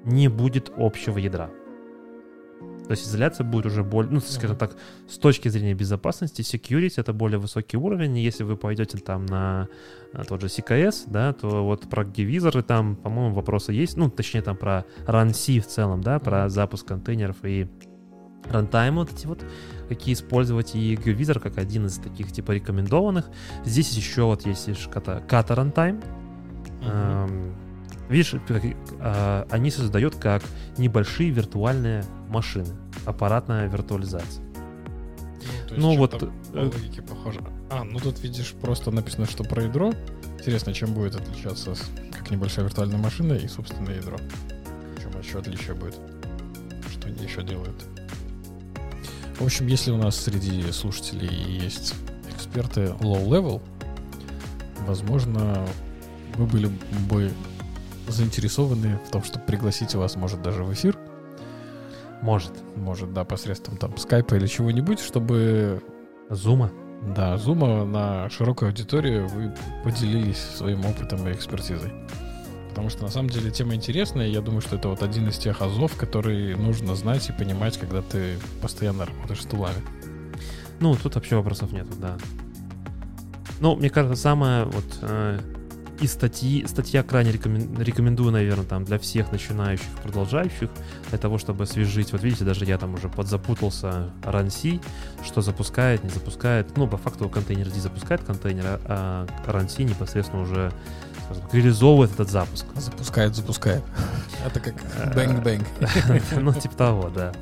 не 0.04 0.28
будет 0.28 0.70
общего 0.76 1.18
ядра. 1.18 1.50
То 2.84 2.90
есть 2.90 3.06
изоляция 3.06 3.44
будет 3.44 3.66
уже 3.66 3.82
более, 3.82 4.12
ну, 4.12 4.20
скажем 4.20 4.56
так, 4.56 4.76
с 5.08 5.16
точки 5.16 5.48
зрения 5.48 5.74
безопасности, 5.74 6.42
security 6.42 6.94
это 6.96 7.12
более 7.12 7.38
высокий 7.38 7.78
уровень. 7.78 8.18
Если 8.18 8.44
вы 8.44 8.56
пойдете 8.56 8.98
там 8.98 9.24
на 9.26 9.68
а, 10.12 10.24
тот 10.24 10.42
же 10.42 10.48
CKS, 10.48 11.04
да, 11.06 11.32
то 11.32 11.64
вот 11.64 11.88
про 11.88 12.04
гвизоры 12.04 12.62
там, 12.62 12.96
по-моему, 12.96 13.34
вопросы 13.34 13.72
есть. 13.72 13.96
Ну, 13.96 14.10
точнее, 14.10 14.42
там 14.42 14.56
про 14.56 14.84
RunC 15.06 15.60
в 15.60 15.66
целом, 15.66 16.02
да, 16.02 16.18
про 16.18 16.48
запуск 16.50 16.86
контейнеров 16.86 17.36
и 17.42 17.68
runtime 18.50 18.96
вот 18.96 19.12
эти 19.12 19.26
вот, 19.26 19.42
какие 19.88 20.14
использовать. 20.14 20.74
И 20.74 20.96
gVisor 20.96 21.40
как 21.40 21.56
один 21.56 21.86
из 21.86 21.96
таких 21.96 22.32
типа 22.32 22.52
рекомендованных. 22.52 23.30
Здесь 23.64 23.92
еще 23.96 24.24
вот 24.24 24.44
есть 24.46 24.68
лишь 24.68 24.88
Kata, 24.88 25.22
Kata 25.26 25.54
runtime. 25.54 26.02
Эм, 26.82 27.54
Видишь, 28.08 28.34
э, 28.34 29.44
они 29.50 29.70
создают 29.70 30.16
как 30.16 30.42
небольшие 30.76 31.30
виртуальные 31.30 32.04
машины, 32.28 32.74
аппаратная 33.06 33.66
виртуализация. 33.66 34.44
Ну, 35.76 35.88
есть 35.90 35.98
вот, 35.98 36.18
по 36.20 36.24
э, 36.56 36.64
логике 36.64 37.02
похоже. 37.02 37.40
А, 37.70 37.84
ну 37.84 37.98
тут 37.98 38.22
видишь, 38.22 38.54
просто 38.60 38.90
написано, 38.90 39.26
что 39.26 39.42
про 39.44 39.62
ядро. 39.62 39.92
Интересно, 40.38 40.72
чем 40.72 40.92
будет 40.92 41.16
отличаться 41.16 41.74
как 42.12 42.30
небольшая 42.30 42.66
виртуальная 42.66 42.98
машина 42.98 43.34
и 43.34 43.48
собственное 43.48 43.96
ядро. 43.96 44.18
В 44.96 45.02
чем 45.02 45.20
еще 45.20 45.38
отличие 45.38 45.74
будет? 45.74 45.98
Что 46.90 47.08
они 47.08 47.24
еще 47.24 47.42
делают? 47.42 47.84
В 49.38 49.44
общем, 49.44 49.66
если 49.66 49.90
у 49.90 49.96
нас 49.96 50.16
среди 50.16 50.70
слушателей 50.70 51.28
есть 51.28 51.94
эксперты 52.34 52.94
low-level, 53.00 53.60
возможно, 54.86 55.66
вы 56.36 56.46
были 56.46 56.70
бы 57.08 57.32
заинтересованы 58.08 58.98
в 59.06 59.10
том, 59.10 59.22
чтобы 59.22 59.44
пригласить 59.44 59.94
вас, 59.94 60.16
может, 60.16 60.42
даже 60.42 60.64
в 60.64 60.72
эфир, 60.72 60.96
Может. 62.22 62.52
может, 62.76 63.12
да, 63.12 63.24
посредством 63.24 63.76
там 63.76 63.96
скайпа 63.96 64.34
или 64.34 64.46
чего-нибудь, 64.46 65.00
чтобы 65.00 65.82
Зума. 66.30 66.70
да, 67.14 67.36
зума 67.36 67.84
на 67.84 68.30
широкую 68.30 68.68
аудиторию 68.68 69.28
вы 69.28 69.54
поделились 69.84 70.38
своим 70.38 70.84
опытом 70.86 71.26
и 71.28 71.32
экспертизой. 71.32 71.92
Потому 72.70 72.88
что 72.88 73.02
на 73.04 73.10
самом 73.10 73.30
деле 73.30 73.50
тема 73.52 73.74
интересная, 73.74 74.26
я 74.26 74.40
думаю, 74.40 74.60
что 74.60 74.76
это 74.76 74.88
вот 74.88 75.02
один 75.02 75.28
из 75.28 75.38
тех 75.38 75.62
азов, 75.62 75.94
который 75.96 76.56
нужно 76.56 76.96
знать 76.96 77.28
и 77.28 77.32
понимать, 77.32 77.78
когда 77.78 78.02
ты 78.02 78.36
постоянно 78.60 79.04
работаешь 79.06 79.42
с 79.42 79.46
тулами. 79.46 79.80
Ну, 80.80 80.96
тут 80.96 81.14
вообще 81.14 81.36
вопросов 81.36 81.70
нету, 81.72 81.90
да. 82.00 82.16
Ну, 83.60 83.76
мне 83.76 83.90
кажется, 83.90 84.20
самое 84.20 84.64
вот 84.64 84.84
э, 85.02 85.38
И 86.00 86.06
статьи, 86.06 86.66
статья 86.66 87.02
крайне 87.02 87.30
рекомен- 87.32 87.82
рекомендую, 87.82 88.32
наверное, 88.32 88.64
там 88.64 88.84
для 88.84 88.98
всех 88.98 89.30
начинающих, 89.30 89.86
продолжающих, 90.02 90.68
для 91.10 91.18
того, 91.18 91.38
чтобы 91.38 91.64
освежить. 91.64 92.12
Вот 92.12 92.22
видите, 92.22 92.44
даже 92.44 92.64
я 92.64 92.78
там 92.78 92.94
уже 92.94 93.08
подзапутался 93.08 94.10
RunC, 94.22 94.82
что 95.24 95.40
запускает, 95.40 96.02
не 96.02 96.10
запускает. 96.10 96.76
Ну, 96.76 96.88
по 96.88 96.96
факту 96.96 97.28
контейнер 97.28 97.70
D 97.70 97.80
запускает 97.80 98.22
контейнер, 98.24 98.80
а 98.86 99.26
RunC 99.46 99.84
непосредственно 99.84 100.42
уже 100.42 100.72
реализовывает 101.52 102.12
этот 102.12 102.30
запуск. 102.30 102.66
Запускает, 102.74 103.34
запускает. 103.34 103.82
Это 104.46 104.60
как 104.60 104.74
bang-bang. 105.14 105.66
Ну, 106.40 106.52
типа 106.52 106.76
того, 106.76 107.08
да. 107.08 107.32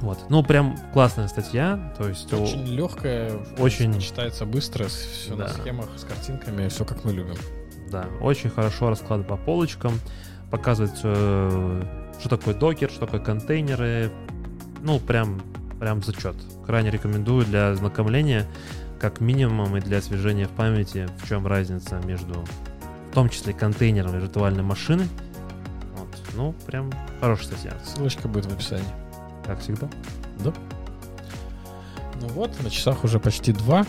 Вот. 0.00 0.18
Ну, 0.30 0.42
прям 0.42 0.76
классная 0.92 1.28
статья. 1.28 1.92
То 1.98 2.08
есть 2.08 2.32
о- 2.32 2.42
Очень 2.42 2.64
легкая, 2.66 3.32
Очень. 3.58 3.98
читается 4.00 4.46
быстро, 4.46 4.86
все 4.88 5.34
на 5.36 5.44
Да. 5.44 5.48
схемах, 5.48 5.88
с 5.96 6.04
картинками, 6.04 6.68
все 6.68 6.84
как 6.84 7.04
мы 7.04 7.12
любим. 7.12 7.36
Да, 7.90 8.06
очень 8.20 8.50
хорошо 8.50 8.88
раскладывает 8.88 9.28
по 9.28 9.36
полочкам, 9.36 9.92
показывает, 10.50 10.94
э, 11.02 11.82
что 12.20 12.28
такое 12.28 12.54
Docker, 12.54 12.90
что 12.90 13.00
такое 13.06 13.20
контейнеры. 13.20 14.10
Ну, 14.82 14.98
прям, 15.00 15.42
прям 15.78 16.02
зачет. 16.02 16.36
Крайне 16.64 16.90
рекомендую 16.90 17.44
для 17.44 17.70
ознакомления, 17.70 18.46
как 19.00 19.20
минимум, 19.20 19.76
и 19.76 19.80
для 19.80 19.98
освежения 19.98 20.46
в 20.46 20.50
памяти, 20.50 21.08
в 21.18 21.28
чем 21.28 21.46
разница 21.46 22.00
между, 22.04 22.44
в 23.10 23.14
том 23.14 23.28
числе, 23.28 23.52
контейнером 23.52 24.16
и 24.16 24.20
виртуальной 24.20 24.62
машиной. 24.62 25.08
Вот. 25.96 26.08
Ну, 26.34 26.54
прям 26.66 26.92
хорошая 27.20 27.48
статья, 27.48 27.72
Ссылочка 27.84 28.28
будет 28.28 28.46
в 28.46 28.52
описании. 28.52 28.84
Как 29.46 29.60
всегда. 29.60 29.88
Ну 30.44 32.28
вот, 32.28 32.62
на 32.62 32.70
часах 32.70 33.04
уже 33.04 33.18
почти 33.18 33.52
два. 33.52 33.86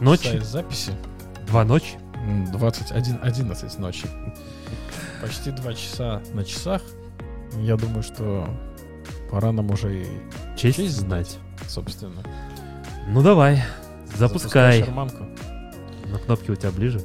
Ночи, 0.00 0.24
Часа 0.24 0.36
из 0.36 0.46
записи. 0.46 0.92
два 1.46 1.64
ночи. 1.64 1.98
М, 2.16 2.44
21, 2.52 3.18
11 3.22 3.78
ночи. 3.78 4.06
Почти 5.20 5.50
два 5.50 5.72
часа 5.74 6.20
на 6.34 6.44
часах. 6.44 6.82
Я 7.58 7.76
думаю, 7.76 8.02
что 8.02 8.48
пора 9.30 9.52
нам 9.52 9.70
уже 9.70 10.02
и 10.02 10.06
Честь, 10.56 10.76
честь 10.76 10.96
знать. 10.96 11.38
собственно. 11.68 12.22
Ну, 13.08 13.22
давай, 13.22 13.62
запускай. 14.14 14.80
шарманку. 14.84 15.24
На 16.10 16.18
кнопки 16.18 16.50
у 16.50 16.54
тебя 16.56 16.70
ближе. 16.70 17.00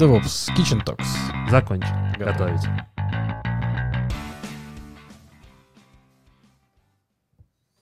DevOps 0.00 0.48
Kitchen 0.56 0.82
Talks. 0.84 1.06
Закончи. 1.50 1.86
Готовить. 2.18 2.62
Готовить. 2.62 2.91